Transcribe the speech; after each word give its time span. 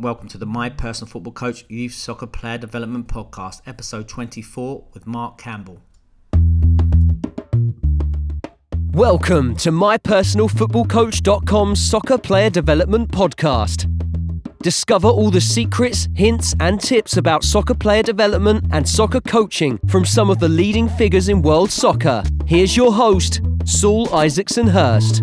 Welcome 0.00 0.28
to 0.28 0.38
the 0.38 0.46
My 0.46 0.70
Personal 0.70 1.10
Football 1.10 1.34
Coach 1.34 1.66
Youth 1.68 1.92
Soccer 1.92 2.26
Player 2.26 2.56
Development 2.56 3.06
Podcast, 3.06 3.60
episode 3.66 4.08
24 4.08 4.86
with 4.94 5.06
Marc 5.06 5.36
Campbell. 5.36 5.82
Welcome 8.92 9.56
to 9.56 9.70
mypersonalfootballcoach.com 9.70 11.76
Soccer 11.76 12.16
Player 12.16 12.48
Development 12.48 13.10
Podcast. 13.10 13.94
Discover 14.62 15.08
all 15.08 15.30
the 15.30 15.42
secrets, 15.42 16.08
hints, 16.14 16.54
and 16.60 16.80
tips 16.80 17.18
about 17.18 17.44
soccer 17.44 17.74
player 17.74 18.02
development 18.02 18.64
and 18.72 18.88
soccer 18.88 19.20
coaching 19.20 19.78
from 19.88 20.06
some 20.06 20.30
of 20.30 20.38
the 20.38 20.48
leading 20.48 20.88
figures 20.88 21.28
in 21.28 21.42
world 21.42 21.70
soccer. 21.70 22.22
Here's 22.46 22.74
your 22.74 22.94
host, 22.94 23.42
Saul 23.66 24.08
Isaacson 24.14 24.68
Hurst. 24.68 25.22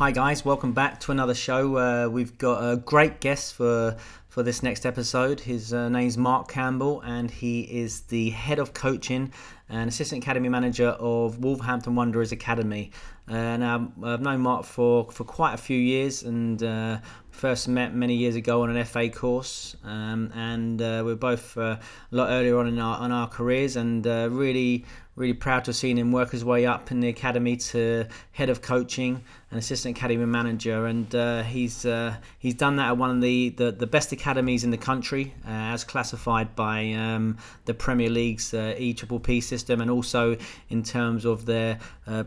Hi 0.00 0.12
guys, 0.12 0.46
welcome 0.46 0.72
back 0.72 0.98
to 1.00 1.12
another 1.12 1.34
show. 1.34 1.76
Uh, 1.76 2.08
we've 2.08 2.38
got 2.38 2.62
a 2.62 2.78
great 2.78 3.20
guest 3.20 3.52
for 3.52 3.98
for 4.28 4.42
this 4.42 4.62
next 4.62 4.86
episode. 4.86 5.40
His 5.40 5.74
uh, 5.74 5.90
name's 5.90 6.16
Marc 6.16 6.48
Campbell, 6.48 7.02
and 7.02 7.30
he 7.30 7.60
is 7.60 8.00
the 8.04 8.30
head 8.30 8.58
of 8.58 8.72
coaching 8.72 9.30
and 9.68 9.90
assistant 9.90 10.24
academy 10.24 10.48
manager 10.48 10.88
of 10.88 11.40
Wolverhampton 11.40 11.96
Wanderers 11.96 12.32
Academy. 12.32 12.92
Uh, 13.28 13.58
now 13.58 13.92
I've 14.02 14.22
known 14.22 14.40
Marc 14.40 14.64
for 14.64 15.10
for 15.10 15.24
quite 15.24 15.52
a 15.52 15.58
few 15.58 15.78
years, 15.78 16.22
and 16.22 16.62
uh, 16.62 17.00
first 17.30 17.68
met 17.68 17.94
many 17.94 18.14
years 18.14 18.36
ago 18.36 18.62
on 18.62 18.74
an 18.74 18.84
FA 18.84 19.08
course, 19.08 19.76
um, 19.84 20.32
and 20.34 20.80
uh, 20.82 21.02
we're 21.04 21.14
both 21.14 21.56
uh, 21.56 21.60
a 21.60 21.78
lot 22.10 22.30
earlier 22.30 22.58
on 22.58 22.66
in 22.66 22.78
our 22.78 22.98
on 22.98 23.12
our 23.12 23.28
careers, 23.28 23.76
and 23.76 24.06
uh, 24.06 24.28
really 24.30 24.84
really 25.16 25.34
proud 25.34 25.64
to 25.64 25.68
have 25.68 25.76
seen 25.76 25.98
him 25.98 26.12
work 26.12 26.30
his 26.30 26.44
way 26.44 26.64
up 26.64 26.90
in 26.90 27.00
the 27.00 27.08
academy 27.08 27.54
to 27.56 28.06
head 28.32 28.48
of 28.48 28.62
coaching 28.62 29.22
and 29.50 29.58
assistant 29.58 29.96
academy 29.96 30.24
manager, 30.24 30.86
and 30.86 31.14
uh, 31.14 31.42
he's 31.42 31.84
uh, 31.84 32.14
he's 32.38 32.54
done 32.54 32.76
that 32.76 32.88
at 32.88 32.96
one 32.96 33.10
of 33.10 33.20
the, 33.20 33.50
the, 33.50 33.72
the 33.72 33.86
best 33.86 34.12
academies 34.12 34.64
in 34.64 34.70
the 34.70 34.78
country, 34.78 35.34
uh, 35.46 35.74
as 35.74 35.84
classified 35.84 36.54
by 36.54 36.92
um, 36.92 37.36
the 37.66 37.74
Premier 37.74 38.08
League's 38.08 38.54
uh, 38.54 38.74
EPPP 38.78 39.42
system, 39.42 39.80
and 39.80 39.90
also 39.90 40.36
in 40.68 40.82
terms 40.82 41.24
of 41.24 41.46
their 41.46 41.78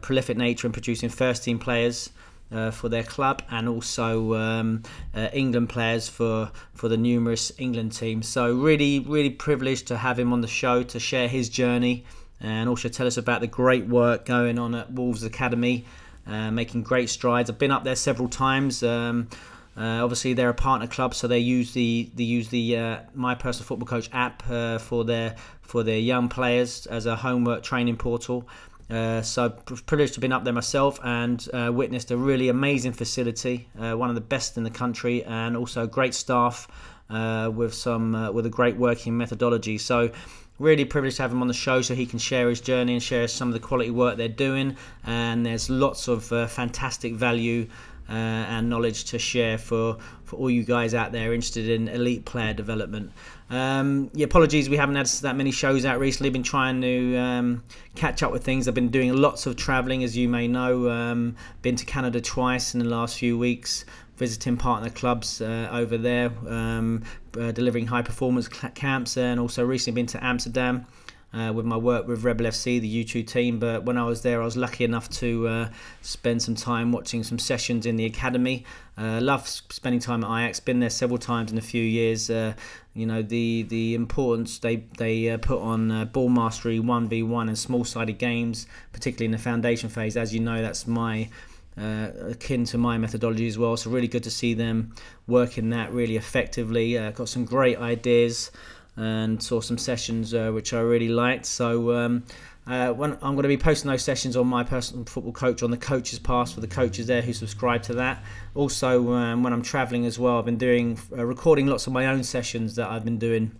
prolific 0.01 0.37
nature 0.37 0.67
in 0.67 0.73
producing 0.73 1.09
first 1.09 1.43
team 1.43 1.59
players. 1.59 2.11
Uh, 2.53 2.69
for 2.69 2.87
their 2.87 3.01
club 3.01 3.41
and 3.49 3.67
also 3.67 4.35
um, 4.35 4.83
uh, 5.15 5.27
England 5.33 5.67
players 5.69 6.07
for 6.07 6.51
for 6.75 6.87
the 6.87 6.97
numerous 6.97 7.51
England 7.57 7.91
teams. 7.93 8.27
So 8.27 8.53
really, 8.53 8.99
really 8.99 9.31
privileged 9.31 9.87
to 9.87 9.97
have 9.97 10.19
him 10.19 10.31
on 10.31 10.41
the 10.41 10.47
show 10.47 10.83
to 10.83 10.99
share 10.99 11.27
his 11.27 11.49
journey 11.49 12.05
and 12.39 12.69
also 12.69 12.89
tell 12.89 13.07
us 13.07 13.17
about 13.17 13.41
the 13.41 13.47
great 13.47 13.87
work 13.87 14.25
going 14.25 14.59
on 14.59 14.75
at 14.75 14.91
Wolves 14.91 15.23
Academy, 15.23 15.85
uh, 16.27 16.51
making 16.51 16.83
great 16.83 17.09
strides. 17.09 17.49
I've 17.49 17.57
been 17.57 17.71
up 17.71 17.83
there 17.83 17.95
several 17.95 18.29
times. 18.29 18.83
Um, 18.83 19.29
uh, 19.75 20.03
obviously, 20.03 20.33
they're 20.33 20.49
a 20.49 20.53
partner 20.53 20.85
club, 20.85 21.15
so 21.15 21.27
they 21.27 21.39
use 21.39 21.73
the 21.73 22.11
they 22.13 22.23
use 22.23 22.49
the 22.49 22.77
uh, 22.77 22.97
My 23.15 23.33
Personal 23.33 23.65
Football 23.65 23.87
Coach 23.87 24.09
app 24.13 24.43
uh, 24.47 24.77
for 24.77 25.03
their 25.03 25.35
for 25.61 25.81
their 25.81 25.97
young 25.97 26.29
players 26.29 26.85
as 26.85 27.07
a 27.07 27.15
homework 27.15 27.63
training 27.63 27.97
portal. 27.97 28.47
Uh, 28.89 29.21
so 29.21 29.49
privileged 29.49 30.13
to 30.13 30.17
have 30.17 30.21
been 30.21 30.31
up 30.31 30.43
there 30.43 30.53
myself 30.53 30.99
and 31.03 31.47
uh, 31.53 31.71
witnessed 31.73 32.11
a 32.11 32.17
really 32.17 32.49
amazing 32.49 32.93
facility, 32.93 33.67
one 33.75 34.09
of 34.09 34.15
the 34.15 34.21
best 34.21 34.57
in 34.57 34.63
the 34.63 34.69
country, 34.69 35.23
and 35.23 35.57
also 35.57 35.87
great 35.87 36.13
staff 36.13 36.67
with 37.09 37.73
some 37.73 38.33
with 38.33 38.45
a 38.45 38.49
great 38.49 38.75
working 38.75 39.17
methodology. 39.17 39.77
So 39.77 40.11
really 40.59 40.85
privileged 40.85 41.17
to 41.17 41.23
have 41.23 41.31
him 41.31 41.41
on 41.41 41.47
the 41.47 41.53
show 41.53 41.81
so 41.81 41.95
he 41.95 42.05
can 42.05 42.19
share 42.19 42.47
his 42.49 42.61
journey 42.61 42.93
and 42.93 43.03
share 43.03 43.27
some 43.27 43.47
of 43.47 43.53
the 43.53 43.59
quality 43.59 43.89
work 43.89 44.17
they're 44.17 44.27
doing. 44.27 44.77
And 45.03 45.45
there's 45.45 45.69
lots 45.69 46.07
of 46.07 46.31
uh, 46.31 46.47
fantastic 46.47 47.13
value 47.13 47.67
uh, 48.09 48.11
and 48.13 48.69
knowledge 48.69 49.05
to 49.05 49.19
share 49.19 49.57
for, 49.57 49.97
for 50.23 50.35
all 50.37 50.49
you 50.49 50.63
guys 50.63 50.93
out 50.93 51.11
there 51.11 51.33
interested 51.33 51.69
in 51.69 51.87
elite 51.87 52.25
player 52.25 52.53
development. 52.53 53.11
Um, 53.49 54.09
yeah, 54.13 54.25
apologies, 54.25 54.69
we 54.69 54.77
haven't 54.77 54.95
had 54.95 55.05
that 55.05 55.35
many 55.35 55.51
shows 55.51 55.85
out 55.85 55.99
recently. 55.99 56.29
Been 56.29 56.43
trying 56.43 56.81
to 56.81 57.17
um, 57.17 57.63
catch 57.95 58.23
up 58.23 58.31
with 58.31 58.43
things. 58.43 58.67
I've 58.67 58.73
been 58.73 58.89
doing 58.89 59.13
lots 59.15 59.45
of 59.45 59.55
travelling, 59.55 60.03
as 60.03 60.17
you 60.17 60.27
may 60.27 60.47
know. 60.47 60.89
Um, 60.89 61.35
been 61.61 61.75
to 61.75 61.85
Canada 61.85 62.19
twice 62.19 62.73
in 62.73 62.79
the 62.79 62.87
last 62.87 63.17
few 63.17 63.37
weeks 63.37 63.85
visiting 64.17 64.57
partner 64.57 64.89
clubs 64.89 65.41
uh, 65.41 65.67
over 65.71 65.97
there, 65.97 66.31
um, 66.47 67.03
uh, 67.39 67.51
delivering 67.51 67.87
high 67.87 68.01
performance 68.01 68.47
camps, 68.47 69.17
and 69.17 69.39
also 69.39 69.65
recently 69.65 70.01
been 70.01 70.07
to 70.07 70.23
Amsterdam. 70.23 70.85
Uh, 71.33 71.51
with 71.51 71.65
my 71.65 71.75
work 71.75 72.07
with 72.07 72.23
Rebel 72.23 72.45
FC, 72.45 72.79
the 72.79 73.03
U2 73.03 73.25
team. 73.25 73.57
But 73.57 73.85
when 73.85 73.97
I 73.97 74.03
was 74.03 74.21
there, 74.21 74.39
I 74.39 74.45
was 74.45 74.55
lucky 74.55 74.83
enough 74.83 75.09
to 75.11 75.47
uh, 75.47 75.69
spend 76.03 76.43
some 76.43 76.53
time 76.53 76.91
watching 76.91 77.23
some 77.23 77.39
sessions 77.39 77.87
in 77.87 77.95
the 77.95 78.05
academy. 78.05 78.65
Uh, 78.95 79.19
love 79.19 79.47
spending 79.47 79.99
time 79.99 80.23
at 80.23 80.27
Ajax. 80.27 80.59
Been 80.59 80.79
there 80.79 80.91
several 80.91 81.17
times 81.17 81.51
in 81.51 81.57
a 81.57 81.61
few 81.61 81.81
years. 81.81 82.29
Uh, 82.29 82.53
you 82.93 83.07
know 83.07 83.23
the 83.23 83.63
the 83.63 83.95
importance 83.95 84.59
they 84.59 84.83
they 84.97 85.29
uh, 85.29 85.37
put 85.37 85.59
on 85.59 85.91
uh, 85.91 86.05
ball 86.05 86.29
mastery, 86.29 86.79
one 86.79 87.09
v 87.09 87.23
one, 87.23 87.47
and 87.49 87.57
small 87.57 87.83
sided 87.83 88.19
games, 88.19 88.67
particularly 88.91 89.25
in 89.25 89.31
the 89.31 89.37
foundation 89.39 89.89
phase. 89.89 90.15
As 90.15 90.33
you 90.33 90.39
know, 90.39 90.61
that's 90.61 90.85
my 90.85 91.29
uh, 91.77 92.09
akin 92.29 92.65
to 92.65 92.77
my 92.77 92.97
methodology 92.97 93.47
as 93.47 93.57
well. 93.57 93.75
So 93.77 93.89
really 93.89 94.07
good 94.07 94.23
to 94.23 94.31
see 94.31 94.53
them 94.53 94.93
working 95.27 95.69
that 95.71 95.91
really 95.91 96.17
effectively. 96.17 96.97
Uh, 96.97 97.11
got 97.11 97.29
some 97.29 97.45
great 97.45 97.79
ideas 97.79 98.51
and 98.95 99.41
saw 99.41 99.59
some 99.59 99.77
sessions 99.77 100.33
uh, 100.33 100.51
which 100.51 100.73
I 100.73 100.79
really 100.79 101.09
liked. 101.09 101.45
So 101.45 101.95
um, 101.95 102.23
uh, 102.67 102.93
I'm 102.93 103.17
going 103.19 103.43
to 103.43 103.47
be 103.47 103.57
posting 103.57 103.89
those 103.91 104.03
sessions 104.03 104.37
on 104.37 104.47
my 104.47 104.63
personal 104.63 105.03
football 105.05 105.33
coach 105.33 105.63
on 105.63 105.71
the 105.71 105.77
coaches 105.77 106.19
pass 106.19 106.53
for 106.53 106.61
the 106.61 106.67
coaches 106.67 107.07
there 107.07 107.21
who 107.21 107.33
subscribe 107.33 107.83
to 107.83 107.93
that. 107.95 108.23
Also, 108.55 109.13
um, 109.13 109.43
when 109.43 109.51
I'm 109.51 109.63
travelling 109.63 110.05
as 110.05 110.17
well, 110.17 110.37
I've 110.37 110.45
been 110.45 110.57
doing 110.57 110.99
uh, 111.11 111.25
recording 111.25 111.67
lots 111.67 111.87
of 111.87 111.93
my 111.93 112.05
own 112.05 112.23
sessions 112.23 112.75
that 112.75 112.89
I've 112.89 113.03
been 113.03 113.19
doing. 113.19 113.51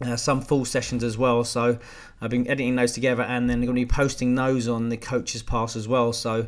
Uh, 0.00 0.14
some 0.14 0.40
full 0.40 0.64
sessions 0.64 1.02
as 1.02 1.18
well. 1.18 1.42
So 1.42 1.76
I've 2.20 2.30
been 2.30 2.46
editing 2.46 2.76
those 2.76 2.92
together 2.92 3.24
and 3.24 3.50
then 3.50 3.58
I'm 3.58 3.64
going 3.64 3.74
to 3.74 3.84
be 3.84 3.86
posting 3.86 4.36
those 4.36 4.68
on 4.68 4.90
the 4.90 4.96
coaches 4.96 5.42
pass 5.42 5.74
as 5.74 5.88
well. 5.88 6.12
So 6.12 6.46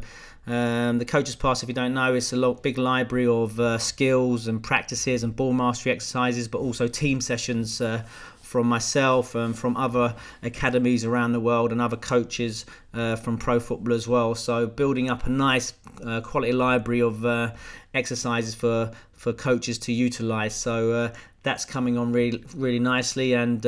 um, 0.50 0.98
the 0.98 1.04
coach's 1.04 1.36
pass, 1.36 1.62
if 1.62 1.68
you 1.68 1.74
don't 1.74 1.94
know, 1.94 2.12
it's 2.12 2.32
a 2.32 2.36
lot, 2.36 2.60
big 2.60 2.76
library 2.76 3.28
of 3.28 3.60
uh, 3.60 3.78
skills 3.78 4.48
and 4.48 4.60
practices 4.60 5.22
and 5.22 5.36
ball 5.36 5.52
mastery 5.52 5.92
exercises, 5.92 6.48
but 6.48 6.58
also 6.58 6.88
team 6.88 7.20
sessions 7.20 7.80
uh, 7.80 8.02
from 8.40 8.66
myself 8.66 9.36
and 9.36 9.56
from 9.56 9.76
other 9.76 10.12
academies 10.42 11.04
around 11.04 11.30
the 11.30 11.38
world 11.38 11.70
and 11.70 11.80
other 11.80 11.96
coaches 11.96 12.66
uh, 12.94 13.14
from 13.14 13.38
pro 13.38 13.60
football 13.60 13.94
as 13.94 14.08
well. 14.08 14.34
So 14.34 14.66
building 14.66 15.08
up 15.08 15.24
a 15.24 15.30
nice 15.30 15.72
uh, 16.04 16.20
quality 16.20 16.52
library 16.52 17.02
of 17.02 17.24
uh, 17.24 17.52
exercises 17.94 18.52
for 18.52 18.90
for 19.12 19.32
coaches 19.32 19.78
to 19.78 19.92
utilize. 19.92 20.56
So 20.56 20.90
uh, 20.92 21.12
that's 21.44 21.64
coming 21.64 21.96
on 21.96 22.10
really 22.10 22.42
really 22.56 22.80
nicely 22.80 23.34
and 23.34 23.62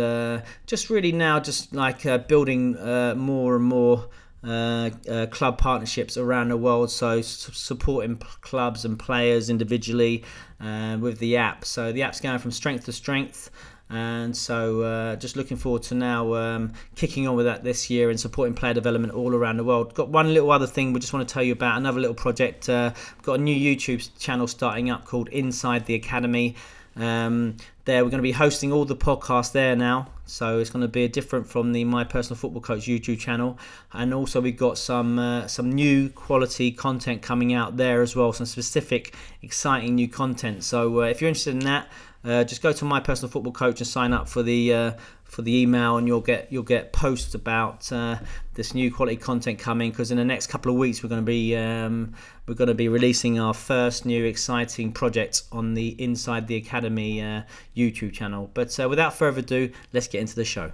just 0.67 0.91
really 0.91 1.13
now 1.13 1.39
just 1.39 1.73
like 1.73 2.27
building 2.27 2.73
more 3.17 3.55
and 3.55 3.65
more. 3.65 4.09
Uh, 4.45 4.91
uh, 5.09 5.27
club 5.27 5.57
partnerships 5.57 6.17
around 6.17 6.49
the 6.49 6.57
world. 6.57 6.91
So 6.91 7.23
supporting 7.23 8.17
clubs 8.17 8.85
and 8.85 8.99
players 8.99 9.49
individually 9.49 10.25
uh, 10.61 10.99
with 11.01 11.19
the 11.21 11.37
app. 11.37 11.65
So 11.65 11.93
the 11.93 12.03
app's 12.03 12.21
going 12.21 12.41
from 12.41 12.51
strength 12.51 12.87
to 12.87 12.93
strength. 12.93 13.51
And 13.93 14.35
so, 14.35 14.81
uh, 14.81 15.17
just 15.17 15.37
looking 15.37 15.59
forward 15.59 15.83
to 15.85 15.95
now 15.95 16.33
um, 16.35 16.73
kicking 16.97 17.29
on 17.29 17.37
with 17.37 17.45
that 17.45 17.63
this 17.63 17.91
year 17.91 18.09
and 18.09 18.19
supporting 18.19 18.55
player 18.55 18.73
development 18.73 19.13
all 19.13 19.35
around 19.35 19.59
the 19.59 19.65
world. 19.65 19.93
Got 19.93 20.09
one 20.09 20.33
little 20.33 20.51
other 20.51 20.67
thing 20.67 20.95
we 20.95 21.01
just 21.01 21.13
want 21.13 21.29
to 21.29 21.33
tell 21.33 21.43
you 21.43 21.53
about 21.53 21.77
another 21.77 22.01
little 22.01 22.15
project. 22.15 22.71
Uh, 22.71 22.95
got 23.23 23.35
a 23.35 23.43
new 23.43 23.55
YouTube 23.55 24.09
channel 24.19 24.47
starting 24.47 24.89
up 24.89 25.05
called 25.05 25.29
Inside 25.29 25.85
the 25.85 25.95
Academy. 25.95 26.57
Um, 26.97 27.59
there, 27.85 28.03
we're 28.03 28.11
going 28.11 28.19
to 28.19 28.23
be 28.23 28.33
hosting 28.33 28.73
all 28.73 28.87
the 28.87 28.97
podcasts 28.97 29.53
there 29.53 29.77
now, 29.77 30.09
so 30.33 30.59
it's 30.59 30.71
going 30.71 30.81
to 30.81 30.89
be 30.89 31.07
different 31.09 31.47
from 31.47 31.73
the 31.73 31.85
My 31.85 32.05
Personal 32.05 32.37
Football 32.37 32.63
Coach 32.63 32.85
YouTube 32.85 33.19
channel, 33.19 33.59
and 33.93 34.15
also 34.15 34.41
we've 34.41 34.57
got 34.57 34.79
some 34.79 35.19
uh, 35.19 35.47
some 35.47 35.71
new 35.71 36.09
quality 36.09 36.73
content 36.73 37.21
coming 37.21 37.53
out 37.53 37.77
there 37.77 38.01
as 38.01 38.17
well, 38.17 38.33
some 38.33 38.47
specific, 38.47 39.15
exciting 39.43 39.95
new 39.95 40.09
content. 40.09 40.65
So 40.65 41.03
uh, 41.03 41.05
if 41.05 41.21
you're 41.21 41.29
interested 41.29 41.53
in 41.53 41.61
that, 41.61 41.87
uh, 42.25 42.45
just 42.45 42.63
go 42.63 42.73
to 42.73 42.85
My 42.85 43.01
Personal 43.01 43.31
Football 43.31 43.53
Coach 43.53 43.81
and 43.81 43.87
sign 43.87 44.13
up 44.13 44.29
for 44.29 44.43
the 44.43 44.73
uh, 44.73 44.93
for 45.25 45.43
the 45.43 45.57
email, 45.57 45.97
and 45.97 46.07
you'll 46.07 46.21
get 46.21 46.53
you'll 46.53 46.63
get 46.63 46.93
posts 46.93 47.35
about 47.35 47.91
uh, 47.91 48.19
this 48.55 48.75
new 48.75 48.93
quality 48.93 49.17
content 49.17 49.59
coming. 49.59 49.91
Because 49.91 50.11
in 50.11 50.19
the 50.19 50.25
next 50.25 50.47
couple 50.47 50.71
of 50.71 50.79
weeks, 50.79 51.03
we're 51.03 51.09
going 51.09 51.23
to 51.23 51.27
be 51.27 51.57
um, 51.57 52.15
we're 52.47 52.55
going 52.55 52.69
to 52.69 52.75
be 52.75 52.89
releasing 52.89 53.41
our 53.41 53.55
first 53.55 54.07
new 54.07 54.25
exciting 54.25 54.93
project 54.93 55.43
on 55.51 55.75
the 55.75 56.01
Inside 56.03 56.47
the 56.47 56.57
Academy 56.57 57.21
uh, 57.21 57.43
YouTube 57.77 58.13
channel. 58.13 58.51
But 58.55 58.79
uh, 58.79 58.89
without 58.89 59.15
further 59.15 59.41
ado, 59.41 59.73
let's 59.93 60.07
get 60.07 60.21
into 60.21 60.37
the 60.37 60.45
show. 60.45 60.71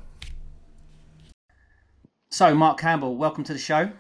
So, 2.31 2.55
Marc 2.55 2.79
Campbell, 2.79 3.17
welcome 3.17 3.43
to 3.45 3.55
the 3.55 3.59
show. 3.59 3.91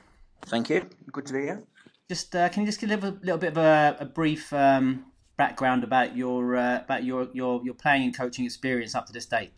Thank 0.46 0.68
you. 0.68 0.86
Good 1.10 1.26
to 1.26 1.32
be 1.32 1.40
here. 1.40 1.62
Just 2.10 2.36
uh, 2.36 2.48
can 2.50 2.62
you 2.62 2.68
just 2.68 2.80
give 2.80 2.90
a 2.90 3.10
little 3.22 3.38
bit 3.38 3.52
of 3.52 3.58
a, 3.58 3.96
a 4.00 4.04
brief 4.04 4.52
um, 4.52 5.04
background 5.38 5.84
about 5.84 6.14
your 6.14 6.56
uh, 6.56 6.80
about 6.80 7.04
your, 7.04 7.28
your 7.32 7.64
your 7.64 7.74
playing 7.74 8.02
and 8.02 8.16
coaching 8.16 8.44
experience 8.44 8.94
up 8.94 9.06
to 9.06 9.12
this 9.14 9.24
date. 9.24 9.52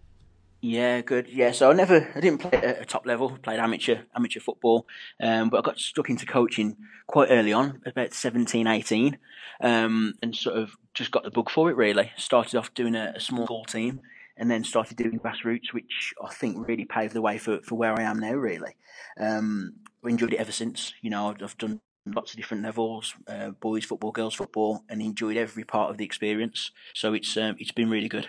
Yeah, 0.63 1.01
good. 1.01 1.27
Yeah, 1.27 1.53
so 1.53 1.71
I 1.71 1.73
never, 1.73 2.07
I 2.15 2.21
didn't 2.21 2.43
play 2.43 2.51
at 2.53 2.83
a 2.83 2.85
top 2.85 3.07
level. 3.07 3.31
Played 3.43 3.59
amateur, 3.59 4.03
amateur 4.15 4.41
football, 4.41 4.87
um, 5.21 5.49
but 5.49 5.59
I 5.59 5.63
got 5.63 5.79
stuck 5.79 6.11
into 6.11 6.27
coaching 6.27 6.77
quite 7.07 7.29
early 7.31 7.53
on, 7.53 7.81
about 7.87 8.13
17, 8.13 8.67
18, 8.67 9.17
um, 9.63 10.13
and 10.23 10.37
sort 10.37 10.59
of 10.59 10.73
just 10.93 11.13
got 11.13 11.25
the 11.25 11.31
bug 11.31 11.49
for 11.49 11.71
it. 11.71 11.77
Really, 11.77 12.13
started 12.19 12.59
off 12.59 12.75
doing 12.75 12.95
a, 12.95 13.15
a 13.17 13.21
small 13.21 13.47
school 13.47 13.65
team, 13.65 14.01
and 14.37 14.51
then 14.51 14.63
started 14.63 14.99
doing 14.99 15.19
grassroots, 15.19 15.73
which 15.73 16.13
I 16.23 16.31
think 16.31 16.69
really 16.69 16.85
paved 16.85 17.15
the 17.15 17.23
way 17.23 17.39
for, 17.39 17.61
for 17.63 17.77
where 17.77 17.99
I 17.99 18.03
am 18.03 18.19
now. 18.19 18.35
Really, 18.35 18.77
um, 19.19 19.77
enjoyed 20.05 20.35
it 20.35 20.41
ever 20.41 20.53
since. 20.53 20.93
You 21.01 21.09
know, 21.09 21.35
I've 21.43 21.57
done 21.57 21.81
lots 22.07 22.33
of 22.33 22.37
different 22.37 22.63
levels, 22.63 23.15
uh, 23.29 23.51
boys 23.51 23.85
football, 23.85 24.13
girls 24.13 24.35
football, 24.35 24.85
and 24.89 25.03
enjoyed 25.03 25.37
every 25.37 25.65
part 25.65 25.91
of 25.91 25.99
the 25.99 26.05
experience. 26.05 26.71
So 26.95 27.15
it's 27.15 27.37
um, 27.37 27.57
it's 27.59 27.73
been 27.73 27.91
really 27.91 28.09
good. 28.09 28.29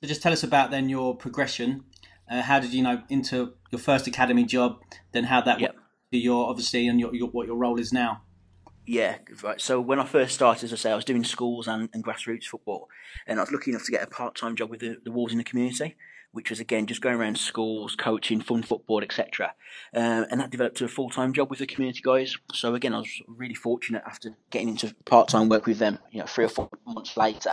So 0.00 0.08
just 0.08 0.22
tell 0.22 0.32
us 0.32 0.42
about 0.42 0.70
then 0.70 0.88
your 0.88 1.16
progression. 1.16 1.84
Uh, 2.30 2.42
how 2.42 2.60
did 2.60 2.72
you 2.72 2.82
know 2.82 3.02
into 3.08 3.54
your 3.70 3.78
first 3.78 4.06
academy 4.06 4.44
job? 4.44 4.80
Then 5.12 5.24
how 5.24 5.40
that 5.42 5.60
yep. 5.60 5.76
to 6.12 6.18
your 6.18 6.48
obviously 6.48 6.86
and 6.88 6.98
your, 6.98 7.14
your, 7.14 7.28
what 7.28 7.46
your 7.46 7.56
role 7.56 7.78
is 7.78 7.92
now. 7.92 8.22
Yeah, 8.84 9.18
right. 9.42 9.60
So 9.60 9.80
when 9.80 10.00
I 10.00 10.04
first 10.04 10.34
started, 10.34 10.64
as 10.64 10.72
I 10.72 10.76
say, 10.76 10.90
I 10.90 10.96
was 10.96 11.04
doing 11.04 11.22
schools 11.22 11.68
and, 11.68 11.88
and 11.92 12.04
grassroots 12.04 12.46
football, 12.46 12.88
and 13.28 13.38
I 13.38 13.42
was 13.42 13.52
lucky 13.52 13.70
enough 13.70 13.84
to 13.84 13.92
get 13.92 14.02
a 14.02 14.08
part 14.08 14.34
time 14.34 14.56
job 14.56 14.70
with 14.70 14.80
the, 14.80 14.96
the 15.04 15.12
Wolves 15.12 15.32
in 15.32 15.38
the 15.38 15.44
community 15.44 15.96
which 16.32 16.50
was 16.50 16.60
again 16.60 16.86
just 16.86 17.00
going 17.00 17.16
around 17.16 17.38
schools, 17.38 17.94
coaching, 17.94 18.40
fun 18.40 18.62
football, 18.62 19.02
etc. 19.02 19.54
Um, 19.94 20.26
and 20.30 20.40
that 20.40 20.50
developed 20.50 20.78
to 20.78 20.84
a 20.84 20.88
full 20.88 21.10
time 21.10 21.32
job 21.32 21.50
with 21.50 21.60
the 21.60 21.66
community 21.66 22.00
guys. 22.02 22.36
So 22.52 22.74
again, 22.74 22.94
I 22.94 22.98
was 22.98 23.22
really 23.26 23.54
fortunate 23.54 24.02
after 24.06 24.34
getting 24.50 24.70
into 24.70 24.94
part 25.04 25.28
time 25.28 25.48
work 25.48 25.66
with 25.66 25.78
them. 25.78 25.98
You 26.10 26.20
know, 26.20 26.26
three 26.26 26.46
or 26.46 26.48
four 26.48 26.68
months 26.86 27.16
later, 27.16 27.52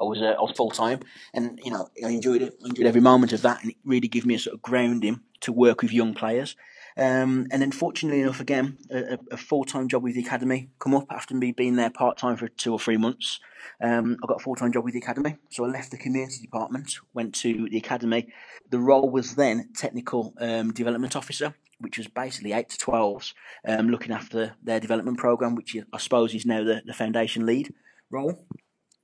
I 0.00 0.04
was 0.04 0.20
uh, 0.20 0.36
I 0.38 0.40
was 0.40 0.56
full 0.56 0.70
time, 0.70 1.00
and 1.34 1.60
you 1.62 1.70
know 1.70 1.88
I 2.04 2.08
enjoyed 2.08 2.42
it. 2.42 2.56
I 2.64 2.68
enjoyed 2.68 2.86
every 2.86 3.00
moment 3.00 3.32
of 3.32 3.42
that, 3.42 3.62
and 3.62 3.72
it 3.72 3.76
really 3.84 4.08
gave 4.08 4.24
me 4.24 4.34
a 4.34 4.38
sort 4.38 4.54
of 4.54 4.62
grounding 4.62 5.20
to 5.40 5.52
work 5.52 5.82
with 5.82 5.92
young 5.92 6.14
players. 6.14 6.56
Um, 7.00 7.46
and 7.50 7.62
then, 7.62 7.72
fortunately 7.72 8.20
enough, 8.20 8.40
again, 8.40 8.76
a, 8.90 9.18
a 9.30 9.36
full 9.38 9.64
time 9.64 9.88
job 9.88 10.02
with 10.02 10.14
the 10.14 10.20
academy 10.20 10.68
come 10.78 10.94
up 10.94 11.06
after 11.10 11.34
me 11.34 11.50
being 11.50 11.76
there 11.76 11.88
part 11.88 12.18
time 12.18 12.36
for 12.36 12.46
two 12.46 12.72
or 12.72 12.78
three 12.78 12.98
months. 12.98 13.40
Um, 13.82 14.18
I 14.22 14.26
got 14.26 14.40
a 14.40 14.44
full 14.44 14.54
time 14.54 14.70
job 14.70 14.84
with 14.84 14.92
the 14.92 15.00
academy, 15.00 15.36
so 15.50 15.64
I 15.64 15.68
left 15.68 15.92
the 15.92 15.96
community 15.96 16.42
department, 16.42 16.92
went 17.14 17.34
to 17.36 17.68
the 17.70 17.78
academy. 17.78 18.30
The 18.68 18.78
role 18.78 19.08
was 19.08 19.34
then 19.34 19.70
technical 19.74 20.34
um, 20.38 20.74
development 20.74 21.16
officer, 21.16 21.54
which 21.78 21.96
was 21.96 22.06
basically 22.06 22.52
eight 22.52 22.68
to 22.68 22.76
twelves, 22.76 23.32
um, 23.66 23.88
looking 23.88 24.12
after 24.12 24.56
their 24.62 24.78
development 24.78 25.16
program, 25.16 25.54
which 25.54 25.74
I 25.94 25.98
suppose 25.98 26.34
is 26.34 26.44
now 26.44 26.62
the, 26.64 26.82
the 26.84 26.92
foundation 26.92 27.46
lead 27.46 27.72
role. 28.10 28.44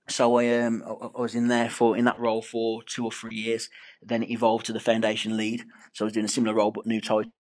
So 0.09 0.39
I 0.39 0.61
um 0.61 0.85
I 0.87 1.21
was 1.21 1.35
in 1.35 1.49
there 1.49 1.71
for 1.71 1.97
in 1.97 2.05
that 2.05 2.21
role 2.21 2.43
for 2.43 2.83
two 2.83 3.05
or 3.05 3.11
three 3.11 3.37
years. 3.37 3.71
Then 4.03 4.23
it 4.23 4.31
evolved 4.31 4.67
to 4.67 4.73
the 4.73 4.81
foundation 4.81 5.37
lead. 5.37 5.65
So 5.95 6.05
I 6.05 6.07
was 6.07 6.13
doing 6.13 6.27
a 6.27 6.29
similar 6.29 6.55
role 6.55 6.71
but 6.71 6.87
new 6.87 7.01
title 7.01 7.33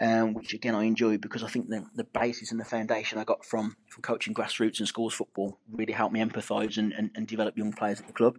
um, 0.00 0.34
which 0.34 0.54
again 0.54 0.74
I 0.74 0.84
enjoy 0.84 1.18
because 1.18 1.42
I 1.42 1.48
think 1.48 1.68
the, 1.68 1.84
the 1.94 2.04
basis 2.04 2.50
and 2.50 2.60
the 2.60 2.64
foundation 2.64 3.18
I 3.18 3.24
got 3.24 3.44
from, 3.44 3.76
from 3.88 4.02
coaching 4.02 4.34
grassroots 4.34 4.78
and 4.78 4.88
schools 4.88 5.14
football 5.14 5.58
really 5.70 5.92
helped 5.92 6.12
me 6.12 6.20
empathise 6.20 6.78
and, 6.78 6.92
and, 6.92 7.10
and, 7.14 7.26
develop 7.26 7.58
young 7.58 7.72
players 7.72 8.00
at 8.00 8.06
the 8.06 8.12
club. 8.12 8.38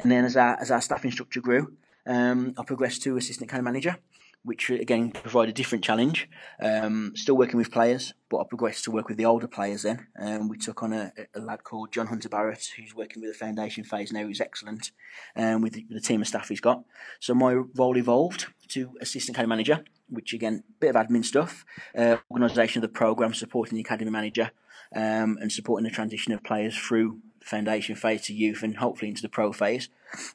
And 0.00 0.10
then 0.10 0.24
as 0.24 0.36
our, 0.36 0.60
as 0.60 0.70
our 0.70 0.80
staffing 0.80 1.12
structure 1.12 1.40
grew, 1.40 1.72
um, 2.06 2.54
I 2.58 2.64
progressed 2.64 3.02
to 3.02 3.16
assistant 3.16 3.52
of 3.52 3.64
manager, 3.64 3.96
which 4.42 4.70
again 4.70 5.10
provided 5.10 5.50
a 5.50 5.54
different 5.54 5.84
challenge. 5.84 6.28
Um, 6.60 7.12
still 7.14 7.36
working 7.36 7.58
with 7.58 7.72
players, 7.72 8.14
but 8.28 8.38
I 8.38 8.44
progressed 8.48 8.84
to 8.84 8.90
work 8.90 9.08
with 9.08 9.16
the 9.16 9.24
older 9.24 9.48
players 9.48 9.82
then. 9.82 10.06
Um, 10.18 10.48
we 10.48 10.58
took 10.58 10.82
on 10.82 10.92
a, 10.92 11.12
a, 11.34 11.40
lad 11.40 11.64
called 11.64 11.92
John 11.92 12.08
Hunter 12.08 12.28
Barrett, 12.28 12.68
who's 12.76 12.94
working 12.94 13.22
with 13.22 13.32
the 13.32 13.38
foundation 13.38 13.84
phase 13.84 14.12
now, 14.12 14.22
who's 14.22 14.40
excellent 14.40 14.92
um, 15.34 15.62
with, 15.62 15.72
the, 15.72 15.86
the 15.88 16.00
team 16.00 16.20
of 16.20 16.28
staff 16.28 16.48
he's 16.48 16.60
got. 16.60 16.84
So 17.20 17.34
my 17.34 17.54
role 17.54 17.96
evolved 17.96 18.46
to 18.68 18.92
assistant 19.00 19.38
of 19.38 19.48
manager 19.48 19.84
which 20.08 20.32
again, 20.32 20.64
bit 20.80 20.94
of 20.94 20.96
admin 20.96 21.24
stuff, 21.24 21.64
uh, 21.96 22.16
organisation 22.30 22.82
of 22.82 22.88
the 22.90 22.94
programme, 22.94 23.34
supporting 23.34 23.76
the 23.76 23.82
academy 23.82 24.10
manager, 24.10 24.50
um, 24.94 25.38
and 25.40 25.50
supporting 25.50 25.84
the 25.84 25.94
transition 25.94 26.32
of 26.32 26.42
players 26.42 26.76
through 26.76 27.20
foundation 27.42 27.94
phase 27.94 28.22
to 28.22 28.34
youth 28.34 28.62
and 28.62 28.78
hopefully 28.78 29.08
into 29.08 29.22
the 29.22 29.28
pro 29.28 29.52
phase. 29.52 29.88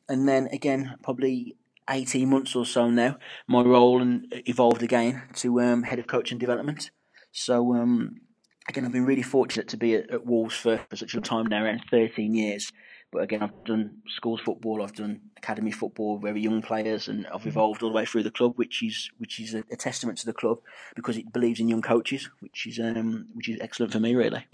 And 0.07 0.27
then 0.27 0.47
again, 0.47 0.95
probably 1.03 1.55
18 1.89 2.29
months 2.29 2.55
or 2.55 2.65
so 2.65 2.89
now, 2.89 3.17
my 3.47 3.61
role 3.61 4.01
and 4.01 4.27
evolved 4.47 4.83
again 4.83 5.23
to 5.35 5.61
um, 5.61 5.83
head 5.83 5.99
of 5.99 6.07
coaching 6.07 6.37
development. 6.37 6.91
So 7.31 7.75
um, 7.75 8.21
again, 8.67 8.85
I've 8.85 8.91
been 8.91 9.05
really 9.05 9.23
fortunate 9.23 9.67
to 9.69 9.77
be 9.77 9.95
at, 9.95 10.09
at 10.09 10.25
Wolves 10.25 10.55
for, 10.55 10.79
for 10.89 10.95
such 10.95 11.13
a 11.13 11.17
long 11.17 11.23
time 11.23 11.45
now, 11.47 11.63
around 11.63 11.81
13 11.89 12.33
years. 12.33 12.71
But 13.11 13.23
again, 13.23 13.43
I've 13.43 13.63
done 13.65 14.01
schools 14.07 14.39
football, 14.39 14.81
I've 14.81 14.95
done 14.95 15.19
academy 15.37 15.71
football, 15.71 16.17
very 16.17 16.41
young 16.41 16.61
players, 16.61 17.09
and 17.09 17.27
I've 17.27 17.45
evolved 17.45 17.83
all 17.83 17.89
the 17.89 17.95
way 17.95 18.05
through 18.05 18.23
the 18.23 18.31
club, 18.31 18.53
which 18.55 18.81
is 18.81 19.09
which 19.17 19.39
is 19.39 19.53
a, 19.53 19.63
a 19.71 19.75
testament 19.75 20.17
to 20.19 20.25
the 20.25 20.33
club 20.33 20.59
because 20.95 21.17
it 21.17 21.33
believes 21.33 21.59
in 21.59 21.67
young 21.67 21.81
coaches, 21.81 22.29
which 22.39 22.65
is 22.67 22.79
um, 22.79 23.27
which 23.33 23.49
is 23.49 23.59
excellent 23.59 23.91
for 23.91 23.99
me, 23.99 24.15
really. 24.15 24.45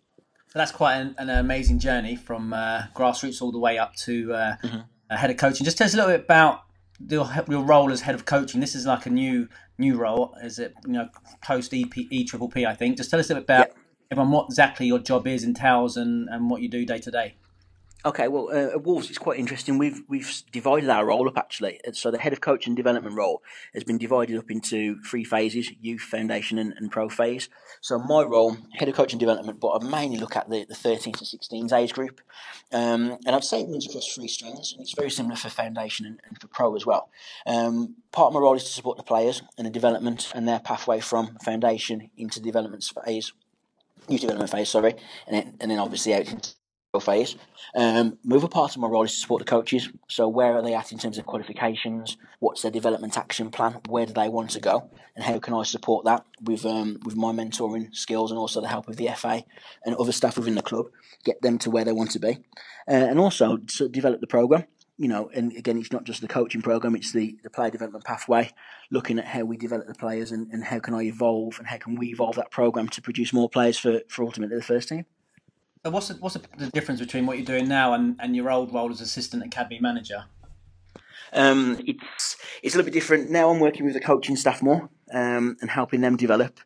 So 0.48 0.60
that's 0.60 0.72
quite 0.72 0.96
an, 0.96 1.16
an 1.18 1.30
amazing 1.30 1.80
journey 1.80 2.16
from 2.16 2.54
uh, 2.54 2.84
grassroots 2.96 3.42
all 3.42 3.52
the 3.52 3.60
way 3.60 3.78
up 3.78 3.96
to 3.98 4.34
uh, 4.34 4.56
mm-hmm. 4.64 5.16
head 5.16 5.30
of 5.30 5.38
coaching. 5.38 5.66
Just 5.66 5.78
tell 5.78 5.86
us 5.86 5.94
a 5.94 5.98
little 5.98 6.12
bit 6.12 6.22
about 6.22 6.62
your, 7.06 7.30
your 7.48 7.64
role 7.64 7.92
as 7.92 8.02
head 8.02 8.16
of 8.16 8.26
coaching. 8.26 8.62
This 8.62 8.74
is 8.74 8.86
like 8.86 9.06
a 9.06 9.10
new 9.10 9.50
new 9.78 9.96
role, 9.96 10.36
is 10.42 10.58
it? 10.58 10.74
You 10.86 10.94
know, 10.94 11.10
post 11.44 11.74
EP, 11.74 11.96
E 11.96 12.26
Triple 12.26 12.50
P, 12.50 12.66
I 12.66 12.74
think. 12.74 12.98
Just 12.98 13.12
tell 13.12 13.20
us 13.20 13.30
a 13.30 13.36
bit 13.36 13.44
about 13.44 13.72
everyone 14.10 14.32
what 14.32 14.46
exactly 14.46 14.88
your 14.88 15.00
job 15.00 15.28
is, 15.28 15.44
entails, 15.44 15.98
and, 15.98 16.28
and 16.30 16.50
what 16.50 16.62
you 16.62 16.70
do 16.70 16.86
day 16.86 16.98
to 17.00 17.12
day. 17.12 17.36
Okay, 18.08 18.30
well, 18.30 18.48
uh, 18.50 18.72
at 18.72 18.84
Wolves, 18.84 19.10
it's 19.10 19.18
quite 19.18 19.38
interesting. 19.38 19.78
We've 19.78 20.02
we've 20.08 20.32
divided 20.54 20.90
our 20.90 21.06
role 21.06 21.28
up 21.28 21.38
actually. 21.38 21.82
So 21.92 22.10
the 22.10 22.18
head 22.18 22.32
of 22.32 22.40
coach 22.40 22.66
and 22.66 22.74
development 22.74 23.18
role 23.18 23.44
has 23.74 23.84
been 23.84 23.98
divided 23.98 24.38
up 24.38 24.50
into 24.50 25.02
three 25.02 25.26
phases: 25.26 25.70
youth, 25.82 26.04
foundation, 26.04 26.58
and, 26.58 26.74
and 26.78 26.90
pro 26.90 27.10
phase. 27.10 27.50
So 27.82 28.00
my 28.00 28.24
role, 28.24 28.56
head 28.76 28.88
of 28.88 28.96
coach 28.96 29.12
and 29.12 29.20
development, 29.20 29.60
but 29.60 29.72
I 29.72 29.86
mainly 29.86 30.20
look 30.20 30.38
at 30.38 30.50
the, 30.50 30.64
the 30.64 30.74
13 30.74 31.16
to 31.16 31.26
16s 31.26 31.74
age 31.74 31.92
group, 31.92 32.22
um, 32.72 33.18
and 33.26 33.36
I'd 33.36 33.44
say 33.44 33.60
it 33.60 33.70
runs 33.70 33.86
across 33.86 34.08
three 34.16 34.30
strands. 34.30 34.72
And 34.72 34.82
it's 34.82 34.94
very 34.94 35.12
similar 35.12 35.36
for 35.36 35.50
foundation 35.50 36.06
and, 36.06 36.22
and 36.30 36.40
for 36.40 36.48
pro 36.48 36.78
as 36.78 36.86
well. 36.86 37.10
Um, 37.46 37.96
part 38.14 38.28
of 38.28 38.34
my 38.34 38.40
role 38.40 38.56
is 38.56 38.64
to 38.64 38.72
support 38.72 38.96
the 38.96 39.04
players 39.04 39.42
in 39.58 39.66
the 39.66 39.70
development 39.70 40.32
and 40.34 40.48
their 40.48 40.62
pathway 40.62 41.02
from 41.02 41.38
foundation 41.44 42.10
into 42.16 42.40
development 42.40 42.90
phase, 43.06 43.34
youth 44.08 44.22
development 44.22 44.50
phase, 44.50 44.70
sorry, 44.70 44.96
and 45.28 45.36
then, 45.36 45.58
and 45.60 45.70
then 45.70 45.80
obviously 45.80 46.14
out 46.14 46.32
into 46.32 46.52
phase. 47.00 47.36
Um, 47.76 48.18
move 48.24 48.44
a 48.44 48.48
part 48.48 48.76
of 48.76 48.82
my 48.82 48.88
role 48.88 49.04
is 49.04 49.14
to 49.14 49.20
support 49.20 49.40
the 49.40 49.46
coaches. 49.46 49.90
So 50.08 50.28
where 50.28 50.56
are 50.56 50.62
they 50.62 50.74
at 50.74 50.92
in 50.92 50.98
terms 50.98 51.18
of 51.18 51.26
qualifications? 51.26 52.18
What's 52.40 52.62
their 52.62 52.72
development 52.72 53.18
action 53.18 53.52
plan? 53.52 53.82
Where 53.88 54.06
do 54.06 54.14
they 54.14 54.30
want 54.30 54.52
to 54.52 54.60
go? 54.60 54.90
And 55.16 55.26
how 55.26 55.40
can 55.40 55.54
I 55.54 55.64
support 55.64 56.06
that 56.06 56.26
with 56.42 56.66
um, 56.66 57.00
with 57.04 57.16
my 57.16 57.32
mentoring 57.32 57.96
skills 57.96 58.32
and 58.32 58.40
also 58.40 58.62
the 58.62 58.68
help 58.68 58.88
of 58.88 58.98
the 58.98 59.10
FA 59.16 59.44
and 59.86 59.96
other 59.96 60.12
staff 60.12 60.38
within 60.38 60.56
the 60.56 60.62
club, 60.62 60.88
get 61.24 61.42
them 61.42 61.58
to 61.60 61.72
where 61.72 61.86
they 61.86 61.92
want 61.92 62.12
to 62.12 62.20
be, 62.20 62.40
uh, 62.88 62.92
and 62.92 63.20
also 63.20 63.58
to 63.58 63.90
develop 63.90 64.22
the 64.22 64.28
program. 64.28 64.66
You 65.00 65.08
know, 65.08 65.30
and 65.34 65.56
again, 65.56 65.78
it's 65.78 65.92
not 65.92 66.06
just 66.06 66.22
the 66.22 66.28
coaching 66.28 66.62
program; 66.62 66.96
it's 66.96 67.12
the, 67.12 67.38
the 67.44 67.50
player 67.50 67.70
development 67.70 68.06
pathway. 68.06 68.52
Looking 68.90 69.20
at 69.20 69.26
how 69.26 69.44
we 69.44 69.58
develop 69.58 69.88
the 69.88 69.94
players 69.94 70.32
and, 70.32 70.52
and 70.52 70.64
how 70.64 70.80
can 70.80 70.94
I 70.94 71.04
evolve 71.04 71.60
and 71.60 71.68
how 71.68 71.78
can 71.78 71.96
we 71.96 72.08
evolve 72.08 72.36
that 72.36 72.52
program 72.52 72.88
to 72.90 73.02
produce 73.02 73.34
more 73.34 73.50
players 73.50 73.78
for, 73.78 74.02
for 74.08 74.24
ultimately 74.24 74.56
the 74.56 74.64
first 74.64 74.90
team. 74.90 75.06
So 75.88 75.92
what's 75.92 76.10
the, 76.10 76.16
what's 76.16 76.36
the 76.36 76.70
difference 76.74 77.00
between 77.00 77.26
what 77.26 77.38
you're 77.38 77.46
doing 77.46 77.70
now 77.70 77.94
and, 77.94 78.18
and 78.20 78.36
your 78.36 78.52
old 78.52 78.74
role 78.74 78.92
as 78.92 79.00
assistant 79.00 79.42
academy 79.42 79.80
manager? 79.80 80.26
Um, 81.32 81.78
it's 81.88 82.36
it's 82.62 82.76
a 82.76 82.78
little 82.78 82.92
bit 82.92 82.94
different 82.94 83.32
now. 83.32 83.50
I'm 83.50 83.62
working 83.62 83.86
with 83.86 83.94
the 83.94 84.02
coaching 84.02 84.36
staff 84.36 84.62
more 84.62 84.90
um, 85.14 85.56
and 85.62 85.70
helping 85.70 86.02
them 86.02 86.18
develop. 86.18 86.60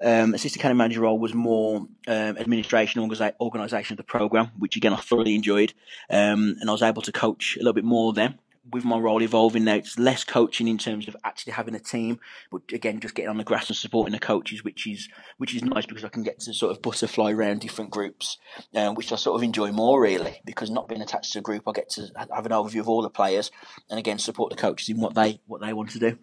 Um, 0.00 0.34
assistant 0.34 0.60
academy 0.60 0.78
manager 0.78 1.00
role 1.00 1.18
was 1.18 1.34
more 1.34 1.78
um, 2.06 2.38
administration 2.38 3.02
organisation 3.40 3.94
of 3.94 3.96
the 3.96 4.04
program, 4.04 4.52
which 4.56 4.76
again 4.76 4.92
I 4.92 4.98
thoroughly 4.98 5.34
enjoyed, 5.34 5.74
um, 6.08 6.54
and 6.60 6.70
I 6.70 6.72
was 6.72 6.82
able 6.82 7.02
to 7.02 7.10
coach 7.10 7.56
a 7.56 7.58
little 7.58 7.72
bit 7.72 7.82
more 7.82 8.10
of 8.10 8.14
them 8.14 8.38
with 8.72 8.84
my 8.84 8.98
role 8.98 9.22
evolving 9.22 9.64
now, 9.64 9.74
it's 9.74 9.98
less 9.98 10.24
coaching 10.24 10.68
in 10.68 10.78
terms 10.78 11.08
of 11.08 11.16
actually 11.24 11.52
having 11.52 11.74
a 11.74 11.80
team, 11.80 12.20
but 12.50 12.62
again, 12.72 13.00
just 13.00 13.14
getting 13.14 13.30
on 13.30 13.36
the 13.36 13.44
grass 13.44 13.68
and 13.68 13.76
supporting 13.76 14.12
the 14.12 14.18
coaches, 14.18 14.64
which 14.64 14.86
is 14.86 15.08
which 15.38 15.54
is 15.54 15.62
nice 15.62 15.86
because 15.86 16.04
I 16.04 16.08
can 16.08 16.22
get 16.22 16.40
to 16.40 16.54
sort 16.54 16.72
of 16.72 16.82
butterfly 16.82 17.32
around 17.32 17.60
different 17.60 17.90
groups, 17.90 18.38
um, 18.74 18.94
which 18.94 19.12
I 19.12 19.16
sort 19.16 19.36
of 19.36 19.42
enjoy 19.42 19.72
more 19.72 20.00
really 20.00 20.40
because 20.44 20.70
not 20.70 20.88
being 20.88 21.02
attached 21.02 21.32
to 21.32 21.38
a 21.40 21.42
group, 21.42 21.64
I 21.66 21.72
get 21.72 21.90
to 21.90 22.10
have 22.34 22.46
an 22.46 22.52
overview 22.52 22.80
of 22.80 22.88
all 22.88 23.02
the 23.02 23.10
players 23.10 23.50
and 23.88 23.98
again 23.98 24.18
support 24.18 24.50
the 24.50 24.56
coaches 24.56 24.88
in 24.88 25.00
what 25.00 25.14
they 25.14 25.40
what 25.46 25.60
they 25.60 25.72
want 25.72 25.90
to 25.90 25.98
do. 25.98 26.18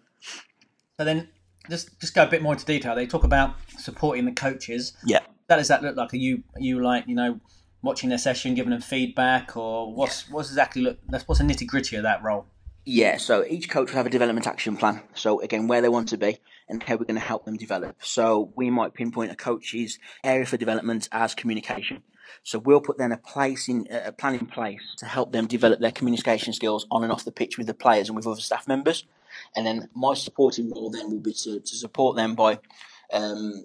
So 0.96 1.04
then, 1.04 1.28
just 1.70 2.00
just 2.00 2.14
go 2.14 2.24
a 2.24 2.26
bit 2.26 2.42
more 2.42 2.52
into 2.52 2.66
detail. 2.66 2.94
They 2.94 3.06
talk 3.06 3.24
about 3.24 3.54
supporting 3.78 4.24
the 4.24 4.32
coaches. 4.32 4.94
Yeah. 5.04 5.20
That 5.48 5.56
does 5.56 5.68
that 5.68 5.82
look 5.82 5.96
like? 5.96 6.12
Are 6.12 6.18
you 6.18 6.42
are 6.54 6.60
you 6.60 6.82
like 6.82 7.06
you 7.06 7.14
know? 7.14 7.40
Watching 7.82 8.08
their 8.08 8.18
session, 8.18 8.54
giving 8.54 8.70
them 8.70 8.80
feedback, 8.80 9.56
or 9.56 9.92
what's 9.92 10.26
yeah. 10.26 10.34
what's 10.34 10.48
exactly 10.48 10.82
look? 10.82 10.98
What's 11.08 11.38
the 11.38 11.44
nitty 11.44 11.66
gritty 11.66 11.96
of 11.96 12.02
that 12.02 12.22
role? 12.22 12.46
Yeah, 12.90 13.18
so 13.18 13.44
each 13.44 13.68
coach 13.68 13.90
will 13.90 13.98
have 13.98 14.06
a 14.06 14.10
development 14.10 14.46
action 14.46 14.76
plan. 14.76 15.02
So 15.12 15.40
again, 15.40 15.68
where 15.68 15.82
they 15.82 15.90
want 15.90 16.08
to 16.08 16.16
be 16.16 16.38
and 16.70 16.82
how 16.82 16.94
we're 16.94 17.04
going 17.04 17.16
to 17.16 17.20
help 17.20 17.44
them 17.44 17.58
develop. 17.58 17.96
So 18.00 18.50
we 18.56 18.70
might 18.70 18.94
pinpoint 18.94 19.30
a 19.30 19.36
coach's 19.36 19.98
area 20.24 20.46
for 20.46 20.56
development 20.56 21.06
as 21.12 21.34
communication. 21.34 22.02
So 22.44 22.58
we'll 22.58 22.80
put 22.80 22.96
then 22.96 23.12
a 23.12 23.18
place 23.18 23.68
in 23.68 23.86
a 23.90 24.12
plan 24.12 24.36
in 24.36 24.46
place 24.46 24.80
to 24.98 25.04
help 25.04 25.32
them 25.32 25.46
develop 25.46 25.80
their 25.80 25.92
communication 25.92 26.54
skills 26.54 26.86
on 26.90 27.02
and 27.02 27.12
off 27.12 27.26
the 27.26 27.32
pitch 27.32 27.58
with 27.58 27.66
the 27.66 27.74
players 27.74 28.08
and 28.08 28.16
with 28.16 28.26
other 28.26 28.40
staff 28.40 28.66
members. 28.66 29.04
And 29.54 29.66
then 29.66 29.90
my 29.94 30.14
supporting 30.14 30.70
role 30.70 30.90
then 30.90 31.10
will 31.10 31.20
be 31.20 31.34
to, 31.34 31.60
to 31.60 31.76
support 31.76 32.16
them 32.16 32.34
by 32.34 32.58
um, 33.12 33.64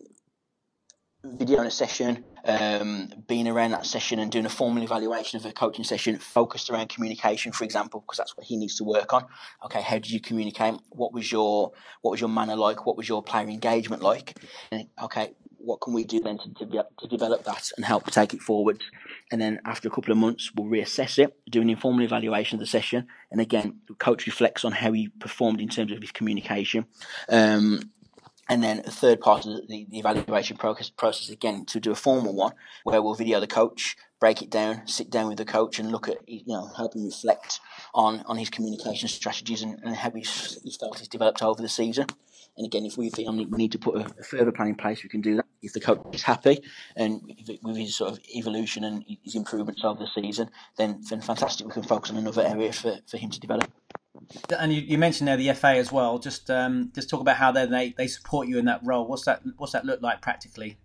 video 1.24 1.62
in 1.62 1.68
a 1.68 1.72
session, 1.72 2.24
um, 2.44 3.10
being 3.28 3.48
around 3.48 3.72
that 3.72 3.86
session 3.86 4.20
and 4.20 4.32
doing 4.32 4.46
a 4.46 4.50
formal 4.50 4.84
evaluation 4.84 5.40
of 5.40 5.46
a 5.46 5.54
coaching 5.54 5.86
session 5.86 6.18
focused 6.18 6.70
around 6.70 6.90
communication, 6.90 7.52
for 7.52 7.64
example, 7.64 8.02
because 8.02 8.18
that's 8.18 8.36
what 8.36 8.46
he 8.46 8.58
needs 8.58 8.76
to 8.78 8.84
work 8.84 9.14
on. 9.14 9.26
Okay, 9.66 9.82
how 9.82 9.96
did 9.96 10.12
you 10.12 10.20
communicate? 10.20 10.76
What 10.90 11.14
was 11.14 11.32
your 11.32 11.72
what 12.02 12.12
was 12.12 12.20
your 12.20 12.30
manner 12.30 12.56
like? 12.56 12.86
What 12.86 12.98
was 12.98 13.08
your 13.08 13.24
player 13.24 13.48
engagement 13.48 14.04
like? 14.04 14.38
And, 14.72 14.88
okay, 15.02 15.34
what 15.58 15.80
can 15.80 15.94
we 15.94 16.04
do 16.04 16.20
then 16.20 16.38
to, 16.40 16.66
to, 16.66 16.86
to 17.00 17.08
develop 17.08 17.46
that 17.46 17.72
and 17.78 17.86
help 17.86 18.12
take 18.12 18.34
it 18.34 18.42
forward? 18.42 18.84
And 19.32 19.40
then 19.40 19.62
after 19.66 19.88
a 19.88 19.92
couple 19.92 20.12
of 20.12 20.18
months, 20.18 20.52
we'll 20.54 20.68
reassess 20.68 21.18
it, 21.18 21.38
do 21.50 21.62
an 21.62 21.70
informal 21.70 22.04
evaluation 22.04 22.58
of 22.58 22.60
the 22.60 22.68
session, 22.68 23.08
and 23.32 23.40
again, 23.40 23.80
the 23.88 23.94
coach 23.94 24.26
reflects 24.26 24.66
on 24.66 24.74
how 24.74 24.92
he 24.92 25.08
performed 25.08 25.62
in 25.62 25.70
terms 25.70 25.94
of 25.94 26.02
his 26.02 26.12
communication. 26.12 26.86
Um, 27.30 27.92
and 28.50 28.64
then 28.64 28.82
the 28.84 28.92
third 28.92 29.22
part 29.22 29.46
of 29.46 29.68
the, 29.68 29.86
the 29.90 30.00
evaluation 30.00 30.58
process, 30.58 30.90
process 30.90 31.30
again 31.30 31.66
to 31.66 31.80
do 31.80 31.92
a 31.92 31.96
formal 31.96 32.34
one 32.34 32.54
where 32.84 33.02
we'll 33.02 33.16
video 33.16 33.40
the 33.40 33.48
coach, 33.48 33.96
break 34.20 34.42
it 34.42 34.50
down, 34.50 34.86
sit 34.88 35.10
down 35.10 35.28
with 35.28 35.38
the 35.38 35.46
coach, 35.46 35.80
and 35.80 35.92
look 35.92 36.08
at 36.08 36.18
you 36.28 36.44
know 36.48 36.68
help 36.76 36.96
him 36.96 37.06
reflect 37.06 37.60
on 37.94 38.24
on 38.26 38.38
his 38.38 38.50
communication 38.50 39.08
strategies 39.08 39.62
and, 39.62 39.80
and 39.84 39.96
how 39.96 40.12
he's, 40.12 40.60
he 40.64 40.72
felt 40.72 41.00
he's 41.00 41.08
developed 41.08 41.42
over 41.42 41.62
the 41.62 41.70
season. 41.70 42.08
And 42.56 42.68
again, 42.68 42.86
if 42.86 42.98
we 42.98 43.10
feel 43.10 43.34
we 43.34 43.46
need 43.46 43.72
to 43.72 43.80
put 43.80 43.96
a, 43.96 44.06
a 44.20 44.24
further 44.24 44.52
plan 44.52 44.68
in 44.70 44.76
place, 44.76 45.02
we 45.02 45.10
can 45.10 45.22
do 45.22 45.38
that. 45.38 45.46
If 45.64 45.74
the 45.74 45.80
coach 45.80 46.06
is 46.14 46.22
happy 46.22 46.62
and 46.96 47.22
with 47.64 47.78
his 47.78 47.96
sort 47.96 48.12
of 48.12 48.20
evolution 48.36 48.84
and 48.84 49.04
his 49.24 49.36
improvements 49.36 49.84
over 49.84 50.00
the 50.00 50.22
season, 50.22 50.50
then 50.78 51.02
then 51.10 51.22
fantastic. 51.22 51.66
We 51.66 51.74
can 51.74 51.84
focus 51.84 52.12
on 52.12 52.18
another 52.18 52.44
area 52.44 52.74
for, 52.74 52.98
for 53.08 53.18
him 53.18 53.30
to 53.30 53.40
develop. 53.40 53.72
And 54.58 54.74
you, 54.74 54.82
you 54.82 54.98
mentioned 54.98 55.28
there 55.28 55.38
the 55.38 55.54
FA 55.54 55.70
as 55.70 55.92
well. 55.92 56.20
Just 56.20 56.50
um, 56.50 56.92
just 56.94 57.10
talk 57.10 57.22
about 57.22 57.38
how 57.38 57.52
they 57.52 57.94
they 57.98 58.08
support 58.08 58.48
you 58.48 58.58
in 58.58 58.66
that 58.66 58.82
role. 58.84 59.08
What's 59.08 59.26
that 59.26 59.42
What's 59.58 59.74
that 59.74 59.86
look 59.86 60.02
like 60.02 60.22
practically? 60.22 60.78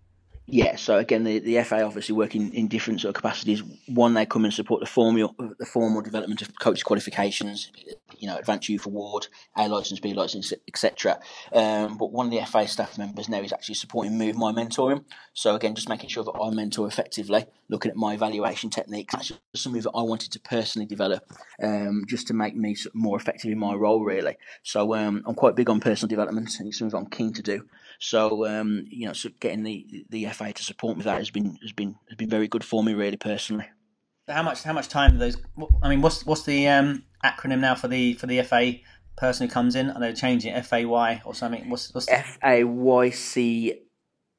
Yeah, 0.50 0.76
so 0.76 0.96
again, 0.96 1.24
the, 1.24 1.40
the 1.40 1.62
FA 1.62 1.82
obviously 1.82 2.14
work 2.14 2.34
in, 2.34 2.50
in 2.52 2.68
different 2.68 3.02
sort 3.02 3.10
of 3.10 3.22
capacities. 3.22 3.62
One, 3.86 4.14
they 4.14 4.24
come 4.24 4.46
and 4.46 4.54
support 4.54 4.80
the 4.80 4.86
formal 4.86 5.34
the 5.58 5.66
formal 5.66 6.00
development 6.00 6.40
of 6.40 6.58
coaches' 6.58 6.82
qualifications, 6.82 7.70
you 8.16 8.26
know, 8.26 8.38
advanced 8.38 8.70
youth 8.70 8.86
award, 8.86 9.28
A 9.58 9.68
license, 9.68 10.00
B 10.00 10.14
license, 10.14 10.54
etc. 10.66 11.20
Um, 11.52 11.98
but 11.98 12.12
one 12.12 12.26
of 12.26 12.32
the 12.32 12.40
FA 12.46 12.66
staff 12.66 12.96
members 12.96 13.28
now 13.28 13.42
is 13.42 13.52
actually 13.52 13.74
supporting 13.74 14.16
Move 14.16 14.36
My 14.36 14.50
Mentoring. 14.50 15.04
So 15.34 15.54
again, 15.54 15.74
just 15.74 15.90
making 15.90 16.08
sure 16.08 16.24
that 16.24 16.40
I 16.42 16.48
mentor 16.48 16.88
effectively, 16.88 17.44
looking 17.68 17.90
at 17.90 17.96
my 17.98 18.14
evaluation 18.14 18.70
techniques. 18.70 19.14
That's 19.14 19.32
something 19.54 19.82
that 19.82 19.90
I 19.94 20.00
wanted 20.00 20.32
to 20.32 20.40
personally 20.40 20.86
develop, 20.86 21.30
um, 21.62 22.04
just 22.08 22.26
to 22.28 22.34
make 22.34 22.56
me 22.56 22.74
more 22.94 23.18
effective 23.18 23.52
in 23.52 23.58
my 23.58 23.74
role, 23.74 24.02
really. 24.02 24.38
So 24.62 24.94
um, 24.94 25.22
I'm 25.26 25.34
quite 25.34 25.56
big 25.56 25.68
on 25.68 25.78
personal 25.80 26.08
development, 26.08 26.58
and 26.58 26.68
it's 26.68 26.78
something 26.78 26.98
I'm 26.98 27.10
keen 27.10 27.34
to 27.34 27.42
do. 27.42 27.66
So 27.98 28.46
um, 28.46 28.86
you 28.88 29.06
know, 29.06 29.12
so 29.12 29.30
getting 29.40 29.64
the 29.64 30.06
the 30.08 30.26
FA 30.26 30.52
to 30.52 30.62
support 30.62 30.96
me 30.96 30.98
with 30.98 31.06
that 31.06 31.18
has 31.18 31.30
been 31.30 31.58
has 31.62 31.72
been 31.72 31.96
has 32.08 32.16
been 32.16 32.30
very 32.30 32.48
good 32.48 32.64
for 32.64 32.82
me, 32.82 32.94
really 32.94 33.16
personally. 33.16 33.66
How 34.28 34.42
much 34.42 34.62
how 34.62 34.72
much 34.72 34.88
time 34.88 35.12
do 35.12 35.18
those? 35.18 35.36
I 35.82 35.88
mean, 35.88 36.00
what's 36.00 36.24
what's 36.24 36.44
the 36.44 36.68
um, 36.68 37.04
acronym 37.24 37.60
now 37.60 37.74
for 37.74 37.88
the 37.88 38.14
for 38.14 38.26
the 38.26 38.42
FA 38.42 38.74
person 39.16 39.48
who 39.48 39.52
comes 39.52 39.74
in? 39.74 39.90
Are 39.90 40.00
they 40.00 40.12
changing 40.12 40.54
it 40.54 40.64
FAY 40.64 40.84
or 41.24 41.34
something? 41.34 41.68
What's 41.68 41.92
what's 41.92 42.06
the... 42.06 42.18
F 42.18 42.38
A 42.44 42.62
Y 42.64 43.10
C 43.10 43.80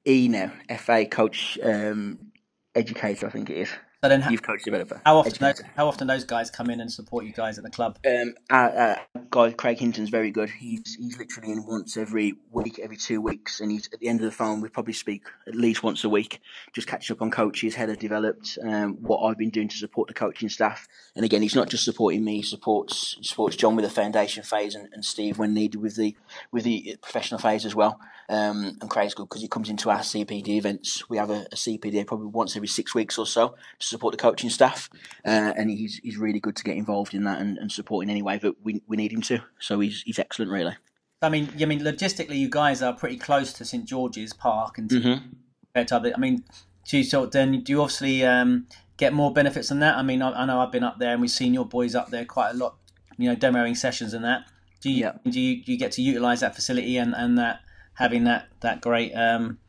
E 0.08 0.28
now? 0.30 0.52
FA 0.78 1.06
coach 1.06 1.60
um, 1.62 2.32
educator, 2.76 3.28
I 3.28 3.30
think 3.30 3.50
it 3.50 3.58
is. 3.58 3.70
So 4.02 4.08
then, 4.08 4.24
youth 4.32 4.44
coach 4.44 4.64
developer. 4.64 5.02
How 5.06 5.18
often? 5.18 5.34
Those, 5.40 5.62
how 5.76 5.88
often 5.90 6.08
those 6.08 6.24
guys 6.24 6.50
come 6.50 6.70
in 6.70 6.80
and 6.80 6.90
support 6.90 7.26
you 7.26 7.34
guys 7.34 7.58
at 7.58 7.66
the 7.66 7.70
club? 7.70 8.00
Um, 8.08 8.34
our, 8.50 8.70
our 8.70 8.98
guy 9.30 9.52
Craig 9.52 9.78
Hinton's 9.78 10.08
very 10.08 10.32
good. 10.32 10.50
He's 10.50 10.96
he's 10.96 11.18
literally 11.18 11.52
in 11.52 11.66
once 11.66 11.98
every 11.98 12.36
week, 12.50 12.80
every 12.80 12.96
two 12.96 13.20
weeks, 13.20 13.60
and 13.60 13.70
he's 13.70 13.90
at 13.92 14.00
the 14.00 14.08
end 14.08 14.22
of 14.22 14.26
the 14.26 14.32
phone. 14.32 14.62
We 14.62 14.70
probably 14.70 14.94
speak 14.94 15.24
at 15.46 15.54
least 15.54 15.84
once 15.84 16.06
a 16.06 16.10
week, 16.10 16.40
just 16.72 16.88
catching 16.88 17.14
up 17.14 17.22
on 17.22 17.30
coaches, 17.30 17.76
how 17.76 17.88
they've 17.88 18.00
developed, 18.00 18.58
um, 18.64 18.94
what 19.02 19.20
I've 19.20 19.38
been 19.38 19.50
doing 19.50 19.68
to 19.68 19.76
support 19.76 20.08
the 20.08 20.14
coaching 20.14 20.48
staff. 20.48 20.88
And 21.18 21.26
again, 21.26 21.42
he's 21.42 21.56
not 21.56 21.68
just 21.68 21.84
supporting 21.84 22.24
me; 22.24 22.38
he 22.38 22.44
supports 22.44 23.18
supports 23.22 23.58
John 23.58 23.76
with 23.76 23.84
the 23.84 23.92
foundation 23.92 24.44
phase 24.44 24.76
and, 24.76 24.88
and 24.94 25.04
Steve 25.04 25.38
when 25.38 25.54
needed 25.54 25.82
with 25.82 25.98
the 25.98 26.16
with 26.54 26.64
the 26.64 26.96
professional 27.02 27.42
phase 27.42 27.66
as 27.66 27.76
well. 27.76 28.00
Um, 28.30 28.78
and 28.80 28.90
Craig's 28.90 29.16
good 29.16 29.28
because 29.28 29.42
he 29.42 29.48
comes 29.48 29.70
into 29.70 29.90
our 29.90 30.00
CPD 30.00 30.50
events. 30.50 31.10
We 31.10 31.18
have 31.18 31.32
a, 31.32 31.48
a 31.52 31.56
CPD 31.56 32.08
probably 32.08 32.28
once 32.28 32.56
every 32.56 32.68
six 32.68 32.96
weeks 32.96 33.18
or 33.18 33.26
so 33.26 33.56
support 33.90 34.14
the 34.14 34.18
coaching 34.18 34.50
staff, 34.50 34.90
uh, 35.26 35.54
and 35.56 35.70
he's 35.70 36.00
he's 36.04 36.18
really 36.18 36.40
good 36.40 36.56
to 36.56 36.64
get 36.64 36.78
involved 36.78 37.14
in 37.14 37.24
that 37.24 37.42
and, 37.42 37.58
and 37.58 37.72
support 37.72 38.04
in 38.04 38.10
any 38.10 38.22
way 38.22 38.38
that 38.38 38.56
we, 38.64 38.82
we 38.88 38.98
need 38.98 39.12
him 39.12 39.22
to. 39.24 39.40
So 39.60 39.80
he's 39.80 40.02
he's 40.04 40.20
excellent, 40.20 40.52
really. 40.52 40.76
I 41.22 41.30
mean, 41.30 41.50
I 41.60 41.66
mean, 41.66 41.82
logistically, 41.82 42.38
you 42.38 42.50
guys 42.50 42.82
are 42.82 42.94
pretty 42.94 43.18
close 43.18 43.52
to 43.54 43.66
St 43.66 43.86
George's 43.86 44.34
Park, 44.34 44.78
and 44.78 44.90
mm-hmm. 44.90 45.28
compared 45.66 45.88
to 45.90 45.96
other, 45.98 46.14
I 46.16 46.20
mean, 46.20 46.46
do 46.88 46.98
you 46.98 47.04
sort 47.04 47.32
then 47.32 47.62
do 47.62 47.72
you 47.74 47.82
obviously 47.82 48.24
um, 48.24 48.68
get 48.98 49.14
more 49.14 49.34
benefits 49.34 49.70
than 49.70 49.80
that? 49.80 49.98
I 49.98 50.04
mean, 50.04 50.22
I, 50.22 50.32
I, 50.32 50.46
know 50.46 50.60
I've 50.60 50.72
been 50.72 50.84
up 50.84 50.98
there, 51.00 51.12
and 51.12 51.22
we've 51.22 51.30
seen 51.30 51.54
your 51.54 51.66
boys 51.66 51.94
up 51.94 52.10
there 52.10 52.26
quite 52.26 52.52
a 52.52 52.54
lot, 52.54 52.78
you 53.18 53.30
know, 53.30 53.36
demoing 53.36 53.76
sessions 53.76 54.14
and 54.14 54.24
that. 54.24 54.44
Do 54.82 54.90
you 54.90 55.02
yeah. 55.02 55.14
do 55.30 55.40
you 55.40 55.64
do 55.64 55.72
you 55.74 55.78
get 55.78 55.92
to 55.94 56.02
utilise 56.02 56.40
that 56.40 56.56
facility 56.56 56.98
and, 56.98 57.14
and 57.14 57.38
that 57.38 57.60
having 57.96 58.24
that 58.24 58.48
that 58.62 58.80
great 58.82 59.14
um, 59.14 59.60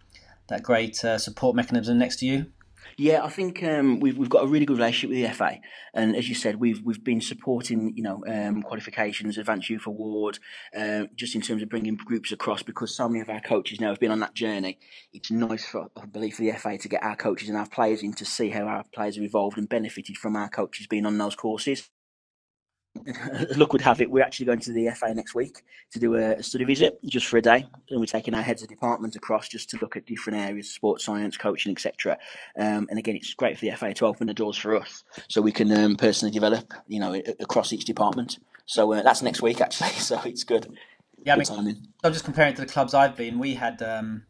that 0.49 0.63
great 0.63 1.05
uh, 1.05 1.19
support 1.19 1.57
mechanism 1.57 1.99
next 1.99 2.17
to 2.21 2.27
you? 2.27 2.47
Yeah, 3.03 3.25
I 3.25 3.31
think 3.31 3.63
um, 3.63 3.99
we've 3.99 4.19
we've 4.19 4.29
got 4.29 4.45
a 4.45 4.47
really 4.47 4.67
good 4.67 4.77
relationship 4.77 5.09
with 5.09 5.23
the 5.27 5.35
FA, 5.35 5.59
and 5.95 6.15
as 6.15 6.29
you 6.29 6.35
said, 6.35 6.57
we've 6.57 6.83
we've 6.85 7.03
been 7.03 7.23
supporting 7.23 7.95
you 7.97 8.03
know 8.03 8.23
um, 8.29 8.61
qualifications, 8.61 9.39
Advanced 9.39 9.71
Youth 9.71 9.87
Award, 9.87 10.39
uh, 10.77 11.05
just 11.17 11.35
in 11.35 11.41
terms 11.41 11.63
of 11.63 11.71
bringing 11.71 11.97
groups 11.97 12.31
across 12.31 12.63
because 12.63 12.95
so 12.95 13.09
many 13.09 13.23
of 13.23 13.31
our 13.31 13.41
coaches 13.41 13.81
now 13.81 13.89
have 13.89 14.01
been 14.01 14.11
on 14.11 14.21
that 14.21 14.35
journey. 14.35 14.79
It's 15.15 15.31
nice 15.31 15.65
for 15.65 15.89
I 15.97 16.05
believe 16.05 16.35
for 16.35 16.43
the 16.43 16.53
FA 16.53 16.77
to 16.77 16.89
get 16.91 17.03
our 17.03 17.17
coaches 17.17 17.49
and 17.49 17.57
our 17.57 17.67
players 17.67 18.03
in 18.03 18.13
to 18.13 18.27
see 18.27 18.51
how 18.51 18.65
our 18.65 18.85
players 18.93 19.15
have 19.15 19.25
evolved 19.25 19.57
and 19.57 19.67
benefited 19.67 20.19
from 20.19 20.37
our 20.37 20.51
coaches 20.51 20.87
being 20.87 21.07
on 21.07 21.17
those 21.17 21.37
courses. 21.37 21.89
luck 23.57 23.73
would 23.73 23.83
have 23.83 24.01
it, 24.01 24.11
we're 24.11 24.23
actually 24.23 24.47
going 24.47 24.59
to 24.59 24.73
the 24.73 24.91
FA 24.91 25.15
next 25.15 25.35
week 25.35 25.63
to 25.93 25.99
do 25.99 26.15
a 26.15 26.43
study 26.43 26.65
visit 26.65 26.99
just 27.05 27.27
for 27.27 27.37
a 27.37 27.43
day, 27.43 27.65
and 27.89 28.01
we're 28.01 28.07
taking 28.07 28.35
our 28.35 28.43
heads 28.43 28.63
of 28.63 28.69
department 28.69 29.17
across 29.17 29.49
just 29.49 29.71
to 29.71 29.79
look 29.81 29.97
at 29.97 30.07
different 30.07 30.39
areas, 30.39 30.71
sports 30.71 31.05
science, 31.05 31.37
coaching, 31.37 31.73
etc. 31.73 32.19
Um, 32.59 32.89
and 32.91 32.99
again, 32.99 33.17
it's 33.17 33.33
great 33.35 33.59
for 33.59 33.67
the 33.67 33.73
FA 33.73 33.95
to 33.95 34.07
open 34.07 34.27
the 34.27 34.35
doors 34.35 34.57
for 34.57 34.77
us, 34.77 35.05
so 35.29 35.41
we 35.41 35.53
can 35.53 35.73
um, 35.73 35.97
personally 35.97 36.33
develop, 36.33 36.73
you 36.89 37.01
know, 37.01 37.15
across 37.39 37.73
each 37.73 37.85
department. 37.85 38.39
So 38.67 38.93
uh, 38.93 39.03
that's 39.03 39.23
next 39.23 39.41
week 39.41 39.61
actually, 39.61 39.91
so 39.99 40.21
it's 40.25 40.45
good. 40.45 40.77
Yeah, 41.25 41.37
good 41.37 41.51
I 41.51 41.55
mean, 41.57 41.65
timing. 41.65 41.87
I'm 42.03 42.13
just 42.13 42.25
comparing 42.25 42.53
it 42.53 42.57
to 42.57 42.63
the 42.63 42.73
clubs 42.73 42.95
I've 42.95 43.17
been. 43.17 43.39
We 43.39 43.55
had 43.55 43.83
um, 43.83 44.25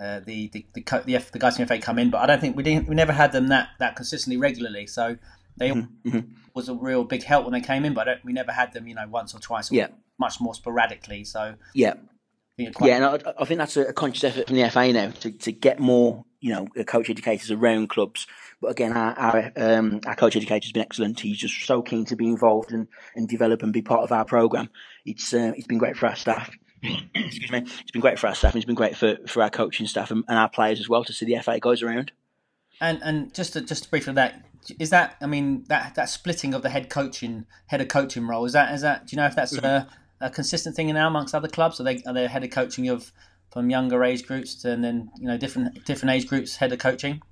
uh, 0.00 0.20
the, 0.20 0.48
the 0.48 0.66
the 0.72 0.82
the, 0.82 1.02
the, 1.06 1.24
the 1.32 1.38
guys 1.38 1.56
from 1.56 1.66
FA 1.66 1.78
come 1.78 1.98
in, 1.98 2.10
but 2.10 2.18
I 2.18 2.26
don't 2.26 2.40
think 2.40 2.56
we 2.56 2.62
didn't 2.62 2.88
we 2.88 2.94
never 2.94 3.12
had 3.12 3.32
them 3.32 3.48
that 3.48 3.68
that 3.78 3.94
consistently 3.94 4.38
regularly. 4.38 4.86
So 4.86 5.16
they 5.56 5.70
mm-hmm. 5.70 6.08
mm-hmm. 6.08 6.32
was 6.54 6.68
a 6.68 6.74
real 6.74 7.04
big 7.04 7.22
help 7.22 7.44
when 7.44 7.52
they 7.52 7.60
came 7.60 7.84
in, 7.84 7.94
but 7.94 8.08
we 8.24 8.32
never 8.32 8.52
had 8.52 8.72
them, 8.72 8.86
you 8.86 8.94
know, 8.94 9.06
once 9.08 9.34
or 9.34 9.40
twice, 9.40 9.70
or 9.70 9.74
yeah. 9.74 9.88
much 10.18 10.40
more 10.40 10.54
sporadically. 10.54 11.24
So 11.24 11.54
yeah, 11.74 11.94
yeah, 12.80 12.96
and 12.96 13.04
I, 13.04 13.32
I, 13.38 13.44
think 13.44 13.58
that's 13.58 13.76
a, 13.76 13.92
conscious 13.92 14.24
effort 14.24 14.46
from 14.46 14.56
the 14.56 14.68
FA 14.70 14.92
now 14.92 15.10
to, 15.10 15.30
to 15.30 15.52
get 15.52 15.80
more, 15.80 16.24
you 16.40 16.52
know, 16.52 16.66
coach 16.84 17.08
educators 17.08 17.50
around 17.50 17.88
clubs. 17.88 18.26
But 18.60 18.72
again, 18.72 18.92
our 18.92 19.18
our, 19.18 19.52
um, 19.56 20.00
our 20.06 20.14
coach 20.14 20.36
educator 20.36 20.64
has 20.66 20.72
been 20.72 20.82
excellent. 20.82 21.20
He's 21.20 21.38
just 21.38 21.64
so 21.64 21.82
keen 21.82 22.04
to 22.06 22.16
be 22.16 22.26
involved 22.26 22.72
and, 22.72 22.88
and 23.14 23.28
develop 23.28 23.62
and 23.62 23.72
be 23.72 23.82
part 23.82 24.02
of 24.02 24.12
our 24.12 24.24
program. 24.24 24.68
It's 25.06 25.32
uh, 25.32 25.52
it's 25.56 25.66
been 25.66 25.78
great 25.78 25.96
for 25.96 26.06
our 26.06 26.16
staff. 26.16 26.50
Excuse 27.14 27.50
me. 27.50 27.58
It's 27.58 27.90
been 27.92 28.02
great 28.02 28.18
for 28.18 28.26
our 28.26 28.34
staff. 28.34 28.54
And 28.54 28.62
it's 28.62 28.66
been 28.66 28.74
great 28.74 28.96
for, 28.96 29.16
for 29.26 29.42
our 29.42 29.50
coaching 29.50 29.86
staff 29.86 30.10
and, 30.10 30.24
and 30.28 30.38
our 30.38 30.48
players 30.48 30.80
as 30.80 30.88
well 30.88 31.04
to 31.04 31.12
see 31.12 31.26
the 31.26 31.40
FA 31.42 31.58
guys 31.60 31.82
around. 31.82 32.12
And 32.80 33.02
and 33.02 33.34
just 33.34 33.52
to, 33.54 33.60
just 33.60 33.90
briefly 33.90 34.14
that 34.14 34.44
is 34.78 34.90
that 34.90 35.16
I 35.20 35.26
mean 35.26 35.64
that 35.68 35.94
that 35.94 36.08
splitting 36.08 36.54
of 36.54 36.62
the 36.62 36.70
head 36.70 36.90
coaching 36.90 37.46
head 37.66 37.80
of 37.80 37.88
coaching 37.88 38.26
role 38.26 38.44
is 38.44 38.52
that 38.52 38.74
is 38.74 38.82
that 38.82 39.06
do 39.06 39.16
you 39.16 39.20
know 39.20 39.26
if 39.26 39.34
that's 39.34 39.56
mm-hmm. 39.56 39.66
a, 39.66 39.88
a, 40.20 40.30
consistent 40.30 40.76
thing 40.76 40.92
now 40.92 41.08
amongst 41.08 41.34
other 41.34 41.48
clubs? 41.48 41.80
Are 41.80 41.84
they 41.84 42.02
are 42.06 42.14
they 42.14 42.26
head 42.26 42.44
of 42.44 42.50
coaching 42.50 42.88
of 42.88 43.12
from 43.50 43.68
younger 43.68 44.04
age 44.04 44.26
groups 44.26 44.54
to, 44.56 44.70
and 44.70 44.84
then 44.84 45.10
you 45.18 45.26
know 45.26 45.36
different 45.36 45.84
different 45.84 46.12
age 46.12 46.26
groups 46.26 46.56
head 46.56 46.72
of 46.72 46.78
coaching? 46.78 47.22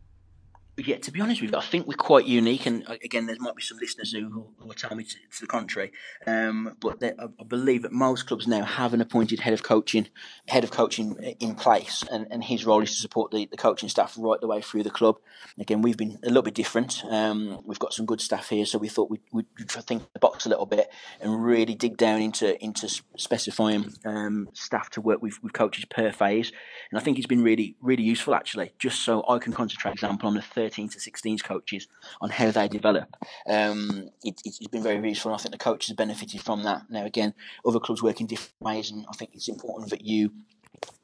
Yeah, 0.87 0.97
to 0.99 1.11
be 1.11 1.21
honest 1.21 1.41
with 1.41 1.53
you, 1.53 1.59
I 1.59 1.63
think 1.63 1.87
we're 1.87 1.95
quite 1.95 2.27
unique. 2.27 2.67
And 2.67 2.87
uh, 2.89 2.97
again, 3.03 3.27
there 3.27 3.37
might 3.41 3.57
be 3.57 3.63
some 3.63 3.79
listeners 3.79 4.13
who, 4.13 4.29
who 4.29 4.67
will 4.67 4.75
tell 4.75 4.95
me 4.97 5.05
to, 5.05 5.15
to 5.15 5.41
the 5.41 5.47
contrary. 5.47 5.93
Um, 6.27 6.77
but 6.81 7.03
I, 7.03 7.45
believe 7.45 7.83
that 7.83 7.93
most 7.93 8.27
clubs 8.27 8.47
now 8.47 8.65
have 8.65 8.95
an 8.95 9.01
appointed 9.01 9.41
head 9.41 9.55
of 9.55 9.63
coaching, 9.63 10.09
head 10.47 10.65
of 10.65 10.71
coaching 10.71 11.17
in 11.41 11.55
place, 11.55 12.05
and, 12.11 12.27
and 12.31 12.45
his 12.45 12.65
role 12.65 12.83
is 12.83 12.91
to 12.91 13.01
support 13.01 13.31
the, 13.31 13.47
the 13.47 13.57
coaching 13.57 13.89
staff 13.89 14.15
right 14.19 14.41
the 14.41 14.47
way 14.47 14.61
through 14.61 14.83
the 14.83 14.91
club. 14.91 15.19
Again, 15.59 15.83
we've 15.83 15.97
been 15.97 16.19
a 16.23 16.29
little 16.29 16.43
bit 16.43 16.55
different. 16.55 17.03
Um, 17.05 17.61
we've 17.65 17.79
got 17.79 17.93
some 17.93 18.07
good 18.07 18.21
staff 18.21 18.49
here, 18.49 18.67
so 18.67 18.79
we 18.79 18.89
thought 18.89 19.11
we'd, 19.11 19.23
we'd 19.33 19.47
think 19.69 20.05
the 20.13 20.19
box 20.19 20.47
a 20.47 20.49
little 20.49 20.67
bit 20.67 20.89
and 21.21 21.43
really 21.43 21.75
dig 21.75 21.97
down 21.97 22.21
into 22.21 22.63
into 22.63 22.89
specifying 23.17 23.93
um, 24.05 24.49
staff 24.53 24.91
to 24.91 25.01
work 25.01 25.23
with, 25.23 25.43
with 25.43 25.53
coaches 25.53 25.85
per 25.87 26.13
phase. 26.13 26.53
And 26.91 27.01
I 27.01 27.03
think 27.03 27.19
it's 27.19 27.27
been 27.27 27.43
really 27.43 27.77
really 27.81 28.05
useful 28.05 28.35
actually, 28.35 28.73
just 28.79 29.05
so 29.05 29.25
I 29.29 29.39
can 29.39 29.53
concentrate, 29.53 29.93
example, 29.93 30.29
on 30.29 30.35
the 30.35 30.43
third 30.43 30.68
13 30.69 30.89
to 30.91 30.99
16s 30.99 31.43
coaches 31.43 31.89
on 32.21 32.31
how 32.31 32.51
they 32.51 32.69
develop. 32.69 33.17
Um, 33.49 34.11
it, 34.23 34.41
has 34.45 34.69
been 34.69 34.83
very 34.83 35.09
useful. 35.09 35.33
And 35.33 35.41
I 35.41 35.43
think 35.43 35.53
the 35.53 35.59
coaches 35.59 35.89
have 35.89 35.97
benefited 35.97 36.43
from 36.43 36.63
that. 36.65 36.83
Now, 36.91 37.05
again, 37.05 37.35
other 37.67 37.81
clubs 37.81 38.03
work 38.03 38.21
in 38.21 38.27
different 38.27 38.61
ways, 38.61 38.91
and 38.91 39.07
I 39.09 39.17
think 39.17 39.31
it's 39.35 39.49
important 39.49 39.91
that 39.91 40.05
you 40.05 40.31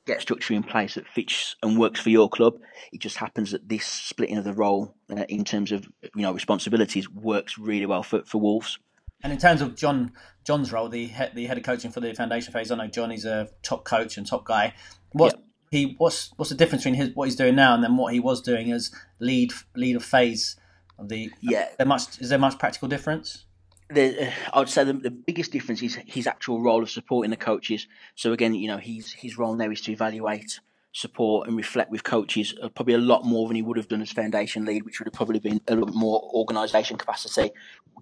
get 0.07 0.21
structure 0.21 0.53
in 0.53 0.63
place 0.63 0.95
that 0.95 1.09
fits 1.09 1.57
and 1.63 1.79
works 1.79 1.99
for 1.99 2.11
your 2.11 2.29
club. 2.29 2.59
It 2.93 3.01
just 3.01 3.17
happens 3.17 3.53
that 3.53 3.69
this 3.69 3.87
splitting 3.87 4.37
of 4.37 4.45
the 4.45 4.53
role 4.53 4.95
uh, 5.11 5.25
in 5.29 5.45
terms 5.45 5.73
of 5.73 5.89
you 6.15 6.23
know 6.23 6.33
responsibilities 6.33 7.11
works 7.11 7.59
really 7.59 7.87
well 7.87 8.03
for, 8.03 8.23
for 8.25 8.41
Wolves. 8.41 8.79
And 9.23 9.33
in 9.33 9.39
terms 9.39 9.63
of 9.63 9.75
John 9.75 10.13
John's 10.45 10.71
role, 10.73 10.91
the 10.91 11.07
head, 11.07 11.33
the 11.35 11.47
head 11.47 11.57
of 11.57 11.65
coaching 11.65 11.91
for 11.91 12.01
the 12.01 12.13
foundation 12.13 12.53
phase, 12.53 12.71
I 12.71 12.77
know 12.77 12.87
John 12.87 13.11
is 13.11 13.25
a 13.25 13.49
top 13.63 13.85
coach 13.85 14.19
and 14.19 14.27
top 14.27 14.45
guy. 14.45 14.75
What 15.13 15.33
yep 15.33 15.45
he 15.75 15.95
what's 15.99 16.33
what's 16.37 16.51
the 16.51 16.57
difference 16.57 16.85
between 16.85 17.01
his 17.01 17.15
what 17.15 17.27
he's 17.27 17.37
doing 17.37 17.55
now 17.55 17.75
and 17.75 17.83
then 17.83 17.97
what 17.97 18.13
he 18.13 18.21
was 18.21 18.41
doing 18.41 18.73
as 18.73 18.91
lead 19.19 19.53
lead 19.77 19.97
of 19.97 20.05
phase 20.05 20.57
of 20.99 21.09
the 21.09 21.31
yeah 21.41 21.69
there 21.77 21.87
much 21.87 22.21
is 22.21 22.29
there 22.29 22.39
much 22.39 22.59
practical 22.59 22.89
difference 22.89 23.45
the, 23.91 24.29
uh, 24.29 24.31
I 24.53 24.59
would 24.59 24.69
say 24.69 24.85
the, 24.85 24.95
the 24.95 25.11
biggest 25.11 25.53
difference 25.53 25.83
is 25.83 25.99
his 26.07 26.27
actual 26.27 26.63
role 26.63 26.83
of 26.83 26.91
supporting 26.91 27.31
the 27.31 27.37
coaches. 27.37 27.87
So 28.15 28.33
again, 28.33 28.55
you 28.55 28.69
know, 28.69 28.79
his 28.79 29.13
his 29.13 29.37
role 29.37 29.55
now 29.55 29.71
is 29.71 29.81
to 29.83 29.93
evaluate, 29.93 30.61
support, 30.93 31.49
and 31.49 31.57
reflect 31.57 31.91
with 31.91 32.03
coaches. 32.03 32.55
Uh, 32.63 32.69
probably 32.69 32.95
a 32.95 32.99
lot 32.99 33.25
more 33.25 33.47
than 33.47 33.57
he 33.57 33.63
would 33.63 33.77
have 33.77 33.89
done 33.89 34.03
as 34.03 34.11
foundation 34.11 34.65
lead, 34.65 34.85
which 34.85 35.01
would 35.01 35.07
have 35.07 35.13
probably 35.13 35.39
been 35.39 35.61
a 35.69 35.73
little 35.73 35.87
bit 35.87 35.95
more 35.95 36.31
organisation 36.35 36.97
capacity, 36.97 37.51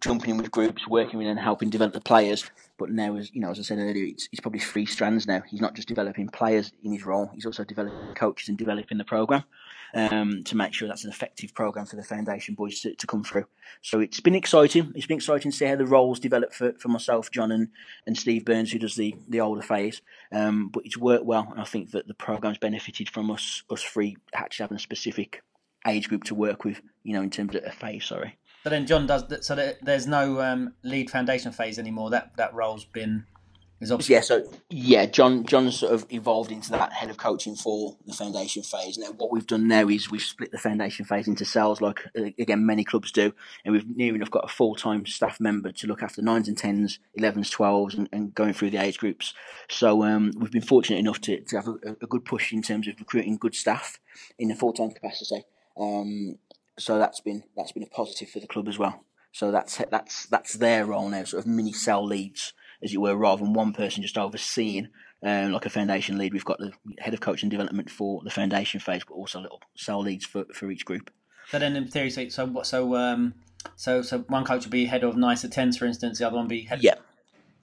jumping 0.00 0.30
in 0.30 0.36
with 0.36 0.50
groups, 0.50 0.86
working 0.88 1.18
with 1.18 1.28
and 1.28 1.38
helping 1.38 1.70
develop 1.70 1.92
the 1.92 2.00
players. 2.00 2.48
But 2.82 2.90
now, 2.90 3.14
as 3.14 3.32
you 3.32 3.40
know, 3.40 3.52
as 3.52 3.60
I 3.60 3.62
said 3.62 3.78
earlier, 3.78 4.06
it's, 4.06 4.28
it's 4.32 4.40
probably 4.40 4.58
three 4.58 4.86
strands 4.86 5.24
now. 5.28 5.40
He's 5.46 5.60
not 5.60 5.74
just 5.74 5.86
developing 5.86 6.26
players 6.26 6.72
in 6.82 6.90
his 6.90 7.06
role; 7.06 7.30
he's 7.32 7.46
also 7.46 7.62
developing 7.62 8.12
coaches 8.16 8.48
and 8.48 8.58
developing 8.58 8.98
the 8.98 9.04
program 9.04 9.44
um, 9.94 10.42
to 10.42 10.56
make 10.56 10.74
sure 10.74 10.88
that's 10.88 11.04
an 11.04 11.10
effective 11.10 11.54
program 11.54 11.86
for 11.86 11.94
the 11.94 12.02
foundation 12.02 12.56
boys 12.56 12.80
to, 12.80 12.92
to 12.96 13.06
come 13.06 13.22
through. 13.22 13.44
So 13.82 14.00
it's 14.00 14.18
been 14.18 14.34
exciting. 14.34 14.90
It's 14.96 15.06
been 15.06 15.18
exciting 15.18 15.52
to 15.52 15.56
see 15.56 15.66
how 15.66 15.76
the 15.76 15.86
roles 15.86 16.18
develop 16.18 16.52
for, 16.52 16.72
for 16.72 16.88
myself, 16.88 17.30
John, 17.30 17.52
and, 17.52 17.68
and 18.04 18.18
Steve 18.18 18.44
Burns, 18.44 18.72
who 18.72 18.80
does 18.80 18.96
the, 18.96 19.14
the 19.28 19.40
older 19.40 19.62
phase. 19.62 20.02
Um, 20.32 20.68
but 20.68 20.84
it's 20.84 20.98
worked 20.98 21.24
well, 21.24 21.46
and 21.52 21.60
I 21.60 21.64
think 21.64 21.92
that 21.92 22.08
the 22.08 22.14
program's 22.14 22.58
benefited 22.58 23.08
from 23.10 23.30
us 23.30 23.62
us 23.70 23.84
three 23.84 24.16
actually 24.34 24.64
having 24.64 24.76
a 24.78 24.80
specific 24.80 25.44
age 25.86 26.08
group 26.08 26.24
to 26.24 26.34
work 26.34 26.64
with. 26.64 26.82
You 27.04 27.12
know, 27.12 27.22
in 27.22 27.30
terms 27.30 27.54
of 27.54 27.62
a 27.64 27.70
phase. 27.70 28.06
Sorry. 28.06 28.38
So 28.62 28.70
then 28.70 28.86
John 28.86 29.06
does 29.06 29.26
that. 29.28 29.44
So 29.44 29.74
there's 29.82 30.06
no 30.06 30.40
um, 30.40 30.74
lead 30.82 31.10
foundation 31.10 31.52
phase 31.52 31.78
anymore. 31.78 32.10
That 32.10 32.36
that 32.36 32.54
role's 32.54 32.84
been 32.84 33.26
is 33.82 33.90
obviously 33.90 34.14
yeah. 34.14 34.20
So 34.20 34.44
yeah, 34.70 35.06
John 35.06 35.44
John 35.44 35.70
sort 35.72 35.92
of 35.92 36.06
evolved 36.10 36.52
into 36.52 36.70
that 36.70 36.92
head 36.92 37.10
of 37.10 37.16
coaching 37.16 37.56
for 37.56 37.96
the 38.06 38.14
foundation 38.14 38.62
phase. 38.62 38.96
And 38.96 39.18
what 39.18 39.32
we've 39.32 39.46
done 39.46 39.66
now 39.66 39.88
is 39.88 40.10
we've 40.10 40.22
split 40.22 40.52
the 40.52 40.58
foundation 40.58 41.04
phase 41.04 41.26
into 41.26 41.44
cells, 41.44 41.80
like 41.80 42.06
uh, 42.16 42.30
again 42.38 42.64
many 42.64 42.84
clubs 42.84 43.10
do, 43.10 43.34
and 43.64 43.74
we've 43.74 43.96
near 43.96 44.14
enough 44.14 44.30
got 44.30 44.44
a 44.44 44.48
full 44.48 44.76
time 44.76 45.04
staff 45.06 45.40
member 45.40 45.72
to 45.72 45.86
look 45.88 46.02
after 46.02 46.22
nines 46.22 46.46
and 46.46 46.56
tens, 46.56 47.00
elevens, 47.16 47.50
twelves, 47.50 47.96
and, 47.96 48.08
and 48.12 48.32
going 48.34 48.52
through 48.52 48.70
the 48.70 48.80
age 48.80 48.98
groups. 48.98 49.34
So 49.68 50.04
um, 50.04 50.30
we've 50.36 50.52
been 50.52 50.62
fortunate 50.62 51.00
enough 51.00 51.20
to, 51.22 51.40
to 51.40 51.56
have 51.56 51.66
a, 51.66 51.96
a, 52.00 52.06
good 52.06 52.24
push 52.24 52.52
in 52.52 52.62
terms 52.62 52.86
of 52.86 52.94
recruiting 53.00 53.36
good 53.36 53.56
staff 53.56 53.98
in 54.38 54.52
a 54.52 54.54
full 54.54 54.72
time 54.72 54.92
capacity. 54.92 55.44
Um, 55.76 56.38
so 56.78 56.98
that's 56.98 57.20
been 57.20 57.44
that's 57.56 57.72
been 57.72 57.82
a 57.82 57.86
positive 57.86 58.30
for 58.30 58.40
the 58.40 58.46
club 58.46 58.68
as 58.68 58.78
well. 58.78 59.04
So 59.32 59.50
that's 59.50 59.80
that's 59.90 60.26
that's 60.26 60.54
their 60.54 60.84
role 60.86 61.08
now, 61.08 61.24
sort 61.24 61.44
of 61.44 61.50
mini 61.50 61.72
cell 61.72 62.04
leads, 62.04 62.52
as 62.82 62.92
it 62.92 62.98
were, 63.00 63.16
rather 63.16 63.44
than 63.44 63.54
one 63.54 63.72
person 63.72 64.02
just 64.02 64.18
overseeing 64.18 64.88
um, 65.22 65.52
like 65.52 65.66
a 65.66 65.70
foundation 65.70 66.18
lead. 66.18 66.32
We've 66.32 66.44
got 66.44 66.58
the 66.58 66.72
head 66.98 67.14
of 67.14 67.20
coaching 67.20 67.48
development 67.48 67.90
for 67.90 68.22
the 68.24 68.30
foundation 68.30 68.80
phase, 68.80 69.02
but 69.06 69.14
also 69.14 69.40
little 69.40 69.60
cell 69.76 70.00
leads 70.00 70.26
for, 70.26 70.44
for 70.52 70.70
each 70.70 70.84
group. 70.84 71.10
So 71.50 71.58
then, 71.58 71.76
in 71.76 71.88
theory, 71.88 72.10
so 72.10 72.28
so 72.28 72.62
so 72.62 72.94
um, 72.96 73.34
so 73.76 74.02
so 74.02 74.20
one 74.28 74.44
coach 74.44 74.64
will 74.64 74.70
be 74.70 74.86
head 74.86 75.04
of 75.04 75.16
nice 75.16 75.44
at 75.44 75.52
tens, 75.52 75.76
for 75.76 75.86
instance. 75.86 76.18
The 76.18 76.26
other 76.26 76.36
one 76.36 76.48
be 76.48 76.62
head. 76.62 76.82
Yeah. 76.82 76.94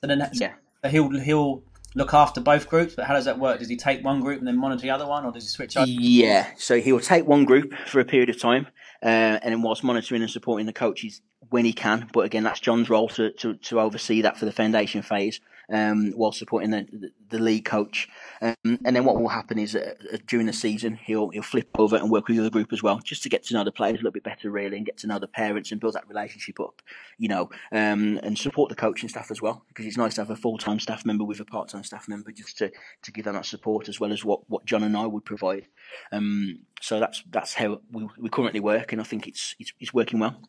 So 0.01 0.07
then, 0.07 0.27
yeah. 0.33 0.53
So 0.83 0.89
he'll 0.89 1.19
he'll 1.19 1.63
look 1.95 2.13
after 2.13 2.39
both 2.39 2.69
groups, 2.69 2.95
but 2.95 3.05
how 3.05 3.13
does 3.13 3.25
that 3.25 3.39
work? 3.39 3.59
Does 3.59 3.69
he 3.69 3.77
take 3.77 4.03
one 4.03 4.21
group 4.21 4.39
and 4.39 4.47
then 4.47 4.57
monitor 4.57 4.81
the 4.81 4.91
other 4.91 5.07
one, 5.07 5.25
or 5.25 5.31
does 5.31 5.43
he 5.43 5.49
switch? 5.49 5.75
Over? 5.77 5.87
Yeah, 5.87 6.47
so 6.57 6.79
he 6.79 6.91
will 6.91 6.99
take 6.99 7.25
one 7.27 7.45
group 7.45 7.73
for 7.87 7.99
a 7.99 8.05
period 8.05 8.29
of 8.29 8.39
time, 8.39 8.67
uh, 9.03 9.39
and 9.41 9.63
whilst 9.63 9.83
monitoring 9.83 10.21
and 10.21 10.31
supporting 10.31 10.65
the 10.65 10.73
coaches 10.73 11.21
when 11.49 11.65
he 11.65 11.73
can. 11.73 12.09
But 12.11 12.21
again, 12.21 12.43
that's 12.43 12.59
John's 12.59 12.89
role 12.89 13.07
to, 13.09 13.31
to, 13.31 13.55
to 13.55 13.79
oversee 13.79 14.21
that 14.21 14.37
for 14.37 14.45
the 14.45 14.51
foundation 14.51 15.01
phase 15.01 15.39
um, 15.71 16.11
while 16.15 16.31
supporting 16.31 16.71
the, 16.71 17.11
the, 17.29 17.39
league 17.39 17.65
coach. 17.65 18.07
Um, 18.41 18.55
and 18.63 18.95
then 18.95 19.05
what 19.05 19.19
will 19.19 19.29
happen 19.29 19.59
is 19.59 19.75
uh, 19.75 19.93
uh, 20.13 20.17
during 20.27 20.45
the 20.45 20.53
season, 20.53 20.95
he'll 20.95 21.29
he'll 21.29 21.43
flip 21.43 21.69
over 21.77 21.95
and 21.95 22.09
work 22.09 22.27
with 22.27 22.37
the 22.37 22.41
other 22.41 22.49
group 22.49 22.73
as 22.73 22.81
well, 22.81 22.99
just 22.99 23.23
to 23.23 23.29
get 23.29 23.43
to 23.45 23.53
know 23.53 23.63
the 23.63 23.71
players 23.71 23.95
a 23.95 23.97
little 23.97 24.11
bit 24.11 24.23
better, 24.23 24.49
really, 24.49 24.77
and 24.77 24.85
get 24.85 24.97
to 24.97 25.07
know 25.07 25.19
the 25.19 25.27
parents 25.27 25.71
and 25.71 25.79
build 25.79 25.93
that 25.93 26.07
relationship 26.07 26.59
up, 26.59 26.81
you 27.17 27.27
know, 27.27 27.49
um, 27.71 28.19
and 28.23 28.37
support 28.37 28.69
the 28.69 28.75
coaching 28.75 29.09
staff 29.09 29.31
as 29.31 29.41
well, 29.41 29.63
because 29.67 29.85
it's 29.85 29.97
nice 29.97 30.15
to 30.15 30.21
have 30.21 30.29
a 30.29 30.35
full 30.35 30.57
time 30.57 30.79
staff 30.79 31.05
member 31.05 31.23
with 31.23 31.39
a 31.39 31.45
part 31.45 31.69
time 31.69 31.83
staff 31.83 32.07
member 32.07 32.31
just 32.31 32.57
to, 32.57 32.71
to 33.03 33.11
give 33.11 33.25
them 33.25 33.35
that 33.35 33.45
support 33.45 33.89
as 33.89 33.99
well 33.99 34.11
as 34.11 34.25
what, 34.25 34.49
what 34.49 34.65
John 34.65 34.83
and 34.83 34.97
I 34.97 35.05
would 35.05 35.25
provide. 35.25 35.67
Um, 36.11 36.59
so 36.81 36.99
that's 36.99 37.23
that's 37.29 37.53
how 37.53 37.81
we, 37.91 38.07
we 38.17 38.29
currently 38.29 38.59
work, 38.59 38.91
and 38.91 39.01
I 39.01 39.03
think 39.03 39.27
it's 39.27 39.55
it's, 39.59 39.73
it's 39.79 39.93
working 39.93 40.19
well. 40.19 40.41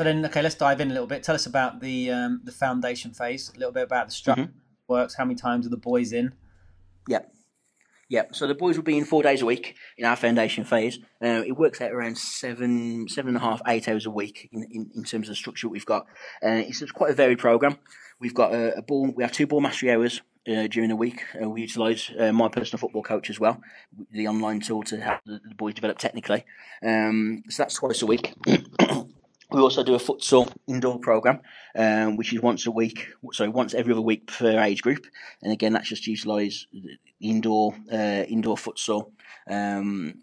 So 0.00 0.04
then, 0.04 0.24
okay, 0.24 0.40
let's 0.40 0.54
dive 0.54 0.80
in 0.80 0.90
a 0.90 0.94
little 0.94 1.06
bit. 1.06 1.22
Tell 1.22 1.34
us 1.34 1.44
about 1.44 1.80
the 1.80 2.10
um, 2.10 2.40
the 2.42 2.52
foundation 2.52 3.12
phase, 3.12 3.52
a 3.54 3.58
little 3.58 3.70
bit 3.70 3.82
about 3.82 4.06
the 4.06 4.14
structure 4.14 4.44
mm-hmm. 4.44 4.52
works. 4.88 5.14
How 5.14 5.26
many 5.26 5.34
times 5.34 5.66
are 5.66 5.68
the 5.68 5.76
boys 5.76 6.14
in? 6.14 6.32
Yep. 7.06 7.30
Yep. 8.08 8.34
So 8.34 8.46
the 8.46 8.54
boys 8.54 8.78
will 8.78 8.82
be 8.82 8.96
in 8.96 9.04
four 9.04 9.22
days 9.22 9.42
a 9.42 9.44
week 9.44 9.74
in 9.98 10.06
our 10.06 10.16
foundation 10.16 10.64
phase. 10.64 11.00
Uh, 11.22 11.44
it 11.46 11.52
works 11.52 11.82
out 11.82 11.92
around 11.92 12.16
seven, 12.16 13.08
seven 13.10 13.28
and 13.28 13.36
a 13.36 13.40
half, 13.40 13.60
eight 13.66 13.90
hours 13.90 14.06
a 14.06 14.10
week 14.10 14.48
in, 14.52 14.62
in, 14.70 14.90
in 14.94 15.04
terms 15.04 15.28
of 15.28 15.32
the 15.32 15.36
structure 15.36 15.68
we've 15.68 15.84
got. 15.84 16.06
Uh, 16.42 16.64
it's, 16.64 16.80
it's 16.80 16.92
quite 16.92 17.10
a 17.10 17.14
varied 17.14 17.38
program. 17.38 17.76
We've 18.20 18.32
got 18.32 18.54
a, 18.54 18.78
a, 18.78 18.82
ball. 18.82 19.12
We 19.14 19.22
have 19.22 19.32
two 19.32 19.46
ball 19.46 19.60
mastery 19.60 19.92
hours 19.92 20.22
uh, 20.48 20.66
during 20.68 20.88
the 20.88 20.96
week. 20.96 21.24
Uh, 21.38 21.50
we 21.50 21.60
utilise 21.60 22.10
uh, 22.18 22.32
my 22.32 22.48
personal 22.48 22.78
football 22.78 23.02
coach 23.02 23.28
as 23.28 23.38
well, 23.38 23.60
the 24.12 24.28
online 24.28 24.60
tool 24.60 24.82
to 24.84 24.98
help 24.98 25.20
the, 25.26 25.42
the 25.46 25.54
boys 25.56 25.74
develop 25.74 25.98
technically. 25.98 26.46
Um, 26.82 27.42
so 27.50 27.64
that's 27.64 27.74
twice 27.74 28.00
a 28.00 28.06
week. 28.06 28.32
We 29.52 29.60
also 29.60 29.82
do 29.82 29.94
a 29.94 29.98
futsal 29.98 30.52
indoor 30.68 30.98
program, 30.98 31.40
um, 31.74 32.16
which 32.16 32.32
is 32.32 32.40
once 32.40 32.66
a 32.66 32.70
week, 32.70 33.08
sorry, 33.32 33.50
once 33.50 33.74
every 33.74 33.92
other 33.92 34.00
week 34.00 34.26
per 34.26 34.60
age 34.60 34.82
group, 34.82 35.06
and 35.42 35.52
again 35.52 35.72
that's 35.72 35.88
just 35.88 36.06
utilise 36.06 36.66
indoor 37.20 37.74
uh, 37.92 38.24
indoor 38.28 38.56
futsal, 38.56 39.10
um, 39.48 40.22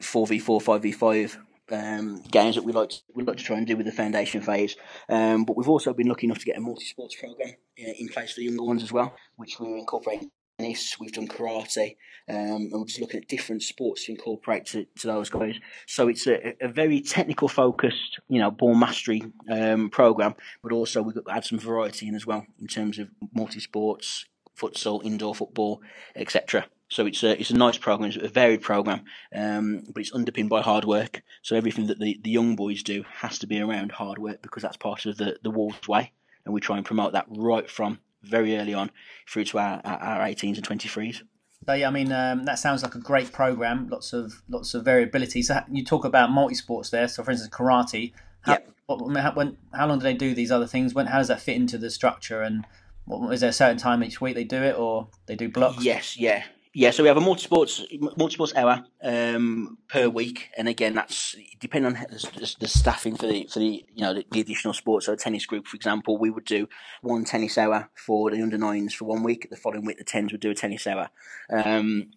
four 0.00 0.26
v 0.26 0.38
four, 0.38 0.60
five 0.60 0.82
v 0.82 0.92
five 0.92 1.38
um, 1.72 2.22
games 2.30 2.56
that 2.56 2.64
we 2.64 2.72
like 2.72 2.90
to, 2.90 2.96
we 3.14 3.24
like 3.24 3.38
to 3.38 3.44
try 3.44 3.56
and 3.56 3.66
do 3.66 3.76
with 3.76 3.86
the 3.86 3.92
foundation 3.92 4.42
phase. 4.42 4.76
Um, 5.08 5.44
but 5.44 5.56
we've 5.56 5.68
also 5.68 5.94
been 5.94 6.08
lucky 6.08 6.26
enough 6.26 6.40
to 6.40 6.44
get 6.44 6.58
a 6.58 6.60
multi 6.60 6.84
sports 6.84 7.16
program 7.16 7.54
uh, 7.80 7.92
in 7.98 8.08
place 8.08 8.32
for 8.32 8.40
the 8.40 8.46
younger 8.46 8.64
ones 8.64 8.82
as 8.82 8.92
well, 8.92 9.14
which 9.36 9.58
we're 9.58 9.78
incorporating 9.78 10.30
tennis, 10.60 10.98
we've 11.00 11.12
done 11.12 11.28
karate, 11.28 11.96
um, 12.28 12.36
and 12.36 12.72
we're 12.72 12.84
just 12.84 13.00
looking 13.00 13.20
at 13.20 13.28
different 13.28 13.62
sports 13.62 14.04
to 14.04 14.12
incorporate 14.12 14.66
to, 14.66 14.86
to 14.98 15.06
those 15.06 15.30
guys. 15.30 15.56
So 15.86 16.08
it's 16.08 16.26
a, 16.26 16.54
a 16.60 16.68
very 16.68 17.00
technical 17.00 17.48
focused, 17.48 18.20
you 18.28 18.38
know, 18.38 18.50
ball 18.50 18.74
mastery 18.74 19.22
um, 19.50 19.90
program, 19.90 20.34
but 20.62 20.72
also 20.72 21.02
we've 21.02 21.14
got 21.14 21.26
to 21.26 21.36
add 21.36 21.44
some 21.44 21.58
variety 21.58 22.08
in 22.08 22.14
as 22.14 22.26
well 22.26 22.46
in 22.60 22.66
terms 22.66 22.98
of 22.98 23.08
multi 23.34 23.60
sports, 23.60 24.26
futsal, 24.56 25.04
indoor 25.04 25.34
football, 25.34 25.80
etc. 26.14 26.66
So 26.88 27.06
it's 27.06 27.22
a 27.22 27.40
it's 27.40 27.50
a 27.50 27.56
nice 27.56 27.78
program, 27.78 28.10
it's 28.10 28.22
a 28.22 28.28
varied 28.28 28.62
program, 28.62 29.04
um, 29.34 29.84
but 29.92 30.00
it's 30.00 30.14
underpinned 30.14 30.50
by 30.50 30.60
hard 30.60 30.84
work. 30.84 31.22
So 31.42 31.56
everything 31.56 31.86
that 31.86 32.00
the, 32.00 32.20
the 32.22 32.30
young 32.30 32.56
boys 32.56 32.82
do 32.82 33.04
has 33.20 33.38
to 33.38 33.46
be 33.46 33.60
around 33.60 33.92
hard 33.92 34.18
work 34.18 34.42
because 34.42 34.62
that's 34.62 34.76
part 34.76 35.06
of 35.06 35.16
the 35.16 35.38
the 35.42 35.50
Wolves 35.50 35.88
way, 35.88 36.12
and 36.44 36.52
we 36.52 36.60
try 36.60 36.76
and 36.76 36.84
promote 36.84 37.12
that 37.12 37.26
right 37.28 37.70
from 37.70 38.00
very 38.22 38.56
early 38.56 38.74
on 38.74 38.90
through 39.28 39.44
to 39.44 39.58
our, 39.58 39.80
our 39.84 40.20
18s 40.20 40.56
and 40.56 40.66
23s. 40.66 41.22
So 41.66 41.74
yeah, 41.74 41.88
I 41.88 41.90
mean 41.90 42.10
um, 42.12 42.44
that 42.44 42.58
sounds 42.58 42.82
like 42.82 42.94
a 42.94 43.00
great 43.00 43.32
program. 43.32 43.88
Lots 43.88 44.12
of 44.12 44.42
lots 44.48 44.72
of 44.74 44.84
variability. 44.84 45.42
So 45.42 45.60
you 45.70 45.84
talk 45.84 46.04
about 46.04 46.30
multi 46.30 46.54
sports 46.54 46.90
there. 46.90 47.06
So 47.06 47.22
for 47.22 47.30
instance, 47.30 47.54
karate. 47.54 48.12
How, 48.42 48.52
yep. 48.52 48.70
what, 48.86 49.16
how, 49.18 49.32
when, 49.34 49.58
how 49.74 49.86
long 49.86 49.98
do 49.98 50.04
they 50.04 50.14
do 50.14 50.34
these 50.34 50.50
other 50.50 50.66
things? 50.66 50.94
When 50.94 51.06
how 51.06 51.18
does 51.18 51.28
that 51.28 51.42
fit 51.42 51.56
into 51.56 51.76
the 51.76 51.90
structure? 51.90 52.40
And 52.40 52.66
what, 53.04 53.30
is 53.34 53.40
there 53.40 53.50
a 53.50 53.52
certain 53.52 53.76
time 53.76 54.02
each 54.02 54.22
week 54.22 54.34
they 54.34 54.44
do 54.44 54.62
it, 54.62 54.78
or 54.78 55.08
they 55.26 55.36
do 55.36 55.50
blocks? 55.50 55.84
Yes, 55.84 56.16
yeah, 56.16 56.44
Yeah, 56.72 56.92
so 56.92 57.02
we 57.02 57.08
have 57.08 57.16
a 57.16 57.20
multi-sports 57.20 57.84
multi-sports 58.16 58.54
hour 58.54 58.84
um, 59.02 59.78
per 59.88 60.08
week, 60.08 60.50
and 60.56 60.68
again, 60.68 60.94
that's 60.94 61.34
depending 61.58 61.96
on 61.96 62.06
the, 62.08 62.56
the, 62.60 62.68
staffing 62.68 63.16
for 63.16 63.26
the 63.26 63.48
for 63.52 63.58
the 63.58 63.84
you 63.92 64.02
know 64.02 64.14
the, 64.14 64.24
the, 64.30 64.40
additional 64.40 64.72
sports. 64.72 65.06
So, 65.06 65.12
a 65.14 65.16
tennis 65.16 65.46
group, 65.46 65.66
for 65.66 65.74
example, 65.74 66.16
we 66.16 66.30
would 66.30 66.44
do 66.44 66.68
one 67.02 67.24
tennis 67.24 67.58
hour 67.58 67.90
for 67.96 68.30
the 68.30 68.40
under 68.40 68.56
nines 68.56 68.94
for 68.94 69.06
one 69.06 69.24
week. 69.24 69.48
The 69.50 69.56
following 69.56 69.84
week, 69.84 69.98
the 69.98 70.04
tens 70.04 70.30
would 70.30 70.40
do 70.40 70.52
a 70.52 70.54
tennis 70.54 70.86
hour, 70.86 71.10
um, 71.52 72.12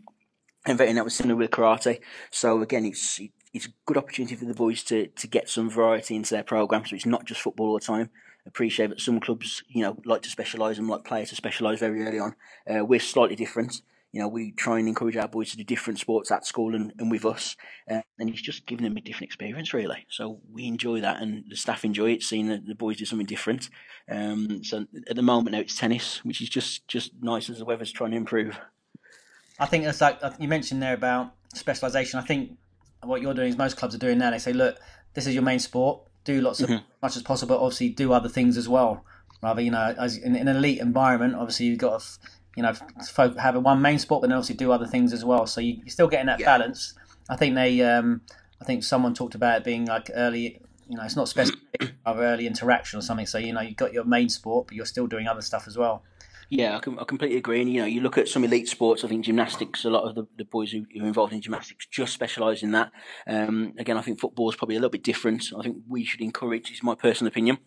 and 0.68 0.78
that 0.78 1.04
was 1.04 1.16
similar 1.16 1.36
with 1.36 1.50
karate. 1.50 2.00
So 2.30 2.62
again, 2.62 2.86
it's 2.86 3.20
it's 3.56 3.66
a 3.66 3.74
good 3.88 3.98
opportunity 3.98 4.36
for 4.36 4.46
the 4.46 4.54
boys 4.54 4.84
to 4.84 5.08
to 5.08 5.26
get 5.26 5.50
some 5.50 5.68
variety 5.68 6.16
into 6.16 6.36
their 6.36 6.44
program. 6.44 6.86
So 6.86 6.96
it's 6.96 7.08
not 7.08 7.26
just 7.26 7.42
football 7.42 7.70
all 7.70 7.80
the 7.80 7.86
time 7.86 8.12
appreciate 8.46 8.89
that 8.89 9.00
some 9.00 9.22
clubs, 9.22 9.63
you 9.70 9.82
know, 9.82 9.98
like 10.04 10.22
to 10.22 10.30
specialise 10.30 10.78
and 10.78 10.89
like 10.89 11.06
players 11.06 11.30
to 11.30 11.36
specialise 11.36 11.80
very 11.80 12.06
early 12.06 12.20
on. 12.20 12.36
Uh, 12.70 12.84
we're 12.84 13.00
slightly 13.00 13.38
different 13.38 13.82
you 14.13 14.21
know, 14.21 14.28
we 14.28 14.52
try 14.52 14.78
and 14.78 14.88
encourage 14.88 15.17
our 15.17 15.28
boys 15.28 15.49
to 15.52 15.58
do 15.58 15.63
different 15.63 15.99
sports 15.99 16.32
at 16.32 16.45
school 16.45 16.76
and, 16.76 16.93
and 16.99 17.10
with 17.10 17.26
us. 17.26 17.58
Uh, 17.89 18.02
and 18.19 18.30
it's 18.30 18.41
just 18.41 18.67
giving 18.67 18.84
them 18.84 18.95
a 18.95 19.02
different 19.02 19.26
experience, 19.26 19.73
really. 19.73 20.06
So 20.08 20.39
we 20.52 20.67
enjoy 20.67 21.02
that, 21.02 21.19
and 21.21 21.43
the 21.49 21.56
staff 21.56 21.84
enjoy 21.84 22.12
it, 22.12 22.21
seeing 22.21 22.47
the, 22.47 22.62
the 22.65 22.76
boys 22.76 22.97
do 22.97 23.06
something 23.06 23.26
different. 23.26 23.69
Um, 24.08 24.63
so 24.63 24.86
at 25.10 25.15
the 25.15 25.23
moment 25.23 25.54
now 25.54 25.60
it's 25.60 25.78
tennis, 25.78 26.23
which 26.23 26.41
is 26.41 26.49
just, 26.49 26.88
just 26.88 27.12
nice 27.21 27.49
as 27.49 27.58
the 27.58 27.65
weather's 27.65 27.91
trying 27.91 28.12
to 28.12 28.17
improve. 28.17 28.58
I 29.60 29.65
think 29.65 29.86
it's 29.86 30.02
like 30.02 30.19
you 30.39 30.47
mentioned 30.47 30.82
there 30.82 30.93
about 30.93 31.34
specialisation. 31.56 32.19
I 32.19 32.23
think 32.23 32.58
what 33.02 33.21
you're 33.21 33.34
doing 33.34 33.49
is 33.49 33.58
most 33.58 33.78
clubs 33.78 33.95
are 33.95 33.99
doing 33.99 34.19
now. 34.19 34.30
They 34.30 34.39
say, 34.39 34.54
look, 34.54 34.78
this 35.15 35.26
is 35.26 35.34
your 35.34 35.43
main 35.43 35.60
sport. 35.60 36.02
Do 36.23 36.39
lots 36.39 36.62
of 36.62 36.69
mm-hmm. 36.69 36.86
much 37.02 37.15
as 37.15 37.23
possible. 37.23 37.58
Obviously, 37.58 37.89
do 37.89 38.13
other 38.13 38.30
things 38.30 38.58
as 38.58 38.69
well. 38.69 39.04
Rather, 39.41 39.62
you 39.62 39.71
know, 39.71 39.93
as 39.97 40.17
in, 40.17 40.36
in 40.36 40.47
an 40.47 40.56
elite 40.56 40.80
environment, 40.80 41.36
obviously 41.36 41.65
you've 41.65 41.80
got 41.80 41.99
to 41.99 42.06
you 42.56 42.63
know, 42.63 42.74
folk 43.12 43.38
have 43.38 43.56
a 43.56 43.60
one 43.60 43.82
main 43.82 44.00
sport, 44.00 44.22
but 44.22 44.28
then 44.28 44.38
obviously 44.38 44.56
do 44.56 44.72
other 44.72 44.86
things 44.86 45.13
as 45.13 45.26
well. 45.26 45.48
So 45.48 45.62
you, 45.62 45.82
are 45.86 45.89
still 45.89 46.08
getting 46.08 46.28
that 46.28 46.39
yeah. 46.39 46.46
balance. 46.46 46.94
I 47.30 47.36
think 47.36 47.56
they, 47.56 47.82
um, 47.82 48.22
I 48.62 48.66
think 48.66 48.84
someone 48.84 49.13
talked 49.13 49.36
about 49.36 49.58
it 49.58 49.63
being 49.63 49.86
like 49.86 50.12
early, 50.13 50.62
you 50.88 50.98
know, 50.98 51.04
it's 51.04 51.16
not 51.16 51.28
specific 51.28 51.60
of 52.06 52.20
early 52.20 52.46
interaction 52.46 53.00
or 53.00 53.02
something. 53.02 53.26
So 53.26 53.38
you 53.38 53.54
know, 53.54 53.62
you've 53.62 53.78
got 53.78 53.94
your 53.94 54.04
main 54.04 54.30
sport, 54.30 54.68
but 54.68 54.76
you're 54.76 54.86
still 54.86 55.08
doing 55.08 55.28
other 55.28 55.42
stuff 55.42 55.68
as 55.68 55.78
well. 55.78 56.04
Yeah, 56.50 56.78
I, 56.78 56.80
can, 56.80 57.00
I 57.00 57.04
completely 57.06 57.38
agree. 57.38 57.62
And 57.62 57.72
you 57.72 57.82
know, 57.82 57.88
you 57.88 58.02
look 58.02 58.18
at 58.18 58.28
some 58.28 58.44
elite 58.44 58.68
sports. 58.68 59.04
I 59.04 59.08
think 59.08 59.26
gymnastics. 59.26 59.86
A 59.86 59.89
lot 59.89 60.08
of 60.08 60.13
the, 60.13 60.28
the 60.38 60.46
boys 60.46 60.72
who, 60.72 60.86
who 60.94 61.04
are 61.04 61.08
involved 61.08 61.34
in 61.34 61.42
gymnastics 61.42 61.88
just 61.88 62.13
specialise 62.13 62.62
in 62.62 62.74
that. 62.74 62.92
Um, 63.26 63.74
again, 63.80 63.98
I 63.98 64.02
think 64.02 64.20
football 64.20 64.50
is 64.50 64.56
probably 64.56 64.76
a 64.76 64.80
little 64.80 64.92
bit 64.92 65.04
different. 65.04 65.46
I 65.58 65.63
think 65.63 65.78
we 65.88 66.04
should 66.04 66.22
encourage. 66.22 66.70
It's 66.70 66.84
my 66.84 66.94
personal 66.94 67.30
opinion 67.30 67.58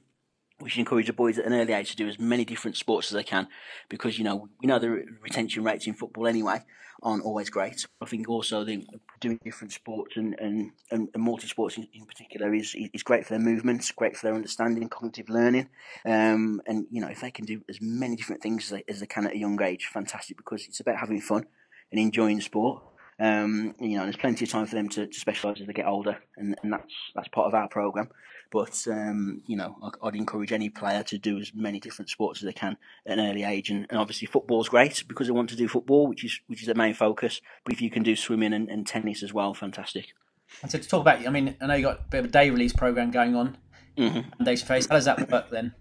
we 0.60 0.70
should 0.70 0.80
encourage 0.80 1.06
the 1.06 1.12
boys 1.12 1.38
at 1.38 1.46
an 1.46 1.52
early 1.52 1.72
age 1.72 1.90
to 1.90 1.96
do 1.96 2.08
as 2.08 2.18
many 2.18 2.44
different 2.44 2.76
sports 2.76 3.10
as 3.10 3.16
they 3.16 3.24
can 3.24 3.48
because 3.88 4.18
you 4.18 4.24
know 4.24 4.48
we 4.60 4.66
know 4.66 4.78
the 4.78 5.04
retention 5.22 5.64
rates 5.64 5.86
in 5.86 5.94
football 5.94 6.26
anyway 6.26 6.62
aren't 7.02 7.24
always 7.24 7.50
great. 7.50 7.86
I 8.00 8.06
think 8.06 8.28
also 8.28 8.64
the 8.64 8.86
doing 9.20 9.38
different 9.44 9.72
sports 9.72 10.16
and 10.16 10.34
and, 10.38 10.72
and, 10.90 11.08
multi 11.16 11.46
sports 11.46 11.76
in, 11.76 11.86
in, 11.92 12.06
particular 12.06 12.54
is 12.54 12.74
is 12.92 13.02
great 13.02 13.24
for 13.24 13.34
their 13.34 13.42
movements, 13.42 13.90
great 13.92 14.16
for 14.16 14.26
their 14.26 14.34
understanding, 14.34 14.88
cognitive 14.88 15.28
learning, 15.28 15.68
um, 16.04 16.60
and 16.66 16.86
you 16.90 17.00
know 17.00 17.08
if 17.08 17.20
they 17.20 17.30
can 17.30 17.44
do 17.44 17.62
as 17.68 17.80
many 17.80 18.16
different 18.16 18.42
things 18.42 18.64
as 18.64 18.70
they, 18.70 18.84
as 18.88 19.00
they 19.00 19.06
can 19.06 19.26
at 19.26 19.34
a 19.34 19.38
young 19.38 19.60
age, 19.62 19.86
fantastic 19.86 20.36
because 20.36 20.66
it's 20.66 20.80
about 20.80 20.96
having 20.96 21.20
fun 21.20 21.46
and 21.90 22.00
enjoying 22.00 22.40
sport. 22.40 22.82
Um, 23.18 23.74
you 23.80 23.96
know, 23.96 24.02
there's 24.02 24.16
plenty 24.16 24.44
of 24.44 24.50
time 24.50 24.66
for 24.66 24.74
them 24.74 24.90
to, 24.90 25.06
to 25.06 25.18
specialise 25.18 25.60
as 25.60 25.66
they 25.66 25.72
get 25.72 25.86
older, 25.86 26.18
and, 26.36 26.56
and 26.62 26.72
that's 26.72 26.94
that's 27.14 27.28
part 27.28 27.46
of 27.46 27.54
our 27.54 27.68
program. 27.68 28.08
But 28.50 28.86
um, 28.88 29.42
you 29.46 29.56
know, 29.56 29.76
I'd 30.02 30.16
encourage 30.16 30.52
any 30.52 30.68
player 30.68 31.02
to 31.04 31.18
do 31.18 31.38
as 31.38 31.52
many 31.54 31.80
different 31.80 32.10
sports 32.10 32.40
as 32.40 32.46
they 32.46 32.52
can 32.52 32.76
at 33.06 33.18
an 33.18 33.26
early 33.28 33.44
age, 33.44 33.70
and, 33.70 33.86
and 33.90 33.98
obviously 33.98 34.26
football's 34.26 34.68
great 34.68 35.04
because 35.08 35.26
they 35.26 35.32
want 35.32 35.50
to 35.50 35.56
do 35.56 35.68
football, 35.68 36.06
which 36.06 36.24
is 36.24 36.40
which 36.46 36.60
is 36.60 36.68
the 36.68 36.74
main 36.74 36.94
focus. 36.94 37.40
But 37.64 37.72
if 37.74 37.80
you 37.80 37.90
can 37.90 38.02
do 38.02 38.16
swimming 38.16 38.52
and, 38.52 38.68
and 38.68 38.86
tennis 38.86 39.22
as 39.22 39.32
well, 39.32 39.54
fantastic. 39.54 40.14
And 40.62 40.70
so 40.70 40.78
to 40.78 40.88
talk 40.88 41.00
about, 41.00 41.26
I 41.26 41.30
mean, 41.30 41.56
I 41.60 41.66
know 41.66 41.74
you 41.74 41.82
got 41.82 41.98
a 41.98 42.10
bit 42.10 42.18
of 42.18 42.24
a 42.26 42.28
day 42.28 42.50
release 42.50 42.72
program 42.72 43.10
going 43.10 43.34
on. 43.34 43.58
Mm-hmm. 43.98 44.44
Face. 44.44 44.86
How 44.86 44.94
does 44.94 45.06
that 45.06 45.30
work 45.30 45.50
then? 45.50 45.74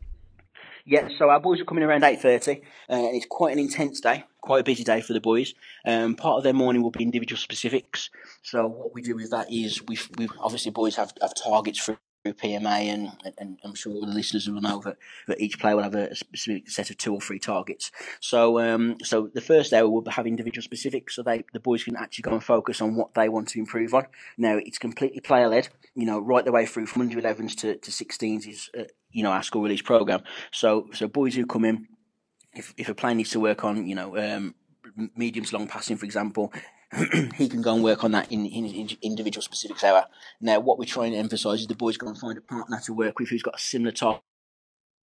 Yeah, 0.87 1.09
so 1.17 1.29
our 1.29 1.39
boys 1.39 1.59
are 1.59 1.65
coming 1.65 1.83
around 1.83 2.03
eight 2.03 2.21
thirty, 2.21 2.61
uh, 2.89 2.93
and 2.93 3.15
it's 3.15 3.25
quite 3.27 3.53
an 3.53 3.59
intense 3.59 3.99
day, 3.99 4.23
quite 4.41 4.59
a 4.59 4.63
busy 4.63 4.83
day 4.83 5.01
for 5.01 5.13
the 5.13 5.19
boys. 5.19 5.55
Um, 5.85 6.15
part 6.15 6.37
of 6.37 6.43
their 6.43 6.53
morning 6.53 6.83
will 6.83 6.91
be 6.91 7.03
individual 7.03 7.39
specifics. 7.39 8.11
So 8.43 8.67
what 8.67 8.93
we 8.93 9.01
do 9.01 9.15
with 9.15 9.31
that 9.31 9.51
is 9.51 9.81
we 9.83 9.97
we 10.17 10.29
obviously 10.39 10.71
boys 10.71 10.95
have, 10.95 11.11
have 11.21 11.33
targets 11.33 11.79
for 11.79 11.97
PMA, 12.33 12.93
and, 12.93 13.11
and 13.37 13.59
I'm 13.63 13.75
sure 13.75 13.93
all 13.93 14.05
the 14.05 14.13
listeners 14.13 14.49
will 14.49 14.61
know 14.61 14.81
that, 14.85 14.97
that 15.27 15.39
each 15.39 15.59
player 15.59 15.75
will 15.75 15.83
have 15.83 15.95
a 15.95 16.15
specific 16.15 16.69
set 16.69 16.89
of 16.89 16.97
two 16.97 17.13
or 17.13 17.21
three 17.21 17.39
targets. 17.39 17.91
So, 18.19 18.59
um, 18.59 18.97
so 19.03 19.29
the 19.33 19.41
first 19.41 19.73
hour 19.73 19.89
will 19.89 20.03
have 20.09 20.27
individual 20.27 20.63
specifics, 20.63 21.15
so 21.15 21.23
they 21.23 21.43
the 21.53 21.59
boys 21.59 21.83
can 21.83 21.95
actually 21.95 22.23
go 22.23 22.31
and 22.31 22.43
focus 22.43 22.81
on 22.81 22.95
what 22.95 23.13
they 23.13 23.29
want 23.29 23.49
to 23.49 23.59
improve 23.59 23.93
on. 23.93 24.07
Now, 24.37 24.57
it's 24.57 24.77
completely 24.77 25.21
player 25.21 25.47
led, 25.47 25.69
you 25.93 26.05
know, 26.05 26.19
right 26.19 26.45
the 26.45 26.51
way 26.51 26.65
through 26.65 26.87
from 26.87 27.03
under 27.03 27.19
11s 27.19 27.55
to, 27.57 27.77
to 27.77 27.91
16s 27.91 28.47
is, 28.47 28.69
uh, 28.77 28.83
you 29.11 29.23
know, 29.23 29.31
our 29.31 29.43
school 29.43 29.63
release 29.63 29.81
program. 29.81 30.21
So, 30.51 30.87
so 30.93 31.07
boys 31.07 31.35
who 31.35 31.45
come 31.45 31.65
in, 31.65 31.87
if, 32.53 32.73
if 32.77 32.89
a 32.89 32.95
player 32.95 33.15
needs 33.15 33.31
to 33.31 33.39
work 33.39 33.63
on, 33.63 33.85
you 33.85 33.95
know, 33.95 34.17
um, 34.17 34.55
medium 35.15 35.45
to 35.45 35.57
long 35.57 35.67
passing, 35.67 35.97
for 35.97 36.05
example, 36.05 36.53
he 37.35 37.49
can 37.49 37.61
go 37.61 37.73
and 37.73 37.83
work 37.83 38.03
on 38.03 38.11
that 38.11 38.31
in, 38.31 38.45
in, 38.45 38.65
in 38.65 38.89
individual 39.01 39.41
specifics 39.41 39.83
hour. 39.83 40.05
Now, 40.39 40.59
what 40.59 40.77
we're 40.77 40.85
trying 40.85 41.11
to 41.11 41.17
emphasise 41.17 41.61
is 41.61 41.67
the 41.67 41.75
boys 41.75 41.97
go 41.97 42.07
and 42.07 42.17
find 42.17 42.37
a 42.37 42.41
partner 42.41 42.79
to 42.85 42.93
work 42.93 43.19
with 43.19 43.29
who's 43.29 43.43
got 43.43 43.55
a 43.55 43.59
similar 43.59 43.91
type 43.91 44.21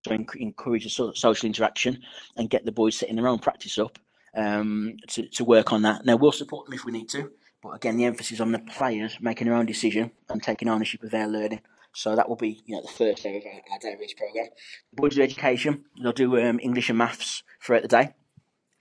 to 0.04 0.27
encourage 0.36 0.86
a 0.86 0.89
social 0.89 1.45
interaction 1.45 2.01
and 2.36 2.49
get 2.49 2.65
the 2.65 2.71
boys 2.71 2.97
setting 2.97 3.15
their 3.15 3.27
own 3.27 3.39
practice 3.39 3.77
up 3.77 3.99
um, 4.36 4.95
to, 5.08 5.27
to 5.27 5.43
work 5.43 5.73
on 5.73 5.84
that. 5.84 6.06
Now, 6.06 6.15
we'll 6.15 6.32
support 6.32 6.65
them 6.65 6.73
if 6.73 6.86
we 6.86 6.91
need 6.91 7.10
to, 7.10 7.32
but 7.62 7.71
again, 7.71 7.97
the 7.97 8.06
emphasis 8.06 8.39
on 8.39 8.51
the 8.51 8.60
players 8.60 9.17
making 9.21 9.47
their 9.47 9.56
own 9.56 9.65
decision 9.65 10.12
and 10.30 10.41
taking 10.41 10.69
ownership 10.69 11.04
of 11.04 11.12
their 11.12 11.27
learning. 11.27 11.62
So 11.93 12.15
that 12.15 12.30
will 12.30 12.38
be, 12.38 12.63
you 12.65 12.75
know, 12.75 12.82
the 12.82 12.88
first 12.88 13.21
day 13.21 13.38
of 13.38 13.43
our, 13.45 13.73
our 13.73 13.80
day 13.80 14.13
program. 14.17 14.47
Boys 14.93 15.15
do 15.15 15.21
education. 15.21 15.84
They'll 16.01 16.13
do 16.13 16.39
um, 16.39 16.60
English 16.63 16.89
and 16.89 16.97
maths 16.97 17.43
throughout 17.62 17.82
the 17.82 17.89
day 17.89 18.13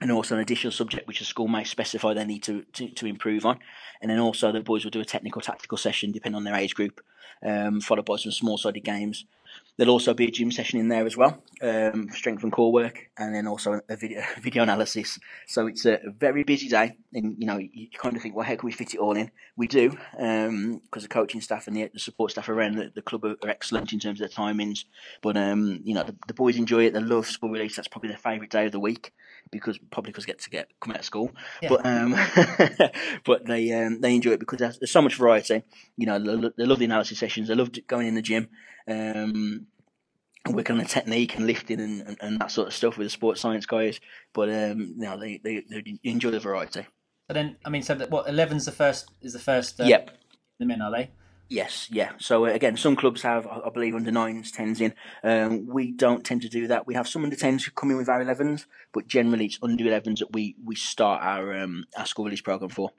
and 0.01 0.11
also 0.11 0.35
an 0.35 0.41
additional 0.41 0.73
subject 0.73 1.07
which 1.07 1.19
the 1.19 1.25
school 1.25 1.49
may 1.49 1.65
specify 1.65 2.15
they 2.15 2.25
need 2.25 2.43
to, 2.45 2.63
to, 2.73 2.89
to 2.89 3.07
improve 3.07 3.45
on. 3.45 3.59
And 4.01 4.11
then 4.11 4.19
also 4.19 4.51
the 4.51 4.61
boys 4.61 4.85
will 4.85 4.91
do 4.91 5.01
a 5.01 5.05
technical 5.05 5.43
tactical 5.43 5.79
session 5.79 6.13
depending 6.13 6.37
on 6.37 6.45
their 6.45 6.55
age 6.55 6.75
group, 6.75 7.01
um, 7.45 7.81
followed 7.81 8.07
by 8.07 8.17
some 8.17 8.33
small 8.33 8.57
sided 8.57 8.85
games. 8.85 9.27
There'll 9.77 9.93
also 9.93 10.15
be 10.15 10.27
a 10.27 10.31
gym 10.31 10.53
session 10.53 10.79
in 10.79 10.89
there 10.89 11.07
as 11.07 11.17
well, 11.17 11.43
um, 11.63 12.09
strength 12.11 12.43
and 12.43 12.53
core 12.53 12.71
work, 12.71 13.09
and 13.17 13.35
then 13.35 13.47
also 13.47 13.81
a 13.89 13.97
video, 13.97 14.23
video 14.41 14.63
analysis. 14.63 15.19
So 15.47 15.67
it's 15.67 15.87
a 15.87 15.99
very 16.07 16.45
busy 16.45 16.69
day, 16.69 16.99
and 17.15 17.35
you 17.39 17.47
know 17.47 17.57
you 17.57 17.89
kind 17.99 18.15
of 18.15 18.23
think, 18.23 18.37
well, 18.37 18.47
how 18.47 18.57
can 18.57 18.67
we 18.67 18.73
fit 18.73 18.95
it 18.95 19.01
all 19.01 19.17
in? 19.17 19.31
We 19.57 19.67
do, 19.67 19.91
because 19.91 20.49
um, 20.49 20.83
the 20.93 21.09
coaching 21.09 21.41
staff 21.41 21.67
and 21.67 21.77
the, 21.77 21.91
support 21.97 22.31
staff 22.31 22.49
around 22.49 22.77
the, 22.77 22.93
the, 22.95 23.03
club 23.03 23.25
are, 23.25 23.37
are, 23.43 23.49
excellent 23.49 23.93
in 23.93 23.99
terms 23.99 24.21
of 24.21 24.29
their 24.29 24.37
timings. 24.37 24.85
But 25.23 25.37
um, 25.37 25.81
you 25.83 25.95
know 25.95 26.05
the, 26.05 26.15
the, 26.29 26.35
boys 26.35 26.57
enjoy 26.57 26.85
it; 26.85 26.93
they 26.93 27.01
love 27.01 27.27
school 27.27 27.51
release. 27.51 27.75
That's 27.75 27.89
probably 27.89 28.11
their 28.11 28.19
favourite 28.19 28.51
day 28.51 28.67
of 28.67 28.73
the 28.73 28.81
week 28.81 29.13
because 29.51 29.79
probably 29.91 30.13
because 30.13 30.27
get 30.27 30.41
to 30.41 30.51
get 30.51 30.69
come 30.81 30.93
out 30.93 31.01
of 31.01 31.05
school. 31.05 31.33
Yeah. 31.63 31.69
But 31.71 31.87
um, 31.87 32.17
but 33.25 33.47
they 33.47 33.73
um, 33.73 34.01
they 34.01 34.15
enjoy 34.15 34.33
it 34.33 34.41
because 34.41 34.59
there's, 34.59 34.79
there's 34.79 34.91
so 34.91 35.03
much 35.03 35.17
variety. 35.17 35.63
You 35.97 36.07
know, 36.07 36.19
they, 36.19 36.51
they 36.59 36.65
love 36.67 36.79
the 36.79 36.85
analysis 36.85 37.19
sessions. 37.19 37.49
They 37.49 37.55
love 37.55 37.71
going 37.87 38.07
in 38.07 38.15
the 38.15 38.23
gym 38.23 38.49
um, 38.89 39.67
working 40.49 40.75
on 40.75 40.83
the 40.83 40.89
technique 40.89 41.37
and 41.37 41.47
lifting 41.47 41.81
and, 41.81 42.01
and, 42.03 42.17
and, 42.21 42.41
that 42.41 42.51
sort 42.51 42.69
of 42.69 42.75
stuff 42.75 42.97
with 42.97 43.07
the 43.07 43.11
sports 43.11 43.41
science 43.41 43.67
guys. 43.67 44.01
But 44.33 44.49
um, 44.49 44.95
you 44.97 45.05
know, 45.05 45.19
they, 45.19 45.41
they, 45.43 45.63
they 45.69 45.99
enjoy 46.05 46.31
the 46.31 46.41
variety. 46.41 46.87
But 47.29 47.35
then, 47.35 47.57
I 47.65 47.71
mean, 47.71 47.83
so 47.83 47.95
that, 47.95 48.11
what 48.11 48.29
eleven's 48.29 48.65
the 48.65 48.73
first 48.73 49.11
is 49.21 49.33
the 49.33 49.39
first. 49.39 49.81
Uh, 49.81 49.85
yep. 49.85 50.11
The 50.59 50.67
men 50.67 50.83
are 50.83 50.91
they? 50.91 51.11
Yes, 51.51 51.89
yeah. 51.91 52.13
So 52.19 52.47
uh, 52.47 52.51
again, 52.51 52.77
some 52.77 52.95
clubs 52.95 53.23
have, 53.23 53.45
I 53.45 53.71
believe, 53.71 53.97
under 53.97 54.13
nines, 54.13 54.53
tens 54.53 54.81
in. 54.81 54.95
Um, 55.25 55.67
we 55.67 55.91
don't 55.91 56.25
tend 56.25 56.43
to 56.43 56.49
do 56.49 56.69
that. 56.69 56.87
We 56.87 56.95
have 56.95 57.09
some 57.09 57.25
under 57.25 57.35
tens 57.35 57.65
who 57.65 57.73
come 57.73 57.91
in 57.91 57.97
with 57.97 58.09
our 58.09 58.23
elevens, 58.23 58.67
but 58.93 59.09
generally 59.09 59.47
it's 59.47 59.59
under 59.61 59.85
elevens 59.85 60.21
that 60.21 60.33
we 60.33 60.55
we 60.65 60.77
start 60.77 61.23
our 61.23 61.53
um, 61.59 61.85
our 61.99 62.07
school 62.07 62.27
release 62.27 62.41
program 62.41 62.71
for. 62.71 62.91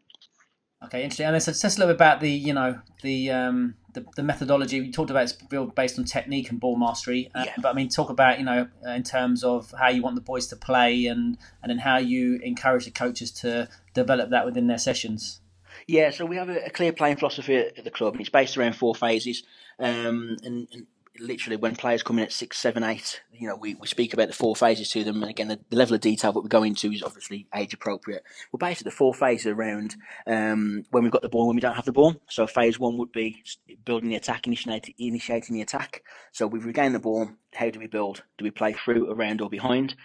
Okay, 0.83 1.03
interesting. 1.03 1.27
And 1.27 1.41
so 1.41 1.53
just 1.53 1.77
a 1.77 1.79
little 1.79 1.93
bit 1.93 1.95
about 1.95 2.21
the, 2.21 2.29
you 2.29 2.53
know, 2.53 2.81
the 3.03 3.31
um, 3.31 3.75
the, 3.93 4.03
the 4.15 4.23
methodology. 4.23 4.81
we 4.81 4.91
talked 4.91 5.11
about 5.11 5.23
it's 5.23 5.33
built 5.33 5.73
based 5.73 5.97
on 5.97 6.03
technique 6.03 6.49
and 6.49 6.59
ball 6.59 6.75
mastery. 6.75 7.29
Uh, 7.33 7.43
yeah. 7.45 7.53
But 7.61 7.69
I 7.69 7.73
mean, 7.73 7.87
talk 7.87 8.09
about 8.09 8.39
you 8.39 8.45
know 8.45 8.67
uh, 8.85 8.91
in 8.91 9.03
terms 9.03 9.45
of 9.45 9.73
how 9.79 9.89
you 9.89 10.01
want 10.01 10.15
the 10.15 10.21
boys 10.21 10.47
to 10.47 10.57
play 10.57 11.05
and 11.05 11.37
and 11.63 11.69
then 11.69 11.77
how 11.79 11.99
you 11.99 12.39
encourage 12.43 12.83
the 12.83 12.91
coaches 12.91 13.31
to 13.31 13.69
develop 13.93 14.29
that 14.31 14.45
within 14.45 14.67
their 14.67 14.77
sessions. 14.77 15.39
Yeah, 15.87 16.11
so 16.11 16.25
we 16.25 16.37
have 16.37 16.49
a, 16.49 16.65
a 16.65 16.69
clear 16.69 16.93
playing 16.93 17.17
philosophy 17.17 17.55
at 17.55 17.83
the 17.83 17.91
club, 17.91 18.13
and 18.13 18.21
it's 18.21 18.29
based 18.29 18.57
around 18.57 18.75
four 18.75 18.95
phases. 18.95 19.43
Um, 19.79 20.37
and, 20.43 20.67
and 20.71 20.87
literally 21.19 21.57
when 21.57 21.75
players 21.75 22.03
come 22.03 22.17
in 22.19 22.25
at 22.25 22.31
six, 22.31 22.59
seven, 22.59 22.83
eight, 22.83 23.21
you 23.33 23.47
know, 23.47 23.55
we, 23.55 23.75
we 23.75 23.87
speak 23.87 24.13
about 24.13 24.27
the 24.27 24.33
four 24.33 24.55
phases 24.55 24.89
to 24.91 25.03
them. 25.03 25.21
And 25.21 25.29
again, 25.29 25.47
the, 25.47 25.59
the 25.69 25.75
level 25.75 25.95
of 25.95 26.01
detail 26.01 26.31
that 26.33 26.41
we 26.41 26.49
go 26.49 26.63
into 26.63 26.91
is 26.91 27.03
obviously 27.03 27.47
age 27.55 27.73
appropriate. 27.73 28.23
Well, 28.51 28.59
basically, 28.59 28.89
the 28.89 28.95
four 28.95 29.13
phases 29.13 29.47
around 29.47 29.95
um, 30.27 30.83
when 30.91 31.03
we've 31.03 31.11
got 31.11 31.21
the 31.21 31.29
ball, 31.29 31.47
when 31.47 31.55
we 31.55 31.61
don't 31.61 31.75
have 31.75 31.85
the 31.85 31.91
ball. 31.91 32.15
So 32.29 32.47
phase 32.47 32.79
one 32.79 32.97
would 32.97 33.11
be 33.11 33.43
building 33.83 34.09
the 34.09 34.15
attack, 34.15 34.47
initiating, 34.47 34.95
initiating 34.97 35.55
the 35.55 35.61
attack. 35.61 36.03
So 36.31 36.47
we've 36.47 36.65
regained 36.65 36.95
the 36.95 36.99
ball. 36.99 37.31
How 37.53 37.69
do 37.69 37.79
we 37.79 37.87
build? 37.87 38.23
Do 38.37 38.43
we 38.43 38.51
play 38.51 38.73
through, 38.73 39.11
around, 39.11 39.41
or 39.41 39.49
behind? 39.49 39.95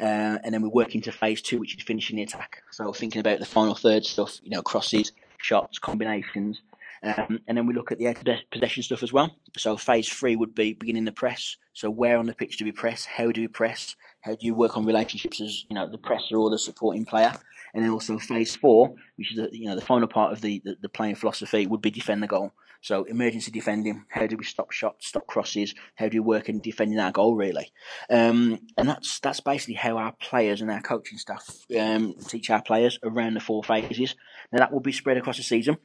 uh, 0.00 0.38
and 0.42 0.52
then 0.52 0.62
we 0.62 0.68
work 0.68 0.94
into 0.94 1.12
phase 1.12 1.40
two, 1.40 1.58
which 1.58 1.76
is 1.76 1.82
finishing 1.82 2.16
the 2.16 2.22
attack. 2.22 2.62
So 2.70 2.92
thinking 2.92 3.20
about 3.20 3.38
the 3.38 3.46
final 3.46 3.74
third 3.74 4.04
stuff, 4.04 4.38
you 4.42 4.50
know, 4.50 4.62
crosses, 4.62 5.12
shots, 5.44 5.78
combinations, 5.78 6.62
um, 7.04 7.38
and 7.46 7.56
then 7.56 7.66
we 7.66 7.74
look 7.74 7.92
at 7.92 7.98
the 7.98 8.38
possession 8.50 8.82
stuff 8.82 9.02
as 9.02 9.12
well. 9.12 9.36
So 9.58 9.76
phase 9.76 10.08
three 10.08 10.36
would 10.36 10.54
be 10.54 10.72
beginning 10.72 11.04
the 11.04 11.12
press. 11.12 11.56
So 11.74 11.90
where 11.90 12.16
on 12.16 12.26
the 12.26 12.34
pitch 12.34 12.56
do 12.56 12.64
we 12.64 12.72
press? 12.72 13.04
How 13.04 13.30
do 13.30 13.42
we 13.42 13.48
press? 13.48 13.94
How 14.22 14.32
do 14.32 14.46
you 14.46 14.54
work 14.54 14.76
on 14.78 14.86
relationships 14.86 15.40
as 15.40 15.64
you 15.68 15.74
know 15.74 15.86
the 15.86 15.98
presser 15.98 16.36
or 16.36 16.48
the 16.48 16.58
supporting 16.58 17.04
player? 17.04 17.32
And 17.74 17.84
then 17.84 17.90
also 17.90 18.18
phase 18.18 18.56
four, 18.56 18.94
which 19.16 19.32
is 19.32 19.36
the, 19.36 19.48
you 19.52 19.68
know 19.68 19.74
the 19.74 19.82
final 19.82 20.08
part 20.08 20.32
of 20.32 20.40
the, 20.40 20.62
the, 20.64 20.76
the 20.80 20.88
playing 20.88 21.16
philosophy, 21.16 21.66
would 21.66 21.82
be 21.82 21.90
defend 21.90 22.22
the 22.22 22.26
goal. 22.26 22.52
So 22.84 23.04
emergency 23.04 23.50
defending. 23.50 24.04
How 24.10 24.26
do 24.26 24.36
we 24.36 24.44
stop 24.44 24.70
shots, 24.70 25.08
stop 25.08 25.26
crosses? 25.26 25.74
How 25.96 26.08
do 26.08 26.16
we 26.16 26.20
work 26.20 26.48
in 26.48 26.60
defending 26.60 26.98
our 26.98 27.12
goal 27.12 27.34
really? 27.34 27.72
Um, 28.10 28.60
and 28.76 28.88
that's 28.88 29.18
that's 29.20 29.40
basically 29.40 29.74
how 29.74 29.96
our 29.96 30.12
players 30.12 30.60
and 30.60 30.70
our 30.70 30.82
coaching 30.82 31.18
staff 31.18 31.44
um, 31.78 32.14
teach 32.28 32.50
our 32.50 32.62
players 32.62 32.98
around 33.02 33.34
the 33.34 33.40
four 33.40 33.64
phases. 33.64 34.14
Now 34.52 34.58
that 34.58 34.72
will 34.72 34.80
be 34.80 34.92
spread 34.92 35.16
across 35.16 35.38
the 35.38 35.42
season 35.42 35.78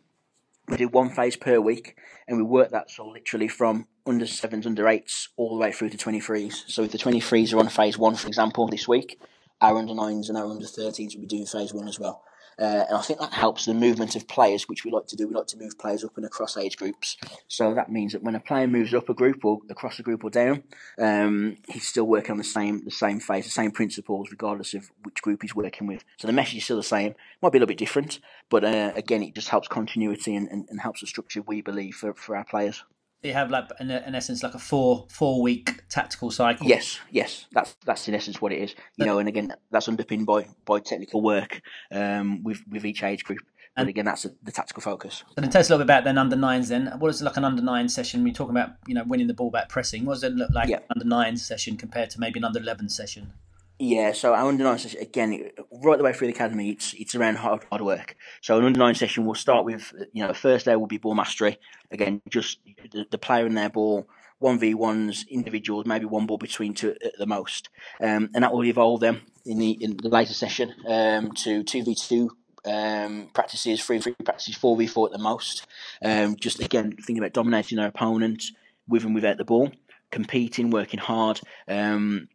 we 0.69 0.77
do 0.77 0.88
one 0.88 1.09
phase 1.09 1.35
per 1.35 1.59
week, 1.59 1.95
and 2.27 2.38
we 2.38 2.43
work 2.43 2.71
that 2.71 2.91
so 2.91 3.07
literally 3.07 3.47
from 3.47 3.88
under 4.05 4.27
sevens, 4.27 4.65
under 4.65 4.88
eights, 4.88 5.29
all 5.35 5.49
the 5.49 5.59
way 5.59 5.71
through 5.71 5.89
to 5.89 5.97
23s. 5.97 6.69
So 6.69 6.83
if 6.83 6.91
the 6.91 6.97
23s 6.97 7.53
are 7.53 7.59
on 7.59 7.69
phase 7.69 7.97
one, 7.97 8.15
for 8.15 8.27
example, 8.27 8.67
this 8.67 8.88
week, 8.88 9.19
our 9.62 9.77
under 9.77 9.95
nines 9.95 10.29
and 10.29 10.38
our 10.38 10.49
under 10.49 10.65
13s 10.65 11.15
will 11.15 11.21
be 11.21 11.27
doing 11.27 11.45
phase 11.45 11.73
one 11.73 11.88
as 11.88 11.99
well. 11.99 12.23
Uh, 12.59 12.85
and 12.87 12.97
I 12.97 13.01
think 13.01 13.19
that 13.19 13.33
helps 13.33 13.65
the 13.65 13.73
movement 13.73 14.15
of 14.15 14.27
players, 14.27 14.67
which 14.67 14.83
we 14.83 14.91
like 14.91 15.07
to 15.07 15.15
do. 15.15 15.27
We 15.27 15.33
like 15.33 15.47
to 15.47 15.57
move 15.57 15.77
players 15.79 16.03
up 16.03 16.17
and 16.17 16.25
across 16.25 16.57
age 16.57 16.77
groups. 16.77 17.17
So 17.47 17.73
that 17.73 17.91
means 17.91 18.11
that 18.11 18.23
when 18.23 18.35
a 18.35 18.39
player 18.39 18.67
moves 18.67 18.93
up 18.93 19.07
a 19.07 19.13
group 19.13 19.45
or 19.45 19.59
across 19.69 19.99
a 19.99 20.03
group 20.03 20.23
or 20.23 20.29
down, 20.29 20.63
um, 20.97 21.57
he's 21.69 21.87
still 21.87 22.05
working 22.05 22.31
on 22.31 22.37
the 22.37 22.43
same 22.43 22.83
the 22.83 22.91
same 22.91 23.19
phase, 23.19 23.45
the 23.45 23.51
same 23.51 23.71
principles, 23.71 24.29
regardless 24.29 24.73
of 24.73 24.91
which 25.03 25.21
group 25.21 25.41
he's 25.41 25.55
working 25.55 25.87
with. 25.87 26.03
So 26.17 26.27
the 26.27 26.33
message 26.33 26.57
is 26.57 26.63
still 26.65 26.77
the 26.77 26.83
same. 26.83 27.15
Might 27.41 27.51
be 27.51 27.57
a 27.57 27.61
little 27.61 27.67
bit 27.67 27.77
different, 27.77 28.19
but 28.49 28.65
uh, 28.65 28.91
again, 28.95 29.23
it 29.23 29.35
just 29.35 29.49
helps 29.49 29.67
continuity 29.67 30.35
and, 30.35 30.49
and, 30.49 30.67
and 30.69 30.81
helps 30.81 31.01
the 31.01 31.07
structure 31.07 31.41
we 31.41 31.61
believe 31.61 31.95
for, 31.95 32.13
for 32.13 32.35
our 32.35 32.43
players 32.43 32.83
you 33.23 33.34
have 33.34 33.51
like 33.51 33.65
in, 33.79 33.91
in, 33.91 34.15
essence 34.15 34.43
like 34.43 34.53
a 34.53 34.60
four 34.60 35.05
four 35.10 35.41
week 35.41 35.84
tactical 35.89 36.32
cycle. 36.32 36.67
Yes, 36.67 36.99
yes, 37.12 37.47
that's 37.51 37.75
that's 37.86 38.08
in 38.08 38.15
essence 38.15 38.41
what 38.41 38.51
it 38.51 38.60
is. 38.60 38.71
You 38.71 38.99
but, 38.99 39.05
know, 39.05 39.19
and 39.19 39.27
again, 39.27 39.53
that's 39.71 39.88
underpinned 39.88 40.25
by 40.25 40.47
by 40.65 40.79
technical 40.79 41.21
work 41.21 41.62
um, 41.91 42.43
with 42.43 42.62
with 42.69 42.86
each 42.86 43.03
age 43.03 43.23
group. 43.23 43.39
But 43.75 43.88
again, 43.88 44.05
that's 44.05 44.25
a, 44.25 44.32
the 44.43 44.51
tactical 44.51 44.82
focus. 44.82 45.23
And 45.38 45.43
then 45.43 45.51
tell 45.51 45.62
us 45.62 45.69
a 45.69 45.73
little 45.73 45.86
bit 45.86 45.93
about 45.93 46.03
then 46.03 46.17
under 46.17 46.36
nines. 46.36 46.67
Then 46.67 46.88
what 46.99 47.10
is 47.10 47.21
like 47.21 47.38
an 47.38 47.45
under 47.45 47.62
nine 47.62 47.88
session? 47.88 48.23
We 48.23 48.32
talking 48.32 48.55
about 48.55 48.71
you 48.88 48.93
know 48.93 49.03
winning 49.05 49.27
the 49.27 49.34
ball 49.34 49.51
back 49.51 49.69
pressing. 49.69 50.05
What 50.05 50.15
does 50.15 50.23
it 50.23 50.34
look 50.34 50.51
like 50.51 50.69
yeah. 50.69 50.79
under 50.93 51.05
nine 51.05 51.38
session 51.38 51.77
compared 51.77 52.10
to 52.12 52.19
maybe 52.19 52.39
an 52.39 52.45
under 52.45 52.60
eleven 52.60 52.89
session? 52.89 53.34
Yeah, 53.81 54.11
so 54.11 54.33
our 54.33 54.49
under 54.49 54.65
nine 54.65 54.77
session 54.77 54.99
again, 54.99 55.51
right 55.71 55.97
the 55.97 56.03
way 56.03 56.11
through 56.11 56.27
the 56.27 56.33
academy, 56.33 56.71
it's 56.71 56.93
it's 56.95 57.15
around 57.15 57.37
hard 57.37 57.63
hard 57.71 57.81
work. 57.81 58.17
So 58.41 58.57
an 58.57 58.65
under 58.65 58.77
nine 58.77 58.93
session 58.93 59.25
will 59.25 59.35
start 59.35 59.63
with 59.63 59.93
you 60.11 60.27
know 60.27 60.33
first 60.33 60.65
day 60.65 60.75
will 60.75 60.85
be 60.85 60.97
ball 60.97 61.15
mastery. 61.15 61.57
Again, 61.89 62.21
just 62.27 62.59
the, 62.91 63.05
the 63.09 63.17
player 63.17 63.45
and 63.45 63.57
their 63.57 63.69
ball, 63.69 64.09
one 64.39 64.59
v 64.59 64.73
ones, 64.73 65.23
individuals, 65.29 65.85
maybe 65.85 66.03
one 66.03 66.25
ball 66.25 66.37
between 66.37 66.73
two 66.73 66.91
at 66.91 67.17
the 67.17 67.25
most, 67.25 67.69
um, 68.01 68.29
and 68.35 68.43
that 68.43 68.51
will 68.51 68.65
evolve 68.65 68.99
them 68.99 69.21
in 69.45 69.59
the 69.59 69.71
in 69.79 69.95
the 69.95 70.09
later 70.09 70.33
session 70.33 70.73
um, 70.85 71.31
to 71.31 71.63
two 71.63 71.81
v 71.85 71.95
two 71.95 72.31
um, 72.65 73.29
practices, 73.33 73.81
three 73.81 74.01
three 74.01 74.13
practices, 74.25 74.55
four 74.55 74.75
v 74.75 74.87
four 74.87 75.07
at 75.07 75.13
the 75.13 75.23
most. 75.23 75.65
Um, 76.03 76.35
just 76.35 76.59
again 76.59 76.91
thinking 76.97 77.19
about 77.19 77.31
dominating 77.31 77.77
their 77.77 77.87
opponent 77.87 78.43
with 78.89 79.05
and 79.05 79.15
without 79.15 79.37
the 79.37 79.45
ball, 79.45 79.71
competing, 80.11 80.69
working 80.69 80.99
hard. 80.99 81.39
Um, 81.65 82.27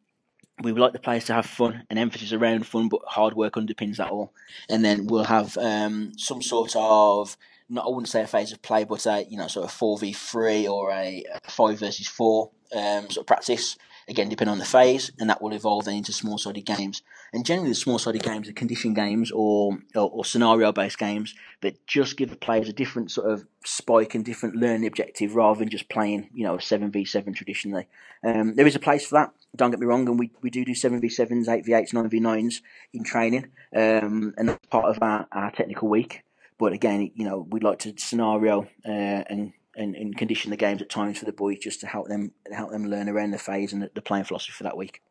we 0.63 0.73
would 0.73 0.81
like 0.81 0.93
the 0.93 0.99
players 0.99 1.25
to 1.25 1.35
have 1.35 1.47
fun 1.47 1.85
and 1.91 1.99
emphasis 1.99 2.33
around 2.33 2.67
fun, 2.67 2.89
but 2.89 3.01
hard 3.07 3.35
work 3.35 3.55
underpins 3.55 3.97
that 3.97 4.11
all. 4.11 4.33
And 4.69 4.85
then 4.85 5.07
we'll 5.07 5.25
have 5.25 5.57
um, 5.59 6.13
some 6.17 6.43
sort 6.43 6.77
of 6.77 7.37
not 7.69 7.87
I 7.87 7.89
wouldn't 7.89 8.09
say 8.09 8.23
a 8.23 8.27
phase 8.27 8.53
of 8.53 8.63
play, 8.63 8.85
but 8.85 9.07
a 9.07 9.25
you 9.25 9.37
know 9.37 9.49
sort 9.49 9.65
of 9.65 9.73
four 9.73 9.99
v 9.99 10.13
three 10.13 10.69
or 10.69 10.93
a 10.93 11.25
five 11.45 11.79
versus 11.79 12.07
four 12.07 12.51
um, 12.75 13.11
sort 13.11 13.19
of 13.19 13.27
practice 13.27 13.77
again, 14.09 14.29
depending 14.29 14.53
on 14.53 14.59
the 14.59 14.65
phase, 14.65 15.11
and 15.19 15.31
that 15.31 15.41
will 15.41 15.53
evolve 15.53 15.85
then 15.85 15.97
into 15.97 16.13
small 16.13 16.39
sided 16.39 16.65
games. 16.65 17.03
And 17.33 17.45
generally, 17.45 17.71
the 17.71 17.75
small 17.75 17.99
sided 17.99 18.23
games 18.23 18.49
are 18.49 18.53
condition 18.53 18.95
games 18.95 19.31
or, 19.31 19.79
or, 19.95 20.11
or 20.11 20.25
scenario 20.25 20.73
based 20.73 20.99
games 20.99 21.35
that 21.63 21.87
just 21.87 22.17
give 22.17 22.31
the 22.31 22.37
players 22.37 22.69
a 22.69 22.73
different 22.73 23.11
sort 23.11 23.31
of 23.31 23.45
spike 23.65 24.15
and 24.15 24.25
different 24.25 24.57
learning 24.57 24.87
objective 24.87 25.35
rather 25.35 25.59
than 25.59 25.69
just 25.69 25.89
playing, 25.89 26.29
you 26.35 26.45
know, 26.45 26.57
7v7 26.57 27.35
traditionally. 27.35 27.87
Um, 28.25 28.55
there 28.55 28.67
is 28.67 28.77
a 28.77 28.81
place 28.81 29.07
for 29.07 29.17
that, 29.17 29.33
don't 29.57 29.71
get 29.71 29.81
me 29.81 29.87
wrong, 29.87 30.09
and 30.09 30.19
we, 30.19 30.31
we 30.43 30.51
do 30.51 30.65
do 30.65 30.73
7v7s, 30.73 31.47
8v8s, 31.47 31.93
9v9s 31.93 32.61
in 32.93 33.05
training, 33.05 33.47
um, 33.75 34.35
and 34.37 34.49
that's 34.49 34.67
part 34.67 34.87
of 34.87 35.03
our, 35.03 35.27
our 35.33 35.51
technical 35.51 35.89
week. 35.89 36.23
But 36.59 36.73
again, 36.73 37.11
you 37.15 37.25
know, 37.25 37.47
we'd 37.51 37.65
like 37.65 37.81
to 37.81 37.95
scenario 37.97 38.69
uh, 38.87 39.25
and 39.29 39.53
and, 39.77 39.95
and 39.95 40.17
condition 40.17 40.51
the 40.51 40.57
games 40.57 40.83
at 40.83 40.89
times 40.89 41.19
for 41.19 41.25
the 41.25 41.33
boys 41.33 41.59
just 41.59 41.81
to 41.81 41.87
help 41.87 42.09
them 42.09 42.33
help 42.53 42.71
them 42.71 42.87
learn 42.87 43.09
around 43.09 43.31
the 43.31 43.39
phase 43.39 43.73
and 43.73 43.89
the, 43.95 44.03
playing 44.03 44.25
philosophy 44.25 44.53
for 44.53 44.65
that 44.65 44.77
week. 44.77 45.03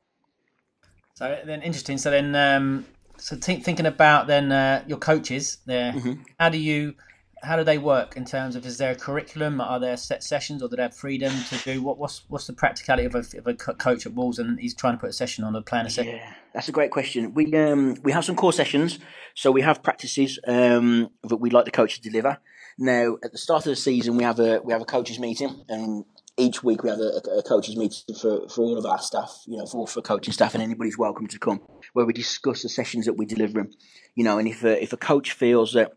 So 1.15 1.39
then, 1.45 1.61
interesting. 1.61 1.97
So 1.97 2.09
then, 2.09 2.35
um, 2.35 2.85
so 3.17 3.37
t- 3.37 3.59
thinking 3.59 3.85
about 3.85 4.27
then 4.27 4.51
uh, 4.51 4.83
your 4.87 4.97
coaches 4.97 5.57
there, 5.65 5.93
mm-hmm. 5.93 6.23
how 6.39 6.49
do 6.49 6.57
you 6.57 6.95
how 7.43 7.57
do 7.57 7.63
they 7.63 7.77
work 7.77 8.15
in 8.15 8.23
terms 8.23 8.55
of 8.55 8.65
is 8.65 8.77
there 8.77 8.91
a 8.91 8.95
curriculum? 8.95 9.59
Are 9.59 9.79
there 9.79 9.97
set 9.97 10.23
sessions, 10.23 10.63
or 10.63 10.69
do 10.69 10.77
they 10.77 10.81
have 10.81 10.95
freedom 10.95 11.33
to 11.49 11.57
do 11.57 11.83
what? 11.83 11.97
What's 11.97 12.23
what's 12.29 12.47
the 12.47 12.53
practicality 12.53 13.05
of 13.05 13.15
a, 13.15 13.37
of 13.37 13.47
a 13.47 13.53
coach 13.53 14.05
at 14.05 14.13
Wolves 14.13 14.39
and 14.39 14.59
he's 14.59 14.73
trying 14.73 14.93
to 14.93 14.99
put 14.99 15.09
a 15.09 15.13
session 15.13 15.43
on 15.43 15.55
a 15.55 15.61
plan 15.61 15.85
a 15.85 15.89
session? 15.89 16.15
Yeah, 16.15 16.33
that's 16.53 16.69
a 16.69 16.71
great 16.71 16.91
question. 16.91 17.33
We 17.33 17.53
um 17.53 17.97
we 18.03 18.11
have 18.11 18.25
some 18.25 18.35
core 18.35 18.53
sessions, 18.53 18.97
so 19.35 19.51
we 19.51 19.61
have 19.61 19.83
practices 19.83 20.39
um 20.47 21.09
that 21.23 21.37
we 21.37 21.49
like 21.49 21.65
the 21.65 21.71
coach 21.71 21.95
to 21.95 22.01
deliver. 22.01 22.39
Now, 22.77 23.17
at 23.23 23.31
the 23.31 23.37
start 23.37 23.65
of 23.65 23.71
the 23.71 23.75
season, 23.75 24.17
we 24.17 24.23
have 24.23 24.39
a 24.39 24.59
we 24.63 24.73
have 24.73 24.81
a 24.81 24.85
coaches 24.85 25.19
meeting, 25.19 25.63
and 25.69 26.05
each 26.37 26.63
week 26.63 26.83
we 26.83 26.89
have 26.89 26.99
a, 26.99 27.21
a 27.37 27.43
coaches 27.43 27.75
meeting 27.75 28.15
for, 28.15 28.47
for 28.49 28.61
all 28.61 28.77
of 28.77 28.85
our 28.85 28.99
staff, 28.99 29.41
you 29.45 29.57
know, 29.57 29.65
for 29.65 29.87
for 29.87 30.01
coaching 30.01 30.33
staff, 30.33 30.53
and 30.53 30.63
anybody's 30.63 30.97
welcome 30.97 31.27
to 31.27 31.39
come, 31.39 31.61
where 31.93 32.05
we 32.05 32.13
discuss 32.13 32.63
the 32.63 32.69
sessions 32.69 33.05
that 33.05 33.13
we're 33.13 33.27
delivering, 33.27 33.71
you 34.15 34.23
know, 34.23 34.39
and 34.39 34.47
if 34.47 34.63
a, 34.63 34.81
if 34.81 34.93
a 34.93 34.97
coach 34.97 35.33
feels 35.33 35.73
that 35.73 35.93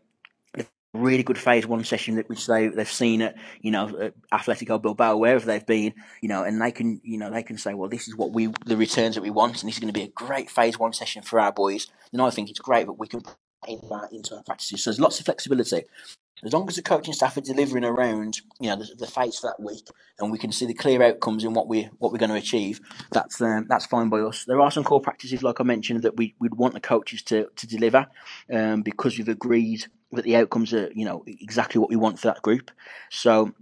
really 0.93 1.23
good 1.23 1.37
phase 1.37 1.67
one 1.67 1.83
session 1.83 2.15
that 2.15 2.29
which 2.29 2.47
they 2.47 2.67
they've 2.67 2.91
seen 2.91 3.21
at 3.21 3.35
you 3.61 3.71
know 3.71 3.87
at 3.99 4.13
Atletico 4.31 4.81
Bilbao 4.81 5.17
wherever 5.17 5.45
they've 5.45 5.65
been 5.65 5.93
you 6.21 6.29
know 6.29 6.43
and 6.43 6.61
they 6.61 6.71
can 6.71 6.99
you 7.03 7.17
know 7.17 7.29
they 7.29 7.43
can 7.43 7.57
say 7.57 7.73
well 7.73 7.89
this 7.89 8.07
is 8.07 8.15
what 8.15 8.33
we 8.33 8.47
the 8.65 8.77
returns 8.77 9.15
that 9.15 9.21
we 9.21 9.29
want 9.29 9.61
and 9.61 9.67
this 9.67 9.75
is 9.75 9.79
going 9.79 9.93
to 9.93 9.99
be 9.99 10.05
a 10.05 10.09
great 10.09 10.49
phase 10.49 10.79
one 10.79 10.93
session 10.93 11.21
for 11.21 11.39
our 11.39 11.51
boys 11.51 11.87
and 12.11 12.21
I 12.21 12.29
think 12.29 12.49
it's 12.49 12.59
great 12.59 12.87
that 12.87 12.93
we 12.93 13.07
can 13.07 13.21
that 13.89 14.09
into 14.11 14.35
our 14.35 14.43
practices 14.43 14.83
so 14.83 14.89
there's 14.89 14.99
lots 14.99 15.19
of 15.19 15.25
flexibility 15.25 15.83
as 16.43 16.53
long 16.53 16.67
as 16.67 16.75
the 16.75 16.81
coaching 16.81 17.13
staff 17.13 17.35
are 17.37 17.41
delivering 17.41 17.83
around, 17.83 18.41
you 18.59 18.69
know, 18.69 18.75
the, 18.75 18.93
the 18.95 19.07
fights 19.07 19.39
for 19.39 19.47
that 19.47 19.63
week, 19.63 19.87
and 20.19 20.31
we 20.31 20.37
can 20.37 20.51
see 20.51 20.65
the 20.65 20.73
clear 20.73 21.01
outcomes 21.01 21.43
in 21.43 21.53
what 21.53 21.67
we 21.67 21.89
what 21.97 22.11
we're 22.11 22.19
going 22.19 22.29
to 22.29 22.35
achieve, 22.35 22.79
that's 23.11 23.41
um, 23.41 23.65
that's 23.67 23.87
fine 23.87 24.09
by 24.09 24.19
us. 24.19 24.45
There 24.45 24.61
are 24.61 24.71
some 24.71 24.83
core 24.83 25.01
practices, 25.01 25.41
like 25.41 25.59
I 25.59 25.63
mentioned, 25.63 26.03
that 26.03 26.17
we 26.17 26.35
would 26.39 26.55
want 26.55 26.75
the 26.75 26.79
coaches 26.79 27.23
to 27.23 27.47
to 27.55 27.67
deliver, 27.67 28.05
um, 28.53 28.83
because 28.83 29.17
we've 29.17 29.27
agreed 29.27 29.85
that 30.11 30.25
the 30.25 30.35
outcomes 30.35 30.73
are, 30.73 30.91
you 30.93 31.05
know, 31.05 31.23
exactly 31.25 31.79
what 31.79 31.89
we 31.89 31.95
want 31.95 32.19
for 32.19 32.27
that 32.27 32.41
group. 32.41 32.71
So 33.09 33.53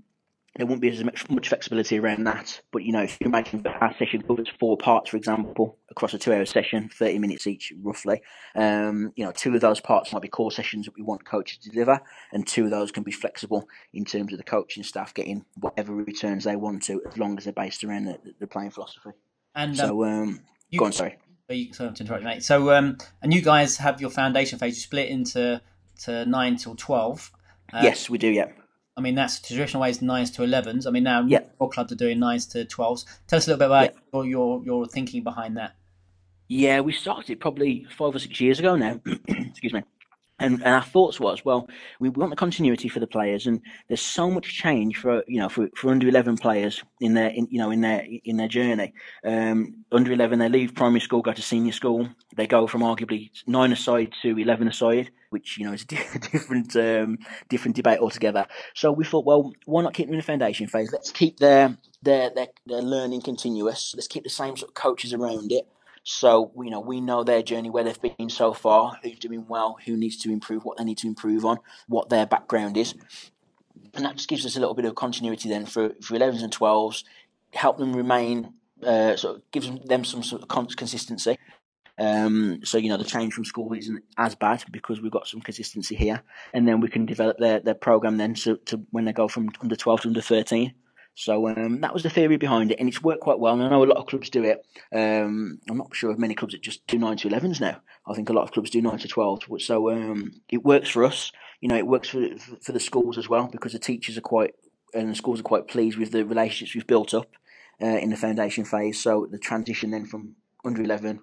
there 0.56 0.66
won't 0.66 0.82
be 0.82 0.90
as 0.90 1.04
much, 1.04 1.30
much 1.30 1.50
flexibility 1.50 2.00
around 2.00 2.24
that. 2.24 2.62
But 2.72 2.84
you 2.84 2.94
know, 2.94 3.04
if 3.04 3.18
you 3.20 3.28
imagine 3.28 3.62
that 3.64 3.82
our 3.82 3.94
session 3.98 4.22
covers 4.22 4.48
four 4.60 4.78
parts, 4.78 5.10
for 5.10 5.18
example, 5.18 5.78
across 5.92 6.14
a 6.14 6.18
two-hour 6.18 6.46
session, 6.46 6.90
thirty 6.90 7.20
minutes 7.20 7.46
each, 7.46 7.74
roughly. 7.82 8.22
Um, 8.56 9.12
you 9.16 9.26
know, 9.26 9.32
two 9.32 9.54
of 9.54 9.62
those 9.62 9.82
parts 9.82 10.14
might 10.14 10.22
be 10.22 10.30
core 10.30 10.52
sessions 10.52 10.86
that 10.86 10.96
we 10.96 11.04
want 11.04 11.26
coaches 11.26 11.58
to 11.60 11.70
deliver, 11.70 12.00
and 12.32 12.48
two 12.48 12.66
of 12.66 12.72
those 12.72 12.92
can 12.92 13.04
be 13.04 13.12
flexible 13.12 13.68
in 13.94 14.06
terms 14.06 14.32
of 14.32 14.38
the 14.38 14.44
coaching 14.44 14.84
staff 14.84 15.14
getting 15.14 15.46
whatever 15.60 15.94
returns 15.94 16.46
they 16.46 16.56
want 16.56 16.84
to, 16.84 17.02
as 17.06 17.18
long 17.18 17.38
as 17.38 17.44
they're 17.44 17.54
based 17.54 17.84
around 17.84 18.06
the, 18.06 18.18
the 18.40 18.48
playing 18.48 18.72
philosophy. 18.72 19.12
And 19.56 19.76
so, 19.76 20.04
um, 20.06 20.22
um 20.22 20.42
you, 20.70 20.80
go 20.80 20.86
on. 20.86 20.94
Sorry. 20.94 21.18
Sorry 21.50 21.70
to 21.94 21.94
interrupt, 22.00 22.24
mate. 22.24 22.44
So, 22.44 22.72
um, 22.72 22.98
and 23.22 23.34
you 23.34 23.42
guys 23.42 23.78
have 23.78 24.02
your 24.02 24.10
foundation 24.10 24.58
phase. 24.58 24.78
You 24.78 24.82
split 24.82 25.10
into 25.10 25.62
to 26.04 26.26
nine 26.26 26.56
till 26.56 26.76
twelve. 26.76 27.32
Uh, 27.74 27.82
yes, 27.84 28.10
we 28.10 28.18
do. 28.18 28.30
Yeah. 28.30 28.48
I 28.98 29.02
mean, 29.02 29.16
that's 29.16 29.40
traditional 29.40 29.82
ways 29.82 30.02
nines 30.02 30.32
to 30.32 30.42
11s. 30.42 30.88
I 30.88 30.92
mean, 30.92 31.04
now 31.04 31.26
yeah. 31.26 31.42
all 31.60 31.70
clubs 31.70 31.92
are 31.92 31.96
doing 31.96 32.20
nines 32.20 32.46
to 32.48 32.66
12s. 32.66 33.06
Tell 33.28 33.38
us 33.38 33.48
a 33.48 33.52
little 33.52 33.60
bit 33.60 33.66
about 33.66 33.94
yeah. 33.94 34.00
your, 34.14 34.26
your, 34.26 34.64
your 34.64 34.86
thinking 34.86 35.24
behind 35.24 35.58
that. 35.58 35.76
Yeah, 36.48 36.80
we 36.80 36.94
started 36.94 37.40
probably 37.40 37.86
five 37.98 38.16
or 38.16 38.20
six 38.20 38.40
years 38.40 38.60
ago 38.60 38.76
now. 38.76 39.02
Excuse 39.28 39.74
me. 39.74 39.84
And, 40.38 40.56
and 40.56 40.74
our 40.74 40.84
thoughts 40.84 41.18
was, 41.18 41.46
well, 41.46 41.70
we 42.00 42.10
want 42.10 42.30
the 42.30 42.36
continuity 42.36 42.90
for 42.90 43.00
the 43.00 43.08
players, 43.08 43.48
and 43.48 43.62
there's 43.88 44.02
so 44.02 44.30
much 44.30 44.54
change 44.54 44.98
for 44.98 45.24
you 45.28 45.40
know 45.40 45.48
for, 45.48 45.70
for 45.78 45.92
under 45.92 46.10
11 46.10 46.38
players 46.38 46.84
in 47.00 47.14
their 47.14 47.30
in, 47.30 47.48
you 47.50 47.58
know 47.58 47.72
in 47.72 47.80
their 47.80 48.06
in 48.26 48.36
their 48.36 48.50
journey. 48.50 48.94
Um, 49.24 49.86
under 49.94 50.12
11, 50.12 50.40
they 50.40 50.50
leave 50.50 50.76
primary 50.76 51.00
school, 51.00 51.22
go 51.22 51.32
to 51.32 51.42
senior 51.42 51.72
school. 51.72 52.10
They 52.36 52.48
go 52.48 52.68
from 52.68 52.82
arguably 52.82 53.32
nine 53.48 53.72
aside 53.72 54.12
to 54.24 54.38
11 54.38 54.68
aside, 54.68 55.10
which 55.30 55.58
you 55.58 55.66
know 55.66 55.72
is 55.72 55.84
a 55.84 55.86
different 56.32 56.76
um, 56.76 57.18
different 57.48 57.78
debate 57.78 58.00
altogether. 58.00 58.46
So 58.74 58.92
we 58.92 59.06
thought, 59.06 59.26
well, 59.26 59.54
why 59.66 59.84
not 59.84 59.94
keep 59.94 60.08
them 60.08 60.16
in 60.16 60.20
the 60.20 60.26
foundation 60.26 60.68
phase? 60.68 60.92
Let's 60.92 61.12
keep 61.12 61.40
their 61.40 61.78
their 62.02 62.30
their, 62.30 62.48
their 62.66 62.82
learning 62.82 63.22
continuous. 63.22 63.94
Let's 63.96 64.08
keep 64.08 64.24
the 64.24 64.30
same 64.30 64.58
sort 64.58 64.72
of 64.72 64.76
coaches 64.76 65.14
around 65.14 65.54
it 65.54 65.66
So 66.08 66.52
you 66.56 66.70
know 66.70 66.80
we 66.80 67.02
know 67.02 67.24
their 67.24 67.42
journey, 67.42 67.70
where 67.70 67.84
they've 67.84 68.16
been 68.18 68.30
so 68.30 68.54
far, 68.54 69.00
who's 69.02 69.18
doing 69.18 69.48
well, 69.48 69.78
who 69.86 69.98
needs 69.98 70.18
to 70.18 70.32
improve, 70.32 70.64
what 70.64 70.78
they 70.78 70.84
need 70.84 71.00
to 71.00 71.08
improve 71.08 71.44
on, 71.44 71.58
what 71.88 72.10
their 72.10 72.28
background 72.28 72.78
is, 72.78 72.94
and 73.96 74.06
that 74.06 74.16
just 74.16 74.30
gives 74.30 74.46
us 74.46 74.56
a 74.56 74.60
little 74.60 74.76
bit 74.76 74.86
of 74.86 74.94
continuity 74.94 75.50
then 75.50 75.66
for 75.66 75.90
for 76.02 76.16
11s 76.16 76.44
and 76.44 76.56
12s, 76.56 77.04
help 77.54 77.78
them 77.78 77.94
remain. 77.94 78.54
Uh, 78.84 79.16
sort 79.16 79.38
of 79.38 79.52
gives 79.52 79.72
them 79.86 80.04
some 80.04 80.22
sort 80.22 80.44
of 80.44 80.76
consistency, 80.76 81.38
um, 81.98 82.60
so 82.64 82.78
you 82.78 82.90
know 82.90 82.98
the 82.98 83.04
change 83.04 83.34
from 83.34 83.46
school 83.46 83.74
isn't 83.74 84.04
as 84.18 84.36
bad 84.36 84.64
because 84.72 85.02
we've 85.02 85.12
got 85.12 85.28
some 85.28 85.42
consistency 85.42 85.96
here, 85.96 86.22
and 86.54 86.68
then 86.68 86.82
we 86.82 86.90
can 86.90 87.06
develop 87.06 87.38
their, 87.38 87.62
their 87.62 87.74
program 87.74 88.18
then 88.18 88.34
to, 88.36 88.58
to 88.66 88.82
when 88.92 89.06
they 89.06 89.14
go 89.14 89.28
from 89.28 89.50
under 89.62 89.76
twelve 89.76 90.02
to 90.02 90.10
under 90.10 90.22
thirteen. 90.22 90.74
So 91.16 91.48
um, 91.48 91.80
that 91.82 91.94
was 91.94 92.04
the 92.04 92.10
theory 92.10 92.36
behind 92.36 92.72
it, 92.72 92.80
and 92.80 92.90
it's 92.90 93.02
worked 93.02 93.22
quite 93.22 93.40
well. 93.40 93.54
And 93.54 93.64
I 93.64 93.70
know 93.70 93.84
a 93.84 93.86
lot 93.86 93.98
of 93.98 94.06
clubs 94.06 94.30
do 94.30 94.44
it. 94.44 94.66
Um, 94.94 95.60
I'm 95.70 95.78
not 95.78 95.96
sure 95.96 96.12
of 96.12 96.20
many 96.20 96.36
clubs 96.36 96.54
that 96.54 96.62
just 96.62 96.86
do 96.88 96.98
nine 96.98 97.16
to 97.18 97.30
11s 97.30 97.62
now. 97.62 97.82
I 98.06 98.14
think 98.14 98.30
a 98.30 98.34
lot 98.34 98.44
of 98.44 98.52
clubs 98.52 98.70
do 98.70 98.82
nine 98.82 98.98
to 99.00 99.08
12s. 99.08 99.62
So 99.62 99.92
um, 99.92 100.34
it 100.50 100.66
works 100.66 100.90
for 100.90 101.06
us. 101.06 101.32
You 101.62 101.70
know, 101.70 101.78
it 101.78 101.88
works 101.88 102.10
for 102.10 102.28
for 102.62 102.74
the 102.74 102.80
schools 102.80 103.18
as 103.18 103.30
well 103.30 103.48
because 103.48 103.72
the 103.72 103.80
teachers 103.80 104.18
are 104.18 104.22
quite 104.22 104.56
and 104.94 105.10
the 105.10 105.16
schools 105.16 105.40
are 105.40 105.44
quite 105.44 105.68
pleased 105.68 105.98
with 105.98 106.12
the 106.12 106.26
relationships 106.26 106.76
we've 106.76 106.88
built 106.88 107.14
up 107.14 107.32
uh, 107.82 107.86
in 107.86 108.10
the 108.10 108.18
foundation 108.18 108.66
phase. 108.66 109.02
So 109.02 109.28
the 109.30 109.40
transition 109.40 109.92
then 109.92 110.06
from 110.06 110.36
under 110.64 110.84
11 110.84 111.22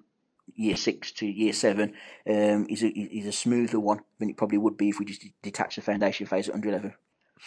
year 0.55 0.75
six 0.75 1.11
to 1.11 1.25
year 1.25 1.53
seven 1.53 1.93
um, 2.27 2.65
is 2.69 2.83
a 2.83 2.87
is 2.89 3.25
a 3.25 3.31
smoother 3.31 3.79
one 3.79 4.01
than 4.19 4.29
it 4.29 4.37
probably 4.37 4.57
would 4.57 4.77
be 4.77 4.89
if 4.89 4.99
we 4.99 5.05
just 5.05 5.25
detach 5.41 5.75
the 5.75 5.81
foundation 5.81 6.25
phase 6.25 6.49
at 6.49 6.55
under 6.55 6.69
eleven. 6.69 6.93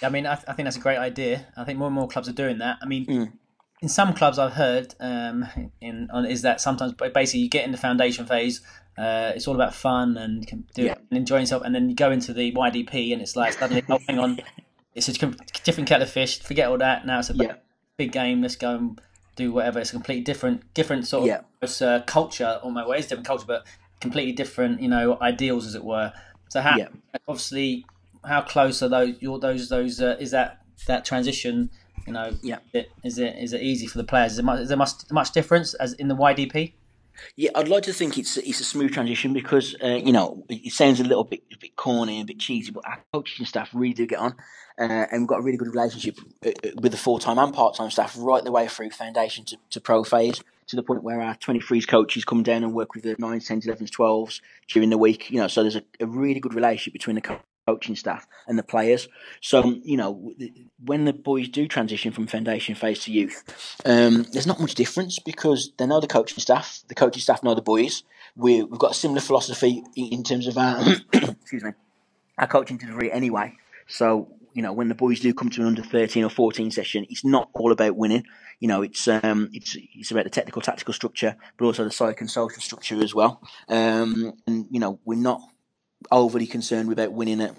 I 0.03 0.09
mean, 0.09 0.27
I, 0.27 0.35
th- 0.35 0.47
I 0.49 0.53
think 0.53 0.67
that's 0.67 0.77
a 0.77 0.81
great 0.81 0.99
idea. 0.99 1.47
I 1.57 1.65
think 1.65 1.79
more 1.79 1.89
and 1.89 1.95
more 1.95 2.09
clubs 2.09 2.29
are 2.29 2.33
doing 2.33 2.59
that. 2.59 2.79
I 2.83 2.87
mean, 2.87 3.07
mm. 3.07 3.33
in 3.81 3.89
some 3.89 4.13
clubs 4.13 4.39
I've 4.39 4.53
heard 4.53 4.95
um, 5.01 5.47
in 5.81 6.09
on, 6.13 6.27
is 6.27 6.43
that 6.43 6.61
sometimes 6.61 6.93
basically 6.93 7.41
you 7.41 7.49
get 7.49 7.65
in 7.65 7.73
the 7.73 7.79
foundation 7.79 8.27
phase. 8.27 8.61
Uh, 8.99 9.33
it's 9.35 9.47
all 9.47 9.55
about 9.55 9.75
fun 9.75 10.17
and 10.17 10.47
can 10.47 10.65
do 10.75 10.85
yeah. 10.85 10.95
and 11.11 11.19
enjoy 11.19 11.39
yourself, 11.39 11.63
and 11.63 11.75
then 11.75 11.89
you 11.89 11.95
go 11.95 12.11
into 12.11 12.33
the 12.33 12.53
YDP, 12.53 13.13
and 13.13 13.21
it's 13.21 13.37
like 13.37 13.53
suddenly, 13.53 13.85
oh, 13.89 13.99
hang 14.07 14.19
on, 14.19 14.41
it's 14.95 15.09
a 15.09 15.13
different 15.13 15.89
kettle 15.89 16.03
of 16.03 16.11
fish. 16.11 16.41
Forget 16.41 16.69
all 16.69 16.79
that. 16.79 17.07
Now 17.07 17.19
it's 17.19 17.31
a 17.31 17.35
yeah. 17.35 17.55
big 17.97 18.13
game. 18.13 18.43
Let's 18.43 18.57
go 18.57 18.77
and 18.77 19.01
do 19.37 19.53
whatever. 19.53 19.79
It's 19.79 19.91
a 19.91 19.93
completely 19.93 20.25
different, 20.25 20.75
different 20.75 21.07
sort 21.07 21.31
of 21.31 21.45
yeah. 21.63 21.87
uh, 21.87 22.03
culture 22.03 22.59
on 22.63 22.73
my 22.73 22.87
way. 22.87 22.99
It's 22.99 23.07
different 23.07 23.27
culture, 23.27 23.45
but 23.47 23.67
completely 24.01 24.33
different, 24.33 24.81
you 24.81 24.89
know, 24.89 25.19
ideals 25.21 25.67
as 25.67 25.75
it 25.75 25.85
were. 25.85 26.13
So 26.49 26.61
how 26.61 26.77
yeah. 26.77 26.89
obviously 27.29 27.85
how 28.27 28.43
close 28.43 28.83
are 28.83 28.89
those 28.89 29.15
your 29.21 29.39
those 29.39 29.69
those 29.69 30.01
uh, 30.01 30.17
is 30.19 30.31
that 30.33 30.63
that 30.87 31.05
transition? 31.05 31.71
You 32.07 32.13
know, 32.13 32.33
yeah. 32.43 32.59
It, 32.73 32.91
is 33.05 33.19
it 33.19 33.37
is 33.37 33.53
it 33.53 33.63
easy 33.63 33.87
for 33.87 33.99
the 33.99 34.05
players? 34.05 34.33
Is, 34.33 34.39
it 34.39 34.45
much, 34.45 34.61
is 34.61 34.69
there 34.69 34.77
much 34.77 34.93
much 35.11 35.33
difference 35.33 35.75
as 35.75 35.93
in 35.95 36.09
the 36.09 36.17
YDP? 36.17 36.73
Yeah, 37.35 37.51
I'd 37.55 37.69
like 37.69 37.85
to 37.85 37.93
think 37.93 38.19
it's 38.19 38.37
it's 38.37 38.61
a 38.61 38.65
smooth 38.65 38.93
transition 38.93 39.33
because 39.33 39.75
uh, 39.83 40.01
you 40.05 40.13
know 40.13 40.45
it 40.49 40.73
sounds 40.73 41.01
a 41.01 41.05
little 41.05 41.25
bit 41.25 41.43
a 41.53 41.59
bit 41.59 41.77
corny 41.77 42.21
and 42.21 42.29
a 42.29 42.33
bit 42.33 42.39
cheesy, 42.39 42.71
but 42.71 42.87
our 42.87 43.03
coaching 43.13 43.47
staff 43.47 43.71
really 43.73 43.95
do 43.95 44.07
get 44.07 44.19
on, 44.19 44.35
uh, 44.79 45.07
and 45.11 45.23
we've 45.23 45.29
got 45.29 45.41
a 45.41 45.43
really 45.43 45.59
good 45.59 45.75
relationship 45.75 46.19
uh, 46.45 46.51
uh, 46.51 46.71
with 46.81 46.93
the 46.93 46.99
full 46.99 47.19
time 47.19 47.39
and 47.39 47.55
part 47.55 47.77
time 47.77 47.91
staff 47.91 48.17
right 48.19 48.45
the 48.45 48.53
way 48.53 48.69
through 48.69 48.91
foundation 48.91 49.45
to, 49.47 49.57
to 49.71 49.81
pro 49.81 50.05
phase 50.05 50.43
to 50.67 50.77
the 50.77 50.83
point 50.83 51.03
where 51.03 51.21
our 51.21 51.37
23s 51.37 51.87
coaches 51.87 52.25
come 52.25 52.43
down 52.43 52.65
and 52.65 52.75
work 52.75 52.95
with 52.95 53.05
the 53.05 53.15
9s, 53.17 53.49
10s, 53.49 53.67
11s, 53.67 53.89
12s 53.89 54.41
during 54.67 54.91
the 54.91 54.99
week. 54.99 55.31
You 55.31 55.39
know, 55.39 55.47
so 55.47 55.63
there's 55.63 55.77
a, 55.77 55.83
a 56.01 56.07
really 56.07 56.41
good 56.41 56.55
relationship 56.55 56.93
between 56.93 57.15
the 57.15 57.21
coaching 57.67 57.97
staff 57.97 58.27
and 58.47 58.59
the 58.59 58.63
players. 58.63 59.09
So, 59.41 59.81
you 59.83 59.97
know, 59.97 60.33
when 60.85 61.05
the 61.05 61.13
boys 61.13 61.49
do 61.49 61.67
transition 61.67 62.13
from 62.13 62.27
foundation 62.27 62.75
phase 62.75 63.01
to 63.05 63.13
youth, 63.13 63.43
um, 63.85 64.27
there's 64.33 64.47
not 64.47 64.61
much 64.61 64.75
difference 64.75 65.19
because 65.19 65.73
they 65.77 65.87
know 65.87 66.01
the 66.01 66.07
coaching 66.07 66.39
staff, 66.39 66.83
the 66.89 66.95
coaching 66.95 67.23
staff 67.23 67.43
know 67.43 67.55
the 67.55 67.63
boys. 67.63 68.05
we 68.37 68.59
have 68.59 68.71
got 68.71 68.93
a 68.93 68.95
similar 68.95 69.21
philosophy 69.21 69.83
in 69.97 70.23
terms 70.23 70.47
of 70.47 70.57
our, 70.57 70.81
excuse 71.13 71.65
me, 71.65 71.73
our 72.39 72.47
coaching 72.47 72.77
delivery 72.77 73.11
anyway. 73.11 73.53
So, 73.89 74.29
you 74.53 74.63
know, 74.63 74.73
when 74.73 74.89
the 74.89 74.95
boys 74.95 75.21
do 75.21 75.35
come 75.35 75.51
to 75.51 75.61
an 75.61 75.67
under 75.69 75.83
13 75.83 76.25
or 76.25 76.31
14 76.31 76.71
session, 76.71 77.07
it's 77.11 77.25
not 77.25 77.51
all 77.53 77.73
about 77.73 77.97
winning. 77.97 78.25
You 78.59 78.69
know, 78.69 78.81
it's 78.81 79.07
um, 79.07 79.51
it's 79.53 79.77
it's 79.95 80.11
about 80.11 80.25
the 80.25 80.31
technical, 80.31 80.63
tactical 80.63 80.95
structure, 80.95 81.37
but 81.59 81.67
also 81.67 81.85
the 81.85 81.91
psych 81.91 82.23
and 82.23 82.31
social 82.31 82.63
structure 82.63 83.03
as 83.03 83.15
well. 83.15 83.43
Um, 83.69 84.33
and 84.47 84.67
you 84.71 84.81
know, 84.81 84.99
we're 85.05 85.19
not 85.19 85.43
overly 86.11 86.47
concerned 86.47 86.91
about 86.93 87.13
winning 87.13 87.41
at, 87.41 87.55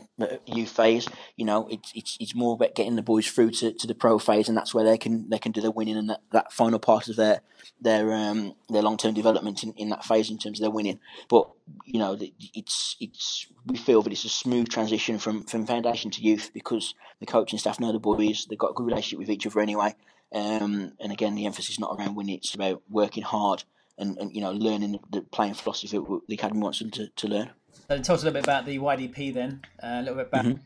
youth 0.46 0.70
phase. 0.70 1.08
You 1.36 1.46
know, 1.46 1.68
it's 1.70 1.92
it's 1.96 2.18
it's 2.20 2.36
more 2.36 2.54
about 2.54 2.76
getting 2.76 2.96
the 2.96 3.02
boys 3.02 3.28
through 3.28 3.52
to, 3.52 3.74
to 3.74 3.88
the 3.88 3.96
pro 3.96 4.20
phase, 4.20 4.48
and 4.48 4.58
that's 4.58 4.74
where 4.74 4.86
they 4.86 4.98
can 4.98 5.30
they 5.30 5.40
can 5.40 5.52
do 5.52 5.62
the 5.62 5.72
winning 5.72 5.98
and 5.98 6.10
that, 6.10 6.22
that 6.32 6.54
final 6.54 6.80
part 6.80 7.08
of 7.08 7.16
their 7.16 7.42
their 7.82 8.14
um 8.14 8.56
their 8.70 8.82
long 8.82 8.98
term 8.98 9.14
development 9.14 9.64
in, 9.64 9.74
in 9.74 9.90
that 9.90 10.06
phase 10.06 10.30
in 10.30 10.38
terms 10.38 10.60
of 10.60 10.64
their 10.64 10.72
winning. 10.72 11.00
But 11.30 11.50
you 11.86 12.00
know, 12.00 12.18
it's 12.54 12.96
it's 13.00 13.48
we 13.66 13.78
feel 13.78 14.02
that 14.02 14.12
it's 14.12 14.26
a 14.26 14.30
smooth 14.30 14.70
transition 14.70 15.20
from 15.20 15.44
from 15.44 15.66
foundation 15.66 16.12
to 16.12 16.22
youth 16.22 16.52
because 16.54 16.96
the 17.20 17.26
coaching 17.26 17.60
staff 17.60 17.80
know 17.80 17.92
the 17.92 18.00
boys, 18.00 18.48
they've 18.50 18.58
got 18.58 18.72
a 18.72 18.74
good 18.74 18.86
relationship 18.86 19.20
with 19.20 19.30
each 19.30 19.46
other 19.46 19.60
anyway. 19.60 19.96
Um, 20.34 20.94
and 21.00 21.12
again, 21.12 21.36
the 21.36 21.46
emphasis 21.46 21.72
is 21.72 21.80
not 21.80 21.96
around 21.98 22.16
winning; 22.16 22.36
it's 22.36 22.54
about 22.54 22.82
working 22.90 23.24
hard 23.24 23.64
and, 23.98 24.18
and 24.18 24.34
you 24.34 24.42
know 24.42 24.52
learning 24.52 25.00
the 25.12 25.22
playing 25.22 25.54
philosophy 25.54 25.98
that 25.98 26.22
the 26.28 26.36
academy 26.36 26.62
wants 26.62 26.80
them 26.80 26.92
to, 26.92 27.08
to 27.10 27.28
learn. 27.28 27.52
So 27.88 27.98
tell 28.00 28.16
us 28.16 28.22
a 28.22 28.26
little 28.26 28.34
bit 28.34 28.44
about 28.44 28.66
the 28.66 28.78
YDP 28.78 29.34
then, 29.34 29.62
uh, 29.82 29.88
a 29.88 30.02
little 30.02 30.16
bit 30.16 30.28
about 30.28 30.46
mm-hmm. 30.46 30.62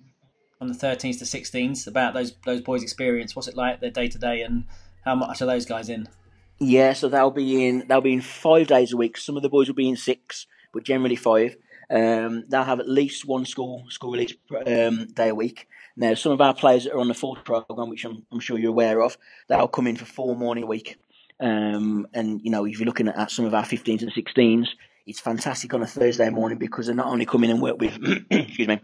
from 0.58 0.68
the 0.70 0.74
13s 0.74 1.20
to 1.20 1.26
16s 1.26 1.88
about 1.88 2.16
those 2.16 2.34
those 2.46 2.62
boys' 2.62 2.82
experience. 2.82 3.36
What's 3.36 3.48
it 3.48 3.56
like 3.56 3.80
their 3.80 3.92
day 3.92 4.08
to 4.08 4.18
day, 4.18 4.42
and 4.42 4.66
how 5.06 5.16
much 5.16 5.42
are 5.42 5.46
those 5.46 5.66
guys 5.66 5.88
in? 5.88 6.10
Yeah, 6.58 6.94
so 6.94 7.10
they'll 7.10 7.32
be 7.32 7.68
in 7.68 7.86
they'll 7.88 8.02
be 8.02 8.14
in 8.14 8.22
five 8.22 8.68
days 8.68 8.92
a 8.92 8.98
week. 8.98 9.18
Some 9.18 9.38
of 9.38 9.44
the 9.44 9.50
boys 9.50 9.68
will 9.68 9.76
be 9.76 9.90
in 9.90 9.98
six, 9.98 10.48
but 10.74 10.84
generally 10.84 11.16
five. 11.16 11.58
Um, 11.92 12.46
they'll 12.48 12.64
have 12.64 12.80
at 12.80 12.90
least 12.90 13.28
one 13.28 13.46
school 13.46 13.86
school 13.90 14.14
release 14.14 14.34
um, 14.66 15.08
day 15.14 15.30
a 15.30 15.36
week. 15.36 15.68
Now, 15.96 16.16
some 16.16 16.32
of 16.32 16.42
our 16.42 16.54
players 16.56 16.86
that 16.86 16.94
are 16.94 17.00
on 17.00 17.10
the 17.10 17.14
full 17.14 17.36
program, 17.36 17.90
which 17.90 18.06
I'm, 18.06 18.26
I'm 18.32 18.40
sure 18.40 18.58
you're 18.58 18.70
aware 18.70 19.02
of, 19.02 19.18
they'll 19.50 19.68
come 19.68 19.88
in 19.88 19.98
for 19.98 20.06
four 20.06 20.36
morning 20.36 20.64
a 20.64 20.68
week. 20.68 20.98
Um, 21.40 22.08
and 22.14 22.40
you 22.44 22.50
know, 22.50 22.66
if 22.66 22.80
you're 22.80 22.86
looking 22.86 23.10
at 23.10 23.30
some 23.30 23.46
of 23.46 23.54
our 23.54 23.64
15s 23.64 24.02
and 24.02 24.14
16s, 24.14 24.68
it's 25.06 25.20
fantastic 25.20 25.74
on 25.74 25.82
a 25.82 25.88
Thursday 25.88 26.30
morning 26.30 26.58
because 26.58 26.86
they're 26.86 26.96
not 26.96 27.08
only 27.08 27.26
coming 27.26 27.52
and 27.52 27.62
work 27.62 27.80
with, 27.80 27.98
excuse 28.30 28.68
me, 28.68 28.80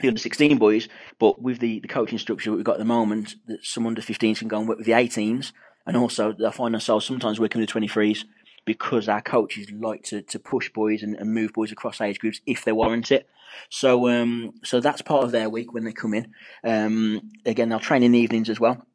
the 0.00 0.08
under 0.08 0.20
16 0.20 0.58
boys, 0.58 0.88
but 1.18 1.40
with 1.40 1.58
the, 1.58 1.80
the 1.80 1.88
coaching 1.88 2.18
structure 2.18 2.50
that 2.50 2.56
we've 2.56 2.64
got 2.64 2.74
at 2.74 2.78
the 2.78 2.84
moment, 2.84 3.34
that 3.46 3.64
some 3.64 3.86
under 3.86 4.00
15s 4.00 4.38
can 4.38 4.48
go 4.48 4.58
and 4.58 4.68
work 4.68 4.78
with 4.78 4.86
the 4.86 4.92
18s, 4.92 5.52
and 5.86 5.96
also 5.96 6.32
they 6.32 6.50
find 6.50 6.74
themselves 6.74 7.06
sometimes 7.06 7.40
working 7.40 7.60
with 7.60 7.70
the 7.70 7.80
23s 7.80 8.24
because 8.64 9.08
our 9.08 9.22
coaches 9.22 9.70
like 9.70 10.02
to, 10.02 10.20
to 10.22 10.38
push 10.38 10.70
boys 10.70 11.02
and, 11.02 11.16
and 11.16 11.32
move 11.32 11.52
boys 11.54 11.72
across 11.72 12.00
age 12.00 12.18
groups 12.18 12.40
if 12.46 12.64
they 12.64 12.72
warrant 12.72 13.10
it. 13.10 13.26
So 13.70 14.08
um, 14.08 14.52
so 14.62 14.78
that's 14.78 15.00
part 15.00 15.24
of 15.24 15.32
their 15.32 15.48
week 15.48 15.72
when 15.72 15.84
they 15.84 15.92
come 15.92 16.12
in. 16.12 16.32
Um, 16.62 17.30
again, 17.46 17.70
they'll 17.70 17.80
train 17.80 18.02
in 18.02 18.12
the 18.12 18.18
evenings 18.18 18.50
as 18.50 18.60
well 18.60 18.86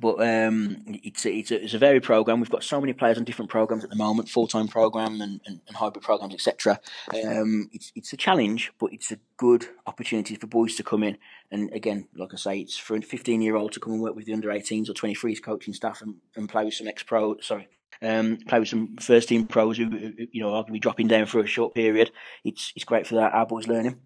but 0.00 0.20
um, 0.20 0.82
it's 0.86 1.26
a, 1.26 1.32
it's 1.32 1.50
a, 1.50 1.64
it's 1.64 1.74
a 1.74 1.78
varied 1.78 2.02
program. 2.02 2.40
We've 2.40 2.50
got 2.50 2.64
so 2.64 2.80
many 2.80 2.94
players 2.94 3.18
on 3.18 3.24
different 3.24 3.50
programs 3.50 3.84
at 3.84 3.90
the 3.90 3.96
moment, 3.96 4.28
full 4.28 4.46
time 4.46 4.66
program 4.66 5.20
and, 5.20 5.40
and, 5.44 5.60
and, 5.66 5.76
hybrid 5.76 6.02
programs, 6.02 6.32
etc. 6.32 6.80
Um, 7.12 7.68
it's 7.72 7.92
it's 7.94 8.12
a 8.12 8.16
challenge, 8.16 8.72
but 8.78 8.92
it's 8.92 9.12
a 9.12 9.18
good 9.36 9.66
opportunity 9.86 10.34
for 10.34 10.46
boys 10.46 10.76
to 10.76 10.82
come 10.82 11.02
in. 11.02 11.18
And 11.50 11.70
again, 11.72 12.08
like 12.16 12.32
I 12.32 12.36
say, 12.36 12.58
it's 12.60 12.78
for 12.78 12.96
a 12.96 13.02
15 13.02 13.42
year 13.42 13.54
old 13.54 13.72
to 13.72 13.80
come 13.80 13.92
and 13.92 14.02
work 14.02 14.16
with 14.16 14.24
the 14.24 14.32
under 14.32 14.48
18s 14.48 14.88
or 14.88 14.94
23s 14.94 15.42
coaching 15.42 15.74
staff 15.74 16.00
and, 16.00 16.14
and 16.36 16.48
play 16.48 16.64
with 16.64 16.74
some 16.74 16.88
ex 16.88 17.02
pro. 17.02 17.38
Sorry. 17.40 17.68
Um, 18.00 18.38
play 18.48 18.58
with 18.58 18.68
some 18.68 18.96
first 18.96 19.28
team 19.28 19.46
pros 19.46 19.76
who, 19.76 19.84
you 20.32 20.42
know 20.42 20.48
are 20.48 20.62
going 20.62 20.66
to 20.66 20.72
be 20.72 20.80
dropping 20.80 21.08
down 21.08 21.26
for 21.26 21.40
a 21.40 21.46
short 21.46 21.74
period. 21.74 22.10
It's 22.44 22.72
it's 22.74 22.86
great 22.86 23.06
for 23.06 23.16
that 23.16 23.34
our 23.34 23.46
boys 23.46 23.68
learning. 23.68 24.00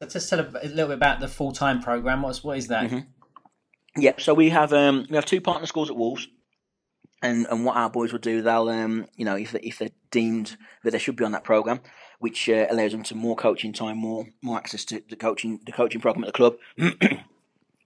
Let's 0.00 0.14
just 0.14 0.28
tell 0.28 0.40
a 0.40 0.44
little 0.44 0.88
bit 0.88 0.90
about 0.90 1.20
the 1.20 1.28
full 1.28 1.52
time 1.52 1.80
program. 1.80 2.22
What's 2.22 2.42
what 2.42 2.58
is 2.58 2.66
that? 2.66 2.90
Mm-hmm. 2.90 2.98
Yeah, 3.96 4.12
so 4.18 4.34
we 4.34 4.50
have 4.50 4.72
um, 4.72 5.06
we 5.10 5.16
have 5.16 5.26
two 5.26 5.40
partner 5.40 5.66
schools 5.66 5.90
at 5.90 5.96
Wolves, 5.96 6.28
and 7.22 7.46
and 7.50 7.64
what 7.64 7.76
our 7.76 7.90
boys 7.90 8.12
will 8.12 8.20
do, 8.20 8.42
they'll 8.42 8.68
um, 8.68 9.06
you 9.16 9.24
know 9.24 9.36
if 9.36 9.52
they, 9.52 9.60
if 9.60 9.78
they're 9.78 9.90
deemed 10.10 10.56
that 10.84 10.92
they 10.92 10.98
should 10.98 11.16
be 11.16 11.24
on 11.24 11.32
that 11.32 11.44
program, 11.44 11.80
which 12.18 12.48
uh, 12.48 12.66
allows 12.70 12.92
them 12.92 13.02
to 13.04 13.14
more 13.14 13.36
coaching 13.36 13.72
time, 13.72 13.98
more 13.98 14.26
more 14.42 14.56
access 14.56 14.84
to 14.86 15.02
the 15.08 15.16
coaching 15.16 15.60
the 15.66 15.72
coaching 15.72 16.00
program 16.00 16.24
at 16.24 16.28
the 16.28 16.32
club. 16.32 16.56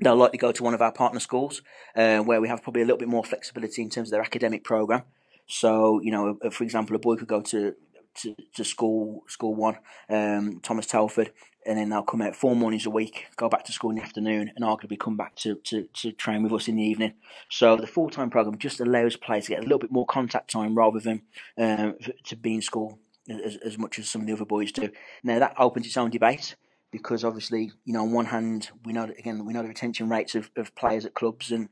they'll 0.00 0.16
likely 0.16 0.38
go 0.38 0.52
to 0.52 0.62
one 0.62 0.74
of 0.74 0.82
our 0.82 0.92
partner 0.92 1.20
schools 1.20 1.62
uh, 1.96 2.18
where 2.18 2.40
we 2.40 2.48
have 2.48 2.62
probably 2.62 2.82
a 2.82 2.84
little 2.84 2.98
bit 2.98 3.08
more 3.08 3.24
flexibility 3.24 3.80
in 3.80 3.88
terms 3.88 4.08
of 4.08 4.12
their 4.12 4.20
academic 4.22 4.62
program. 4.62 5.02
So 5.46 6.00
you 6.02 6.10
know, 6.10 6.38
uh, 6.44 6.50
for 6.50 6.64
example, 6.64 6.94
a 6.96 6.98
boy 6.98 7.16
could 7.16 7.28
go 7.28 7.40
to 7.40 7.74
to, 8.16 8.34
to 8.54 8.64
school 8.64 9.24
school 9.28 9.54
one, 9.54 9.78
um, 10.08 10.60
Thomas 10.62 10.86
Telford, 10.86 11.32
and 11.66 11.78
then 11.78 11.88
they'll 11.88 12.02
come 12.02 12.22
out 12.22 12.36
four 12.36 12.54
mornings 12.54 12.86
a 12.86 12.90
week, 12.90 13.26
go 13.36 13.48
back 13.48 13.64
to 13.64 13.72
school 13.72 13.90
in 13.90 13.96
the 13.96 14.02
afternoon, 14.02 14.52
and 14.54 14.64
arguably 14.64 14.98
come 14.98 15.16
back 15.16 15.34
to, 15.36 15.56
to, 15.56 15.88
to 15.94 16.12
train 16.12 16.42
with 16.42 16.52
us 16.52 16.68
in 16.68 16.76
the 16.76 16.82
evening. 16.82 17.14
So 17.48 17.76
the 17.76 17.86
full 17.86 18.10
time 18.10 18.30
program 18.30 18.58
just 18.58 18.80
allows 18.80 19.16
players 19.16 19.46
to 19.46 19.52
get 19.52 19.60
a 19.60 19.62
little 19.62 19.78
bit 19.78 19.92
more 19.92 20.06
contact 20.06 20.50
time 20.50 20.74
rather 20.74 21.00
than 21.00 21.22
um, 21.58 21.96
to 22.24 22.36
be 22.36 22.54
in 22.54 22.62
school 22.62 22.98
as, 23.28 23.56
as 23.56 23.78
much 23.78 23.98
as 23.98 24.08
some 24.08 24.22
of 24.22 24.26
the 24.26 24.32
other 24.32 24.44
boys 24.44 24.72
do. 24.72 24.90
Now 25.22 25.38
that 25.38 25.54
opens 25.58 25.86
its 25.86 25.96
own 25.96 26.10
debate 26.10 26.56
because 26.90 27.24
obviously, 27.24 27.72
you 27.84 27.92
know, 27.92 28.02
on 28.02 28.12
one 28.12 28.26
hand, 28.26 28.70
we 28.84 28.92
know 28.92 29.06
that, 29.06 29.18
again 29.18 29.44
we 29.44 29.52
know 29.52 29.62
the 29.62 29.68
retention 29.68 30.08
rates 30.08 30.34
of, 30.34 30.50
of 30.56 30.74
players 30.74 31.04
at 31.04 31.14
clubs, 31.14 31.50
and 31.50 31.68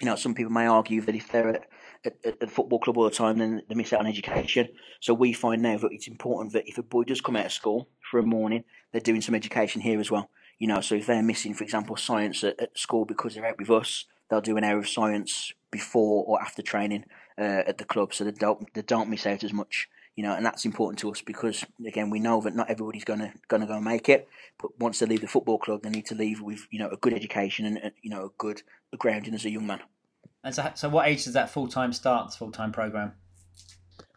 you 0.00 0.06
know 0.06 0.16
some 0.16 0.34
people 0.34 0.52
may 0.52 0.66
argue 0.66 1.00
that 1.00 1.14
if 1.14 1.30
they're 1.30 1.48
at 1.48 1.66
at, 2.04 2.14
at, 2.24 2.40
the 2.40 2.46
football 2.46 2.78
club 2.78 2.98
all 2.98 3.04
the 3.04 3.10
time, 3.10 3.38
then 3.38 3.62
they 3.68 3.74
miss 3.74 3.92
out 3.92 4.00
on 4.00 4.06
education. 4.06 4.68
So 5.00 5.14
we 5.14 5.32
find 5.32 5.62
now 5.62 5.78
that 5.78 5.92
it's 5.92 6.08
important 6.08 6.52
that 6.52 6.68
if 6.68 6.78
a 6.78 6.82
boy 6.82 7.04
does 7.04 7.20
come 7.20 7.36
out 7.36 7.46
of 7.46 7.52
school 7.52 7.88
for 8.10 8.18
a 8.18 8.22
morning, 8.22 8.64
they're 8.92 9.00
doing 9.00 9.20
some 9.20 9.34
education 9.34 9.80
here 9.80 10.00
as 10.00 10.10
well. 10.10 10.30
You 10.58 10.68
know, 10.68 10.80
so 10.80 10.94
if 10.94 11.06
they're 11.06 11.22
missing, 11.22 11.54
for 11.54 11.64
example, 11.64 11.96
science 11.96 12.44
at, 12.44 12.60
at 12.60 12.78
school 12.78 13.04
because 13.04 13.34
they're 13.34 13.46
out 13.46 13.58
with 13.58 13.70
us, 13.70 14.04
they'll 14.28 14.40
do 14.40 14.56
an 14.56 14.64
hour 14.64 14.78
of 14.78 14.88
science 14.88 15.52
before 15.70 16.24
or 16.24 16.40
after 16.40 16.62
training 16.62 17.04
uh, 17.38 17.62
at 17.66 17.78
the 17.78 17.84
club, 17.84 18.14
so 18.14 18.24
they 18.24 18.30
don't 18.30 18.72
they 18.74 18.82
don't 18.82 19.10
miss 19.10 19.26
out 19.26 19.42
as 19.42 19.52
much. 19.52 19.88
You 20.14 20.22
know, 20.22 20.34
and 20.34 20.44
that's 20.44 20.66
important 20.66 20.98
to 21.00 21.10
us 21.10 21.22
because 21.22 21.64
again 21.86 22.10
we 22.10 22.20
know 22.20 22.40
that 22.42 22.54
not 22.54 22.70
everybody's 22.70 23.04
gonna 23.04 23.32
gonna 23.48 23.66
go 23.66 23.80
make 23.80 24.08
it, 24.08 24.28
but 24.60 24.78
once 24.78 24.98
they 24.98 25.06
leave 25.06 25.22
the 25.22 25.26
football 25.26 25.58
club, 25.58 25.82
they 25.82 25.90
need 25.90 26.06
to 26.06 26.14
leave 26.14 26.40
with 26.40 26.66
you 26.70 26.78
know 26.78 26.88
a 26.90 26.96
good 26.96 27.14
education 27.14 27.66
and 27.66 27.92
you 28.02 28.10
know 28.10 28.26
a 28.26 28.30
good 28.38 28.62
grounding 28.98 29.34
as 29.34 29.44
a 29.44 29.50
young 29.50 29.66
man. 29.66 29.80
And 30.44 30.54
so, 30.54 30.70
so 30.74 30.88
what 30.88 31.06
age 31.08 31.24
does 31.24 31.34
that 31.34 31.50
full 31.50 31.68
time 31.68 31.92
start? 31.92 32.28
This 32.28 32.36
full 32.36 32.50
time 32.52 32.72
program? 32.72 33.12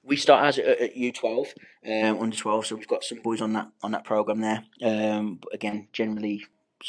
We 0.04 0.16
start 0.18 0.46
as 0.46 0.60
at, 0.60 0.66
at 0.82 0.96
U 0.98 1.12
twelve, 1.12 1.48
um, 1.86 2.20
under 2.22 2.36
twelve. 2.36 2.66
So 2.66 2.76
we've 2.76 2.88
got 2.88 3.04
some 3.04 3.20
boys 3.22 3.42
on 3.42 3.54
that 3.54 3.70
on 3.82 3.92
that 3.92 4.04
program 4.04 4.42
there. 4.42 4.64
Um, 4.84 5.40
but 5.42 5.54
again, 5.54 5.88
generally, 5.94 6.46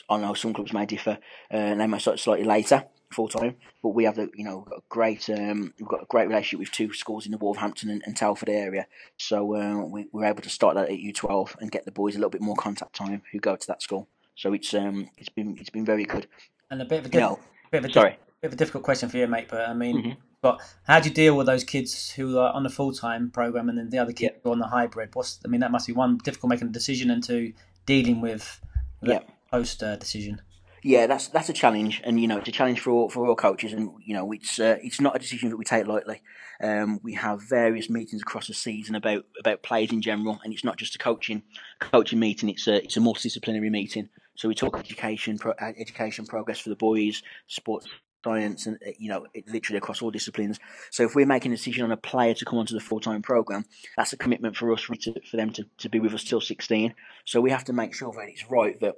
I 0.08 0.18
know 0.18 0.34
some 0.34 0.52
clubs 0.54 0.72
may 0.72 0.86
differ, 0.86 1.18
uh, 1.52 1.56
and 1.56 1.80
they 1.80 1.86
might 1.86 2.00
start 2.02 2.18
slightly 2.18 2.44
later 2.44 2.84
full 3.12 3.28
time. 3.28 3.56
But 3.82 3.90
we 3.90 4.04
have 4.04 4.16
the 4.16 4.30
you 4.34 4.44
know 4.44 4.66
a 4.74 4.80
great 4.88 5.28
um, 5.30 5.72
we've 5.78 5.88
got 5.88 6.02
a 6.02 6.06
great 6.06 6.28
relationship 6.28 6.58
with 6.60 6.72
two 6.72 6.92
schools 6.92 7.24
in 7.24 7.32
the 7.32 7.38
Wolverhampton 7.38 7.88
and, 7.90 8.02
and 8.04 8.16
Telford 8.16 8.48
area. 8.50 8.86
So 9.18 9.54
uh, 9.54 9.86
we 9.86 10.06
we're 10.12 10.24
able 10.26 10.42
to 10.42 10.50
start 10.50 10.74
that 10.76 10.88
at 10.90 10.98
U 10.98 11.12
twelve 11.12 11.56
and 11.60 11.70
get 11.70 11.84
the 11.84 11.92
boys 11.92 12.14
a 12.14 12.18
little 12.18 12.30
bit 12.30 12.42
more 12.42 12.56
contact 12.56 12.94
time 12.94 13.22
who 13.32 13.38
go 13.38 13.56
to 13.56 13.66
that 13.66 13.80
school. 13.82 14.08
So 14.34 14.52
it's 14.52 14.74
um 14.74 15.08
it's 15.16 15.28
been 15.30 15.56
it's 15.58 15.70
been 15.70 15.84
very 15.86 16.04
good. 16.04 16.26
And 16.70 16.82
a 16.82 16.84
bit 16.84 16.98
of 17.00 17.06
a, 17.06 17.08
diff- 17.08 17.20
No. 17.20 17.38
bit 17.70 17.84
of 17.84 17.90
a 17.90 17.92
Sorry. 17.92 18.18
Bit 18.40 18.48
of 18.48 18.52
a 18.52 18.56
difficult 18.56 18.84
question 18.84 19.08
for 19.08 19.16
you, 19.16 19.26
mate. 19.26 19.48
But 19.48 19.68
I 19.68 19.74
mean, 19.74 20.02
Mhm. 20.02 20.16
but 20.40 20.60
how 20.86 21.00
do 21.00 21.08
you 21.08 21.14
deal 21.14 21.36
with 21.36 21.46
those 21.46 21.64
kids 21.64 22.10
who 22.10 22.38
are 22.38 22.52
on 22.52 22.62
the 22.62 22.68
full 22.70 22.92
time 22.92 23.30
program 23.30 23.68
and 23.68 23.78
then 23.78 23.90
the 23.90 23.98
other 23.98 24.12
kids 24.12 24.34
Yeah. 24.34 24.40
who 24.42 24.50
are 24.50 24.52
on 24.52 24.58
the 24.58 24.68
hybrid? 24.68 25.14
What's 25.14 25.40
I 25.44 25.48
mean, 25.48 25.60
that 25.60 25.70
must 25.70 25.86
be 25.86 25.92
one 25.92 26.18
difficult 26.18 26.50
making 26.50 26.68
a 26.68 26.72
decision 26.72 27.10
and 27.10 27.22
two 27.22 27.52
dealing 27.86 28.20
with 28.20 28.60
the 29.00 29.12
Yeah. 29.12 29.20
post 29.50 29.82
uh, 29.82 29.96
decision. 29.96 30.42
Yeah, 30.82 31.06
that's 31.08 31.28
that's 31.28 31.48
a 31.48 31.52
challenge, 31.52 32.00
and 32.04 32.20
you 32.20 32.28
know 32.28 32.36
it's 32.38 32.48
a 32.48 32.52
challenge 32.52 32.78
for 32.80 32.90
all, 32.90 33.08
for 33.08 33.26
all 33.26 33.34
coaches, 33.34 33.72
and 33.72 33.90
you 34.04 34.14
know 34.14 34.30
it's 34.32 34.60
uh, 34.60 34.78
it's 34.82 35.00
not 35.00 35.16
a 35.16 35.18
decision 35.18 35.48
that 35.50 35.56
we 35.56 35.64
take 35.64 35.86
lightly. 35.86 36.22
Um, 36.60 37.00
we 37.02 37.14
have 37.14 37.42
various 37.42 37.90
meetings 37.90 38.22
across 38.22 38.46
the 38.46 38.54
season 38.54 38.94
about 38.94 39.24
about 39.40 39.62
players 39.62 39.90
in 39.90 40.00
general, 40.00 40.38
and 40.44 40.52
it's 40.52 40.62
not 40.62 40.76
just 40.76 40.94
a 40.94 40.98
coaching 40.98 41.42
coaching 41.80 42.20
meeting. 42.20 42.48
It's 42.50 42.68
a 42.68 42.84
it's 42.84 42.96
a 42.96 43.00
multidisciplinary 43.00 43.70
meeting. 43.70 44.10
So 44.36 44.48
we 44.48 44.54
talk 44.54 44.78
education, 44.78 45.38
pro, 45.38 45.52
uh, 45.52 45.72
education 45.78 46.26
progress 46.26 46.60
for 46.60 46.68
the 46.68 46.76
boys, 46.76 47.22
sports 47.48 47.88
science, 48.26 48.66
and 48.66 48.76
uh, 48.86 48.90
you 48.98 49.08
know 49.08 49.26
it 49.34 49.48
literally 49.48 49.78
across 49.78 50.02
all 50.02 50.10
disciplines. 50.10 50.58
So 50.90 51.04
if 51.04 51.14
we're 51.14 51.26
making 51.26 51.52
a 51.52 51.56
decision 51.56 51.84
on 51.84 51.92
a 51.92 51.96
player 51.96 52.34
to 52.34 52.44
come 52.44 52.58
onto 52.58 52.74
the 52.74 52.80
full 52.80 53.00
time 53.00 53.22
program, 53.22 53.64
that's 53.96 54.12
a 54.12 54.16
commitment 54.16 54.56
for 54.56 54.72
us 54.72 54.82
for, 54.82 54.94
for 55.30 55.36
them 55.36 55.50
to, 55.52 55.64
to 55.78 55.88
be 55.88 56.00
with 56.00 56.14
us 56.14 56.24
till 56.24 56.40
sixteen. 56.40 56.94
So 57.24 57.40
we 57.40 57.50
have 57.50 57.64
to 57.64 57.72
make 57.72 57.94
sure 57.94 58.12
that 58.12 58.28
it's 58.28 58.50
right 58.50 58.78
that 58.80 58.96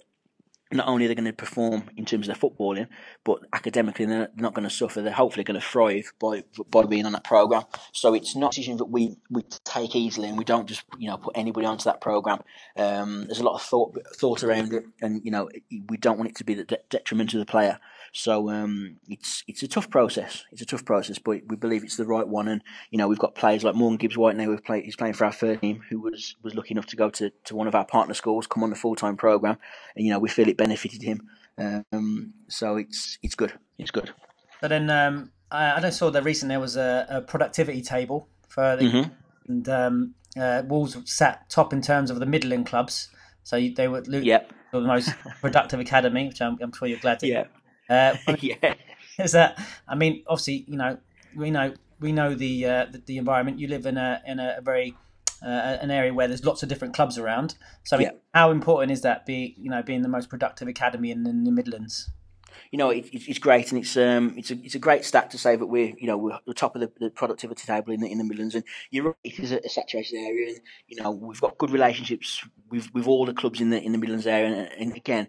not 0.70 0.86
only 0.86 1.04
are 1.04 1.08
they 1.08 1.14
going 1.14 1.24
to 1.24 1.32
perform 1.32 1.84
in 1.96 2.04
terms 2.04 2.28
of 2.28 2.38
their 2.38 2.50
footballing, 2.50 2.88
but 3.24 3.40
academically 3.52 4.04
they're 4.04 4.28
not 4.36 4.54
going 4.54 4.68
to 4.68 4.74
suffer. 4.74 5.00
They're 5.00 5.12
hopefully 5.12 5.44
going 5.44 5.58
to 5.58 5.66
thrive 5.66 6.12
by 6.20 6.44
by 6.70 6.84
being 6.84 7.06
on 7.06 7.12
that 7.12 7.24
program. 7.24 7.64
So 7.92 8.14
it's 8.14 8.36
not 8.36 8.52
a 8.52 8.56
decision 8.56 8.76
that 8.78 8.86
we, 8.86 9.16
we 9.30 9.42
take 9.64 9.96
easily, 9.96 10.28
and 10.28 10.36
we 10.36 10.44
don't 10.44 10.68
just 10.68 10.84
you 10.98 11.08
know 11.08 11.16
put 11.16 11.36
anybody 11.36 11.66
onto 11.66 11.84
that 11.84 12.00
program. 12.00 12.40
Um, 12.76 13.24
there's 13.26 13.40
a 13.40 13.44
lot 13.44 13.54
of 13.54 13.62
thought 13.62 13.96
thought 14.16 14.44
around 14.44 14.72
it, 14.72 14.84
and 15.00 15.22
you 15.24 15.30
know 15.30 15.48
we 15.88 15.96
don't 15.96 16.18
want 16.18 16.30
it 16.30 16.36
to 16.36 16.44
be 16.44 16.54
the 16.54 16.64
de- 16.64 16.78
detriment 16.90 17.30
to 17.30 17.38
the 17.38 17.46
player. 17.46 17.78
So 18.12 18.50
um, 18.50 18.96
it's 19.08 19.44
it's 19.46 19.62
a 19.62 19.68
tough 19.68 19.90
process. 19.90 20.44
It's 20.52 20.62
a 20.62 20.66
tough 20.66 20.84
process, 20.84 21.18
but 21.18 21.40
we 21.46 21.56
believe 21.56 21.84
it's 21.84 21.96
the 21.96 22.06
right 22.06 22.26
one. 22.26 22.48
And 22.48 22.62
you 22.90 22.98
know 22.98 23.06
we've 23.08 23.18
got 23.18 23.34
players 23.34 23.64
like 23.64 23.74
Morgan 23.74 23.98
Gibbs 23.98 24.16
White 24.16 24.36
now. 24.36 24.48
We've 24.48 24.64
played. 24.64 24.84
He's 24.84 24.96
playing 24.96 25.14
for 25.14 25.24
our 25.26 25.32
first 25.32 25.60
team, 25.60 25.82
who 25.90 26.00
was 26.00 26.34
was 26.42 26.54
lucky 26.54 26.72
enough 26.72 26.86
to 26.86 26.96
go 26.96 27.10
to, 27.10 27.30
to 27.44 27.54
one 27.56 27.66
of 27.66 27.74
our 27.74 27.84
partner 27.84 28.14
schools, 28.14 28.46
come 28.46 28.62
on 28.62 28.70
the 28.70 28.76
full 28.76 28.96
time 28.96 29.16
program, 29.16 29.58
and 29.94 30.04
you 30.06 30.12
know 30.12 30.18
we 30.18 30.28
feel 30.28 30.48
it 30.48 30.56
benefited 30.56 31.02
him. 31.02 31.28
Um, 31.58 32.32
so 32.48 32.76
it's 32.76 33.18
it's 33.22 33.34
good. 33.34 33.52
It's 33.78 33.90
good. 33.90 34.10
But 34.60 34.68
then 34.68 34.88
um, 34.90 35.30
I, 35.50 35.84
I 35.84 35.90
saw 35.90 36.10
that 36.10 36.24
recently 36.24 36.54
there 36.54 36.60
was 36.60 36.76
a, 36.76 37.06
a 37.08 37.20
productivity 37.20 37.82
table 37.82 38.28
for 38.48 38.76
the, 38.76 38.84
Mhm. 38.84 39.10
and 39.48 39.68
um, 39.68 40.14
uh, 40.40 40.62
Wolves 40.66 40.96
sat 41.12 41.48
top 41.50 41.72
in 41.72 41.80
terms 41.82 42.10
of 42.10 42.18
the 42.20 42.26
Midland 42.26 42.66
clubs. 42.66 43.08
So 43.44 43.56
they 43.74 43.88
were 43.88 44.02
Yep. 44.06 44.52
the 44.72 44.80
most 44.80 45.10
productive 45.40 45.80
academy, 45.80 46.26
which 46.28 46.42
I'm, 46.42 46.58
I'm 46.60 46.72
sure 46.72 46.86
you're 46.88 46.98
glad 46.98 47.20
to. 47.20 47.26
Yeah. 47.28 47.44
Uh, 47.88 48.16
yeah. 48.40 48.74
is 49.18 49.32
that 49.32 49.58
I 49.86 49.94
mean, 49.94 50.22
obviously, 50.26 50.64
you 50.68 50.76
know, 50.76 50.98
we 51.34 51.50
know 51.50 51.74
we 52.00 52.12
know 52.12 52.34
the 52.34 52.64
uh, 52.66 52.86
the, 52.90 52.98
the 52.98 53.18
environment. 53.18 53.58
You 53.58 53.68
live 53.68 53.86
in 53.86 53.96
a 53.96 54.22
in 54.26 54.38
a, 54.40 54.60
very 54.62 54.94
uh, 55.42 55.46
an 55.80 55.90
area 55.90 56.12
where 56.12 56.28
there's 56.28 56.44
lots 56.44 56.62
of 56.62 56.68
different 56.68 56.94
clubs 56.94 57.16
around. 57.18 57.54
So, 57.84 57.96
I 57.96 57.98
mean, 58.00 58.08
Yeah. 58.08 58.18
how 58.34 58.50
important 58.50 58.92
is 58.92 59.02
that? 59.02 59.24
Be 59.26 59.54
you 59.58 59.70
know, 59.70 59.82
being 59.82 60.02
the 60.02 60.08
most 60.08 60.28
productive 60.28 60.68
academy 60.68 61.10
in, 61.10 61.26
in 61.26 61.44
the 61.44 61.52
Midlands. 61.52 62.10
you 62.72 62.78
know, 62.78 62.90
it, 62.90 63.08
it's 63.12 63.26
it's 63.28 63.38
great, 63.38 63.70
and 63.72 63.80
it's 63.80 63.96
um, 63.96 64.34
it's 64.36 64.50
a 64.50 64.54
it's 64.64 64.74
a 64.74 64.78
great 64.78 65.04
stat 65.04 65.30
to 65.30 65.38
say 65.38 65.56
that 65.56 65.66
we're 65.66 65.94
you 65.98 66.06
know 66.06 66.18
we're 66.18 66.38
the 66.46 66.54
top 66.54 66.74
of 66.74 66.80
the, 66.80 66.90
the 67.00 67.10
productivity 67.10 67.64
table 67.66 67.92
in 67.92 68.00
the 68.00 68.08
in 68.10 68.18
the 68.18 68.24
Midlands, 68.24 68.54
and 68.54 68.64
you're 68.90 69.04
right, 69.04 69.14
it 69.24 69.38
is 69.38 69.52
a, 69.52 69.60
a 69.64 69.68
saturated 69.68 70.16
area, 70.16 70.48
and 70.48 70.60
you 70.88 71.00
know 71.00 71.10
we've 71.10 71.40
got 71.40 71.56
good 71.58 71.70
relationships 71.70 72.44
with 72.70 72.92
with 72.94 73.06
all 73.06 73.24
the 73.26 73.32
clubs 73.34 73.60
in 73.60 73.70
the 73.70 73.80
in 73.80 73.92
the 73.92 73.98
Midlands 73.98 74.26
area, 74.26 74.46
and, 74.48 74.82
and 74.82 74.96
again, 74.96 75.28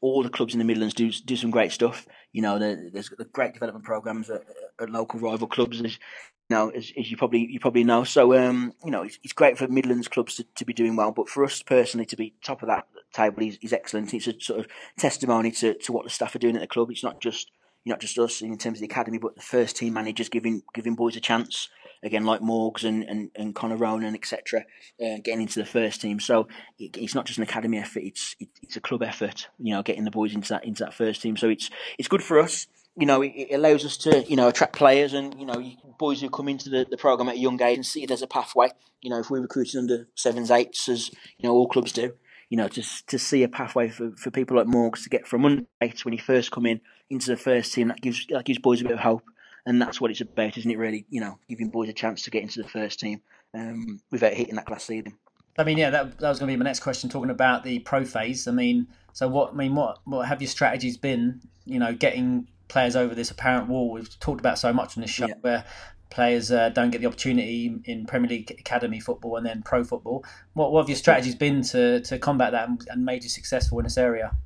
all 0.00 0.22
the 0.22 0.30
clubs 0.30 0.54
in 0.54 0.58
the 0.58 0.64
Midlands 0.64 0.94
do 0.94 1.10
do 1.10 1.36
some 1.36 1.50
great 1.50 1.72
stuff. 1.72 2.06
You 2.32 2.42
know, 2.42 2.58
there, 2.58 2.90
there's 2.92 3.10
the 3.10 3.24
great 3.24 3.54
development 3.54 3.84
programs 3.84 4.30
at, 4.30 4.42
at 4.80 4.90
local 4.90 5.20
rival 5.20 5.46
clubs, 5.46 5.80
as 5.80 5.92
you 5.94 6.56
know, 6.56 6.68
as, 6.70 6.92
as 6.98 7.10
you 7.10 7.16
probably 7.16 7.46
you 7.50 7.60
probably 7.60 7.84
know. 7.84 8.04
So 8.04 8.36
um, 8.36 8.72
you 8.84 8.90
know, 8.90 9.02
it's, 9.02 9.18
it's 9.22 9.32
great 9.32 9.58
for 9.58 9.68
Midlands 9.68 10.08
clubs 10.08 10.36
to, 10.36 10.44
to 10.56 10.64
be 10.64 10.72
doing 10.72 10.96
well, 10.96 11.12
but 11.12 11.28
for 11.28 11.44
us 11.44 11.62
personally 11.62 12.06
to 12.06 12.16
be 12.16 12.34
top 12.44 12.62
of 12.62 12.68
that 12.68 12.86
table 13.12 13.42
is, 13.42 13.58
is 13.62 13.72
excellent. 13.72 14.14
It's 14.14 14.26
a 14.26 14.38
sort 14.40 14.60
of 14.60 14.66
testimony 14.98 15.50
to, 15.52 15.74
to 15.74 15.92
what 15.92 16.04
the 16.04 16.10
staff 16.10 16.34
are 16.34 16.38
doing 16.40 16.56
at 16.56 16.60
the 16.60 16.66
club. 16.66 16.90
It's 16.90 17.04
not 17.04 17.20
just 17.20 17.50
not 17.84 18.00
just 18.00 18.18
us 18.18 18.42
in 18.42 18.58
terms 18.58 18.78
of 18.78 18.80
the 18.80 18.92
academy, 18.92 19.18
but 19.18 19.36
the 19.36 19.42
first 19.42 19.76
team 19.76 19.94
managers 19.94 20.28
giving 20.28 20.62
giving 20.74 20.94
boys 20.94 21.16
a 21.16 21.20
chance. 21.20 21.68
Again, 22.02 22.24
like 22.24 22.40
Morgs 22.40 22.84
and, 22.84 23.02
and, 23.04 23.30
and 23.34 23.54
Connor 23.54 23.76
Ronan, 23.76 24.14
etc., 24.14 24.64
uh, 25.00 25.18
getting 25.22 25.42
into 25.42 25.60
the 25.60 25.66
first 25.66 26.00
team. 26.00 26.20
So 26.20 26.48
it, 26.78 26.96
it's 26.96 27.14
not 27.14 27.26
just 27.26 27.38
an 27.38 27.44
academy 27.44 27.78
effort; 27.78 28.02
it's 28.02 28.36
it, 28.38 28.48
it's 28.62 28.76
a 28.76 28.80
club 28.80 29.02
effort. 29.02 29.48
You 29.58 29.74
know, 29.74 29.82
getting 29.82 30.04
the 30.04 30.10
boys 30.10 30.34
into 30.34 30.48
that 30.50 30.64
into 30.64 30.84
that 30.84 30.94
first 30.94 31.22
team. 31.22 31.36
So 31.36 31.48
it's 31.48 31.70
it's 31.98 32.08
good 32.08 32.22
for 32.22 32.38
us. 32.38 32.66
You 32.98 33.06
know, 33.06 33.22
it, 33.22 33.32
it 33.36 33.54
allows 33.54 33.84
us 33.84 33.96
to 33.98 34.22
you 34.28 34.36
know 34.36 34.48
attract 34.48 34.74
players 34.74 35.12
and 35.12 35.38
you 35.38 35.46
know 35.46 35.62
boys 35.98 36.20
who 36.20 36.30
come 36.30 36.48
into 36.48 36.70
the, 36.70 36.86
the 36.88 36.96
program 36.96 37.28
at 37.28 37.36
a 37.36 37.38
young 37.38 37.60
age 37.62 37.76
and 37.76 37.86
see 37.86 38.06
as 38.06 38.22
a 38.22 38.26
pathway. 38.26 38.68
You 39.00 39.10
know, 39.10 39.18
if 39.18 39.30
we're 39.30 39.40
recruiting 39.40 39.80
under 39.80 40.08
sevens, 40.14 40.50
eights, 40.50 40.88
as 40.88 41.10
you 41.38 41.48
know 41.48 41.52
all 41.52 41.68
clubs 41.68 41.92
do, 41.92 42.14
you 42.48 42.56
know, 42.56 42.68
to 42.68 42.82
to 43.06 43.18
see 43.18 43.42
a 43.42 43.48
pathway 43.48 43.88
for, 43.88 44.12
for 44.16 44.30
people 44.30 44.56
like 44.56 44.66
Morgs 44.66 45.02
to 45.02 45.08
get 45.08 45.26
from 45.26 45.44
under 45.44 45.64
eight 45.80 46.04
when 46.04 46.12
he 46.12 46.18
first 46.18 46.50
come 46.50 46.66
in 46.66 46.80
into 47.10 47.30
the 47.30 47.36
first 47.36 47.72
team, 47.72 47.88
that 47.88 48.00
gives 48.00 48.26
that 48.28 48.44
gives 48.44 48.58
boys 48.58 48.80
a 48.80 48.84
bit 48.84 48.92
of 48.92 49.00
hope, 49.00 49.24
and 49.66 49.82
that's 49.82 50.00
what 50.00 50.10
it's 50.10 50.20
about, 50.20 50.56
isn't 50.56 50.70
it? 50.70 50.78
Really, 50.78 51.04
you 51.10 51.20
know, 51.20 51.38
giving 51.48 51.68
boys 51.68 51.88
a 51.88 51.92
chance 51.92 52.22
to 52.22 52.30
get 52.30 52.42
into 52.42 52.62
the 52.62 52.68
first 52.68 53.00
team 53.00 53.20
um, 53.54 54.00
without 54.10 54.32
hitting 54.32 54.54
that 54.54 54.64
glass 54.64 54.84
ceiling. 54.84 55.18
I 55.58 55.64
mean, 55.64 55.78
yeah, 55.78 55.90
that, 55.90 56.18
that 56.18 56.28
was 56.28 56.38
going 56.38 56.50
to 56.50 56.54
be 56.54 56.58
my 56.58 56.64
next 56.64 56.80
question, 56.80 57.08
talking 57.08 57.30
about 57.30 57.64
the 57.64 57.78
pro 57.80 58.04
phase. 58.04 58.46
I 58.46 58.52
mean, 58.52 58.86
so 59.12 59.28
what? 59.28 59.52
I 59.52 59.56
mean, 59.56 59.74
what 59.74 59.98
what 60.04 60.28
have 60.28 60.40
your 60.40 60.48
strategies 60.48 60.96
been? 60.96 61.40
You 61.64 61.78
know, 61.78 61.92
getting 61.94 62.48
players 62.68 62.96
over 62.96 63.14
this 63.14 63.30
apparent 63.30 63.68
wall. 63.68 63.90
We've 63.90 64.18
talked 64.20 64.40
about 64.40 64.58
so 64.58 64.72
much 64.72 64.96
on 64.96 65.00
this 65.02 65.10
show 65.10 65.26
Yeah. 65.28 65.34
where 65.40 65.64
players 66.10 66.52
uh, 66.52 66.68
don't 66.70 66.90
get 66.90 67.00
the 67.00 67.06
opportunity 67.06 67.74
in 67.84 68.06
Premier 68.06 68.28
League 68.28 68.50
academy 68.50 69.00
football 69.00 69.36
and 69.36 69.46
then 69.46 69.62
pro 69.62 69.82
football. 69.82 70.24
What 70.54 70.72
what 70.72 70.82
have 70.82 70.88
your 70.88 70.96
strategies 70.96 71.34
been 71.34 71.62
to, 71.62 72.00
to 72.00 72.18
combat 72.18 72.52
that 72.52 72.68
and, 72.68 72.86
and 72.90 73.04
made 73.04 73.24
you 73.24 73.30
successful 73.30 73.78
in 73.78 73.84
this 73.84 73.98
area? 73.98 74.36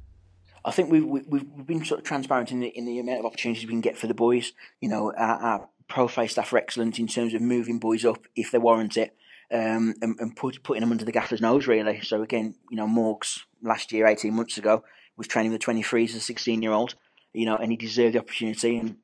I 0.64 0.70
think 0.70 0.90
we've 0.90 1.04
we've, 1.04 1.26
we've 1.28 1.66
been 1.66 1.84
sort 1.84 2.00
of 2.00 2.06
transparent 2.06 2.52
in 2.52 2.60
the 2.60 2.68
in 2.68 2.84
the 2.84 2.98
amount 2.98 3.20
of 3.20 3.26
opportunities 3.26 3.64
we 3.64 3.70
can 3.70 3.80
get 3.80 3.98
for 3.98 4.06
the 4.06 4.14
boys. 4.14 4.52
You 4.80 4.88
know, 4.88 5.12
our, 5.16 5.36
our 5.36 5.68
pro 5.88 6.08
phase 6.08 6.32
staff 6.32 6.52
are 6.52 6.58
excellent 6.58 6.98
in 6.98 7.06
terms 7.06 7.34
of 7.34 7.40
moving 7.40 7.78
boys 7.78 8.04
up 8.04 8.26
if 8.36 8.50
they 8.50 8.58
warrant 8.58 8.96
it, 8.96 9.16
um, 9.50 9.94
and, 10.02 10.16
and 10.20 10.36
put, 10.36 10.62
putting 10.62 10.82
them 10.82 10.92
under 10.92 11.04
the 11.04 11.12
gaffer's 11.12 11.40
nose 11.40 11.66
really. 11.66 12.00
So 12.00 12.22
again, 12.22 12.54
you 12.70 12.76
know, 12.76 12.86
Morgs 12.86 13.40
last 13.62 13.92
year, 13.92 14.06
eighteen 14.06 14.34
months 14.34 14.58
ago, 14.58 14.84
was 15.16 15.26
training 15.26 15.52
with 15.52 15.60
the 15.60 15.64
twenty 15.64 15.82
threes 15.82 16.14
as 16.14 16.22
a 16.22 16.24
sixteen 16.24 16.62
year 16.62 16.72
old. 16.72 16.94
You 17.32 17.46
know, 17.46 17.56
and 17.56 17.70
he 17.70 17.76
deserved 17.76 18.14
the 18.14 18.20
opportunity 18.20 18.76
and. 18.76 18.96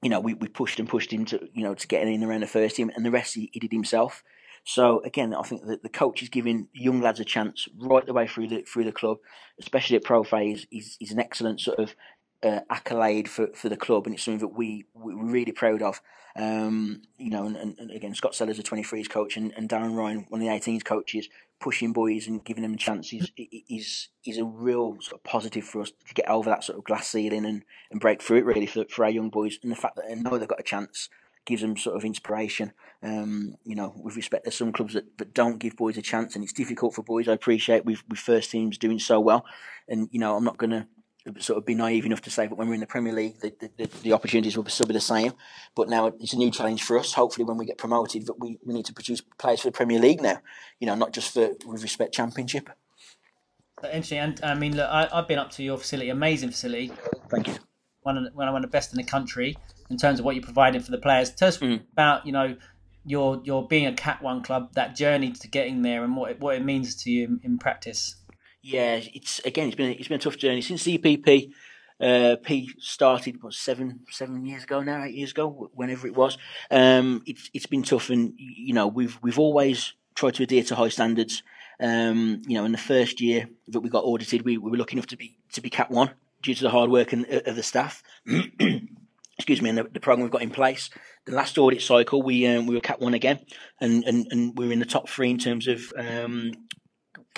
You 0.00 0.10
know, 0.10 0.20
we, 0.20 0.32
we 0.34 0.46
pushed 0.46 0.78
and 0.78 0.88
pushed 0.88 1.12
him 1.12 1.24
to 1.24 1.48
you 1.52 1.64
know 1.64 1.74
to 1.74 1.88
get 1.88 2.06
in 2.06 2.22
around 2.22 2.42
the 2.42 2.46
first 2.46 2.76
team, 2.76 2.92
and 2.94 3.04
the 3.04 3.10
rest 3.10 3.34
he, 3.34 3.50
he 3.52 3.58
did 3.58 3.72
himself. 3.72 4.22
So 4.68 5.00
again, 5.02 5.32
I 5.32 5.40
think 5.44 5.64
that 5.64 5.82
the 5.82 5.88
coach 5.88 6.22
is 6.22 6.28
giving 6.28 6.68
young 6.74 7.00
lads 7.00 7.20
a 7.20 7.24
chance 7.24 7.68
right 7.78 8.04
the 8.04 8.12
way 8.12 8.26
through 8.26 8.48
the 8.48 8.60
through 8.60 8.84
the 8.84 8.92
club, 8.92 9.16
especially 9.58 9.96
at 9.96 10.04
pro 10.04 10.22
phase. 10.24 10.66
Is 10.70 10.98
is 11.00 11.10
an 11.10 11.18
excellent 11.18 11.60
sort 11.60 11.78
of 11.78 11.94
uh, 12.42 12.60
accolade 12.68 13.30
for, 13.30 13.46
for 13.54 13.70
the 13.70 13.78
club, 13.78 14.04
and 14.04 14.14
it's 14.14 14.24
something 14.24 14.46
that 14.46 14.54
we 14.54 14.84
we're 14.92 15.16
really 15.16 15.52
proud 15.52 15.80
of. 15.80 16.02
Um, 16.36 17.00
you 17.16 17.30
know, 17.30 17.46
and, 17.46 17.56
and, 17.56 17.90
again, 17.90 18.14
Scott 18.14 18.34
Sellars, 18.34 18.58
a 18.58 18.62
23s 18.62 19.08
coach, 19.08 19.38
and, 19.38 19.54
and 19.56 19.70
Darren 19.70 19.96
Ryan, 19.96 20.26
one 20.28 20.42
of 20.42 20.46
the 20.46 20.52
18s 20.52 20.84
coaches, 20.84 21.30
pushing 21.60 21.94
boys 21.94 22.28
and 22.28 22.44
giving 22.44 22.62
them 22.62 22.74
a 22.74 22.76
chance 22.76 23.10
is 23.14 23.32
is 23.38 24.08
is 24.26 24.36
a 24.36 24.44
real 24.44 24.98
sort 25.00 25.14
of 25.18 25.24
positive 25.24 25.64
for 25.64 25.80
us 25.80 25.92
to 26.06 26.12
get 26.12 26.28
over 26.28 26.50
that 26.50 26.62
sort 26.62 26.78
of 26.78 26.84
glass 26.84 27.08
ceiling 27.08 27.46
and, 27.46 27.64
and 27.90 28.02
break 28.02 28.20
through 28.20 28.36
it 28.36 28.44
really 28.44 28.66
for, 28.66 28.84
for 28.90 29.06
our 29.06 29.10
young 29.10 29.30
boys. 29.30 29.58
And 29.62 29.72
the 29.72 29.76
fact 29.76 29.96
that 29.96 30.04
they 30.06 30.14
know 30.14 30.36
they've 30.36 30.46
got 30.46 30.60
a 30.60 30.62
chance 30.62 31.08
gives 31.48 31.62
them 31.62 31.76
sort 31.76 31.96
of 31.96 32.04
inspiration. 32.04 32.72
Um, 33.02 33.54
you 33.64 33.74
know, 33.74 33.94
with 33.96 34.16
respect 34.16 34.44
to 34.44 34.50
some 34.50 34.70
clubs 34.70 34.94
that, 34.94 35.16
that 35.18 35.32
don't 35.32 35.58
give 35.58 35.76
boys 35.76 35.96
a 35.96 36.02
chance, 36.02 36.34
and 36.34 36.44
it's 36.44 36.52
difficult 36.52 36.94
for 36.94 37.02
boys. 37.02 37.26
I 37.26 37.32
appreciate 37.32 37.84
with 37.84 38.02
with 38.08 38.18
first 38.18 38.50
teams 38.50 38.76
doing 38.76 38.98
so 38.98 39.18
well, 39.18 39.44
and 39.88 40.08
you 40.12 40.20
know, 40.20 40.36
I'm 40.36 40.44
not 40.44 40.58
going 40.58 40.70
to 40.70 40.86
sort 41.38 41.58
of 41.58 41.64
be 41.64 41.74
naive 41.74 42.06
enough 42.06 42.20
to 42.22 42.30
say 42.30 42.46
that 42.46 42.54
when 42.54 42.68
we're 42.68 42.74
in 42.74 42.80
the 42.80 42.86
Premier 42.86 43.12
League, 43.12 43.38
the, 43.40 43.52
the, 43.76 43.90
the, 44.02 44.12
opportunities 44.12 44.56
will 44.56 44.64
still 44.66 44.86
be 44.86 44.94
the 44.94 45.00
same. 45.00 45.32
But 45.74 45.88
now 45.88 46.06
it's 46.06 46.32
a 46.32 46.36
new 46.36 46.50
challenge 46.50 46.82
for 46.82 46.98
us. 46.98 47.14
Hopefully, 47.14 47.44
when 47.44 47.56
we 47.56 47.66
get 47.66 47.78
promoted, 47.78 48.26
that 48.26 48.38
we, 48.38 48.58
we 48.64 48.74
need 48.74 48.86
to 48.86 48.94
produce 48.94 49.22
players 49.38 49.60
for 49.60 49.68
the 49.68 49.72
Premier 49.72 49.98
League 49.98 50.20
now. 50.20 50.40
You 50.78 50.86
know, 50.86 50.94
not 50.94 51.12
just 51.12 51.32
for 51.32 51.50
with 51.66 51.82
respect 51.82 52.14
Championship. 52.14 52.68
Interesting, 53.84 54.18
and 54.18 54.40
I 54.42 54.54
mean, 54.54 54.76
look, 54.76 54.90
I, 54.90 55.08
have 55.12 55.28
been 55.28 55.38
up 55.38 55.52
to 55.52 55.62
your 55.62 55.78
facility, 55.78 56.10
amazing 56.10 56.50
facility. 56.50 56.92
Thank 57.30 57.46
you. 57.46 57.54
One 58.02 58.18
of, 58.18 58.34
one 58.34 58.48
of 58.48 58.62
the 58.62 58.68
best 58.68 58.92
in 58.92 58.96
the 58.96 59.04
country 59.04 59.56
in 59.90 59.96
terms 59.96 60.18
of 60.18 60.24
what 60.24 60.34
you're 60.34 60.44
providing 60.44 60.80
for 60.80 60.90
the 60.90 60.98
players. 60.98 61.30
Tell 61.30 61.48
us 61.48 61.58
mm. 61.58 61.80
about 61.92 62.26
you 62.26 62.32
know 62.32 62.56
your 63.04 63.40
your 63.44 63.66
being 63.66 63.86
a 63.86 63.92
Cat 63.92 64.22
One 64.22 64.42
club, 64.42 64.72
that 64.74 64.94
journey 64.94 65.32
to 65.32 65.48
getting 65.48 65.82
there, 65.82 66.04
and 66.04 66.16
what 66.16 66.30
it, 66.32 66.40
what 66.40 66.56
it 66.56 66.64
means 66.64 66.94
to 67.02 67.10
you 67.10 67.24
in, 67.24 67.40
in 67.42 67.58
practice. 67.58 68.16
Yeah, 68.62 69.00
it's 69.14 69.40
again, 69.40 69.68
it's 69.68 69.76
been 69.76 69.92
it's 69.92 70.08
been 70.08 70.20
a 70.20 70.22
tough 70.22 70.36
journey 70.36 70.62
since 70.62 70.84
the 70.84 70.98
EPP. 70.98 71.52
Uh, 72.00 72.36
P 72.44 72.70
started 72.78 73.42
what 73.42 73.54
seven 73.54 74.00
seven 74.10 74.46
years 74.46 74.64
ago 74.64 74.82
now, 74.82 75.02
eight 75.04 75.14
years 75.14 75.32
ago, 75.32 75.70
whenever 75.74 76.06
it 76.06 76.14
was. 76.14 76.38
Um, 76.70 77.22
it's 77.26 77.50
it's 77.54 77.66
been 77.66 77.82
tough, 77.82 78.10
and 78.10 78.34
you 78.36 78.74
know 78.74 78.86
we've 78.86 79.18
we've 79.22 79.38
always 79.38 79.94
tried 80.14 80.34
to 80.34 80.42
adhere 80.42 80.64
to 80.64 80.74
high 80.74 80.88
standards. 80.88 81.42
Um, 81.80 82.42
you 82.46 82.54
know, 82.54 82.64
in 82.64 82.72
the 82.72 82.78
first 82.78 83.20
year 83.20 83.48
that 83.68 83.80
we 83.80 83.88
got 83.88 84.02
audited, 84.02 84.44
we, 84.44 84.58
we 84.58 84.70
were 84.70 84.76
lucky 84.76 84.96
enough 84.96 85.06
to 85.08 85.16
be 85.16 85.36
to 85.52 85.60
be 85.60 85.70
Cat 85.70 85.90
One 85.90 86.10
due 86.42 86.54
to 86.54 86.62
the 86.62 86.70
hard 86.70 86.90
work 86.90 87.12
and, 87.12 87.26
uh, 87.26 87.40
of 87.46 87.56
the 87.56 87.62
staff. 87.62 88.02
Excuse 89.38 89.62
me, 89.62 89.68
and 89.68 89.78
the, 89.78 89.84
the, 89.84 90.00
program 90.00 90.24
we've 90.24 90.32
got 90.32 90.42
in 90.42 90.50
place. 90.50 90.90
The 91.24 91.32
last 91.32 91.58
audit 91.58 91.80
cycle, 91.80 92.22
we 92.22 92.44
um, 92.46 92.66
we 92.66 92.74
were 92.74 92.80
Cat 92.80 93.00
One 93.00 93.14
again, 93.14 93.38
and, 93.80 94.02
and, 94.04 94.26
and 94.30 94.58
we 94.58 94.66
were 94.66 94.72
in 94.72 94.80
the 94.80 94.84
top 94.84 95.08
three 95.08 95.30
in 95.30 95.38
terms 95.38 95.68
of 95.68 95.92
um, 95.96 96.52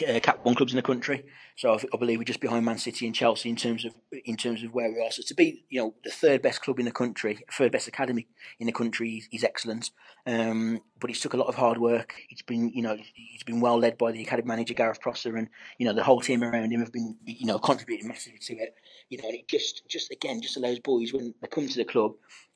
uh, 0.09 0.21
Cat 0.21 0.45
One 0.45 0.55
clubs 0.55 0.73
in 0.73 0.77
the 0.77 0.83
country. 0.83 1.25
So 1.57 1.75
I, 1.75 1.79
I, 1.93 1.99
believe 1.99 2.19
we're 2.19 2.25
just 2.25 2.41
behind 2.41 2.65
Man 2.65 2.79
City 2.79 3.05
and 3.05 3.15
Chelsea 3.15 3.51
in 3.51 3.57
terms 3.57 3.85
of 3.85 3.95
in 4.25 4.39
terms 4.39 4.63
of 4.63 4.73
where 4.73 4.91
we 4.91 4.99
are. 5.05 5.11
So 5.11 5.23
to 5.27 5.35
be 5.35 5.67
you 5.69 5.81
know 5.81 5.95
the 6.03 6.11
third 6.11 6.41
best 6.41 6.63
club 6.63 6.79
in 6.79 6.87
the 6.87 6.91
country, 6.91 7.45
third 7.53 7.73
best 7.73 7.87
academy 7.87 8.29
in 8.59 8.67
the 8.67 8.73
country 8.73 9.17
is, 9.17 9.29
is 9.31 9.45
excellent. 9.45 9.91
Um, 10.27 10.81
but 10.99 11.11
it's 11.11 11.21
took 11.21 11.35
a 11.35 11.37
lot 11.37 11.49
of 11.49 11.57
hard 11.57 11.79
work. 11.79 12.15
It's 12.31 12.43
been 12.43 12.71
you 12.71 12.81
know 12.81 12.97
it's 13.35 13.45
been 13.45 13.61
well 13.61 13.79
led 13.79 13.99
by 13.99 14.13
the 14.13 14.23
academy 14.23 14.49
manager 14.49 14.73
Gareth 14.73 15.03
Prosser 15.03 15.37
and 15.37 15.49
you 15.79 15.87
know 15.87 15.93
the 15.93 16.03
whole 16.03 16.21
team 16.23 16.43
around 16.43 16.73
him 16.73 16.81
have 16.81 16.93
been 16.93 17.19
you 17.27 17.47
know 17.47 17.59
contributing 17.59 18.09
massively 18.09 18.39
to 18.39 18.57
it. 18.57 18.75
You 19.11 19.19
know 19.19 19.29
and 19.29 19.35
it 19.35 19.49
just 19.49 19.87
just 19.89 20.11
again 20.11 20.41
just 20.41 20.57
allows 20.57 20.79
boys 20.79 21.13
when 21.13 21.35
they 21.43 21.49
come 21.49 21.69
to 21.69 21.77
the 21.77 21.85
club 21.85 22.15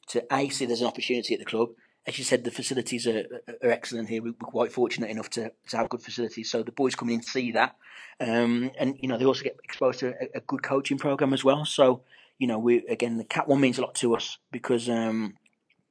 to 0.08 0.24
a 0.32 0.48
see 0.48 0.66
there's 0.66 0.80
an 0.80 0.86
opportunity 0.86 1.34
at 1.34 1.40
the 1.40 1.46
club 1.46 1.70
as 2.06 2.18
you 2.18 2.24
said, 2.24 2.44
the 2.44 2.50
facilities 2.50 3.06
are, 3.06 3.24
are 3.62 3.70
excellent 3.70 4.08
here. 4.08 4.22
We're 4.22 4.34
quite 4.34 4.72
fortunate 4.72 5.10
enough 5.10 5.30
to, 5.30 5.52
to 5.68 5.76
have 5.76 5.88
good 5.88 6.02
facilities. 6.02 6.50
So 6.50 6.62
the 6.62 6.72
boys 6.72 6.94
coming 6.94 7.14
in 7.14 7.22
see 7.22 7.52
that. 7.52 7.76
Um, 8.20 8.70
and, 8.78 8.96
you 9.00 9.08
know, 9.08 9.16
they 9.16 9.24
also 9.24 9.42
get 9.42 9.56
exposed 9.64 10.00
to 10.00 10.08
a, 10.08 10.38
a, 10.38 10.40
good 10.40 10.62
coaching 10.62 10.98
program 10.98 11.32
as 11.32 11.44
well. 11.44 11.64
So, 11.64 12.02
you 12.38 12.46
know, 12.46 12.58
we 12.58 12.86
again, 12.88 13.16
the 13.16 13.24
Cat 13.24 13.48
1 13.48 13.60
means 13.60 13.78
a 13.78 13.80
lot 13.80 13.94
to 13.96 14.14
us 14.14 14.38
because, 14.52 14.88
um, 14.88 15.34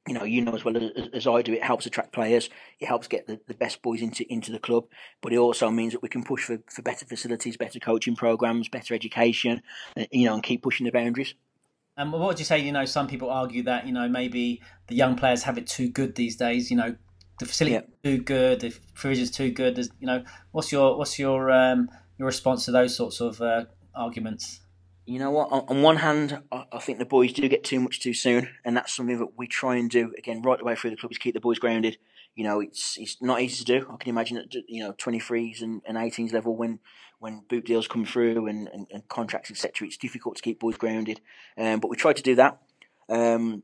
you 0.06 0.14
know, 0.14 0.24
you 0.24 0.42
know 0.42 0.54
as 0.54 0.64
well 0.64 0.76
as, 0.76 1.08
as, 1.12 1.26
I 1.26 1.42
do, 1.42 1.54
it 1.54 1.62
helps 1.62 1.86
attract 1.86 2.12
players. 2.12 2.50
It 2.78 2.86
helps 2.86 3.08
get 3.08 3.26
the, 3.26 3.40
the 3.48 3.54
best 3.54 3.80
boys 3.80 4.02
into 4.02 4.30
into 4.30 4.52
the 4.52 4.58
club, 4.58 4.84
but 5.22 5.32
it 5.32 5.38
also 5.38 5.70
means 5.70 5.92
that 5.92 6.02
we 6.02 6.08
can 6.08 6.24
push 6.24 6.44
for, 6.44 6.58
for 6.68 6.82
better 6.82 7.06
facilities, 7.06 7.56
better 7.56 7.78
coaching 7.78 8.14
programs, 8.14 8.68
better 8.68 8.94
education, 8.94 9.62
uh, 9.96 10.04
you 10.10 10.26
know, 10.26 10.34
and 10.34 10.42
keep 10.42 10.62
pushing 10.62 10.84
the 10.84 10.92
boundaries. 10.92 11.34
And 11.96 12.12
what 12.12 12.20
would 12.20 12.38
you 12.38 12.44
say? 12.44 12.58
You 12.58 12.72
know, 12.72 12.84
some 12.84 13.06
people 13.06 13.30
argue 13.30 13.62
that 13.64 13.86
you 13.86 13.92
know 13.92 14.08
maybe 14.08 14.60
the 14.88 14.94
young 14.94 15.16
players 15.16 15.42
have 15.44 15.56
it 15.56 15.66
too 15.66 15.88
good 15.88 16.16
these 16.16 16.36
days. 16.36 16.70
You 16.70 16.76
know, 16.76 16.96
the 17.38 17.46
facility 17.46 17.74
yep. 17.74 17.88
too 18.02 18.18
good, 18.18 18.60
the 18.60 18.74
provisions 18.94 19.30
too 19.30 19.50
good. 19.50 19.76
There's, 19.76 19.90
you 20.00 20.06
know, 20.06 20.24
what's 20.52 20.70
your 20.70 20.98
what's 20.98 21.18
your 21.18 21.50
um, 21.50 21.88
your 22.18 22.26
response 22.26 22.64
to 22.66 22.72
those 22.72 22.96
sorts 22.96 23.20
of 23.20 23.40
uh, 23.40 23.64
arguments? 23.94 24.60
You 25.06 25.18
know 25.18 25.30
what? 25.30 25.48
On, 25.52 25.82
one 25.82 25.96
hand, 25.96 26.40
I, 26.50 26.78
think 26.78 26.98
the 26.98 27.04
boys 27.04 27.34
do 27.34 27.46
get 27.46 27.62
too 27.62 27.78
much 27.78 28.00
too 28.00 28.14
soon, 28.14 28.48
and 28.64 28.74
that's 28.74 28.94
something 28.94 29.18
that 29.18 29.36
we 29.36 29.46
try 29.46 29.76
and 29.76 29.90
do 29.90 30.14
again 30.16 30.40
right 30.40 30.58
the 30.58 30.64
way 30.64 30.74
through 30.74 30.90
the 30.90 30.96
club 30.96 31.12
is 31.12 31.18
keep 31.18 31.34
the 31.34 31.40
boys 31.40 31.58
grounded. 31.58 31.98
You 32.34 32.44
know, 32.44 32.60
it's 32.60 32.96
it's 32.96 33.20
not 33.20 33.42
easy 33.42 33.64
to 33.64 33.80
do. 33.80 33.86
I 33.92 33.96
can 33.96 34.08
imagine 34.08 34.36
that 34.38 34.54
you 34.66 34.82
know 34.82 34.94
twenty 34.96 35.20
threes 35.20 35.60
and, 35.60 35.82
and 35.86 35.98
18s 35.98 36.32
level 36.32 36.56
when 36.56 36.78
when 37.18 37.42
boot 37.48 37.66
deals 37.66 37.86
come 37.86 38.04
through 38.04 38.46
and, 38.46 38.68
and, 38.68 38.86
and 38.90 39.08
contracts, 39.08 39.50
etc., 39.50 39.86
it's 39.86 39.96
difficult 39.96 40.36
to 40.36 40.42
keep 40.42 40.60
boys 40.60 40.76
grounded. 40.76 41.20
Um, 41.56 41.80
but 41.80 41.88
we 41.88 41.96
try 41.96 42.12
to 42.12 42.22
do 42.22 42.34
that. 42.36 42.60
Um, 43.08 43.62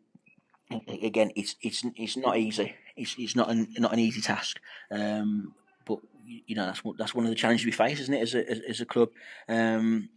again, 1.02 1.30
it's 1.36 1.56
it's 1.62 1.84
it's 1.96 2.18
not 2.18 2.36
easy. 2.36 2.74
It's 2.96 3.14
it's 3.18 3.34
not 3.34 3.50
an 3.50 3.68
not 3.78 3.94
an 3.94 3.98
easy 3.98 4.20
task. 4.20 4.60
Um, 4.90 5.54
but 5.86 6.00
you 6.26 6.54
know 6.54 6.66
that's 6.66 6.82
that's 6.98 7.14
one 7.14 7.24
of 7.24 7.30
the 7.30 7.36
challenges 7.36 7.64
we 7.64 7.72
face, 7.72 7.98
isn't 7.98 8.14
it? 8.14 8.20
As 8.20 8.34
a 8.34 8.50
as, 8.50 8.60
as 8.68 8.80
a 8.82 8.86
club. 8.86 9.08
Um, 9.48 10.10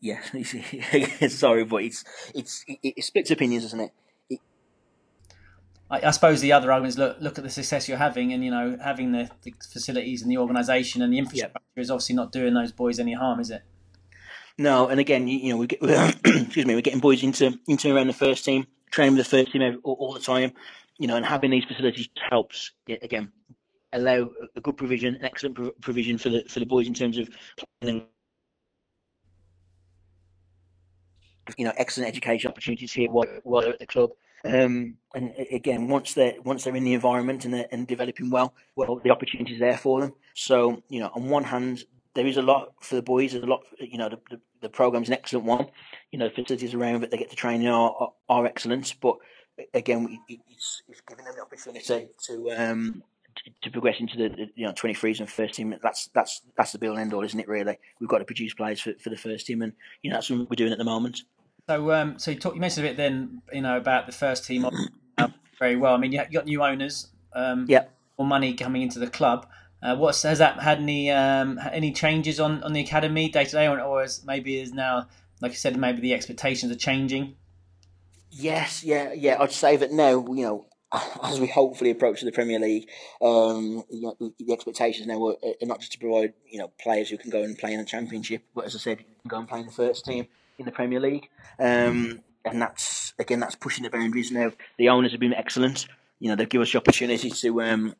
yeah, 0.00 0.20
sorry, 1.28 1.64
but 1.64 1.82
it's 1.84 2.04
it's 2.34 2.64
it, 2.66 2.78
it 2.82 3.04
splits 3.04 3.30
opinions, 3.30 3.64
isn't 3.64 3.80
it? 3.80 3.92
I, 5.90 6.08
I, 6.08 6.10
suppose 6.10 6.40
the 6.40 6.52
other 6.52 6.70
argument 6.70 6.94
is 6.94 6.98
look 6.98 7.16
look 7.20 7.38
at 7.38 7.44
the 7.44 7.50
success 7.50 7.88
you're 7.88 7.98
having, 7.98 8.32
and 8.32 8.44
you 8.44 8.50
know 8.50 8.76
having 8.82 9.12
the, 9.12 9.30
the 9.42 9.54
facilities 9.72 10.22
and 10.22 10.30
the 10.30 10.38
organisation 10.38 11.02
and 11.02 11.12
the 11.12 11.18
infrastructure 11.18 11.60
yep. 11.76 11.82
is 11.82 11.90
obviously 11.90 12.16
not 12.16 12.32
doing 12.32 12.54
those 12.54 12.72
boys 12.72 12.98
any 12.98 13.14
harm, 13.14 13.40
is 13.40 13.50
it? 13.50 13.62
No, 14.58 14.88
and 14.88 14.98
again, 14.98 15.28
you, 15.28 15.38
you 15.38 15.50
know, 15.50 15.56
we 15.56 15.66
get 15.68 15.80
excuse 16.24 16.66
me, 16.66 16.74
we're 16.74 16.80
getting 16.80 17.00
boys 17.00 17.22
into 17.22 17.58
into 17.68 17.94
around 17.94 18.08
the 18.08 18.12
first 18.12 18.44
team, 18.44 18.66
training 18.90 19.16
with 19.16 19.24
the 19.24 19.30
first 19.30 19.52
team 19.52 19.80
all, 19.84 19.94
all 19.94 20.12
the 20.12 20.20
time, 20.20 20.52
you 20.98 21.06
know, 21.06 21.16
and 21.16 21.24
having 21.24 21.50
these 21.50 21.64
facilities 21.64 22.08
helps 22.28 22.72
again 22.88 23.32
allow 23.92 24.28
a 24.54 24.60
good 24.60 24.76
provision, 24.76 25.14
an 25.14 25.24
excellent 25.24 25.80
provision 25.80 26.18
for 26.18 26.28
the 26.28 26.44
for 26.48 26.60
the 26.60 26.66
boys 26.66 26.86
in 26.86 26.94
terms 26.94 27.16
of 27.16 27.28
you 31.56 31.64
know 31.64 31.72
excellent 31.76 32.08
education 32.08 32.50
opportunities 32.50 32.92
here 32.92 33.10
while, 33.10 33.26
while 33.44 33.62
they're 33.62 33.72
at 33.72 33.78
the 33.78 33.86
club. 33.86 34.10
Um, 34.44 34.94
and 35.14 35.32
again, 35.50 35.88
once 35.88 36.14
they're 36.14 36.34
once 36.44 36.64
they're 36.64 36.76
in 36.76 36.84
the 36.84 36.94
environment 36.94 37.44
and 37.44 37.54
they're 37.54 37.66
and 37.72 37.86
developing 37.86 38.30
well, 38.30 38.54
well, 38.76 39.00
the 39.02 39.10
opportunity 39.10 39.54
is 39.54 39.60
there 39.60 39.76
for 39.76 40.00
them. 40.00 40.12
So 40.34 40.82
you 40.88 41.00
know, 41.00 41.10
on 41.14 41.28
one 41.28 41.44
hand, 41.44 41.84
there 42.14 42.26
is 42.26 42.36
a 42.36 42.42
lot 42.42 42.72
for 42.80 42.96
the 42.96 43.02
boys. 43.02 43.32
There's 43.32 43.44
a 43.44 43.48
lot, 43.48 43.62
you 43.78 43.98
know, 43.98 44.08
the, 44.08 44.18
the, 44.60 44.68
the 44.68 44.84
an 44.88 45.12
excellent 45.12 45.46
one. 45.46 45.66
You 46.10 46.18
know, 46.18 46.28
the 46.28 46.34
facilities 46.34 46.74
around 46.74 47.02
that 47.02 47.10
they 47.10 47.16
get 47.16 47.30
to 47.30 47.36
train 47.36 47.66
are, 47.66 47.94
are, 47.98 48.12
are 48.28 48.46
excellent. 48.46 48.94
But 49.00 49.16
again, 49.74 50.18
it's, 50.28 50.82
it's 50.88 51.00
giving 51.08 51.24
them 51.24 51.34
the 51.36 51.42
opportunity 51.42 52.08
to 52.26 52.50
um, 52.50 53.02
to 53.62 53.70
progress 53.70 53.96
into 54.00 54.16
the, 54.16 54.48
you 54.56 54.66
know 54.66 54.72
23s 54.72 55.20
and 55.20 55.30
first 55.30 55.54
team. 55.54 55.74
That's 55.82 56.08
that's 56.14 56.42
that's 56.56 56.72
the 56.72 56.78
bill 56.78 56.92
and 56.92 57.00
end 57.00 57.14
all, 57.14 57.24
isn't 57.24 57.38
it? 57.38 57.48
Really, 57.48 57.78
we've 58.00 58.08
got 58.08 58.18
to 58.18 58.24
produce 58.24 58.54
players 58.54 58.80
for, 58.80 58.94
for 58.98 59.10
the 59.10 59.16
first 59.16 59.46
team, 59.46 59.62
and 59.62 59.72
you 60.02 60.10
know 60.10 60.16
that's 60.16 60.30
what 60.30 60.50
we're 60.50 60.56
doing 60.56 60.72
at 60.72 60.78
the 60.78 60.84
moment. 60.84 61.22
So, 61.68 61.92
um, 61.92 62.18
so 62.18 62.30
you, 62.30 62.38
talk, 62.38 62.54
you 62.54 62.62
mentioned 62.62 62.86
a 62.86 62.88
bit 62.88 62.96
then, 62.96 63.42
you 63.52 63.60
know, 63.60 63.76
about 63.76 64.06
the 64.06 64.12
first 64.12 64.46
team 64.46 64.64
uh, 65.18 65.28
very 65.58 65.76
well. 65.76 65.94
I 65.94 65.98
mean, 65.98 66.12
you, 66.12 66.24
got 66.32 66.46
new 66.46 66.62
owners, 66.62 67.08
um, 67.34 67.66
yeah, 67.68 67.84
more 68.18 68.26
money 68.26 68.54
coming 68.54 68.80
into 68.80 68.98
the 68.98 69.06
club. 69.06 69.46
Uh, 69.82 69.94
what's 69.94 70.22
has 70.22 70.38
that 70.38 70.60
had 70.60 70.78
any 70.78 71.10
um, 71.10 71.60
any 71.70 71.92
changes 71.92 72.40
on, 72.40 72.62
on 72.62 72.72
the 72.72 72.80
academy 72.80 73.28
day 73.28 73.44
to 73.44 73.50
day, 73.50 73.68
or 73.68 74.02
is 74.02 74.24
maybe 74.24 74.58
is 74.58 74.72
now, 74.72 75.08
like 75.42 75.52
I 75.52 75.56
said, 75.56 75.76
maybe 75.76 76.00
the 76.00 76.14
expectations 76.14 76.72
are 76.72 76.76
changing? 76.76 77.36
Yes, 78.30 78.82
yeah, 78.82 79.12
yeah. 79.12 79.36
I'd 79.38 79.52
say 79.52 79.76
that 79.76 79.92
now, 79.92 80.24
you 80.32 80.44
know, 80.44 80.66
as 81.22 81.38
we 81.38 81.48
hopefully 81.48 81.90
approach 81.90 82.22
the 82.22 82.32
Premier 82.32 82.58
League, 82.58 82.88
um, 83.20 83.84
you 83.90 84.00
know, 84.00 84.16
the 84.38 84.54
expectations 84.54 85.06
now 85.06 85.22
are, 85.22 85.36
are, 85.44 85.66
not 85.66 85.80
just 85.80 85.92
to 85.92 85.98
provide 85.98 86.32
you 86.50 86.60
know 86.60 86.72
players 86.80 87.10
who 87.10 87.18
can 87.18 87.30
go 87.30 87.42
and 87.42 87.58
play 87.58 87.74
in 87.74 87.78
the 87.78 87.84
Championship, 87.84 88.42
but 88.54 88.64
as 88.64 88.74
I 88.74 88.78
said, 88.78 89.04
go 89.28 89.36
and 89.36 89.46
play 89.46 89.60
in 89.60 89.66
the 89.66 89.72
first 89.72 90.06
team 90.06 90.28
in 90.58 90.66
the 90.66 90.72
Premier 90.72 91.00
League. 91.00 91.28
Um, 91.58 92.22
and 92.44 92.62
that's 92.62 93.14
again 93.18 93.40
that's 93.40 93.54
pushing 93.54 93.84
the 93.84 93.90
boundaries 93.90 94.30
now. 94.30 94.52
The 94.78 94.88
owners 94.88 95.12
have 95.12 95.20
been 95.20 95.34
excellent. 95.34 95.86
You 96.20 96.28
know, 96.28 96.36
they've 96.36 96.48
given 96.48 96.62
us 96.62 96.72
the 96.72 96.78
opportunity 96.78 97.30
to 97.30 97.62
um, 97.62 97.94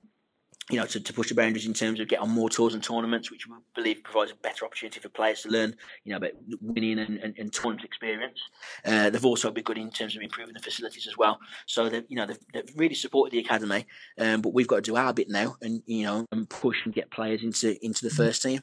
you 0.70 0.78
know, 0.78 0.86
to, 0.86 1.00
to 1.00 1.12
push 1.12 1.28
the 1.28 1.34
boundaries 1.34 1.66
in 1.66 1.72
terms 1.72 1.98
of 1.98 2.08
get 2.08 2.20
on 2.20 2.28
more 2.30 2.50
tours 2.50 2.74
and 2.74 2.82
tournaments, 2.82 3.30
which 3.30 3.46
we 3.46 3.54
believe 3.74 4.02
provides 4.04 4.30
a 4.30 4.34
better 4.34 4.66
opportunity 4.66 5.00
for 5.00 5.08
players 5.08 5.42
to 5.42 5.48
learn, 5.48 5.74
you 6.04 6.10
know, 6.10 6.18
about 6.18 6.32
winning 6.60 6.98
and, 6.98 7.18
and, 7.18 7.38
and 7.38 7.52
tournament 7.52 7.84
experience. 7.84 8.38
Uh, 8.84 9.08
they've 9.08 9.24
also 9.24 9.50
been 9.50 9.64
good 9.64 9.78
in 9.78 9.90
terms 9.90 10.14
of 10.14 10.22
improving 10.22 10.52
the 10.52 10.60
facilities 10.60 11.06
as 11.06 11.16
well. 11.16 11.38
So 11.66 11.88
they've, 11.88 12.04
you 12.08 12.16
know, 12.16 12.26
they've, 12.26 12.38
they've 12.52 12.70
really 12.76 12.94
supported 12.94 13.32
the 13.32 13.38
academy, 13.38 13.86
um, 14.18 14.42
but 14.42 14.52
we've 14.52 14.68
got 14.68 14.76
to 14.76 14.82
do 14.82 14.96
our 14.96 15.14
bit 15.14 15.30
now 15.30 15.56
and, 15.62 15.82
you 15.86 16.04
know, 16.04 16.26
and 16.32 16.48
push 16.48 16.76
and 16.84 16.92
get 16.92 17.10
players 17.10 17.42
into, 17.42 17.82
into 17.84 18.04
the 18.04 18.14
first 18.14 18.42
team. 18.42 18.60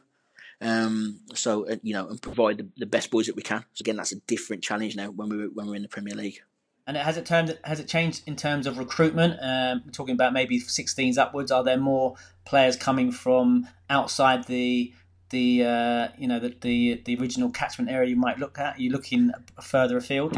Um, 0.62 1.20
so 1.34 1.68
uh, 1.68 1.76
you 1.84 1.93
know, 1.93 2.08
and 2.08 2.22
provide 2.22 2.58
the, 2.58 2.68
the, 2.78 2.86
best 2.86 3.12
boys 3.12 3.28
that 3.28 3.36
we 3.36 3.41
can. 3.41 3.66
So 3.74 3.84
again, 3.84 3.97
that's 3.97 4.12
a 4.12 4.20
different 4.22 4.64
challenge 4.64 4.95
now 4.95 5.08
when 5.12 5.30
we 5.30 5.47
when 5.47 5.68
we're 5.68 5.76
in 5.76 5.82
the 5.82 5.89
Premier 5.89 6.16
League. 6.16 6.39
And 6.88 6.95
has 6.97 7.18
it 7.18 7.26
turned 7.26 7.58
has 7.64 7.80
it 7.80 7.88
changed 7.88 8.24
in 8.28 8.36
terms 8.36 8.68
of 8.68 8.78
recruitment? 8.78 9.39
Um, 9.41 9.84
we're 9.86 9.91
talking 9.91 10.14
about 10.14 10.34
maybe 10.34 10.60
16s 10.60 11.18
upwards. 11.18 11.51
Are 11.51 11.64
there 11.64 11.78
more 11.78 12.16
players 12.45 12.76
coming 12.76 13.12
from 13.12 13.68
outside 13.89 14.45
the 14.45 14.93
the 15.30 15.66
uh, 15.66 16.08
you 16.18 16.28
know 16.28 16.39
the, 16.39 16.56
the, 16.62 17.01
the 17.06 17.18
original 17.18 17.49
catchment 17.49 17.89
area 17.89 18.10
you 18.10 18.16
might 18.16 18.39
look 18.39 18.60
at? 18.60 18.78
Are 18.78 18.82
you 18.82 18.91
looking 18.91 19.32
further 19.62 19.97
afield? 19.97 20.38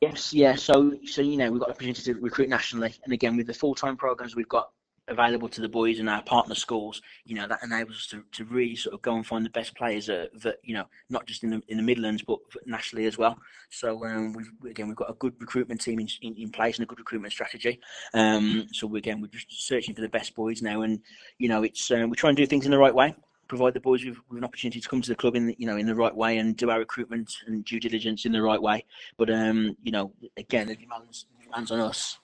Yes, 0.00 0.32
yeah. 0.32 0.54
So, 0.54 0.94
so 1.04 1.20
you 1.20 1.36
know, 1.36 1.50
we've 1.50 1.60
got 1.60 1.68
the 1.68 1.74
opportunity 1.74 2.02
to 2.04 2.14
recruit 2.14 2.48
nationally, 2.48 2.94
and 3.04 3.12
again, 3.12 3.36
with 3.36 3.46
the 3.46 3.54
full-time 3.54 3.96
programs 3.96 4.34
we've 4.34 4.48
got 4.48 4.70
available 5.10 5.48
to 5.48 5.60
the 5.60 5.68
boys 5.68 5.98
in 5.98 6.08
our 6.08 6.22
partner 6.22 6.54
schools, 6.54 7.02
you 7.24 7.34
know, 7.34 7.46
that 7.46 7.62
enables 7.62 7.96
us 7.96 8.06
to, 8.08 8.24
to 8.32 8.44
really 8.44 8.76
sort 8.76 8.94
of 8.94 9.02
go 9.02 9.14
and 9.14 9.26
find 9.26 9.44
the 9.44 9.50
best 9.50 9.74
players 9.76 10.06
that, 10.06 10.30
that 10.40 10.58
you 10.62 10.74
know, 10.74 10.84
not 11.08 11.26
just 11.26 11.42
in 11.44 11.50
the 11.50 11.62
in 11.68 11.76
the 11.76 11.82
Midlands, 11.82 12.22
but 12.22 12.38
nationally 12.66 13.06
as 13.06 13.18
well. 13.18 13.38
So, 13.70 14.04
um, 14.04 14.32
we've 14.32 14.70
again, 14.70 14.88
we've 14.88 14.96
got 14.96 15.10
a 15.10 15.14
good 15.14 15.34
recruitment 15.38 15.80
team 15.80 16.00
in, 16.00 16.08
in, 16.22 16.34
in 16.36 16.50
place 16.50 16.76
and 16.76 16.84
a 16.84 16.86
good 16.86 16.98
recruitment 16.98 17.32
strategy. 17.32 17.80
Um, 18.14 18.68
so 18.72 18.86
we, 18.86 18.98
again, 18.98 19.20
we're 19.20 19.28
just 19.28 19.66
searching 19.66 19.94
for 19.94 20.00
the 20.00 20.08
best 20.08 20.34
boys 20.34 20.62
now, 20.62 20.82
and 20.82 21.00
you 21.38 21.48
know, 21.48 21.62
it's 21.62 21.90
um, 21.90 22.10
we 22.10 22.16
try 22.16 22.30
and 22.30 22.36
do 22.36 22.46
things 22.46 22.64
in 22.64 22.70
the 22.70 22.78
right 22.78 22.94
way 22.94 23.14
provide 23.50 23.74
the 23.74 23.80
boys 23.80 24.04
with, 24.04 24.16
with, 24.28 24.38
an 24.38 24.44
opportunity 24.44 24.80
to 24.80 24.88
come 24.88 25.02
to 25.02 25.08
the 25.08 25.14
club 25.16 25.34
in 25.34 25.52
you 25.58 25.66
know 25.66 25.76
in 25.76 25.84
the 25.84 25.94
right 25.94 26.14
way 26.14 26.38
and 26.38 26.56
do 26.56 26.70
our 26.70 26.78
recruitment 26.78 27.34
and 27.48 27.64
due 27.64 27.80
diligence 27.80 28.24
in 28.24 28.32
the 28.32 28.40
right 28.40 28.62
way. 28.62 28.84
But 29.18 29.28
um, 29.28 29.76
you 29.82 29.90
know, 29.92 30.12
again, 30.36 30.68
the 30.68 30.76
demands, 30.76 31.26
demands 31.44 31.70
on 31.72 31.80
us. 31.80 32.18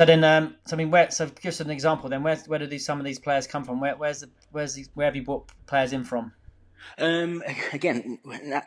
So 0.00 0.06
then, 0.06 0.24
um, 0.24 0.54
so 0.64 0.76
I 0.76 0.78
mean, 0.78 0.90
where? 0.90 1.10
So 1.10 1.28
us 1.44 1.60
an 1.60 1.68
example. 1.68 2.08
Then, 2.08 2.22
where 2.22 2.34
where 2.46 2.58
do 2.58 2.66
these 2.66 2.86
some 2.86 2.98
of 3.00 3.04
these 3.04 3.18
players 3.18 3.46
come 3.46 3.64
from? 3.64 3.80
Where 3.80 3.94
where's 3.96 4.20
the 4.20 4.30
where's 4.50 4.72
these 4.72 4.88
where 4.94 5.04
have 5.04 5.14
you 5.14 5.22
brought 5.22 5.52
players 5.66 5.92
in 5.92 6.04
from? 6.04 6.32
Um, 6.96 7.42
again, 7.74 8.18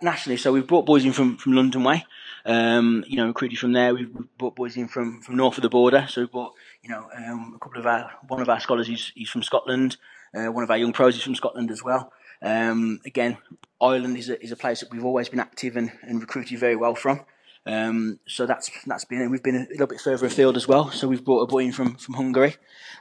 nationally, 0.04 0.38
so 0.38 0.54
we've 0.54 0.68
brought 0.68 0.86
boys 0.86 1.04
in 1.04 1.12
from, 1.12 1.38
from 1.38 1.54
London 1.54 1.84
way. 1.84 2.06
Um, 2.46 3.04
you 3.08 3.18
know, 3.18 3.26
recruited 3.26 3.58
from 3.58 3.74
there. 3.74 3.96
We've 3.96 4.16
brought 4.38 4.56
boys 4.56 4.78
in 4.78 4.88
from, 4.88 5.22
from 5.22 5.36
north 5.36 5.58
of 5.58 5.64
the 5.64 5.70
border. 5.70 6.06
So 6.08 6.22
we've 6.22 6.32
brought, 6.32 6.54
you 6.84 6.92
know, 6.92 7.10
um, 7.18 7.54
a 7.56 7.60
couple 7.60 7.80
of 7.80 7.88
our 7.88 8.12
one 8.28 8.40
of 8.40 8.48
our 8.48 8.60
scholars 8.60 8.88
is 8.88 9.12
he's 9.16 9.32
from 9.32 9.42
Scotland. 9.42 9.98
Uh, 10.36 10.52
one 10.52 10.64
of 10.64 10.70
our 10.70 10.78
young 10.78 10.94
pros 10.94 11.16
is 11.16 11.24
from 11.24 11.34
Scotland 11.34 11.72
as 11.72 11.84
well. 11.84 12.14
Um, 12.44 13.00
again, 13.08 13.40
Ireland 13.82 14.18
is 14.18 14.30
a, 14.30 14.40
is 14.40 14.52
a 14.52 14.56
place 14.56 14.82
that 14.82 14.92
we've 14.92 15.04
always 15.04 15.30
been 15.30 15.40
active 15.40 15.78
and, 15.78 15.94
and 16.04 16.22
recruited 16.22 16.60
very 16.60 16.76
well 16.76 16.94
from. 16.94 17.26
Um, 17.66 18.20
so 18.28 18.46
that's 18.46 18.70
that's 18.86 19.06
been 19.06 19.30
we've 19.32 19.44
been 19.44 19.56
a 19.56 19.68
little 19.72 19.88
bit 19.88 20.02
further 20.02 20.26
afield 20.26 20.58
as 20.58 20.68
well. 20.68 20.92
So 20.92 21.08
we've 21.08 21.24
brought 21.24 21.42
a 21.42 21.48
boy 21.48 21.60
in 21.60 21.72
from 21.72 21.96
from 21.96 22.16
Hungary. 22.16 22.56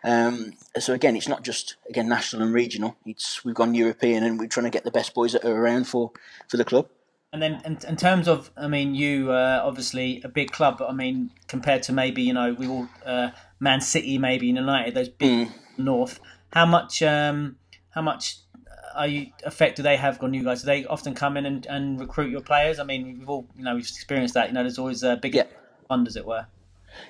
Um, 0.04 0.52
so 0.78 0.94
again, 0.94 1.16
it's 1.16 1.28
not 1.28 1.42
just 1.42 1.76
again 1.88 2.08
national 2.08 2.42
and 2.42 2.54
regional. 2.54 2.96
It's 3.04 3.44
we've 3.44 3.54
gone 3.54 3.74
European 3.74 4.22
and 4.22 4.38
we're 4.38 4.46
trying 4.46 4.64
to 4.64 4.70
get 4.70 4.84
the 4.84 4.90
best 4.90 5.14
boys 5.14 5.32
that 5.32 5.44
are 5.44 5.56
around 5.56 5.88
for 5.88 6.12
for 6.48 6.56
the 6.56 6.64
club. 6.64 6.88
And 7.32 7.40
then 7.40 7.62
in, 7.64 7.78
in 7.88 7.96
terms 7.96 8.28
of, 8.28 8.50
I 8.58 8.68
mean, 8.68 8.94
you 8.94 9.32
uh, 9.32 9.62
obviously 9.64 10.20
a 10.22 10.28
big 10.28 10.50
club, 10.50 10.76
but 10.78 10.90
I 10.90 10.92
mean, 10.92 11.30
compared 11.48 11.82
to 11.84 11.92
maybe 11.92 12.22
you 12.22 12.34
know 12.34 12.52
we 12.52 12.68
all 12.68 12.88
uh, 13.04 13.30
Man 13.58 13.80
City, 13.80 14.18
maybe 14.18 14.46
United, 14.46 14.94
those 14.94 15.08
big 15.08 15.48
mm. 15.48 15.52
North. 15.78 16.20
How 16.52 16.66
much 16.66 17.02
um, 17.02 17.56
how 17.90 18.02
much 18.02 18.36
are 18.94 19.06
you 19.06 19.26
effect 19.44 19.76
do 19.76 19.82
they 19.82 19.96
have 19.96 20.22
on 20.22 20.34
you 20.34 20.44
guys? 20.44 20.62
Do 20.62 20.66
they 20.66 20.84
often 20.86 21.14
come 21.14 21.36
in 21.36 21.46
and, 21.46 21.66
and 21.66 22.00
recruit 22.00 22.30
your 22.30 22.40
players? 22.40 22.78
I 22.78 22.84
mean, 22.84 23.18
we've 23.18 23.28
all 23.28 23.46
you 23.56 23.64
know 23.64 23.74
we've 23.74 23.84
experienced 23.84 24.34
that. 24.34 24.48
You 24.48 24.54
know, 24.54 24.62
there's 24.62 24.78
always 24.78 25.02
a 25.02 25.16
big 25.16 25.34
yeah. 25.34 25.44
fund, 25.88 26.06
as 26.06 26.16
it 26.16 26.26
were. 26.26 26.46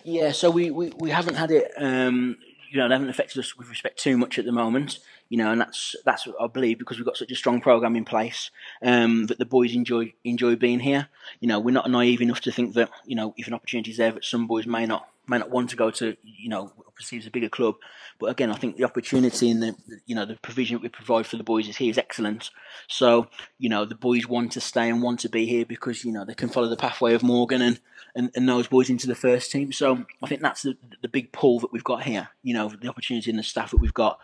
Yeah, 0.04 0.32
so 0.32 0.50
we, 0.50 0.70
we, 0.70 0.92
we 0.98 1.10
haven't 1.10 1.34
had 1.34 1.50
it. 1.50 1.72
Um, 1.76 2.36
you 2.70 2.78
know, 2.78 2.88
they 2.88 2.94
haven't 2.94 3.10
affected 3.10 3.38
us 3.38 3.56
with 3.56 3.68
respect 3.68 3.98
too 3.98 4.16
much 4.16 4.38
at 4.38 4.44
the 4.44 4.52
moment. 4.52 4.98
You 5.28 5.38
know, 5.38 5.50
and 5.50 5.60
that's 5.60 5.96
that's 6.04 6.28
I 6.40 6.46
believe 6.46 6.78
because 6.78 6.98
we've 6.98 7.06
got 7.06 7.16
such 7.16 7.30
a 7.30 7.36
strong 7.36 7.60
program 7.60 7.96
in 7.96 8.04
place 8.04 8.50
um, 8.82 9.26
that 9.26 9.38
the 9.38 9.46
boys 9.46 9.74
enjoy 9.74 10.12
enjoy 10.24 10.56
being 10.56 10.80
here. 10.80 11.08
You 11.40 11.48
know, 11.48 11.58
we're 11.58 11.70
not 11.72 11.90
naive 11.90 12.20
enough 12.20 12.42
to 12.42 12.52
think 12.52 12.74
that 12.74 12.90
you 13.06 13.16
know 13.16 13.34
if 13.36 13.46
an 13.46 13.54
opportunity 13.54 13.90
is 13.90 13.96
there 13.96 14.12
that 14.12 14.24
some 14.24 14.46
boys 14.46 14.66
may 14.66 14.84
not 14.84 15.08
may 15.26 15.38
not 15.38 15.50
want 15.50 15.70
to 15.70 15.76
go 15.76 15.90
to 15.90 16.16
you 16.22 16.48
know 16.48 16.72
perceives 16.94 17.26
a 17.26 17.30
bigger 17.30 17.48
club. 17.48 17.76
But 18.18 18.26
again, 18.26 18.50
I 18.50 18.56
think 18.56 18.76
the 18.76 18.84
opportunity 18.84 19.50
and 19.50 19.62
the 19.62 19.76
you 20.06 20.14
know 20.14 20.24
the 20.24 20.36
provision 20.36 20.76
that 20.76 20.82
we 20.82 20.88
provide 20.88 21.26
for 21.26 21.36
the 21.36 21.44
boys 21.44 21.68
is 21.68 21.76
here 21.76 21.90
is 21.90 21.98
excellent. 21.98 22.50
So 22.88 23.28
you 23.58 23.68
know 23.68 23.84
the 23.84 23.94
boys 23.94 24.26
want 24.26 24.52
to 24.52 24.60
stay 24.60 24.88
and 24.88 25.02
want 25.02 25.20
to 25.20 25.28
be 25.28 25.46
here 25.46 25.64
because 25.64 26.04
you 26.04 26.12
know 26.12 26.24
they 26.24 26.34
can 26.34 26.48
follow 26.48 26.68
the 26.68 26.76
pathway 26.76 27.14
of 27.14 27.22
Morgan 27.22 27.62
and 27.62 27.80
and, 28.14 28.30
and 28.34 28.48
those 28.48 28.66
boys 28.66 28.90
into 28.90 29.06
the 29.06 29.14
first 29.14 29.50
team. 29.50 29.72
So 29.72 30.04
I 30.22 30.26
think 30.26 30.42
that's 30.42 30.62
the 30.62 30.76
the 31.00 31.08
big 31.08 31.32
pull 31.32 31.60
that 31.60 31.72
we've 31.72 31.84
got 31.84 32.04
here. 32.04 32.28
You 32.42 32.54
know 32.54 32.68
the 32.68 32.88
opportunity 32.88 33.30
and 33.30 33.38
the 33.38 33.44
staff 33.44 33.70
that 33.70 33.78
we've 33.78 33.94
got 33.94 34.18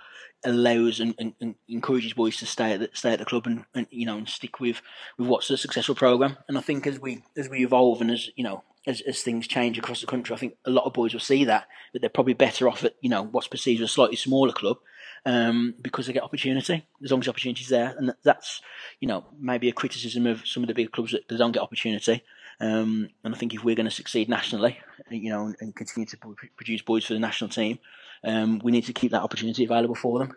allows 0.44 1.00
and, 1.00 1.14
and, 1.18 1.34
and, 1.40 1.54
encourages 1.68 2.12
boys 2.12 2.36
to 2.36 2.46
stay 2.46 2.72
at 2.72 2.80
the, 2.80 2.88
stay 2.92 3.12
at 3.12 3.18
the 3.18 3.24
club 3.24 3.46
and, 3.46 3.64
and 3.74 3.88
you 3.90 4.06
know 4.06 4.16
and 4.16 4.28
stick 4.28 4.60
with, 4.60 4.80
with 5.18 5.26
what's 5.26 5.50
a 5.50 5.56
successful 5.56 5.94
program. 5.94 6.36
And 6.46 6.56
I 6.56 6.60
think 6.60 6.86
as 6.86 7.00
we 7.00 7.24
as 7.36 7.48
we 7.48 7.64
evolve 7.64 8.00
and 8.00 8.10
as 8.10 8.30
you 8.36 8.44
know 8.44 8.62
as, 8.88 9.02
as 9.02 9.22
things 9.22 9.46
change 9.46 9.78
across 9.78 10.00
the 10.00 10.06
country, 10.06 10.34
I 10.34 10.38
think 10.38 10.56
a 10.64 10.70
lot 10.70 10.86
of 10.86 10.94
boys 10.94 11.12
will 11.12 11.20
see 11.20 11.44
that 11.44 11.68
that 11.92 12.00
they're 12.00 12.08
probably 12.08 12.32
better 12.32 12.68
off 12.68 12.82
at 12.82 12.94
you 13.02 13.10
know 13.10 13.22
what's 13.22 13.46
perceived 13.46 13.82
as 13.82 13.90
a 13.90 13.92
slightly 13.92 14.16
smaller 14.16 14.52
club 14.52 14.78
um, 15.26 15.74
because 15.80 16.06
they 16.06 16.12
get 16.12 16.22
opportunity 16.22 16.86
as 17.04 17.10
long 17.10 17.20
as 17.20 17.26
the 17.26 17.30
opportunity's 17.30 17.68
there, 17.68 17.94
and 17.98 18.14
that's 18.24 18.62
you 18.98 19.06
know 19.06 19.24
maybe 19.38 19.68
a 19.68 19.72
criticism 19.72 20.26
of 20.26 20.46
some 20.46 20.62
of 20.62 20.68
the 20.68 20.74
big 20.74 20.90
clubs 20.90 21.12
that, 21.12 21.28
that 21.28 21.36
don't 21.36 21.52
get 21.52 21.62
opportunity. 21.62 22.22
Um, 22.60 23.10
and 23.22 23.34
I 23.34 23.38
think 23.38 23.54
if 23.54 23.62
we're 23.62 23.76
going 23.76 23.86
to 23.86 23.94
succeed 23.94 24.28
nationally, 24.28 24.80
you 25.10 25.30
know, 25.30 25.54
and, 25.60 25.76
continue 25.76 26.06
to 26.06 26.16
produce 26.56 26.82
boys 26.82 27.04
for 27.04 27.12
the 27.12 27.20
national 27.20 27.50
team, 27.50 27.78
um, 28.24 28.60
we 28.64 28.72
need 28.72 28.86
to 28.86 28.92
keep 28.92 29.12
that 29.12 29.22
opportunity 29.22 29.64
available 29.64 29.94
for 29.94 30.18
them. 30.18 30.36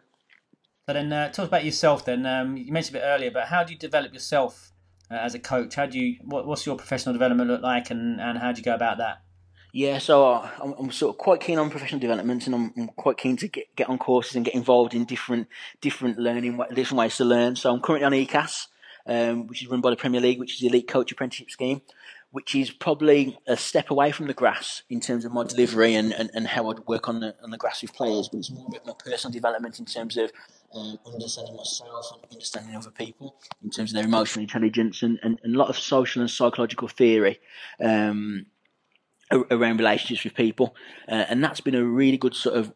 So 0.86 0.94
then, 0.94 1.12
uh, 1.12 1.32
talk 1.32 1.48
about 1.48 1.66
yourself. 1.66 2.06
Then 2.06 2.28
um, 2.28 2.58
you 2.58 2.72
mentioned 2.72 2.98
a 2.98 3.00
bit 3.00 3.06
earlier, 3.06 3.32
but 3.32 3.46
how 3.46 3.64
do 3.64 3.74
you 3.74 3.80
develop 3.80 4.14
yourself 4.14 4.72
as 5.16 5.36
a 5.36 5.40
coach? 5.40 5.76
How 5.76 5.86
do 5.86 6.00
you 6.00 6.18
what, 6.24 6.46
what's 6.46 6.66
your 6.66 6.76
professional 6.76 7.14
development 7.14 7.50
look 7.50 7.62
like, 7.62 7.92
and, 7.92 8.20
and 8.20 8.38
how 8.38 8.52
do 8.52 8.60
you 8.60 8.64
go 8.64 8.76
about 8.76 8.98
that? 8.98 9.22
Yeah, 9.74 10.00
so 10.00 10.30
uh, 10.30 10.50
I'm, 10.62 10.74
I'm, 10.74 10.92
sort 10.92 11.16
of 11.16 11.18
quite 11.18 11.40
keen 11.40 11.58
on 11.58 11.70
professional 11.70 12.02
development, 12.02 12.46
and 12.46 12.56
I'm, 12.56 12.74
I'm, 12.78 12.88
quite 12.90 13.18
keen 13.18 13.38
to 13.38 13.48
get, 13.48 13.74
get 13.78 13.88
on 13.88 13.98
courses 13.98 14.36
and 14.36 14.44
get 14.44 14.54
involved 14.54 14.94
in 14.94 15.06
different 15.06 15.48
different 15.80 16.20
learning, 16.20 16.60
different 16.74 17.00
ways 17.00 17.16
to 17.18 17.26
learn. 17.26 17.56
So 17.56 17.74
I'm 17.74 17.82
currently 17.82 18.06
on 18.06 18.12
ECAS, 18.12 18.68
um, 19.06 19.48
which 19.48 19.62
is 19.62 19.70
run 19.70 19.80
by 19.80 19.92
the 19.92 19.96
Premier 19.96 20.20
League, 20.20 20.40
which 20.40 20.56
is 20.56 20.60
the 20.60 20.68
Elite 20.68 20.88
Coach 20.88 21.12
Apprenticeship 21.12 21.52
Scheme 21.52 21.82
which 22.32 22.56
is 22.56 22.72
probably 22.72 23.38
a 23.46 23.58
step 23.58 23.92
away 23.92 24.12
from 24.12 24.28
the 24.28 24.34
grass 24.34 24.84
in 24.90 25.00
terms 25.00 25.26
of 25.26 25.34
my 25.34 25.44
delivery 25.44 25.96
and, 25.96 26.14
and, 26.14 26.32
and 26.34 26.48
how 26.48 26.70
I'd 26.70 26.80
work 26.88 27.10
on 27.10 27.20
the 27.20 27.36
on 27.44 27.52
the 27.52 27.58
grass 27.58 27.82
with 27.82 27.94
players, 27.94 28.30
but 28.30 28.40
it's 28.40 28.50
more 28.50 28.68
about 28.68 28.86
my 28.86 28.94
personal 28.94 29.34
development 29.34 29.80
in 29.80 29.86
terms 29.86 30.18
of 30.18 30.32
um, 30.74 31.00
understanding 31.06 31.56
myself 31.56 32.12
and 32.14 32.32
understanding 32.32 32.76
other 32.76 32.92
people 32.92 33.36
in 33.64 33.70
terms 33.70 33.92
of 33.92 33.96
their 33.96 34.06
emotional 34.06 34.44
intelligence 34.44 35.04
and, 35.04 35.20
and, 35.24 35.40
and 35.44 35.56
a 35.56 35.58
lot 35.58 35.70
of 35.70 35.78
social 35.78 36.22
and 36.22 36.30
psychological 36.30 36.88
theory. 36.88 37.40
Um, 37.84 38.46
around 39.50 39.78
relationships 39.78 40.26
with 40.26 40.34
people, 40.34 40.76
uh, 41.08 41.24
and 41.30 41.42
that's 41.42 41.62
been 41.62 41.74
a 41.74 41.82
really 41.82 42.18
good 42.18 42.36
sort 42.36 42.58
of 42.58 42.74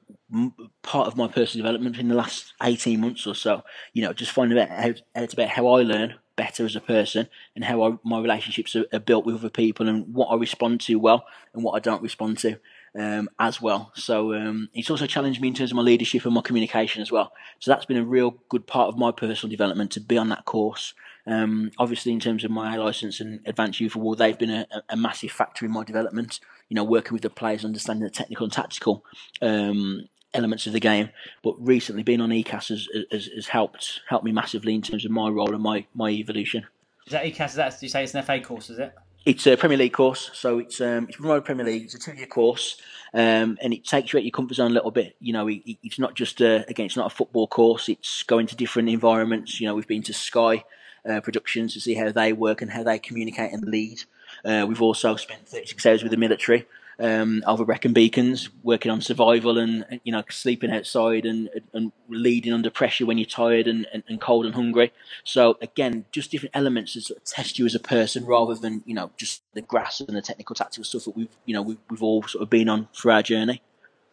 part 0.84 1.06
of 1.06 1.18
my 1.18 1.28
personal 1.28 1.66
development 1.66 1.98
in 1.98 2.08
the 2.08 2.16
last 2.16 2.54
eighteen 2.64 3.02
months 3.02 3.28
or 3.28 3.36
so. 3.36 3.62
You 3.92 4.04
know, 4.04 4.14
just 4.14 4.32
finding 4.32 4.58
out 4.58 4.70
how, 4.70 4.94
about 5.16 5.50
how 5.50 5.68
I 5.68 5.82
learn, 5.82 6.16
better 6.36 6.66
as 6.66 6.76
a 6.76 6.82
person 6.82 7.28
and 7.56 7.64
how 7.64 7.84
I, 7.84 7.98
my 8.04 8.20
relationships 8.20 8.76
are, 8.76 8.86
are, 8.92 9.00
built 9.00 9.26
with 9.26 9.36
other 9.36 9.50
people 9.50 9.88
and 9.88 10.14
what 10.14 10.28
I 10.28 10.36
respond 10.36 10.82
to 10.82 10.96
well 10.96 11.26
and 11.54 11.64
what 11.64 11.74
I 11.74 11.80
don't 11.80 12.02
respond 12.02 12.38
to 12.40 12.60
um, 12.98 13.30
as 13.40 13.62
well. 13.62 13.92
So 13.96 14.34
um, 14.34 14.70
it's 14.74 14.90
also 14.90 15.06
challenged 15.06 15.42
me 15.42 15.50
in 15.50 15.54
terms 15.54 15.72
of 15.72 15.76
my 15.76 15.82
leadership 15.82 16.26
and 16.26 16.34
my 16.34 16.42
communication 16.42 17.02
as 17.02 17.12
well. 17.12 17.32
So 17.60 17.72
that's 17.72 17.86
been 17.86 17.98
a 17.98 18.04
real 18.04 18.38
good 18.50 18.68
part 18.68 18.88
of 18.88 18.98
my 18.98 19.12
personal 19.12 19.52
development 19.52 19.92
to 19.92 20.00
be 20.00 20.18
on 20.18 20.30
that 20.30 20.46
course. 20.46 20.94
Um, 21.28 21.72
obviously, 21.78 22.14
in 22.14 22.20
terms 22.20 22.44
of 22.44 22.52
my 22.52 22.78
license 22.78 23.20
and 23.20 23.40
advanced 23.46 23.80
youth 23.80 23.96
award, 23.96 24.20
they've 24.20 24.38
been 24.38 24.52
a, 24.52 24.68
a, 24.90 24.96
massive 24.96 25.32
factor 25.32 25.66
in 25.66 25.72
my 25.72 25.84
development. 25.84 26.40
You 26.70 26.76
know, 26.76 26.84
working 26.84 27.14
with 27.14 27.24
the 27.24 27.32
players, 27.32 27.66
understanding 27.66 28.04
the 28.04 28.12
technical 28.12 28.44
and 28.44 28.54
tactical 28.54 29.04
um, 29.42 30.08
elements 30.36 30.68
of 30.68 30.74
the 30.74 30.80
game. 30.80 31.10
But 31.44 31.56
recently, 31.60 32.04
being 32.04 32.22
on 32.22 32.30
ECAS 32.30 32.70
has, 32.70 32.88
has, 33.12 33.26
has, 33.26 33.48
helped 33.48 34.02
helped 34.08 34.24
me 34.24 34.32
massively 34.32 34.76
in 34.76 34.84
terms 34.84 35.04
of 35.04 35.12
my 35.12 35.30
role 35.30 35.54
and 35.54 35.64
my, 35.64 35.86
my 35.96 36.12
evolution. 36.12 36.66
Is 37.08 37.14
that 37.14 37.26
ECAS? 37.26 37.50
Is 37.50 37.56
that 37.56 37.82
you 37.82 37.90
say 37.90 38.04
it's 38.04 38.14
an 38.14 38.24
FA 38.24 38.40
course? 38.40 38.70
Is 38.70 38.78
it? 38.78 38.94
It's 39.26 39.48
a 39.48 39.58
Premier 39.58 39.80
League 39.80 39.94
course, 39.94 40.30
so 40.34 40.60
it's 40.60 40.80
um, 40.80 41.08
it's 41.10 41.20
run 41.20 41.42
Premier 41.42 41.66
League. 41.66 41.86
It's 41.86 41.96
a 41.96 42.00
two 42.00 42.14
year 42.14 42.28
course, 42.28 42.80
um, 43.12 43.58
and 43.60 43.74
it 43.74 43.84
takes 43.84 44.14
you 44.14 44.20
out 44.20 44.24
your 44.24 44.30
comfort 44.30 44.54
zone 44.54 44.70
a 44.70 44.74
little 44.74 44.92
bit. 44.92 45.16
You 45.20 45.34
know, 45.34 45.48
it, 45.48 45.64
it's 45.82 45.98
not 45.98 46.14
just 46.14 46.42
a, 46.42 46.64
again, 46.70 46.86
it's 46.86 46.96
not 46.96 47.12
a 47.12 47.16
football 47.16 47.48
course. 47.48 47.90
It's 47.90 48.22
going 48.22 48.46
to 48.46 48.56
different 48.56 48.88
environments. 48.88 49.60
You 49.60 49.66
know, 49.66 49.74
we've 49.74 49.88
been 49.88 50.04
to 50.04 50.14
Sky 50.14 50.64
uh, 51.10 51.22
Productions 51.22 51.74
to 51.74 51.82
see 51.82 51.96
how 51.96 52.12
they 52.12 52.34
work 52.34 52.62
and 52.62 52.70
how 52.70 52.84
they 52.84 53.00
communicate 53.00 53.52
and 53.52 53.66
lead. 53.68 54.04
Uh, 54.44 54.66
we've 54.68 54.82
also 54.82 55.16
spent 55.16 55.48
36 55.48 55.84
hours 55.88 56.04
with 56.04 56.12
the 56.12 56.18
military 56.18 56.68
um, 57.00 57.44
over 57.46 57.66
Brecon 57.66 57.94
Beacons, 57.94 58.50
working 58.64 58.92
on 58.92 59.02
survival 59.02 59.58
and 59.58 60.00
you 60.04 60.12
know 60.12 60.24
sleeping 60.30 60.72
outside 60.72 61.26
and, 61.26 61.50
and 61.74 61.92
leading 62.10 62.54
under 62.54 62.70
pressure 62.70 63.06
when 63.06 63.18
you're 63.18 63.26
tired 63.26 63.68
and, 63.68 63.86
and, 63.94 64.04
and 64.08 64.22
cold 64.22 64.46
and 64.46 64.56
hungry. 64.56 64.94
So 65.24 65.58
again, 65.62 66.06
just 66.12 66.32
different 66.32 66.56
elements 66.56 66.94
to 66.94 67.02
sort 67.02 67.18
of 67.18 67.26
test 67.26 67.60
you 67.60 67.66
as 67.66 67.76
a 67.76 67.80
person 67.80 68.26
rather 68.26 68.56
than 68.56 68.84
you 68.86 68.94
know 68.94 69.12
just 69.18 69.44
the 69.54 69.62
grass 69.62 70.00
and 70.00 70.16
the 70.16 70.22
technical 70.22 70.56
tactical 70.56 70.84
stuff 70.84 71.06
that 71.06 71.16
we've 71.16 71.36
you 71.46 71.54
know 71.54 71.62
we've, 71.62 71.78
we've 71.90 72.04
all 72.04 72.24
sort 72.24 72.42
of 72.42 72.50
been 72.50 72.70
on 72.70 72.88
for 72.94 73.12
our 73.12 73.22
journey. 73.24 73.62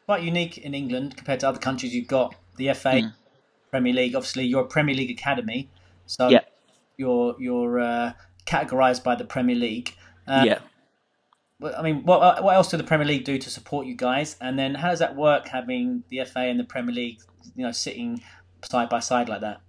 Quite 0.06 0.22
unique 0.22 0.58
in 0.58 0.74
England 0.74 1.16
compared 1.16 1.40
to 1.40 1.48
other 1.48 1.60
countries. 1.60 1.94
You've 1.94 2.08
got 2.08 2.34
the 2.56 2.72
FA, 2.74 2.88
mm. 2.88 3.12
Premier 3.70 3.92
League. 3.92 4.16
Obviously, 4.16 4.44
you're 4.44 4.62
a 4.62 4.66
Premier 4.66 4.94
League 4.94 5.10
academy, 5.10 5.68
so 6.06 6.28
yeah. 6.28 6.40
you're 6.96 7.36
you're 7.38 7.78
uh, 7.78 8.12
categorised 8.44 9.04
by 9.04 9.14
the 9.14 9.24
Premier 9.24 9.56
League. 9.56 9.94
Uh, 10.26 10.44
yeah 10.46 10.58
I 11.64 11.82
mean, 11.82 12.04
what 12.04 12.18
uh, 12.18 12.42
what 12.42 12.54
else 12.54 12.70
do 12.70 12.76
the 12.76 12.84
Premier 12.84 13.06
League 13.06 13.24
do 13.24 13.38
to 13.38 13.50
support 13.50 13.86
you 13.86 13.94
guys? 13.94 14.36
And 14.40 14.58
then 14.58 14.74
how 14.74 14.90
does 14.90 14.98
that 14.98 15.16
work 15.16 15.48
having 15.48 16.04
the 16.08 16.24
FA 16.24 16.40
and 16.40 16.58
the 16.58 16.64
Premier 16.64 16.94
League, 16.94 17.20
you 17.56 17.64
know, 17.64 17.72
sitting 17.72 18.22
side 18.64 18.88
by 18.88 19.00
side 19.00 19.28
like 19.28 19.40
that? 19.40 19.60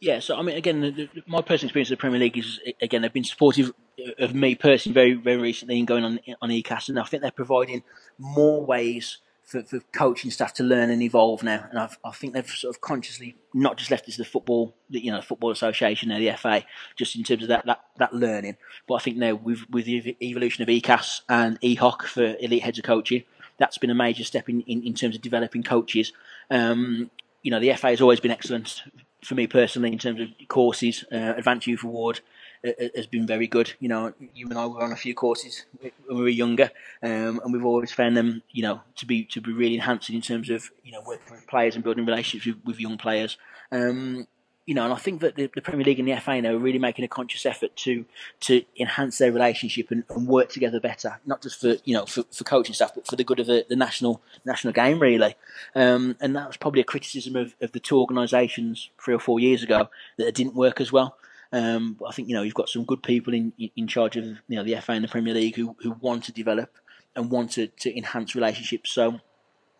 Yeah, 0.00 0.20
so 0.20 0.36
I 0.36 0.42
mean, 0.42 0.56
again, 0.56 0.80
the, 0.80 0.90
the, 0.90 1.08
my 1.26 1.40
personal 1.40 1.68
experience 1.68 1.90
of 1.90 1.98
the 1.98 2.00
Premier 2.00 2.20
League 2.20 2.36
is 2.36 2.60
again 2.80 3.02
they've 3.02 3.12
been 3.12 3.24
supportive 3.24 3.72
of 4.18 4.34
me 4.34 4.54
personally 4.54 4.94
very 4.94 5.14
very 5.14 5.38
recently 5.38 5.78
and 5.78 5.86
going 5.86 6.04
on 6.04 6.18
on 6.42 6.50
ECAS, 6.50 6.88
and 6.88 6.98
I 6.98 7.04
think 7.04 7.22
they're 7.22 7.30
providing 7.30 7.82
more 8.18 8.64
ways 8.64 9.18
for, 9.46 9.62
for 9.62 9.80
coaching 9.92 10.30
staff 10.30 10.52
to 10.54 10.64
learn 10.64 10.90
and 10.90 11.00
evolve 11.00 11.42
now. 11.42 11.66
And 11.70 11.78
I've, 11.78 11.96
i 12.04 12.10
think 12.10 12.34
they've 12.34 12.46
sort 12.46 12.74
of 12.74 12.80
consciously 12.80 13.36
not 13.54 13.76
just 13.76 13.90
left 13.90 14.08
it 14.08 14.12
to 14.12 14.18
the 14.18 14.24
football, 14.24 14.74
you 14.90 15.10
know, 15.10 15.18
the 15.18 15.26
football 15.26 15.52
association 15.52 16.12
or 16.12 16.18
the 16.18 16.32
FA, 16.36 16.64
just 16.96 17.16
in 17.16 17.22
terms 17.22 17.42
of 17.42 17.48
that, 17.48 17.64
that, 17.66 17.80
that 17.98 18.12
learning. 18.12 18.56
But 18.88 18.96
I 18.96 18.98
think 18.98 19.16
now 19.16 19.36
with 19.36 19.70
with 19.70 19.86
the 19.86 20.16
evolution 20.20 20.62
of 20.62 20.68
ECAS 20.68 21.22
and 21.28 21.60
EHOC 21.60 22.02
for 22.02 22.36
elite 22.40 22.62
heads 22.62 22.78
of 22.78 22.84
coaching, 22.84 23.22
that's 23.56 23.78
been 23.78 23.90
a 23.90 23.94
major 23.94 24.24
step 24.24 24.48
in, 24.48 24.62
in, 24.62 24.82
in 24.82 24.94
terms 24.94 25.14
of 25.14 25.22
developing 25.22 25.62
coaches. 25.62 26.12
Um, 26.50 27.10
you 27.42 27.50
know, 27.52 27.60
the 27.60 27.72
FA 27.74 27.88
has 27.88 28.00
always 28.00 28.20
been 28.20 28.32
excellent 28.32 28.82
for 29.24 29.36
me 29.36 29.46
personally 29.46 29.92
in 29.92 29.98
terms 29.98 30.20
of 30.20 30.28
courses, 30.48 31.04
uh, 31.12 31.34
Advanced 31.36 31.66
Youth 31.66 31.84
Award 31.84 32.20
has 32.64 33.06
been 33.06 33.26
very 33.26 33.46
good. 33.46 33.72
You 33.80 33.88
know, 33.88 34.12
you 34.34 34.48
and 34.48 34.58
I 34.58 34.66
were 34.66 34.82
on 34.82 34.92
a 34.92 34.96
few 34.96 35.14
courses 35.14 35.64
when 35.80 35.92
we 36.08 36.22
were 36.22 36.28
younger, 36.28 36.70
um, 37.02 37.40
and 37.42 37.52
we've 37.52 37.64
always 37.64 37.92
found 37.92 38.16
them, 38.16 38.42
you 38.50 38.62
know, 38.62 38.80
to 38.96 39.06
be 39.06 39.24
to 39.24 39.40
be 39.40 39.52
really 39.52 39.74
enhancing 39.74 40.16
in 40.16 40.22
terms 40.22 40.50
of 40.50 40.70
you 40.82 40.92
know 40.92 41.02
working 41.06 41.32
with 41.32 41.46
players 41.46 41.74
and 41.74 41.84
building 41.84 42.06
relationships 42.06 42.46
with, 42.46 42.64
with 42.64 42.80
young 42.80 42.98
players. 42.98 43.36
Um, 43.72 44.26
you 44.66 44.74
know, 44.74 44.82
and 44.82 44.92
I 44.92 44.96
think 44.96 45.20
that 45.20 45.36
the, 45.36 45.48
the, 45.54 45.62
Premier 45.62 45.84
League 45.84 46.00
and 46.00 46.08
the 46.08 46.16
FA 46.16 46.42
now 46.42 46.50
are 46.50 46.58
really 46.58 46.80
making 46.80 47.04
a 47.04 47.08
conscious 47.08 47.46
effort 47.46 47.76
to 47.76 48.04
to 48.40 48.64
enhance 48.78 49.16
their 49.18 49.30
relationship 49.30 49.92
and, 49.92 50.02
and, 50.10 50.26
work 50.26 50.50
together 50.50 50.80
better, 50.80 51.20
not 51.24 51.40
just 51.40 51.60
for 51.60 51.76
you 51.84 51.94
know 51.94 52.04
for, 52.04 52.24
for 52.32 52.42
coaching 52.42 52.74
staff, 52.74 52.92
but 52.92 53.06
for 53.06 53.14
the 53.14 53.22
good 53.22 53.38
of 53.38 53.46
the, 53.46 53.64
the 53.68 53.76
national 53.76 54.20
national 54.44 54.72
game, 54.72 54.98
really. 54.98 55.36
Um, 55.76 56.16
and 56.20 56.34
that 56.34 56.48
was 56.48 56.56
probably 56.56 56.80
a 56.80 56.84
criticism 56.84 57.36
of, 57.36 57.54
of 57.60 57.70
the 57.72 57.80
two 57.80 57.98
organisations 57.98 58.90
three 59.00 59.14
or 59.14 59.20
four 59.20 59.38
years 59.38 59.62
ago 59.62 59.88
that 60.18 60.26
it 60.26 60.34
didn't 60.34 60.56
work 60.56 60.80
as 60.80 60.90
well. 60.90 61.16
Um, 61.52 61.98
I 62.06 62.12
think 62.12 62.28
you 62.28 62.34
know 62.34 62.42
you've 62.42 62.54
got 62.54 62.68
some 62.68 62.84
good 62.84 63.02
people 63.02 63.34
in 63.34 63.52
in 63.76 63.86
charge 63.86 64.16
of 64.16 64.24
you 64.24 64.56
know 64.56 64.64
the 64.64 64.76
FA 64.80 64.92
and 64.92 65.04
the 65.04 65.08
Premier 65.08 65.34
League 65.34 65.56
who 65.56 65.76
who 65.80 65.92
want 66.00 66.24
to 66.24 66.32
develop 66.32 66.76
and 67.14 67.30
want 67.30 67.52
to, 67.52 67.68
to 67.68 67.96
enhance 67.96 68.34
relationships. 68.34 68.90
So 68.90 69.20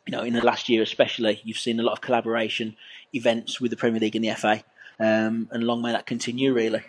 you 0.07 0.13
know 0.13 0.23
in 0.23 0.35
the 0.35 0.45
last 0.45 0.69
year 0.69 0.83
especially, 0.83 1.41
you've 1.45 1.59
seen 1.59 1.81
a 1.81 1.83
lot 1.83 1.93
of 1.93 2.01
collaboration 2.01 2.77
events 3.13 3.61
with 3.61 3.71
the 3.71 3.77
Premier 3.77 4.01
League 4.01 4.17
and 4.17 4.25
the 4.25 4.35
FA, 4.35 4.63
um, 5.01 5.49
and 5.51 5.65
long 5.65 5.83
may 5.83 5.93
that 5.93 6.07
continue. 6.07 6.53
Really. 6.53 6.83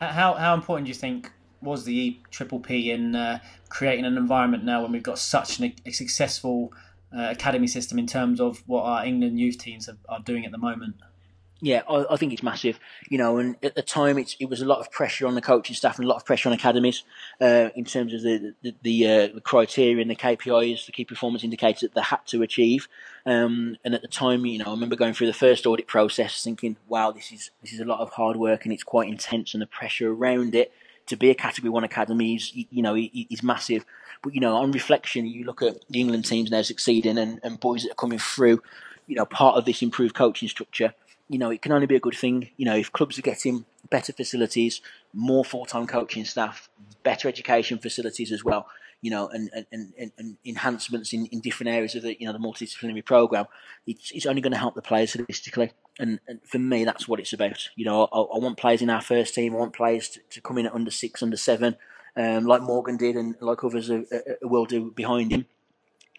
How 0.00 0.34
how 0.34 0.54
important 0.54 0.86
do 0.86 0.88
you 0.88 0.94
think 0.94 1.30
was 1.60 1.84
the 1.84 2.18
Triple 2.30 2.60
P 2.60 2.90
in 2.90 3.16
uh, 3.16 3.38
creating 3.68 4.04
an 4.04 4.16
environment 4.16 4.64
now 4.64 4.82
when 4.82 4.92
we've 4.92 5.02
got 5.02 5.18
such 5.18 5.58
an, 5.58 5.74
a 5.86 5.90
successful 5.92 6.72
uh, 7.16 7.28
academy 7.30 7.66
system 7.66 7.98
in 7.98 8.06
terms 8.06 8.40
of 8.40 8.62
what 8.66 8.82
our 8.82 9.04
England 9.04 9.38
youth 9.38 9.58
teams 9.58 9.88
are 10.08 10.20
doing 10.20 10.44
at 10.44 10.52
the 10.52 10.58
moment? 10.58 10.96
Yeah, 11.64 11.80
I, 11.88 12.04
I, 12.10 12.16
think 12.16 12.34
it's 12.34 12.42
massive. 12.42 12.78
You 13.08 13.16
know, 13.16 13.38
and 13.38 13.56
at 13.62 13.74
the 13.74 13.80
time, 13.80 14.18
it 14.18 14.50
was 14.50 14.60
a 14.60 14.66
lot 14.66 14.80
of 14.80 14.90
pressure 14.90 15.26
on 15.26 15.34
the 15.34 15.40
coaching 15.40 15.74
staff 15.74 15.96
and 15.96 16.04
a 16.04 16.08
lot 16.08 16.16
of 16.16 16.26
pressure 16.26 16.50
on 16.50 16.52
academies 16.52 17.04
uh, 17.40 17.70
in 17.74 17.86
terms 17.86 18.12
of 18.12 18.20
the 18.20 18.54
the, 18.60 18.74
the, 18.82 19.06
uh, 19.06 19.28
the, 19.34 19.40
criteria 19.40 20.02
and 20.02 20.10
the 20.10 20.14
KPIs, 20.14 20.84
the 20.84 20.92
key 20.92 21.06
performance 21.06 21.42
indicators 21.42 21.80
that 21.80 21.94
they 21.94 22.02
had 22.02 22.20
to 22.26 22.42
achieve. 22.42 22.86
Um, 23.24 23.78
and 23.82 23.94
at 23.94 24.02
the 24.02 24.08
time, 24.08 24.44
you 24.44 24.58
know, 24.58 24.66
I 24.66 24.70
remember 24.72 24.94
going 24.94 25.14
through 25.14 25.28
the 25.28 25.32
first 25.32 25.64
audit 25.64 25.86
process, 25.86 26.44
thinking, 26.44 26.76
"Wow, 26.86 27.12
this 27.12 27.32
is 27.32 27.50
this 27.62 27.72
is 27.72 27.80
a 27.80 27.86
lot 27.86 28.00
of 28.00 28.10
hard 28.10 28.36
work 28.36 28.66
and 28.66 28.72
it's 28.72 28.84
quite 28.84 29.08
intense, 29.08 29.54
and 29.54 29.62
the 29.62 29.66
pressure 29.66 30.12
around 30.12 30.54
it 30.54 30.70
to 31.06 31.16
be 31.16 31.30
a 31.30 31.34
Category 31.34 31.70
One 31.70 31.84
academy 31.84 32.34
is, 32.34 32.52
you 32.54 32.82
know, 32.82 32.94
is 32.94 33.42
massive." 33.42 33.86
But 34.22 34.34
you 34.34 34.40
know, 34.42 34.54
on 34.56 34.70
reflection, 34.70 35.24
you 35.26 35.44
look 35.46 35.62
at 35.62 35.76
the 35.88 36.00
England 36.00 36.26
teams 36.26 36.50
now 36.50 36.60
succeeding 36.60 37.16
and, 37.16 37.40
and 37.42 37.58
boys 37.58 37.84
that 37.84 37.92
are 37.92 37.94
coming 37.94 38.18
through. 38.18 38.62
You 39.06 39.16
know, 39.16 39.24
part 39.24 39.56
of 39.56 39.64
this 39.64 39.82
improved 39.82 40.14
coaching 40.14 40.48
structure 40.48 40.94
you 41.28 41.38
know, 41.38 41.50
it 41.50 41.62
can 41.62 41.72
only 41.72 41.86
be 41.86 41.96
a 41.96 42.00
good 42.00 42.16
thing. 42.16 42.50
You 42.56 42.66
know, 42.66 42.76
if 42.76 42.92
clubs 42.92 43.18
are 43.18 43.22
getting 43.22 43.64
better 43.90 44.12
facilities, 44.12 44.80
more 45.12 45.44
full 45.44 45.64
time 45.64 45.86
coaching 45.86 46.24
staff, 46.24 46.68
better 47.02 47.28
education 47.28 47.78
facilities 47.78 48.32
as 48.32 48.44
well, 48.44 48.66
you 49.00 49.10
know, 49.10 49.28
and, 49.28 49.50
and, 49.54 49.92
and, 49.98 50.12
and 50.18 50.36
enhancements 50.44 51.12
in, 51.12 51.26
in 51.26 51.40
different 51.40 51.70
areas 51.70 51.94
of 51.94 52.02
the, 52.02 52.18
you 52.18 52.26
know, 52.26 52.32
the 52.32 52.38
multidisciplinary 52.38 53.04
program, 53.04 53.46
it's, 53.86 54.10
it's 54.12 54.26
only 54.26 54.40
going 54.40 54.52
to 54.52 54.58
help 54.58 54.74
the 54.74 54.82
players 54.82 55.14
holistically. 55.14 55.70
And, 55.98 56.20
and 56.26 56.40
for 56.44 56.58
me, 56.58 56.84
that's 56.84 57.06
what 57.06 57.20
it's 57.20 57.32
about. 57.32 57.68
You 57.76 57.84
know, 57.84 58.04
I, 58.12 58.18
I 58.18 58.38
want 58.38 58.56
players 58.56 58.82
in 58.82 58.90
our 58.90 59.02
first 59.02 59.34
team. 59.34 59.54
I 59.54 59.58
want 59.58 59.74
players 59.74 60.08
to, 60.10 60.20
to 60.30 60.40
come 60.40 60.58
in 60.58 60.66
at 60.66 60.74
under 60.74 60.90
six, 60.90 61.22
under 61.22 61.36
seven, 61.36 61.76
um, 62.16 62.44
like 62.44 62.62
Morgan 62.62 62.96
did 62.96 63.16
and 63.16 63.34
like 63.40 63.64
others 63.64 63.90
will 64.42 64.66
do 64.66 64.90
behind 64.90 65.32
him 65.32 65.46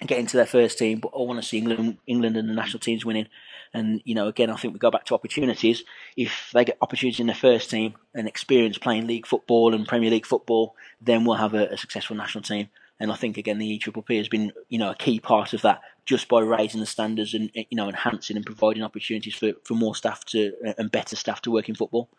get 0.01 0.19
into 0.19 0.37
their 0.37 0.45
first 0.45 0.77
team. 0.77 0.99
But 0.99 1.11
I 1.15 1.21
want 1.21 1.41
to 1.41 1.47
see 1.47 1.57
England, 1.57 1.97
England 2.07 2.37
and 2.37 2.49
the 2.49 2.53
national 2.53 2.79
teams 2.79 3.05
winning. 3.05 3.27
And 3.73 4.01
you 4.05 4.15
know, 4.15 4.27
again, 4.27 4.49
I 4.49 4.55
think 4.55 4.73
we 4.73 4.79
go 4.79 4.91
back 4.91 5.05
to 5.05 5.15
opportunities. 5.15 5.83
If 6.15 6.51
they 6.53 6.65
get 6.65 6.77
opportunities 6.81 7.19
in 7.19 7.27
the 7.27 7.33
first 7.33 7.69
team 7.69 7.95
and 8.13 8.27
experience 8.27 8.77
playing 8.77 9.07
league 9.07 9.27
football 9.27 9.73
and 9.73 9.87
Premier 9.87 10.09
League 10.09 10.25
football, 10.25 10.75
then 11.01 11.25
we'll 11.25 11.37
have 11.37 11.53
a, 11.53 11.67
a 11.67 11.77
successful 11.77 12.15
national 12.15 12.43
team. 12.43 12.69
And 12.99 13.11
I 13.11 13.15
think 13.15 13.37
again, 13.37 13.57
the 13.57 13.77
EPPP 13.77 14.17
has 14.17 14.29
been 14.29 14.53
you 14.69 14.79
know 14.79 14.91
a 14.91 14.95
key 14.95 15.19
part 15.19 15.53
of 15.53 15.61
that, 15.63 15.81
just 16.05 16.29
by 16.29 16.39
raising 16.39 16.79
the 16.79 16.85
standards 16.85 17.33
and 17.33 17.51
you 17.53 17.65
know 17.75 17.89
enhancing 17.89 18.37
and 18.37 18.45
providing 18.45 18.83
opportunities 18.83 19.35
for, 19.35 19.51
for 19.63 19.73
more 19.73 19.95
staff 19.95 20.23
to 20.25 20.53
and 20.77 20.91
better 20.91 21.15
staff 21.15 21.41
to 21.41 21.51
work 21.51 21.67
in 21.67 21.75
football. 21.75 22.09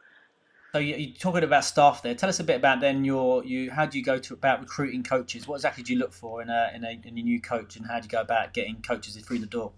So 0.73 0.79
you're 0.79 1.14
talking 1.14 1.45
about 1.45 1.64
staff 1.64 2.03
there. 2.03 2.14
Tell 2.14 2.29
us 2.29 2.41
a 2.41 2.45
bit 2.45 2.57
about 2.57 2.81
then 2.81 3.05
your 3.05 3.45
you. 3.45 3.71
How 3.71 3.87
do 3.87 3.99
you 3.99 4.05
go 4.05 4.19
to 4.19 4.35
about 4.35 4.61
recruiting 4.61 5.03
coaches? 5.03 5.49
What 5.49 5.57
exactly 5.57 5.83
do 5.83 5.93
you 5.93 5.99
look 5.99 6.12
for 6.12 6.43
in 6.43 6.51
a 6.51 6.71
in 6.75 6.85
a, 6.85 6.91
in 6.91 7.19
a 7.19 7.23
new 7.23 7.41
coach, 7.41 7.77
and 7.77 7.87
how 7.87 7.99
do 7.99 8.05
you 8.05 8.11
go 8.11 8.21
about 8.21 8.53
getting 8.53 8.83
coaches 8.83 9.17
through 9.17 9.39
the 9.39 9.47
door? 9.47 9.73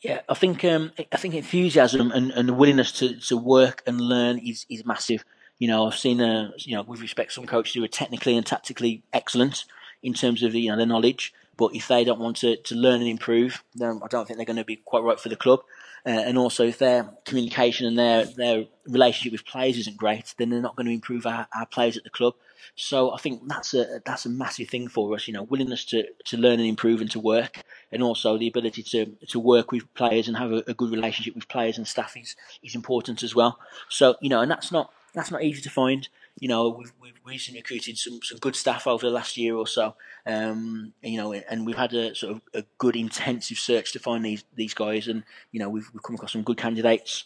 Yeah, 0.00 0.20
I 0.28 0.34
think 0.34 0.64
um, 0.64 0.92
I 1.12 1.16
think 1.16 1.34
enthusiasm 1.34 2.12
and, 2.12 2.30
and 2.32 2.48
the 2.48 2.54
willingness 2.54 2.92
to, 2.98 3.18
to 3.20 3.36
work 3.36 3.82
and 3.86 4.00
learn 4.00 4.38
is, 4.38 4.66
is 4.68 4.84
massive. 4.84 5.24
You 5.58 5.68
know, 5.68 5.86
I've 5.86 5.96
seen 5.96 6.20
uh, 6.20 6.50
you 6.58 6.76
know 6.76 6.82
with 6.82 7.00
respect 7.00 7.32
some 7.32 7.46
coaches 7.46 7.74
who 7.74 7.84
are 7.84 7.88
technically 7.88 8.36
and 8.36 8.44
tactically 8.44 9.02
excellent 9.12 9.64
in 10.02 10.14
terms 10.14 10.42
of 10.42 10.54
you 10.54 10.70
know 10.70 10.76
their 10.76 10.86
knowledge, 10.86 11.32
but 11.56 11.74
if 11.74 11.88
they 11.88 12.04
don't 12.04 12.20
want 12.20 12.36
to, 12.38 12.56
to 12.56 12.74
learn 12.74 13.00
and 13.00 13.08
improve, 13.08 13.62
then 13.74 14.00
I 14.02 14.08
don't 14.08 14.26
think 14.26 14.38
they're 14.38 14.46
going 14.46 14.56
to 14.56 14.64
be 14.64 14.76
quite 14.76 15.02
right 15.02 15.20
for 15.20 15.28
the 15.28 15.36
club. 15.36 15.60
Uh, 16.06 16.10
and 16.10 16.38
also, 16.38 16.66
if 16.66 16.78
their 16.78 17.08
communication 17.24 17.86
and 17.86 17.98
their 17.98 18.24
their 18.24 18.64
relationship 18.86 19.32
with 19.32 19.46
players 19.46 19.76
isn't 19.78 19.96
great, 19.96 20.34
then 20.38 20.50
they're 20.50 20.60
not 20.60 20.76
going 20.76 20.86
to 20.86 20.92
improve 20.92 21.26
our, 21.26 21.46
our 21.54 21.66
players 21.66 21.96
at 21.96 22.04
the 22.04 22.10
club. 22.10 22.34
So 22.74 23.12
I 23.12 23.18
think 23.18 23.42
that's 23.46 23.74
a 23.74 24.00
that's 24.04 24.26
a 24.26 24.30
massive 24.30 24.68
thing 24.68 24.88
for 24.88 25.14
us. 25.14 25.28
You 25.28 25.34
know, 25.34 25.42
willingness 25.42 25.84
to, 25.86 26.04
to 26.26 26.36
learn 26.36 26.58
and 26.58 26.68
improve 26.68 27.00
and 27.00 27.10
to 27.10 27.20
work, 27.20 27.62
and 27.92 28.02
also 28.02 28.38
the 28.38 28.48
ability 28.48 28.82
to, 28.84 29.06
to 29.28 29.38
work 29.38 29.72
with 29.72 29.92
players 29.94 30.28
and 30.28 30.36
have 30.36 30.52
a, 30.52 30.62
a 30.66 30.74
good 30.74 30.90
relationship 30.90 31.34
with 31.34 31.48
players 31.48 31.76
and 31.76 31.86
staff 31.86 32.16
is, 32.16 32.36
is 32.62 32.74
important 32.74 33.22
as 33.22 33.34
well. 33.34 33.58
So 33.88 34.16
you 34.20 34.28
know, 34.28 34.40
and 34.40 34.50
that's 34.50 34.72
not 34.72 34.92
that's 35.14 35.30
not 35.30 35.42
easy 35.42 35.60
to 35.62 35.70
find. 35.70 36.08
You 36.38 36.48
know, 36.48 36.70
we've, 36.70 36.92
we've 37.00 37.20
recently 37.24 37.60
recruited 37.60 37.98
some, 37.98 38.20
some 38.22 38.38
good 38.38 38.56
staff 38.56 38.86
over 38.86 39.06
the 39.06 39.12
last 39.12 39.36
year 39.36 39.54
or 39.56 39.66
so. 39.66 39.94
Um, 40.24 40.94
you 41.02 41.18
know, 41.18 41.32
and 41.32 41.66
we've 41.66 41.76
had 41.76 41.92
a 41.92 42.14
sort 42.14 42.36
of 42.36 42.42
a 42.54 42.64
good 42.78 42.96
intensive 42.96 43.58
search 43.58 43.92
to 43.92 43.98
find 43.98 44.24
these 44.24 44.44
these 44.54 44.74
guys, 44.74 45.08
and 45.08 45.24
you 45.52 45.60
know, 45.60 45.68
we've, 45.68 45.88
we've 45.92 46.02
come 46.02 46.14
across 46.14 46.32
some 46.32 46.42
good 46.42 46.56
candidates 46.56 47.24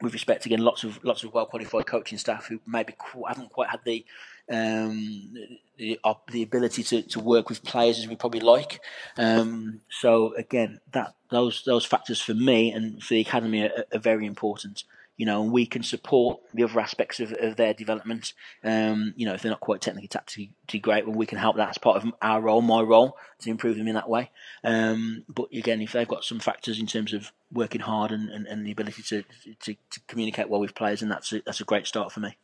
with 0.00 0.12
respect 0.12 0.44
again, 0.46 0.60
lots 0.60 0.84
of 0.84 1.02
lots 1.04 1.24
of 1.24 1.32
well 1.32 1.46
qualified 1.46 1.86
coaching 1.86 2.18
staff 2.18 2.46
who 2.46 2.60
maybe 2.66 2.94
haven't 3.26 3.50
quite 3.50 3.70
had 3.70 3.80
the 3.84 4.04
um, 4.50 5.34
the, 5.78 5.98
the 6.30 6.42
ability 6.42 6.82
to, 6.84 7.02
to 7.02 7.20
work 7.20 7.48
with 7.48 7.64
players 7.64 7.98
as 7.98 8.06
we 8.06 8.14
probably 8.14 8.40
like. 8.40 8.80
Um, 9.16 9.80
so 9.88 10.34
again, 10.34 10.80
that 10.92 11.14
those 11.30 11.62
those 11.64 11.84
factors 11.84 12.20
for 12.20 12.34
me 12.34 12.70
and 12.70 13.02
for 13.02 13.14
the 13.14 13.20
academy 13.20 13.62
are, 13.62 13.84
are 13.92 13.98
very 13.98 14.26
important 14.26 14.84
you 15.16 15.24
know, 15.24 15.42
and 15.42 15.52
we 15.52 15.66
can 15.66 15.82
support 15.82 16.40
the 16.52 16.62
other 16.62 16.78
aspects 16.78 17.20
of, 17.20 17.32
of 17.40 17.56
their 17.56 17.72
development. 17.72 18.34
Um, 18.62 19.14
you 19.16 19.26
know, 19.26 19.34
if 19.34 19.42
they're 19.42 19.50
not 19.50 19.60
quite 19.60 19.80
technically 19.80 20.08
tactically 20.08 20.52
great, 20.80 21.06
well, 21.06 21.16
we 21.16 21.26
can 21.26 21.38
help 21.38 21.56
that 21.56 21.70
as 21.70 21.78
part 21.78 21.96
of 21.96 22.12
our 22.20 22.40
role, 22.40 22.62
my 22.62 22.82
role, 22.82 23.16
to 23.40 23.50
improve 23.50 23.76
them 23.76 23.88
in 23.88 23.94
that 23.94 24.08
way. 24.08 24.30
Um, 24.62 25.24
but 25.28 25.46
again, 25.52 25.80
if 25.80 25.92
they've 25.92 26.06
got 26.06 26.24
some 26.24 26.38
factors 26.38 26.78
in 26.78 26.86
terms 26.86 27.12
of 27.12 27.32
working 27.50 27.80
hard 27.80 28.12
and, 28.12 28.28
and, 28.28 28.46
and 28.46 28.66
the 28.66 28.72
ability 28.72 29.02
to, 29.02 29.24
to, 29.60 29.74
to 29.90 30.00
communicate 30.06 30.48
well 30.48 30.60
with 30.60 30.74
players, 30.74 31.02
and 31.02 31.10
that's 31.10 31.32
a, 31.32 31.42
that's 31.46 31.60
a 31.60 31.64
great 31.64 31.86
start 31.86 32.12
for 32.12 32.20
me. 32.20 32.36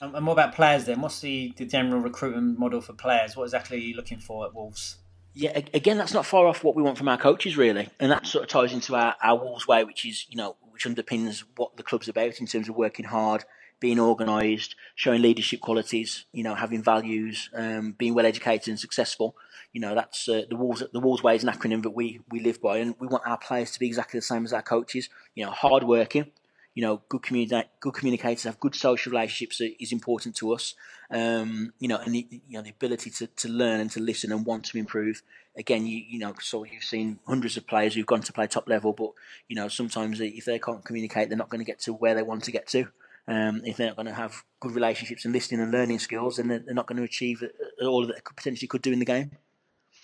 And 0.00 0.26
what 0.26 0.34
about 0.34 0.54
players 0.54 0.84
then. 0.84 1.00
What's 1.00 1.20
the, 1.20 1.52
the 1.56 1.66
general 1.66 2.00
recruitment 2.00 2.58
model 2.58 2.80
for 2.80 2.92
players? 2.92 3.36
What 3.36 3.44
exactly 3.44 3.76
are 3.76 3.80
you 3.80 3.96
looking 3.96 4.18
for 4.18 4.46
at 4.46 4.54
Wolves? 4.54 4.96
Yeah, 5.32 5.60
again, 5.72 5.96
that's 5.96 6.12
not 6.12 6.26
far 6.26 6.46
off 6.46 6.64
what 6.64 6.74
we 6.74 6.82
want 6.82 6.98
from 6.98 7.08
our 7.08 7.18
coaches, 7.18 7.56
really, 7.56 7.88
and 8.00 8.10
that 8.10 8.26
sort 8.26 8.42
of 8.42 8.50
ties 8.50 8.72
into 8.72 8.96
our, 8.96 9.14
our 9.22 9.38
Wolves 9.38 9.66
way, 9.66 9.84
which 9.84 10.04
is 10.04 10.26
you 10.28 10.36
know 10.36 10.56
which 10.80 10.94
underpins 10.94 11.44
what 11.56 11.76
the 11.76 11.82
club's 11.82 12.08
about 12.08 12.40
in 12.40 12.46
terms 12.46 12.68
of 12.68 12.76
working 12.76 13.04
hard, 13.04 13.44
being 13.80 14.00
organised, 14.00 14.76
showing 14.94 15.22
leadership 15.22 15.60
qualities, 15.60 16.24
you 16.32 16.42
know, 16.42 16.54
having 16.54 16.82
values, 16.82 17.50
um, 17.54 17.92
being 17.92 18.14
well 18.14 18.26
educated 18.26 18.68
and 18.68 18.80
successful. 18.80 19.36
You 19.72 19.80
know, 19.80 19.94
that's 19.94 20.28
uh, 20.28 20.42
the 20.48 20.56
Wolves. 20.56 20.82
The 20.92 21.00
Wolves 21.00 21.22
way 21.22 21.36
is 21.36 21.44
an 21.44 21.50
acronym 21.50 21.82
that 21.82 21.90
we 21.90 22.20
we 22.30 22.40
live 22.40 22.60
by, 22.60 22.78
and 22.78 22.94
we 22.98 23.06
want 23.06 23.26
our 23.26 23.38
players 23.38 23.70
to 23.72 23.78
be 23.78 23.86
exactly 23.86 24.18
the 24.18 24.26
same 24.26 24.44
as 24.44 24.52
our 24.52 24.62
coaches. 24.62 25.08
You 25.34 25.44
know, 25.44 25.52
hard 25.52 25.84
working, 25.84 26.30
you 26.74 26.82
know, 26.82 27.02
good 27.08 27.22
communi- 27.22 27.64
good 27.80 27.94
communicators, 27.94 28.44
have 28.44 28.58
good 28.60 28.74
social 28.74 29.12
relationships 29.12 29.60
is 29.78 29.92
important 29.92 30.34
to 30.36 30.52
us. 30.52 30.74
Um, 31.10 31.72
you 31.78 31.88
know, 31.88 31.98
and 31.98 32.14
the, 32.14 32.26
you 32.30 32.56
know 32.56 32.62
the 32.62 32.70
ability 32.70 33.10
to, 33.10 33.26
to 33.26 33.48
learn 33.48 33.80
and 33.80 33.90
to 33.92 34.00
listen 34.00 34.32
and 34.32 34.46
want 34.46 34.64
to 34.66 34.78
improve. 34.78 35.22
Again, 35.56 35.86
you 35.86 36.02
you 36.08 36.18
know, 36.18 36.34
so 36.40 36.64
you've 36.64 36.84
seen 36.84 37.18
hundreds 37.26 37.56
of 37.56 37.66
players 37.66 37.94
who've 37.94 38.06
gone 38.06 38.22
to 38.22 38.32
play 38.32 38.46
top 38.46 38.68
level, 38.68 38.92
but 38.92 39.10
you 39.48 39.56
know 39.56 39.68
sometimes 39.68 40.20
if 40.20 40.44
they 40.44 40.58
can't 40.58 40.84
communicate, 40.84 41.28
they're 41.28 41.38
not 41.38 41.50
going 41.50 41.60
to 41.60 41.64
get 41.64 41.80
to 41.80 41.92
where 41.92 42.14
they 42.14 42.22
want 42.22 42.44
to 42.44 42.52
get 42.52 42.66
to. 42.68 42.86
Um, 43.28 43.62
if 43.64 43.76
they're 43.76 43.88
not 43.88 43.96
going 43.96 44.06
to 44.06 44.14
have 44.14 44.42
good 44.60 44.72
relationships 44.72 45.24
and 45.24 45.34
listening 45.34 45.60
and 45.60 45.70
learning 45.70 45.98
skills, 45.98 46.36
then 46.36 46.48
they're, 46.48 46.58
they're 46.58 46.74
not 46.74 46.86
going 46.86 46.98
to 46.98 47.04
achieve 47.04 47.44
all 47.80 48.06
that 48.06 48.14
they 48.14 48.20
potentially 48.24 48.66
could 48.66 48.82
do 48.82 48.92
in 48.92 48.98
the 48.98 49.04
game. 49.04 49.32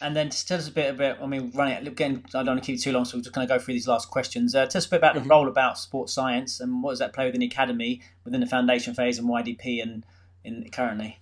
And 0.00 0.14
then 0.14 0.30
just 0.30 0.46
tell 0.46 0.58
us 0.58 0.68
a 0.68 0.72
bit 0.72 0.94
about, 0.94 1.22
I 1.22 1.26
mean, 1.26 1.50
running 1.54 1.86
again, 1.86 2.24
I 2.28 2.42
don't 2.42 2.48
want 2.48 2.62
to 2.62 2.66
keep 2.66 2.78
it 2.78 2.82
too 2.82 2.92
long, 2.92 3.04
so 3.04 3.16
we're 3.16 3.22
just 3.22 3.34
going 3.34 3.48
to 3.48 3.52
go 3.52 3.58
through 3.58 3.74
these 3.74 3.88
last 3.88 4.10
questions. 4.10 4.54
Uh, 4.54 4.66
tell 4.66 4.78
us 4.78 4.86
a 4.86 4.90
bit 4.90 4.98
about 4.98 5.14
mm-hmm. 5.14 5.24
the 5.24 5.30
role 5.30 5.48
about 5.48 5.78
sports 5.78 6.12
science 6.12 6.60
and 6.60 6.82
what 6.82 6.92
does 6.92 6.98
that 6.98 7.14
play 7.14 7.24
within 7.24 7.40
the 7.40 7.46
academy, 7.46 8.02
within 8.24 8.40
the 8.40 8.46
foundation 8.46 8.94
phase 8.94 9.18
and 9.18 9.28
YDP 9.28 9.82
and 9.82 10.04
in 10.44 10.68
currently? 10.70 11.18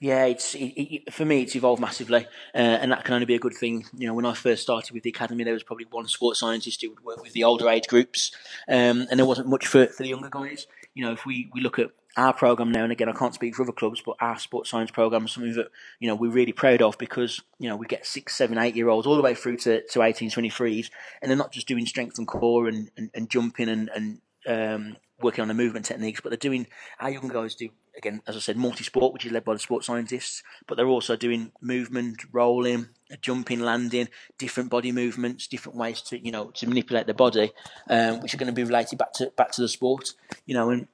Yeah, 0.00 0.26
it's 0.26 0.54
it, 0.54 0.66
it, 0.76 1.12
for 1.12 1.24
me. 1.24 1.42
It's 1.42 1.56
evolved 1.56 1.80
massively, 1.80 2.26
uh, 2.54 2.58
and 2.58 2.92
that 2.92 3.04
can 3.04 3.14
only 3.14 3.26
be 3.26 3.34
a 3.34 3.40
good 3.40 3.54
thing. 3.54 3.84
You 3.96 4.06
know, 4.06 4.14
when 4.14 4.26
I 4.26 4.34
first 4.34 4.62
started 4.62 4.92
with 4.92 5.02
the 5.02 5.10
academy, 5.10 5.42
there 5.42 5.52
was 5.52 5.64
probably 5.64 5.86
one 5.90 6.06
sports 6.06 6.38
scientist 6.38 6.82
who 6.82 6.90
would 6.90 7.04
work 7.04 7.22
with 7.22 7.32
the 7.32 7.42
older 7.42 7.68
age 7.68 7.88
groups, 7.88 8.30
um, 8.68 9.08
and 9.10 9.18
there 9.18 9.26
wasn't 9.26 9.48
much 9.48 9.66
for 9.66 9.86
for 9.86 10.04
the 10.04 10.10
younger 10.10 10.30
guys. 10.30 10.68
You 10.94 11.04
know, 11.04 11.12
if 11.12 11.26
we, 11.26 11.50
we 11.52 11.60
look 11.60 11.78
at 11.78 11.90
our 12.16 12.32
program 12.32 12.70
now, 12.70 12.84
and 12.84 12.92
again, 12.92 13.08
I 13.08 13.12
can't 13.12 13.34
speak 13.34 13.56
for 13.56 13.62
other 13.62 13.72
clubs, 13.72 14.00
but 14.04 14.16
our 14.20 14.38
sports 14.38 14.70
science 14.70 14.90
program 14.92 15.24
is 15.24 15.32
something 15.32 15.54
that 15.54 15.70
you 15.98 16.06
know 16.06 16.14
we're 16.14 16.30
really 16.30 16.52
proud 16.52 16.80
of 16.80 16.96
because 16.98 17.40
you 17.58 17.68
know 17.68 17.74
we 17.74 17.86
get 17.86 18.06
six, 18.06 18.36
seven, 18.36 18.56
eight 18.56 18.76
year 18.76 18.88
olds 18.88 19.06
all 19.06 19.16
the 19.16 19.22
way 19.22 19.34
through 19.34 19.56
to 19.58 19.82
to 19.82 20.02
18, 20.02 20.30
23s, 20.30 20.90
and 21.20 21.28
they're 21.28 21.36
not 21.36 21.50
just 21.50 21.66
doing 21.66 21.86
strength 21.86 22.18
and 22.18 22.28
core 22.28 22.68
and, 22.68 22.90
and, 22.96 23.10
and 23.14 23.30
jumping 23.30 23.68
and 23.68 23.90
and 23.94 24.20
um, 24.46 24.96
working 25.20 25.42
on 25.42 25.48
the 25.48 25.54
movement 25.54 25.86
techniques, 25.86 26.20
but 26.20 26.30
they're 26.30 26.36
doing 26.36 26.66
our 27.00 27.10
young 27.10 27.28
guys 27.28 27.54
do 27.54 27.70
again, 27.96 28.22
as 28.26 28.36
I 28.36 28.38
said, 28.38 28.56
multi-sport, 28.56 29.12
which 29.12 29.26
is 29.26 29.32
led 29.32 29.44
by 29.44 29.52
the 29.52 29.58
sports 29.58 29.86
scientists, 29.86 30.42
but 30.66 30.76
they're 30.76 30.86
also 30.86 31.16
doing 31.16 31.52
movement, 31.60 32.22
rolling, 32.32 32.88
jumping, 33.20 33.60
landing, 33.60 34.08
different 34.38 34.70
body 34.70 34.92
movements, 34.92 35.48
different 35.48 35.76
ways 35.76 36.00
to 36.02 36.24
you 36.24 36.32
know 36.32 36.50
to 36.52 36.68
manipulate 36.68 37.06
the 37.06 37.14
body, 37.14 37.52
um, 37.90 38.20
which 38.20 38.32
are 38.34 38.38
going 38.38 38.46
to 38.46 38.52
be 38.52 38.64
related 38.64 38.98
back 38.98 39.12
to 39.14 39.32
back 39.36 39.50
to 39.52 39.60
the 39.60 39.68
sport. 39.68 40.14
You 40.46 40.54
know, 40.54 40.70
and 40.70 40.88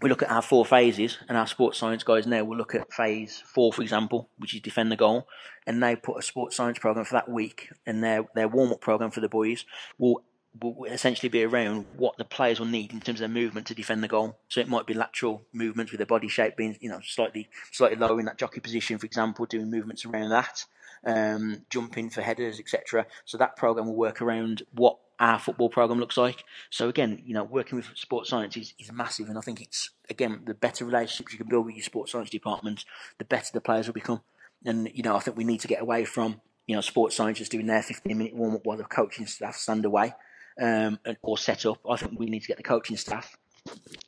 we 0.00 0.08
look 0.08 0.22
at 0.22 0.30
our 0.30 0.42
four 0.42 0.64
phases, 0.64 1.18
and 1.28 1.38
our 1.38 1.46
sports 1.46 1.78
science 1.78 2.04
guys 2.04 2.26
now 2.26 2.44
will 2.44 2.56
look 2.56 2.74
at 2.74 2.92
phase 2.92 3.42
four, 3.46 3.72
for 3.72 3.82
example, 3.82 4.28
which 4.38 4.54
is 4.54 4.60
defend 4.60 4.92
the 4.92 4.96
goal, 4.96 5.26
and 5.66 5.82
they 5.82 5.96
put 5.96 6.18
a 6.18 6.22
sports 6.22 6.56
science 6.56 6.78
program 6.78 7.04
for 7.04 7.14
that 7.14 7.28
week, 7.28 7.70
and 7.86 8.04
their 8.04 8.24
their 8.34 8.48
warm 8.48 8.72
up 8.72 8.80
program 8.80 9.10
for 9.10 9.20
the 9.20 9.28
boys 9.28 9.64
will 9.98 10.22
will 10.60 10.84
essentially 10.84 11.28
be 11.28 11.42
around 11.42 11.86
what 11.96 12.16
the 12.16 12.24
players 12.24 12.60
will 12.60 12.66
need 12.66 12.92
in 12.92 13.00
terms 13.00 13.20
of 13.20 13.28
their 13.28 13.42
movement 13.42 13.66
to 13.66 13.74
defend 13.74 14.02
the 14.02 14.08
goal. 14.08 14.38
So 14.48 14.60
it 14.60 14.68
might 14.68 14.86
be 14.86 14.94
lateral 14.94 15.42
movements 15.52 15.90
with 15.90 15.98
their 15.98 16.06
body 16.06 16.28
shape 16.28 16.56
being, 16.56 16.76
you 16.80 16.88
know, 16.88 17.00
slightly 17.02 17.48
slightly 17.72 17.96
lower 17.96 18.20
in 18.20 18.26
that 18.26 18.38
jockey 18.38 18.60
position, 18.60 18.98
for 18.98 19.06
example, 19.06 19.46
doing 19.46 19.70
movements 19.70 20.04
around 20.04 20.30
that, 20.30 20.64
um, 21.04 21.62
jumping 21.70 22.10
for 22.10 22.22
headers, 22.22 22.60
etc. 22.60 23.06
So 23.24 23.36
that 23.38 23.56
program 23.56 23.86
will 23.86 23.96
work 23.96 24.22
around 24.22 24.62
what 24.72 24.98
our 25.18 25.38
football 25.38 25.68
program 25.68 26.00
looks 26.00 26.16
like. 26.16 26.44
So 26.70 26.88
again, 26.88 27.22
you 27.24 27.34
know, 27.34 27.44
working 27.44 27.76
with 27.76 27.88
sports 27.94 28.30
science 28.30 28.56
is, 28.56 28.74
is 28.78 28.92
massive, 28.92 29.28
and 29.28 29.38
I 29.38 29.40
think 29.40 29.60
it's 29.60 29.90
again 30.08 30.42
the 30.46 30.54
better 30.54 30.84
relationships 30.84 31.32
you 31.32 31.38
can 31.38 31.48
build 31.48 31.66
with 31.66 31.74
your 31.74 31.84
sports 31.84 32.12
science 32.12 32.30
department, 32.30 32.84
the 33.18 33.24
better 33.24 33.50
the 33.52 33.60
players 33.60 33.86
will 33.86 33.94
become. 33.94 34.20
And 34.64 34.88
you 34.94 35.02
know, 35.02 35.16
I 35.16 35.20
think 35.20 35.36
we 35.36 35.44
need 35.44 35.60
to 35.60 35.68
get 35.68 35.82
away 35.82 36.04
from 36.04 36.40
you 36.66 36.76
know 36.76 36.80
sports 36.80 37.16
scientists 37.16 37.48
doing 37.48 37.66
their 37.66 37.82
15 37.82 38.16
minute 38.16 38.34
warm 38.34 38.54
up 38.54 38.64
while 38.64 38.78
the 38.78 38.84
coaching 38.84 39.26
staff 39.26 39.56
stand 39.56 39.84
away 39.84 40.14
um, 40.60 40.98
or 41.22 41.38
set 41.38 41.66
up. 41.66 41.78
I 41.88 41.96
think 41.96 42.18
we 42.18 42.26
need 42.26 42.42
to 42.42 42.48
get 42.48 42.56
the 42.56 42.62
coaching 42.62 42.96
staff 42.96 43.36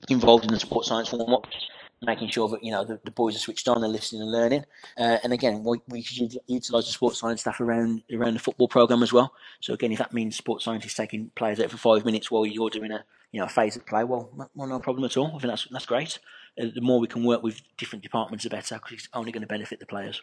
involved 0.09 0.45
in 0.45 0.53
the 0.53 0.61
sports 0.61 0.89
science 0.89 1.13
warm 1.13 1.35
up, 1.35 1.47
making 2.03 2.29
sure 2.29 2.49
that 2.49 2.63
you 2.63 2.71
know 2.71 2.85
the, 2.85 3.01
the 3.05 3.11
boys 3.11 3.37
are 3.37 3.41
switched 3.41 3.69
on, 3.69 3.81
they're 3.81 3.91
listening 3.91 4.23
and 4.23 4.33
learning. 4.33 4.65
Uh, 4.99 5.19
and 5.23 5.33
again, 5.33 5.65
we, 5.65 5.81
we 5.89 6.03
should 6.03 6.39
utilise 6.47 6.87
the 6.87 6.93
sports 6.93 7.19
science 7.19 7.41
staff 7.41 7.61
around 7.61 8.03
around 8.13 8.35
the 8.35 8.41
football 8.41 8.69
program 8.69 9.03
as 9.03 9.13
well. 9.13 9.33
So 9.61 9.75
again, 9.75 9.93
if 9.93 9.99
that 9.99 10.13
means 10.13 10.37
sports 10.37 10.65
scientists 10.65 10.95
taking 10.95 11.31
players 11.35 11.61
out 11.61 11.71
for 11.71 11.79
five 11.79 12.05
minutes 12.05 12.31
while 12.31 12.47
you're 12.47 12.71
doing 12.71 12.93
a 12.93 13.05
you 13.33 13.41
know 13.41 13.47
a 13.47 13.51
phase 13.51 13.77
of 13.77 13.87
play, 13.87 14.05
well, 14.05 14.31
well 14.55 14.69
no 14.69 14.79
problem 14.79 15.05
at 15.05 15.17
all. 15.17 15.29
I 15.29 15.39
think 15.39 15.45
that's 15.45 15.69
that's 15.71 15.87
great. 15.87 16.19
Uh, 16.61 16.67
the 16.75 16.81
more 16.81 17.01
we 17.01 17.07
can 17.07 17.25
work 17.25 17.43
with 17.43 17.61
different 17.77 18.03
departments, 18.03 18.45
the 18.45 18.51
better, 18.51 18.77
because 18.77 18.93
it's 18.93 19.09
only 19.13 19.33
going 19.33 19.43
to 19.43 19.47
benefit 19.47 19.79
the 19.81 19.87
players. 19.87 20.23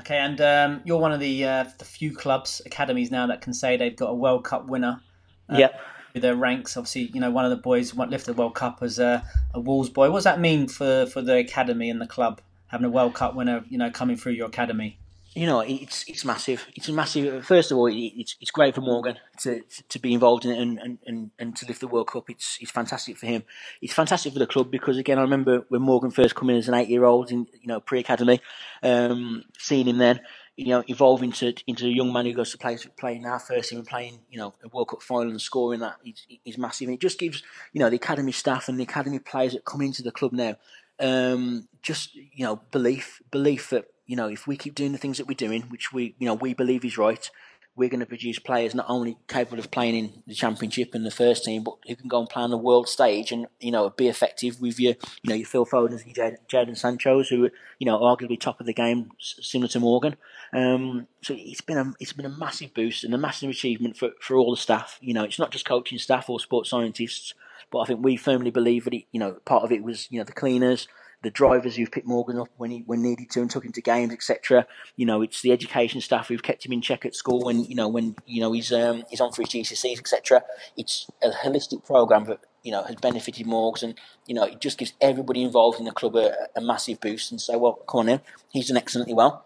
Okay, 0.00 0.18
and 0.18 0.40
um, 0.40 0.80
you're 0.84 0.98
one 0.98 1.12
of 1.12 1.20
the 1.20 1.44
uh, 1.44 1.64
the 1.78 1.84
few 1.84 2.14
clubs 2.14 2.62
academies 2.64 3.10
now 3.10 3.26
that 3.26 3.40
can 3.40 3.52
say 3.52 3.76
they've 3.76 3.96
got 3.96 4.10
a 4.10 4.14
World 4.14 4.44
Cup 4.44 4.68
winner 4.68 5.00
uh, 5.48 5.56
yeah. 5.56 5.68
With 6.14 6.22
their 6.22 6.36
ranks, 6.36 6.76
obviously, 6.76 7.10
you 7.14 7.20
know, 7.20 7.30
one 7.30 7.44
of 7.44 7.50
the 7.50 7.56
boys 7.56 7.94
lifted 7.94 8.34
the 8.34 8.38
World 8.38 8.54
Cup 8.54 8.78
as 8.82 8.98
a, 8.98 9.22
a 9.52 9.60
Wolves 9.60 9.90
boy. 9.90 10.10
What 10.10 10.18
does 10.18 10.24
that 10.24 10.40
mean 10.40 10.66
for, 10.66 11.06
for 11.06 11.20
the 11.20 11.36
academy 11.36 11.90
and 11.90 12.00
the 12.00 12.06
club 12.06 12.40
having 12.68 12.86
a 12.86 12.90
World 12.90 13.14
Cup 13.14 13.34
winner, 13.34 13.64
you 13.68 13.78
know, 13.78 13.90
coming 13.90 14.16
through 14.16 14.32
your 14.32 14.46
academy? 14.46 14.98
you 15.38 15.46
know, 15.46 15.60
it's 15.60 16.04
it's 16.08 16.24
massive. 16.24 16.66
It's 16.74 16.88
massive. 16.88 17.46
First 17.46 17.70
of 17.70 17.78
all, 17.78 17.86
it's 17.86 18.34
it's 18.40 18.50
great 18.50 18.74
for 18.74 18.80
Morgan 18.80 19.18
to 19.42 19.62
to 19.88 19.98
be 20.00 20.12
involved 20.12 20.44
in 20.44 20.50
it 20.50 20.58
and, 20.58 20.98
and, 21.06 21.30
and, 21.38 21.54
to 21.56 21.66
lift 21.66 21.80
the 21.80 21.86
World 21.86 22.08
Cup. 22.08 22.28
It's 22.28 22.58
it's 22.60 22.72
fantastic 22.72 23.16
for 23.18 23.26
him. 23.26 23.44
It's 23.80 23.92
fantastic 23.92 24.32
for 24.32 24.40
the 24.40 24.48
club 24.48 24.70
because 24.70 24.96
again, 24.96 25.16
I 25.16 25.22
remember 25.22 25.64
when 25.68 25.82
Morgan 25.82 26.10
first 26.10 26.34
came 26.34 26.50
in 26.50 26.56
as 26.56 26.66
an 26.66 26.74
eight 26.74 26.88
year 26.88 27.04
old 27.04 27.30
in 27.30 27.46
you 27.60 27.68
know 27.68 27.78
pre 27.78 28.00
academy, 28.00 28.40
um, 28.82 29.44
seeing 29.58 29.86
him 29.86 29.98
then, 29.98 30.20
you 30.58 30.66
know, 30.66 30.82
evolve 30.88 31.22
into 31.22 31.54
into 31.68 31.86
a 31.86 31.88
young 31.88 32.12
man 32.12 32.26
who 32.26 32.32
goes 32.32 32.50
to 32.50 32.58
play 32.58 32.76
playing 32.96 33.24
our 33.24 33.38
first 33.38 33.70
team 33.70 33.78
and 33.78 33.86
playing, 33.86 34.18
you 34.28 34.38
know, 34.38 34.54
a 34.64 34.68
World 34.68 34.88
Cup 34.88 35.02
final 35.02 35.30
and 35.30 35.40
scoring 35.40 35.78
that 35.80 35.98
is, 36.04 36.26
is 36.44 36.58
massive. 36.58 36.88
And 36.88 36.96
it 36.96 37.00
just 37.00 37.16
gives, 37.16 37.44
you 37.72 37.78
know, 37.78 37.88
the 37.88 37.96
academy 37.96 38.32
staff 38.32 38.68
and 38.68 38.76
the 38.76 38.82
academy 38.82 39.20
players 39.20 39.52
that 39.52 39.64
come 39.64 39.82
into 39.82 40.02
the 40.02 40.10
club 40.10 40.32
now, 40.32 40.56
um, 40.98 41.68
just 41.80 42.16
you 42.16 42.44
know, 42.44 42.60
belief, 42.72 43.22
belief 43.30 43.70
that 43.70 43.84
you 44.06 44.16
know, 44.16 44.26
if 44.26 44.48
we 44.48 44.56
keep 44.56 44.74
doing 44.74 44.90
the 44.90 44.98
things 44.98 45.18
that 45.18 45.28
we're 45.28 45.34
doing, 45.34 45.62
which 45.62 45.92
we 45.92 46.16
you 46.18 46.26
know 46.26 46.34
we 46.34 46.54
believe 46.54 46.84
is 46.84 46.98
right, 46.98 47.30
we're 47.78 47.88
going 47.88 48.00
to 48.00 48.06
produce 48.06 48.40
players 48.40 48.74
not 48.74 48.86
only 48.88 49.16
capable 49.28 49.60
of 49.60 49.70
playing 49.70 49.94
in 49.94 50.22
the 50.26 50.34
championship 50.34 50.94
and 50.94 51.06
the 51.06 51.10
first 51.12 51.44
team, 51.44 51.62
but 51.62 51.76
who 51.86 51.94
can 51.94 52.08
go 52.08 52.18
and 52.18 52.28
play 52.28 52.42
on 52.42 52.50
the 52.50 52.58
world 52.58 52.88
stage 52.88 53.30
and 53.30 53.46
you 53.60 53.70
know 53.70 53.88
be 53.90 54.08
effective 54.08 54.60
with 54.60 54.80
your 54.80 54.94
you 55.22 55.30
know 55.30 55.36
your 55.36 55.46
Phil 55.46 55.64
Fodens, 55.64 56.04
your 56.04 56.36
Jadon 56.48 56.76
Sancho's, 56.76 57.28
who 57.28 57.48
you 57.78 57.86
know 57.86 57.98
arguably 58.00 58.38
top 58.38 58.58
of 58.58 58.66
the 58.66 58.74
game, 58.74 59.12
similar 59.18 59.68
to 59.68 59.80
Morgan. 59.80 60.16
Um, 60.52 61.06
so 61.22 61.34
it's 61.38 61.60
been 61.60 61.78
a 61.78 61.92
it's 62.00 62.12
been 62.12 62.26
a 62.26 62.36
massive 62.36 62.74
boost 62.74 63.04
and 63.04 63.14
a 63.14 63.18
massive 63.18 63.48
achievement 63.48 63.96
for, 63.96 64.10
for 64.20 64.36
all 64.36 64.50
the 64.50 64.60
staff. 64.60 64.98
You 65.00 65.14
know, 65.14 65.22
it's 65.22 65.38
not 65.38 65.52
just 65.52 65.64
coaching 65.64 65.98
staff 65.98 66.28
or 66.28 66.40
sports 66.40 66.70
scientists, 66.70 67.32
but 67.70 67.78
I 67.78 67.84
think 67.84 68.04
we 68.04 68.16
firmly 68.16 68.50
believe 68.50 68.84
that 68.84 68.94
it, 68.94 69.04
you 69.12 69.20
know 69.20 69.34
part 69.44 69.62
of 69.62 69.70
it 69.70 69.84
was 69.84 70.08
you 70.10 70.18
know 70.18 70.24
the 70.24 70.32
cleaners 70.32 70.88
the 71.22 71.30
drivers 71.30 71.76
who've 71.76 71.90
picked 71.90 72.06
Morgan 72.06 72.38
up 72.38 72.48
when 72.56 72.70
he 72.70 72.82
when 72.86 73.02
needed 73.02 73.30
to 73.30 73.40
and 73.40 73.50
took 73.50 73.64
him 73.64 73.72
to 73.72 73.82
games, 73.82 74.12
etc. 74.12 74.66
You 74.96 75.06
know, 75.06 75.22
it's 75.22 75.42
the 75.42 75.52
education 75.52 76.00
staff 76.00 76.28
who've 76.28 76.42
kept 76.42 76.64
him 76.64 76.72
in 76.72 76.80
check 76.80 77.04
at 77.04 77.14
school 77.14 77.44
when 77.44 77.64
you 77.64 77.74
know 77.74 77.88
when 77.88 78.14
you 78.26 78.40
know 78.40 78.52
he's 78.52 78.72
um, 78.72 79.04
he's 79.10 79.20
on 79.20 79.32
for 79.32 79.42
his 79.42 79.50
GCSEs, 79.50 79.98
etc. 79.98 80.42
It's 80.76 81.08
a 81.22 81.30
holistic 81.30 81.84
program 81.84 82.24
that 82.26 82.40
you 82.62 82.70
know 82.70 82.84
has 82.84 82.96
benefited 82.96 83.46
Morgs, 83.46 83.82
and 83.82 83.94
you 84.26 84.34
know 84.34 84.44
it 84.44 84.60
just 84.60 84.78
gives 84.78 84.92
everybody 85.00 85.42
involved 85.42 85.78
in 85.78 85.86
the 85.86 85.92
club 85.92 86.14
a, 86.16 86.34
a 86.56 86.60
massive 86.60 87.00
boost. 87.00 87.32
And 87.32 87.40
so, 87.40 87.58
well, 87.58 87.74
come 87.88 88.00
on 88.00 88.06
now, 88.06 88.20
he's 88.50 88.68
done 88.68 88.76
excellently 88.76 89.14
well. 89.14 89.44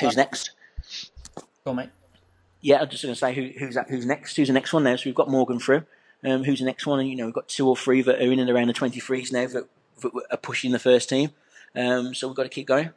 Who's 0.00 0.16
next? 0.16 0.52
Go 1.64 1.72
on, 1.72 1.76
mate. 1.76 1.90
Yeah, 2.62 2.80
I'm 2.80 2.88
just 2.88 3.02
going 3.02 3.14
to 3.14 3.18
say 3.18 3.34
who, 3.34 3.50
who's 3.58 3.74
that, 3.74 3.90
who's 3.90 4.06
next. 4.06 4.36
Who's 4.36 4.48
the 4.48 4.54
next 4.54 4.72
one 4.72 4.84
now? 4.84 4.96
So 4.96 5.02
we've 5.06 5.14
got 5.14 5.28
Morgan 5.28 5.58
through. 5.58 5.82
Um, 6.24 6.44
who's 6.44 6.60
the 6.60 6.64
next 6.64 6.86
one? 6.86 7.00
And 7.00 7.08
you 7.08 7.16
know 7.16 7.26
we've 7.26 7.34
got 7.34 7.48
two 7.48 7.68
or 7.68 7.76
three 7.76 8.00
that 8.02 8.16
are 8.22 8.32
in 8.32 8.38
and 8.38 8.48
around 8.48 8.68
the 8.68 8.72
23s 8.72 9.32
now 9.32 9.46
that 9.48 9.68
are 10.30 10.36
pushing 10.36 10.72
the 10.72 10.78
first 10.78 11.08
team. 11.08 11.30
Um, 11.74 12.14
so 12.14 12.28
we've 12.28 12.36
got 12.36 12.44
to 12.44 12.48
keep 12.48 12.66
going. 12.66 12.90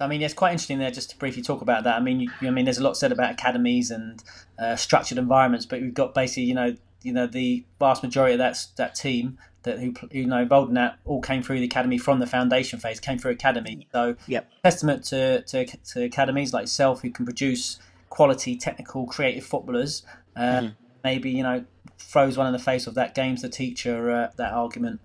I 0.00 0.06
mean, 0.06 0.22
it's 0.22 0.34
quite 0.34 0.52
interesting 0.52 0.78
there 0.78 0.90
just 0.90 1.10
to 1.10 1.18
briefly 1.18 1.42
talk 1.42 1.60
about 1.60 1.84
that. 1.84 1.96
I 1.96 2.00
mean, 2.00 2.20
you, 2.20 2.30
I 2.42 2.50
mean, 2.50 2.64
there's 2.64 2.78
a 2.78 2.82
lot 2.82 2.96
said 2.96 3.12
about 3.12 3.32
academies 3.32 3.90
and 3.90 4.22
uh, 4.58 4.74
structured 4.76 5.18
environments, 5.18 5.66
but 5.66 5.82
we've 5.82 5.92
got 5.92 6.14
basically, 6.14 6.44
you 6.44 6.54
know, 6.54 6.74
you 7.02 7.12
know, 7.12 7.26
the 7.26 7.64
vast 7.78 8.02
majority 8.02 8.34
of 8.34 8.38
that 8.38 8.66
that 8.76 8.94
team 8.94 9.38
that 9.62 9.78
who 9.78 9.92
you 10.10 10.26
know 10.26 10.38
involved 10.38 10.68
in 10.68 10.74
that 10.74 10.98
all 11.04 11.20
came 11.20 11.42
through 11.42 11.58
the 11.58 11.66
academy 11.66 11.98
from 11.98 12.18
the 12.18 12.26
foundation 12.26 12.78
phase, 12.78 12.98
came 12.98 13.18
through 13.18 13.32
academy. 13.32 13.86
So, 13.92 14.16
yep. 14.26 14.50
testament 14.64 15.04
to, 15.06 15.42
to, 15.42 15.66
to 15.66 16.04
academies 16.04 16.52
like 16.52 16.62
yourself 16.62 17.02
who 17.02 17.10
can 17.10 17.24
produce 17.24 17.78
quality, 18.08 18.56
technical, 18.56 19.06
creative 19.06 19.44
footballers. 19.44 20.02
Uh, 20.34 20.40
mm-hmm. 20.40 20.68
Maybe 21.04 21.30
you 21.30 21.42
know 21.42 21.64
throws 21.98 22.36
one 22.36 22.46
in 22.46 22.52
the 22.52 22.58
face 22.58 22.86
of 22.86 22.94
that 22.94 23.14
game's 23.14 23.42
the 23.42 23.48
teacher 23.48 24.10
uh, 24.10 24.30
that 24.36 24.52
argument. 24.52 25.00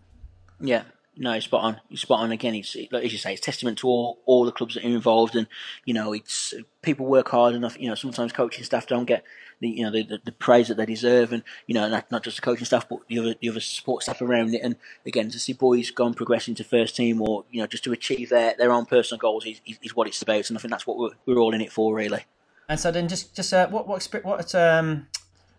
Yeah, 0.60 0.84
no, 1.18 1.40
spot 1.40 1.64
on. 1.64 1.82
You're 1.90 1.98
spot 1.98 2.20
on. 2.20 2.32
Again, 2.32 2.56
it's 2.56 2.76
like 2.92 3.06
as 3.06 3.12
you 3.12 3.18
say, 3.18 3.34
it's 3.34 3.42
testament 3.42 3.78
to 3.80 3.88
all, 3.88 4.20
all 4.26 4.46
the 4.46 4.52
clubs 4.52 4.76
that 4.76 4.84
are 4.84 4.88
involved, 4.88 5.36
and 5.36 5.48
you 5.86 5.94
know, 5.94 6.14
it's 6.14 6.54
people 6.82 7.06
work 7.06 7.30
hard 7.30 7.56
enough. 7.56 7.80
You 7.80 7.88
know, 7.88 7.96
sometimes 7.96 8.34
coaching 8.34 8.64
staff 8.64 8.88
don't 8.88 9.06
get 9.06 9.24
the 9.60 9.70
you 9.70 9.84
know 9.84 9.92
the, 9.92 10.04
the, 10.04 10.22
the 10.26 10.32
praise 10.32 10.68
that 10.68 10.76
they 10.76 10.86
deserve, 10.86 11.32
and 11.32 11.44
you 11.68 11.76
know, 11.76 11.88
not, 11.88 12.12
not 12.12 12.24
just 12.24 12.38
the 12.38 12.42
coaching 12.42 12.66
staff, 12.66 12.88
but 12.90 13.00
the 13.08 13.20
other 13.20 13.36
the 13.40 13.50
other 13.50 13.60
support 13.60 14.04
staff 14.04 14.22
around 14.22 14.54
it. 14.54 14.62
And 14.62 14.76
again, 15.06 15.30
to 15.30 15.40
see 15.40 15.54
boys 15.54 15.92
go 15.92 16.06
and 16.06 16.16
progress 16.16 16.48
into 16.48 16.64
first 16.64 16.96
team, 16.96 17.22
or 17.22 17.46
you 17.50 17.62
know, 17.62 17.68
just 17.68 17.84
to 17.86 17.94
achieve 17.94 18.30
their, 18.30 18.56
their 18.58 18.72
own 18.72 18.86
personal 18.86 19.20
goals 19.20 19.46
is, 19.46 19.62
is, 19.66 19.80
is 19.82 19.96
what 19.96 20.08
it's 20.08 20.22
about. 20.22 20.50
And 20.50 20.58
I 20.58 20.62
think 20.62 20.72
that's 20.72 20.88
what 20.88 20.98
we're, 20.98 21.12
we're 21.26 21.40
all 21.40 21.54
in 21.54 21.62
it 21.62 21.72
for, 21.72 21.96
really. 21.96 22.26
And 22.68 22.80
so 22.80 22.92
then, 22.92 23.08
just 23.08 23.36
just 23.36 23.54
uh, 23.54 23.68
what 23.70 23.88
what 23.88 24.06
what 24.24 24.56
um 24.56 25.08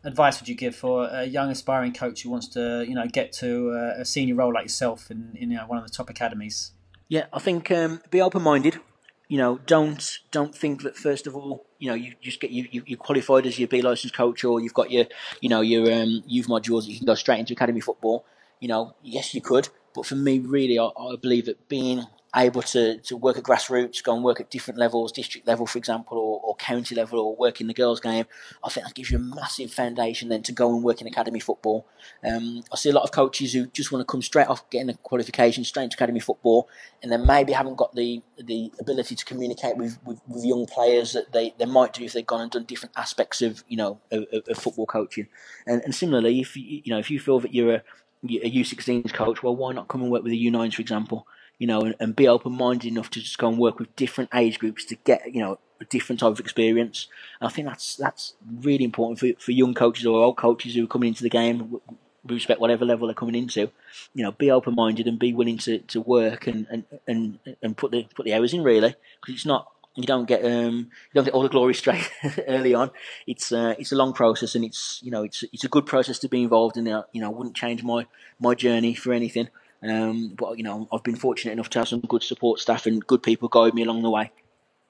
advice 0.05 0.41
would 0.41 0.49
you 0.49 0.55
give 0.55 0.75
for 0.75 1.09
a 1.11 1.25
young 1.25 1.51
aspiring 1.51 1.93
coach 1.93 2.23
who 2.23 2.31
wants 2.31 2.49
to, 2.49 2.85
you 2.87 2.95
know, 2.95 3.07
get 3.07 3.33
to 3.35 3.71
a 3.99 4.05
senior 4.05 4.35
role 4.35 4.53
like 4.53 4.65
yourself 4.65 5.11
in, 5.11 5.33
in 5.35 5.51
you 5.51 5.57
know, 5.57 5.67
one 5.67 5.79
of 5.79 5.85
the 5.85 5.93
top 5.93 6.11
academies? 6.11 6.73
Yeah, 7.09 7.27
I 7.33 7.39
think 7.39 7.71
um, 7.71 8.03
be 8.11 8.21
open 8.21 8.43
minded. 8.43 8.81
You 9.29 9.39
know, 9.39 9.59
don't 9.67 10.19
don't 10.31 10.55
think 10.55 10.83
that 10.83 10.97
first 10.97 11.27
of 11.27 11.35
all, 11.35 11.67
you 11.79 11.89
know, 11.89 11.95
you 11.95 12.15
just 12.21 12.41
get 12.41 12.51
you, 12.51 12.69
you 12.71 12.83
you 12.87 12.97
qualified 12.97 13.47
as 13.47 13.59
your 13.59 13.69
B 13.69 13.83
license 13.83 14.13
coach 14.13 14.45
or 14.45 14.61
you've 14.61 14.75
got 14.75 14.91
your 14.91 15.07
you 15.41 15.49
know 15.49 15.61
your 15.63 15.93
um, 15.93 16.23
youth 16.27 16.47
modules. 16.47 16.87
You 16.87 16.97
can 16.97 17.07
go 17.07 17.15
straight 17.15 17.41
into 17.41 17.53
academy 17.53 17.81
football. 17.81 18.25
You 18.61 18.69
know, 18.69 18.95
yes, 19.03 19.35
you 19.35 19.41
could, 19.43 19.69
But 19.97 20.07
for 20.07 20.15
me, 20.15 20.39
really, 20.39 20.79
I, 20.79 20.85
I 20.85 21.17
believe 21.17 21.47
that 21.47 21.69
being 21.69 22.07
able 22.37 22.63
to, 22.63 22.99
to 22.99 23.17
work 23.17 23.39
at 23.39 23.45
grassroots, 23.45 24.03
go 24.03 24.15
and 24.15 24.23
work 24.23 24.41
at 24.41 24.51
different 24.51 24.79
levels, 24.79 25.11
district 25.11 25.47
level, 25.47 25.67
for 25.67 25.79
example, 25.79 26.19
or, 26.19 26.41
or 26.43 26.57
county 26.57 26.95
level, 26.95 27.19
or 27.19 27.35
work 27.35 27.61
in 27.61 27.67
the 27.67 27.75
girls' 27.75 28.01
game, 28.01 28.27
I 28.63 28.69
think 28.69 28.87
that 28.87 28.95
gives 28.95 29.11
you 29.11 29.19
a 29.19 29.21
massive 29.21 29.73
foundation 29.73 30.29
then 30.29 30.43
to 30.43 30.53
go 30.53 30.75
and 30.75 30.85
work 30.85 31.01
in 31.01 31.07
academy 31.07 31.41
football. 31.41 31.87
Um, 32.23 32.63
I 32.73 32.77
see 32.77 32.91
a 32.91 32.93
lot 32.93 33.05
of 33.05 33.13
coaches 33.13 33.53
who 33.53 33.67
just 33.67 33.91
want 33.91 34.07
to 34.07 34.11
come 34.11 34.23
straight 34.23 34.49
off 34.49 34.69
getting 34.71 34.91
a 34.91 34.95
qualification, 34.95 35.65
straight 35.65 35.85
into 35.85 35.97
academy 35.97 36.21
football, 36.21 36.69
and 37.03 37.11
then 37.11 37.27
maybe 37.27 37.53
haven't 37.53 37.77
got 37.77 37.95
the 37.95 38.23
the 38.39 38.71
ability 38.79 39.15
to 39.15 39.25
communicate 39.25 39.77
with, 39.77 39.99
with, 40.05 40.21
with 40.29 40.45
young 40.45 40.67
players 40.67 41.13
that 41.15 41.33
they, 41.33 41.55
they 41.59 41.65
might 41.65 41.95
do 41.95 42.05
if 42.05 42.13
they've 42.13 42.27
gone 42.27 42.43
and 42.43 42.51
done 42.51 42.65
different 42.65 42.93
aspects 42.97 43.41
of 43.41 43.65
you 43.69 43.77
know 43.77 43.99
of, 44.11 44.25
of 44.33 44.59
football 44.59 44.87
coaching. 44.87 45.29
And, 45.67 45.83
and 45.83 45.95
similarly, 45.95 46.41
if 46.41 46.57
you, 46.57 46.83
you 46.85 46.93
know 46.93 46.99
if 46.99 47.11
you 47.11 47.19
feel 47.19 47.41
that 47.41 47.55
you're 47.55 47.77
a 47.77 47.83
a 48.25 48.51
U16s 48.51 49.13
coach, 49.13 49.43
well, 49.43 49.55
why 49.55 49.73
not 49.73 49.89
come 49.89 50.03
and 50.03 50.11
work 50.11 50.23
with 50.23 50.33
the 50.33 50.47
U9s, 50.51 50.75
for 50.75 50.83
example? 50.83 51.27
You 51.59 51.67
know, 51.67 51.81
and, 51.83 51.95
and 52.01 52.17
be 52.17 52.29
open 52.29 52.53
minded 52.53 52.89
enough 52.89 53.11
to 53.11 53.21
just 53.21 53.39
go 53.39 53.49
and 53.49 53.59
work 53.59 53.79
with 53.79 53.95
different 53.97 54.31
age 54.35 54.59
groups 54.59 54.85
to 54.87 54.97
get, 54.97 55.35
you 55.35 55.41
know, 55.41 55.59
a 55.81 55.85
different 55.85 56.21
type 56.21 56.33
of 56.33 56.41
experience. 56.41 57.09
And 57.41 57.49
I 57.49 57.53
think 57.53 57.69
that's 57.69 57.97
that's 57.97 58.35
really 58.61 58.85
important 58.85 59.19
for, 59.19 59.29
for 59.41 59.53
young 59.53 59.75
coaches 59.75 60.07
or 60.07 60.23
old 60.23 60.37
coaches 60.37 60.75
who 60.75 60.85
are 60.85 60.89
coming 60.89 61.09
into 61.09 61.23
the 61.23 61.31
game, 61.31 61.81
respect 62.25 62.61
whatever 62.61 62.85
level 62.85 63.07
they're 63.07 63.15
coming 63.15 63.35
into. 63.35 63.71
You 64.15 64.25
know, 64.25 64.33
be 64.33 64.51
open 64.51 64.75
minded 64.75 65.07
and 65.07 65.19
be 65.19 65.33
willing 65.33 65.59
to, 65.59 65.79
to 65.79 66.01
work 66.01 66.47
and, 66.47 66.67
and, 66.71 66.85
and, 67.07 67.39
and 67.63 67.77
put 67.77 67.91
the 67.91 68.07
put 68.15 68.25
the 68.25 68.35
hours 68.35 68.53
in 68.53 68.63
really, 68.63 68.95
because 69.21 69.35
it's 69.35 69.47
not 69.47 69.69
you 69.97 70.05
don't 70.05 70.27
get 70.27 70.45
um 70.45 70.77
you 70.77 71.15
don't 71.15 71.25
get 71.25 71.35
all 71.35 71.43
the 71.43 71.49
glory 71.49 71.75
straight 71.75 72.11
early 72.49 72.75
on. 72.75 72.91
It's 73.27 73.51
uh, 73.51 73.75
it's 73.79 73.93
a 73.93 73.97
long 73.97 74.13
process 74.13 74.55
and 74.55 74.65
it's 74.65 75.01
you 75.03 75.11
know 75.11 75.23
it's 75.23 75.43
it's 75.53 75.65
a 75.65 75.69
good 75.69 75.87
process 75.87 76.19
to 76.21 76.29
be 76.29 76.43
involved 76.43 76.77
in. 76.77 76.87
You 76.87 77.21
know, 77.21 77.27
I 77.27 77.35
wouldn't 77.35 77.57
change 77.57 77.83
my 77.83 78.07
my 78.39 78.55
journey 78.55 78.95
for 78.95 79.13
anything. 79.13 79.49
Um, 79.91 80.33
but 80.37 80.59
you 80.59 80.65
know, 80.65 80.89
I've 80.93 81.03
been 81.03 81.17
fortunate 81.17 81.53
enough 81.53 81.71
to 81.71 81.81
have 81.81 81.89
some 81.89 82.01
good 82.01 82.23
support 82.23 82.61
staff 82.61 82.87
and 82.87 83.05
good 83.07 83.23
people 83.23 83.49
guide 83.49 83.75
me 83.75 83.83
along 83.83 84.03
the 84.03 84.11
way. 84.11 84.31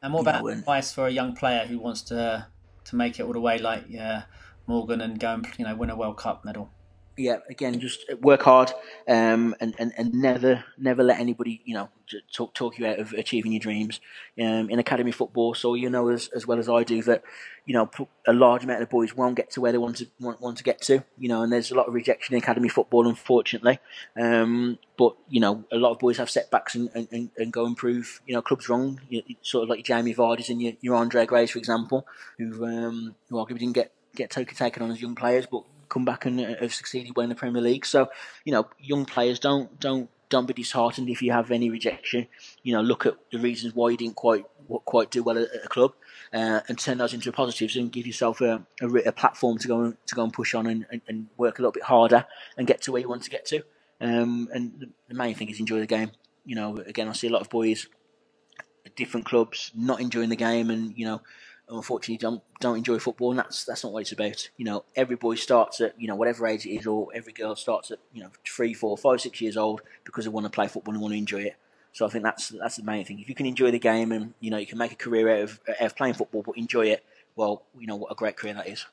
And 0.02 0.12
what 0.12 0.20
about 0.22 0.42
know, 0.42 0.48
advice 0.48 0.92
for 0.92 1.06
a 1.06 1.10
young 1.10 1.34
player 1.34 1.66
who 1.66 1.78
wants 1.78 2.02
to 2.02 2.46
to 2.84 2.96
make 2.96 3.18
it 3.18 3.24
all 3.24 3.32
the 3.32 3.40
way, 3.40 3.58
like 3.58 3.84
yeah, 3.88 4.24
Morgan, 4.66 5.00
and 5.00 5.18
go 5.18 5.34
and 5.34 5.46
you 5.58 5.64
know 5.64 5.74
win 5.74 5.90
a 5.90 5.96
World 5.96 6.16
Cup 6.16 6.44
medal? 6.44 6.70
Yeah, 7.16 7.38
again, 7.48 7.80
just 7.80 8.04
work 8.20 8.42
hard 8.42 8.72
um, 9.08 9.54
and, 9.60 9.74
and, 9.78 9.92
and 9.96 10.12
never 10.12 10.64
never 10.76 11.02
let 11.02 11.18
anybody 11.18 11.62
you 11.64 11.74
know 11.74 11.88
talk 12.32 12.52
talk 12.52 12.78
you 12.78 12.86
out 12.86 12.98
of 12.98 13.12
achieving 13.14 13.52
your 13.52 13.60
dreams. 13.60 14.00
Um, 14.38 14.68
in 14.68 14.78
academy 14.78 15.12
football, 15.12 15.54
so 15.54 15.74
you 15.74 15.88
know 15.88 16.08
as, 16.08 16.28
as 16.28 16.46
well 16.46 16.58
as 16.58 16.68
I 16.68 16.84
do 16.84 17.02
that 17.04 17.22
you 17.64 17.72
know 17.72 17.90
a 18.26 18.34
large 18.34 18.64
amount 18.64 18.82
of 18.82 18.90
boys 18.90 19.16
won't 19.16 19.34
get 19.34 19.50
to 19.52 19.60
where 19.62 19.72
they 19.72 19.78
want 19.78 19.96
to 19.96 20.06
want, 20.20 20.42
want 20.42 20.58
to 20.58 20.64
get 20.64 20.82
to. 20.82 21.04
You 21.18 21.28
know, 21.28 21.42
and 21.42 21.50
there's 21.50 21.70
a 21.70 21.74
lot 21.74 21.88
of 21.88 21.94
rejection 21.94 22.34
in 22.34 22.42
academy 22.42 22.68
football, 22.68 23.08
unfortunately. 23.08 23.78
Um, 24.20 24.78
but 24.98 25.16
you 25.30 25.40
know, 25.40 25.64
a 25.72 25.76
lot 25.76 25.92
of 25.92 25.98
boys 25.98 26.18
have 26.18 26.28
setbacks 26.28 26.74
and, 26.74 26.90
and, 26.94 27.30
and 27.36 27.52
go 27.52 27.64
and 27.64 27.76
prove 27.76 28.20
you 28.26 28.34
know 28.34 28.42
clubs 28.42 28.68
wrong. 28.68 29.00
You, 29.08 29.22
sort 29.40 29.62
of 29.62 29.70
like 29.70 29.78
your 29.78 29.98
Jamie 29.98 30.14
Vardy's 30.14 30.50
and 30.50 30.60
your, 30.60 30.74
your 30.82 30.94
Andre 30.96 31.24
Grays, 31.24 31.50
for 31.50 31.58
example, 31.58 32.06
who 32.36 32.66
um, 32.66 33.14
who 33.30 33.36
arguably 33.36 33.60
didn't 33.60 33.74
get 33.74 33.92
get 34.14 34.30
taken 34.30 34.82
on 34.82 34.90
as 34.90 35.00
young 35.00 35.14
players, 35.14 35.46
but 35.46 35.62
come 35.88 36.04
back 36.04 36.26
and 36.26 36.40
uh, 36.40 36.54
have 36.60 36.74
succeeded 36.74 37.16
winning 37.16 37.30
the 37.30 37.34
Premier 37.34 37.62
League. 37.62 37.86
So, 37.86 38.08
you 38.44 38.52
know, 38.52 38.68
young 38.78 39.04
players 39.04 39.38
don't 39.38 39.78
don't 39.80 40.08
don't 40.28 40.46
be 40.46 40.54
disheartened 40.54 41.08
if 41.08 41.22
you 41.22 41.32
have 41.32 41.50
any 41.50 41.70
rejection. 41.70 42.26
You 42.62 42.74
know, 42.74 42.82
look 42.82 43.06
at 43.06 43.16
the 43.30 43.38
reasons 43.38 43.74
why 43.74 43.90
you 43.90 43.96
didn't 43.96 44.16
quite 44.16 44.44
quite 44.84 45.10
do 45.10 45.22
well 45.22 45.38
at 45.38 45.48
a 45.64 45.68
club, 45.68 45.94
uh, 46.32 46.60
and 46.68 46.78
turn 46.78 46.98
those 46.98 47.14
into 47.14 47.30
positives 47.32 47.76
and 47.76 47.92
give 47.92 48.06
yourself 48.06 48.40
a, 48.40 48.66
a, 48.80 48.86
a, 48.86 49.12
platform 49.12 49.58
to 49.58 49.68
go 49.68 49.82
and, 49.82 49.96
to 50.06 50.14
go 50.14 50.24
and 50.24 50.32
push 50.32 50.54
on 50.54 50.66
and, 50.66 50.86
and, 50.90 51.00
and, 51.06 51.28
work 51.36 51.58
a 51.58 51.62
little 51.62 51.72
bit 51.72 51.84
harder 51.84 52.26
and 52.58 52.66
get 52.66 52.82
to 52.82 52.90
where 52.90 53.00
you 53.00 53.08
want 53.08 53.22
to 53.22 53.30
get 53.30 53.46
to. 53.46 53.62
Um, 54.00 54.48
and 54.52 54.92
the 55.08 55.14
main 55.14 55.34
thing 55.34 55.48
is 55.48 55.60
enjoy 55.60 55.78
the 55.78 55.86
game. 55.86 56.10
You 56.44 56.56
know, 56.56 56.76
again, 56.78 57.08
I 57.08 57.12
see 57.12 57.28
a 57.28 57.30
lot 57.30 57.42
of 57.42 57.50
boys 57.50 57.86
at 58.84 58.96
different 58.96 59.26
clubs 59.26 59.70
not 59.74 60.00
enjoying 60.00 60.30
the 60.30 60.36
game, 60.36 60.70
and 60.70 60.96
you 60.96 61.06
know, 61.06 61.22
unfortunately 61.68 62.16
don't 62.16 62.42
don't 62.60 62.78
enjoy 62.78 62.98
football, 62.98 63.30
and 63.30 63.38
that's 63.38 63.64
that's 63.64 63.84
not 63.84 63.92
what 63.92 64.00
it's 64.00 64.12
about. 64.12 64.48
You 64.56 64.64
know, 64.64 64.84
every 64.94 65.16
boy 65.16 65.34
starts 65.34 65.80
at 65.80 66.00
you 66.00 66.08
know 66.08 66.14
whatever 66.14 66.46
age 66.46 66.66
it 66.66 66.70
is, 66.70 66.86
or 66.86 67.08
every 67.14 67.32
girl 67.32 67.56
starts 67.56 67.90
at 67.90 67.98
you 68.12 68.22
know 68.22 68.30
three, 68.44 68.74
four, 68.74 68.96
five, 68.96 69.20
six 69.20 69.40
years 69.40 69.56
old 69.56 69.82
because 70.04 70.24
they 70.24 70.30
want 70.30 70.44
to 70.44 70.50
play 70.50 70.68
football 70.68 70.94
and 70.94 71.02
want 71.02 71.12
to 71.12 71.18
enjoy 71.18 71.42
it. 71.42 71.56
So 71.92 72.06
I 72.06 72.08
think 72.08 72.24
that's 72.24 72.48
that's 72.48 72.76
the 72.76 72.82
main 72.82 73.04
thing. 73.04 73.20
If 73.20 73.28
you 73.28 73.34
can 73.34 73.46
enjoy 73.46 73.70
the 73.70 73.78
game 73.78 74.12
and 74.12 74.34
you 74.40 74.50
know 74.50 74.58
you 74.58 74.66
can 74.66 74.78
make 74.78 74.92
a 74.92 74.96
career 74.96 75.28
out 75.30 75.42
of, 75.42 75.60
out 75.68 75.86
of 75.86 75.96
playing 75.96 76.14
football, 76.14 76.42
but 76.42 76.56
enjoy 76.56 76.86
it, 76.88 77.04
well, 77.36 77.62
you 77.78 77.86
know 77.86 77.96
what 77.96 78.12
a 78.12 78.14
great 78.14 78.36
career 78.36 78.54
that 78.54 78.68
is. 78.68 78.86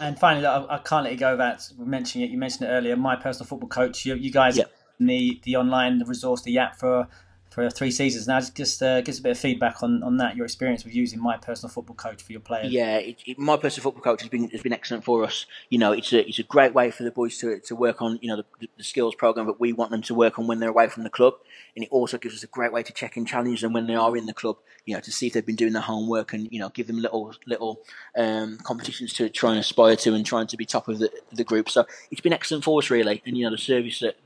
And 0.00 0.18
finally, 0.18 0.46
I, 0.46 0.76
I 0.76 0.78
can't 0.78 1.04
let 1.04 1.12
you 1.12 1.18
go 1.18 1.32
without 1.32 1.68
mentioning 1.78 2.28
it. 2.28 2.32
You 2.32 2.38
mentioned 2.38 2.68
it 2.68 2.72
earlier. 2.72 2.96
My 2.96 3.16
personal 3.16 3.46
football 3.46 3.68
coach. 3.68 4.04
You, 4.06 4.14
you 4.14 4.30
guys, 4.30 4.58
the 4.98 5.40
the 5.42 5.56
online 5.56 6.02
resource, 6.06 6.42
the 6.42 6.58
app 6.58 6.76
for 6.76 7.08
for 7.54 7.70
three 7.70 7.92
seasons 7.92 8.26
now. 8.26 8.40
Just 8.40 8.82
uh, 8.82 9.00
give 9.00 9.12
us 9.12 9.20
a 9.20 9.22
bit 9.22 9.30
of 9.30 9.38
feedback 9.38 9.80
on, 9.82 10.02
on 10.02 10.16
that, 10.16 10.34
your 10.34 10.44
experience 10.44 10.84
with 10.84 10.94
using 10.94 11.22
my 11.22 11.36
personal 11.36 11.72
football 11.72 11.94
coach 11.94 12.20
for 12.20 12.32
your 12.32 12.40
players. 12.40 12.72
Yeah, 12.72 12.96
it, 12.96 13.18
it, 13.24 13.38
my 13.38 13.56
personal 13.56 13.84
football 13.84 14.02
coach 14.02 14.22
has 14.22 14.28
been 14.28 14.50
has 14.50 14.60
been 14.60 14.72
excellent 14.72 15.04
for 15.04 15.22
us. 15.22 15.46
You 15.70 15.78
know, 15.78 15.92
it's 15.92 16.12
a 16.12 16.26
it's 16.26 16.40
a 16.40 16.42
great 16.42 16.74
way 16.74 16.90
for 16.90 17.04
the 17.04 17.12
boys 17.12 17.38
to, 17.38 17.60
to 17.60 17.76
work 17.76 18.02
on 18.02 18.18
you 18.20 18.28
know 18.28 18.42
the, 18.60 18.68
the 18.76 18.82
skills 18.82 19.14
program 19.14 19.46
that 19.46 19.60
we 19.60 19.72
want 19.72 19.92
them 19.92 20.02
to 20.02 20.14
work 20.14 20.38
on 20.38 20.48
when 20.48 20.58
they're 20.58 20.68
away 20.68 20.88
from 20.88 21.04
the 21.04 21.10
club, 21.10 21.34
and 21.76 21.84
it 21.84 21.90
also 21.92 22.18
gives 22.18 22.34
us 22.34 22.42
a 22.42 22.48
great 22.48 22.72
way 22.72 22.82
to 22.82 22.92
check 22.92 23.16
and 23.16 23.28
challenge 23.28 23.60
them 23.60 23.72
when 23.72 23.86
they 23.86 23.94
are 23.94 24.16
in 24.16 24.26
the 24.26 24.34
club. 24.34 24.56
You 24.84 24.94
know, 24.94 25.00
to 25.00 25.12
see 25.12 25.28
if 25.28 25.32
they've 25.32 25.46
been 25.46 25.54
doing 25.54 25.72
their 25.74 25.82
homework 25.82 26.32
and 26.32 26.48
you 26.50 26.58
know 26.58 26.70
give 26.70 26.88
them 26.88 26.98
little 26.98 27.34
little 27.46 27.82
um, 28.18 28.58
competitions 28.58 29.12
to 29.14 29.28
try 29.28 29.50
and 29.50 29.60
aspire 29.60 29.94
to 29.96 30.14
and 30.14 30.26
trying 30.26 30.48
to 30.48 30.56
be 30.56 30.66
top 30.66 30.88
of 30.88 30.98
the 30.98 31.10
the 31.32 31.44
group. 31.44 31.70
So 31.70 31.86
it's 32.10 32.20
been 32.20 32.32
excellent 32.32 32.64
for 32.64 32.80
us 32.80 32.90
really, 32.90 33.22
and 33.24 33.38
you 33.38 33.44
know 33.44 33.50
the 33.52 33.58
service 33.58 34.00
that 34.00 34.16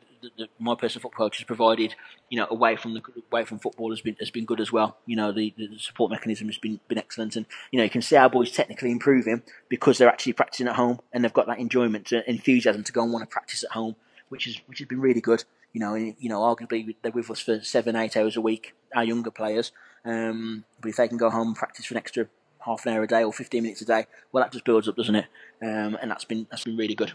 my 0.58 0.74
personal 0.74 1.02
football 1.02 1.26
coach 1.26 1.38
has 1.38 1.44
provided, 1.44 1.94
you 2.28 2.38
know, 2.38 2.46
away 2.50 2.76
from 2.76 2.94
the 2.94 3.02
away 3.30 3.44
from 3.44 3.58
football 3.58 3.90
has 3.90 4.00
been 4.00 4.16
has 4.20 4.30
been 4.30 4.44
good 4.44 4.60
as 4.60 4.72
well. 4.72 4.96
You 5.06 5.16
know, 5.16 5.32
the, 5.32 5.54
the 5.56 5.78
support 5.78 6.10
mechanism 6.10 6.48
has 6.48 6.58
been 6.58 6.80
been 6.88 6.98
excellent, 6.98 7.36
and 7.36 7.46
you 7.70 7.78
know, 7.78 7.84
you 7.84 7.90
can 7.90 8.02
see 8.02 8.16
our 8.16 8.28
boys 8.28 8.50
technically 8.50 8.90
improving 8.90 9.42
because 9.68 9.98
they're 9.98 10.08
actually 10.08 10.34
practicing 10.34 10.68
at 10.68 10.76
home 10.76 11.00
and 11.12 11.24
they've 11.24 11.32
got 11.32 11.46
that 11.46 11.58
enjoyment, 11.58 12.10
and 12.12 12.24
enthusiasm 12.26 12.84
to 12.84 12.92
go 12.92 13.02
and 13.02 13.12
want 13.12 13.28
to 13.28 13.32
practice 13.32 13.64
at 13.64 13.70
home, 13.70 13.96
which 14.28 14.46
is 14.46 14.60
which 14.66 14.78
has 14.78 14.88
been 14.88 15.00
really 15.00 15.20
good. 15.20 15.44
You 15.72 15.80
know, 15.80 15.94
you 15.94 16.28
know, 16.28 16.40
arguably 16.40 16.96
they're 17.02 17.12
with 17.12 17.30
us 17.30 17.40
for 17.40 17.60
seven, 17.60 17.96
eight 17.96 18.16
hours 18.16 18.36
a 18.36 18.40
week, 18.40 18.74
our 18.94 19.04
younger 19.04 19.30
players. 19.30 19.72
Um, 20.04 20.64
but 20.80 20.88
if 20.88 20.96
they 20.96 21.08
can 21.08 21.18
go 21.18 21.30
home 21.30 21.48
and 21.48 21.56
practice 21.56 21.84
for 21.86 21.94
an 21.94 21.98
extra 21.98 22.28
half 22.64 22.86
an 22.86 22.94
hour 22.94 23.02
a 23.02 23.06
day 23.06 23.24
or 23.24 23.32
15 23.32 23.62
minutes 23.62 23.82
a 23.82 23.84
day, 23.84 24.06
well, 24.32 24.42
that 24.42 24.52
just 24.52 24.64
builds 24.64 24.88
up, 24.88 24.96
doesn't 24.96 25.14
it? 25.14 25.26
Um, 25.62 25.98
and 26.00 26.10
that's 26.10 26.24
been 26.24 26.46
that's 26.50 26.64
been 26.64 26.76
really 26.76 26.94
good. 26.94 27.12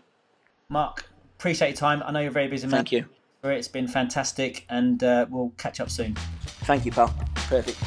Marc, 0.70 1.06
appreciate 1.44 1.68
your 1.68 1.76
time. 1.76 2.02
I 2.06 2.12
know 2.12 2.22
you're 2.22 2.32
very 2.32 2.48
busy. 2.48 2.70
Thank 2.70 2.94
you. 2.94 3.04
It's 3.44 3.68
been 3.68 3.90
fantastic, 3.90 4.66
and 4.70 5.04
uh, 5.04 5.26
we'll 5.30 5.52
catch 5.58 5.82
up 5.82 5.90
soon. 5.90 6.16
Thank 6.64 6.86
you, 6.86 6.94
pal. 6.94 7.14
Perfect. 7.36 7.78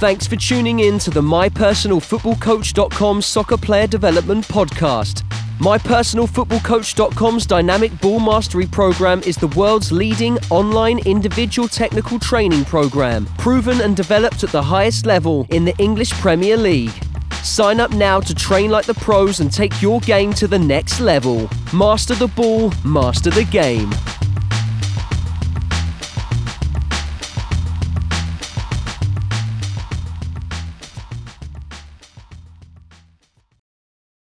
Thanks 0.00 0.26
for 0.26 0.34
tuning 0.34 0.80
in 0.80 0.98
to 0.98 1.10
the 1.10 1.20
MyPersonalFootballCoach.com 1.20 3.22
Soccer 3.22 3.56
Player 3.56 3.86
Development 3.86 4.44
Podcast. 4.48 5.22
MyPersonalFootballCoach.com's 5.60 7.46
Dynamic 7.46 8.00
Ball 8.00 8.18
Mastery 8.18 8.66
program 8.66 9.22
is 9.22 9.36
the 9.36 9.46
world's 9.48 9.92
leading 9.92 10.38
online 10.50 10.98
individual 11.06 11.68
technical 11.68 12.18
training 12.18 12.64
program, 12.64 13.26
proven 13.38 13.80
and 13.80 13.96
developed 13.96 14.42
at 14.42 14.50
the 14.50 14.62
highest 14.62 15.06
level 15.06 15.46
in 15.50 15.64
the 15.64 15.76
English 15.78 16.10
Premier 16.14 16.56
League. 16.56 17.07
Sign 17.42 17.80
up 17.80 17.92
now 17.92 18.20
to 18.20 18.34
train 18.34 18.70
like 18.70 18.86
the 18.86 18.94
pros 18.94 19.40
and 19.40 19.52
take 19.52 19.80
your 19.80 20.00
game 20.00 20.32
to 20.34 20.46
the 20.46 20.58
next 20.58 21.00
level. 21.00 21.48
Master 21.72 22.14
the 22.14 22.28
ball, 22.28 22.72
master 22.84 23.30
the 23.30 23.44
game. 23.44 23.90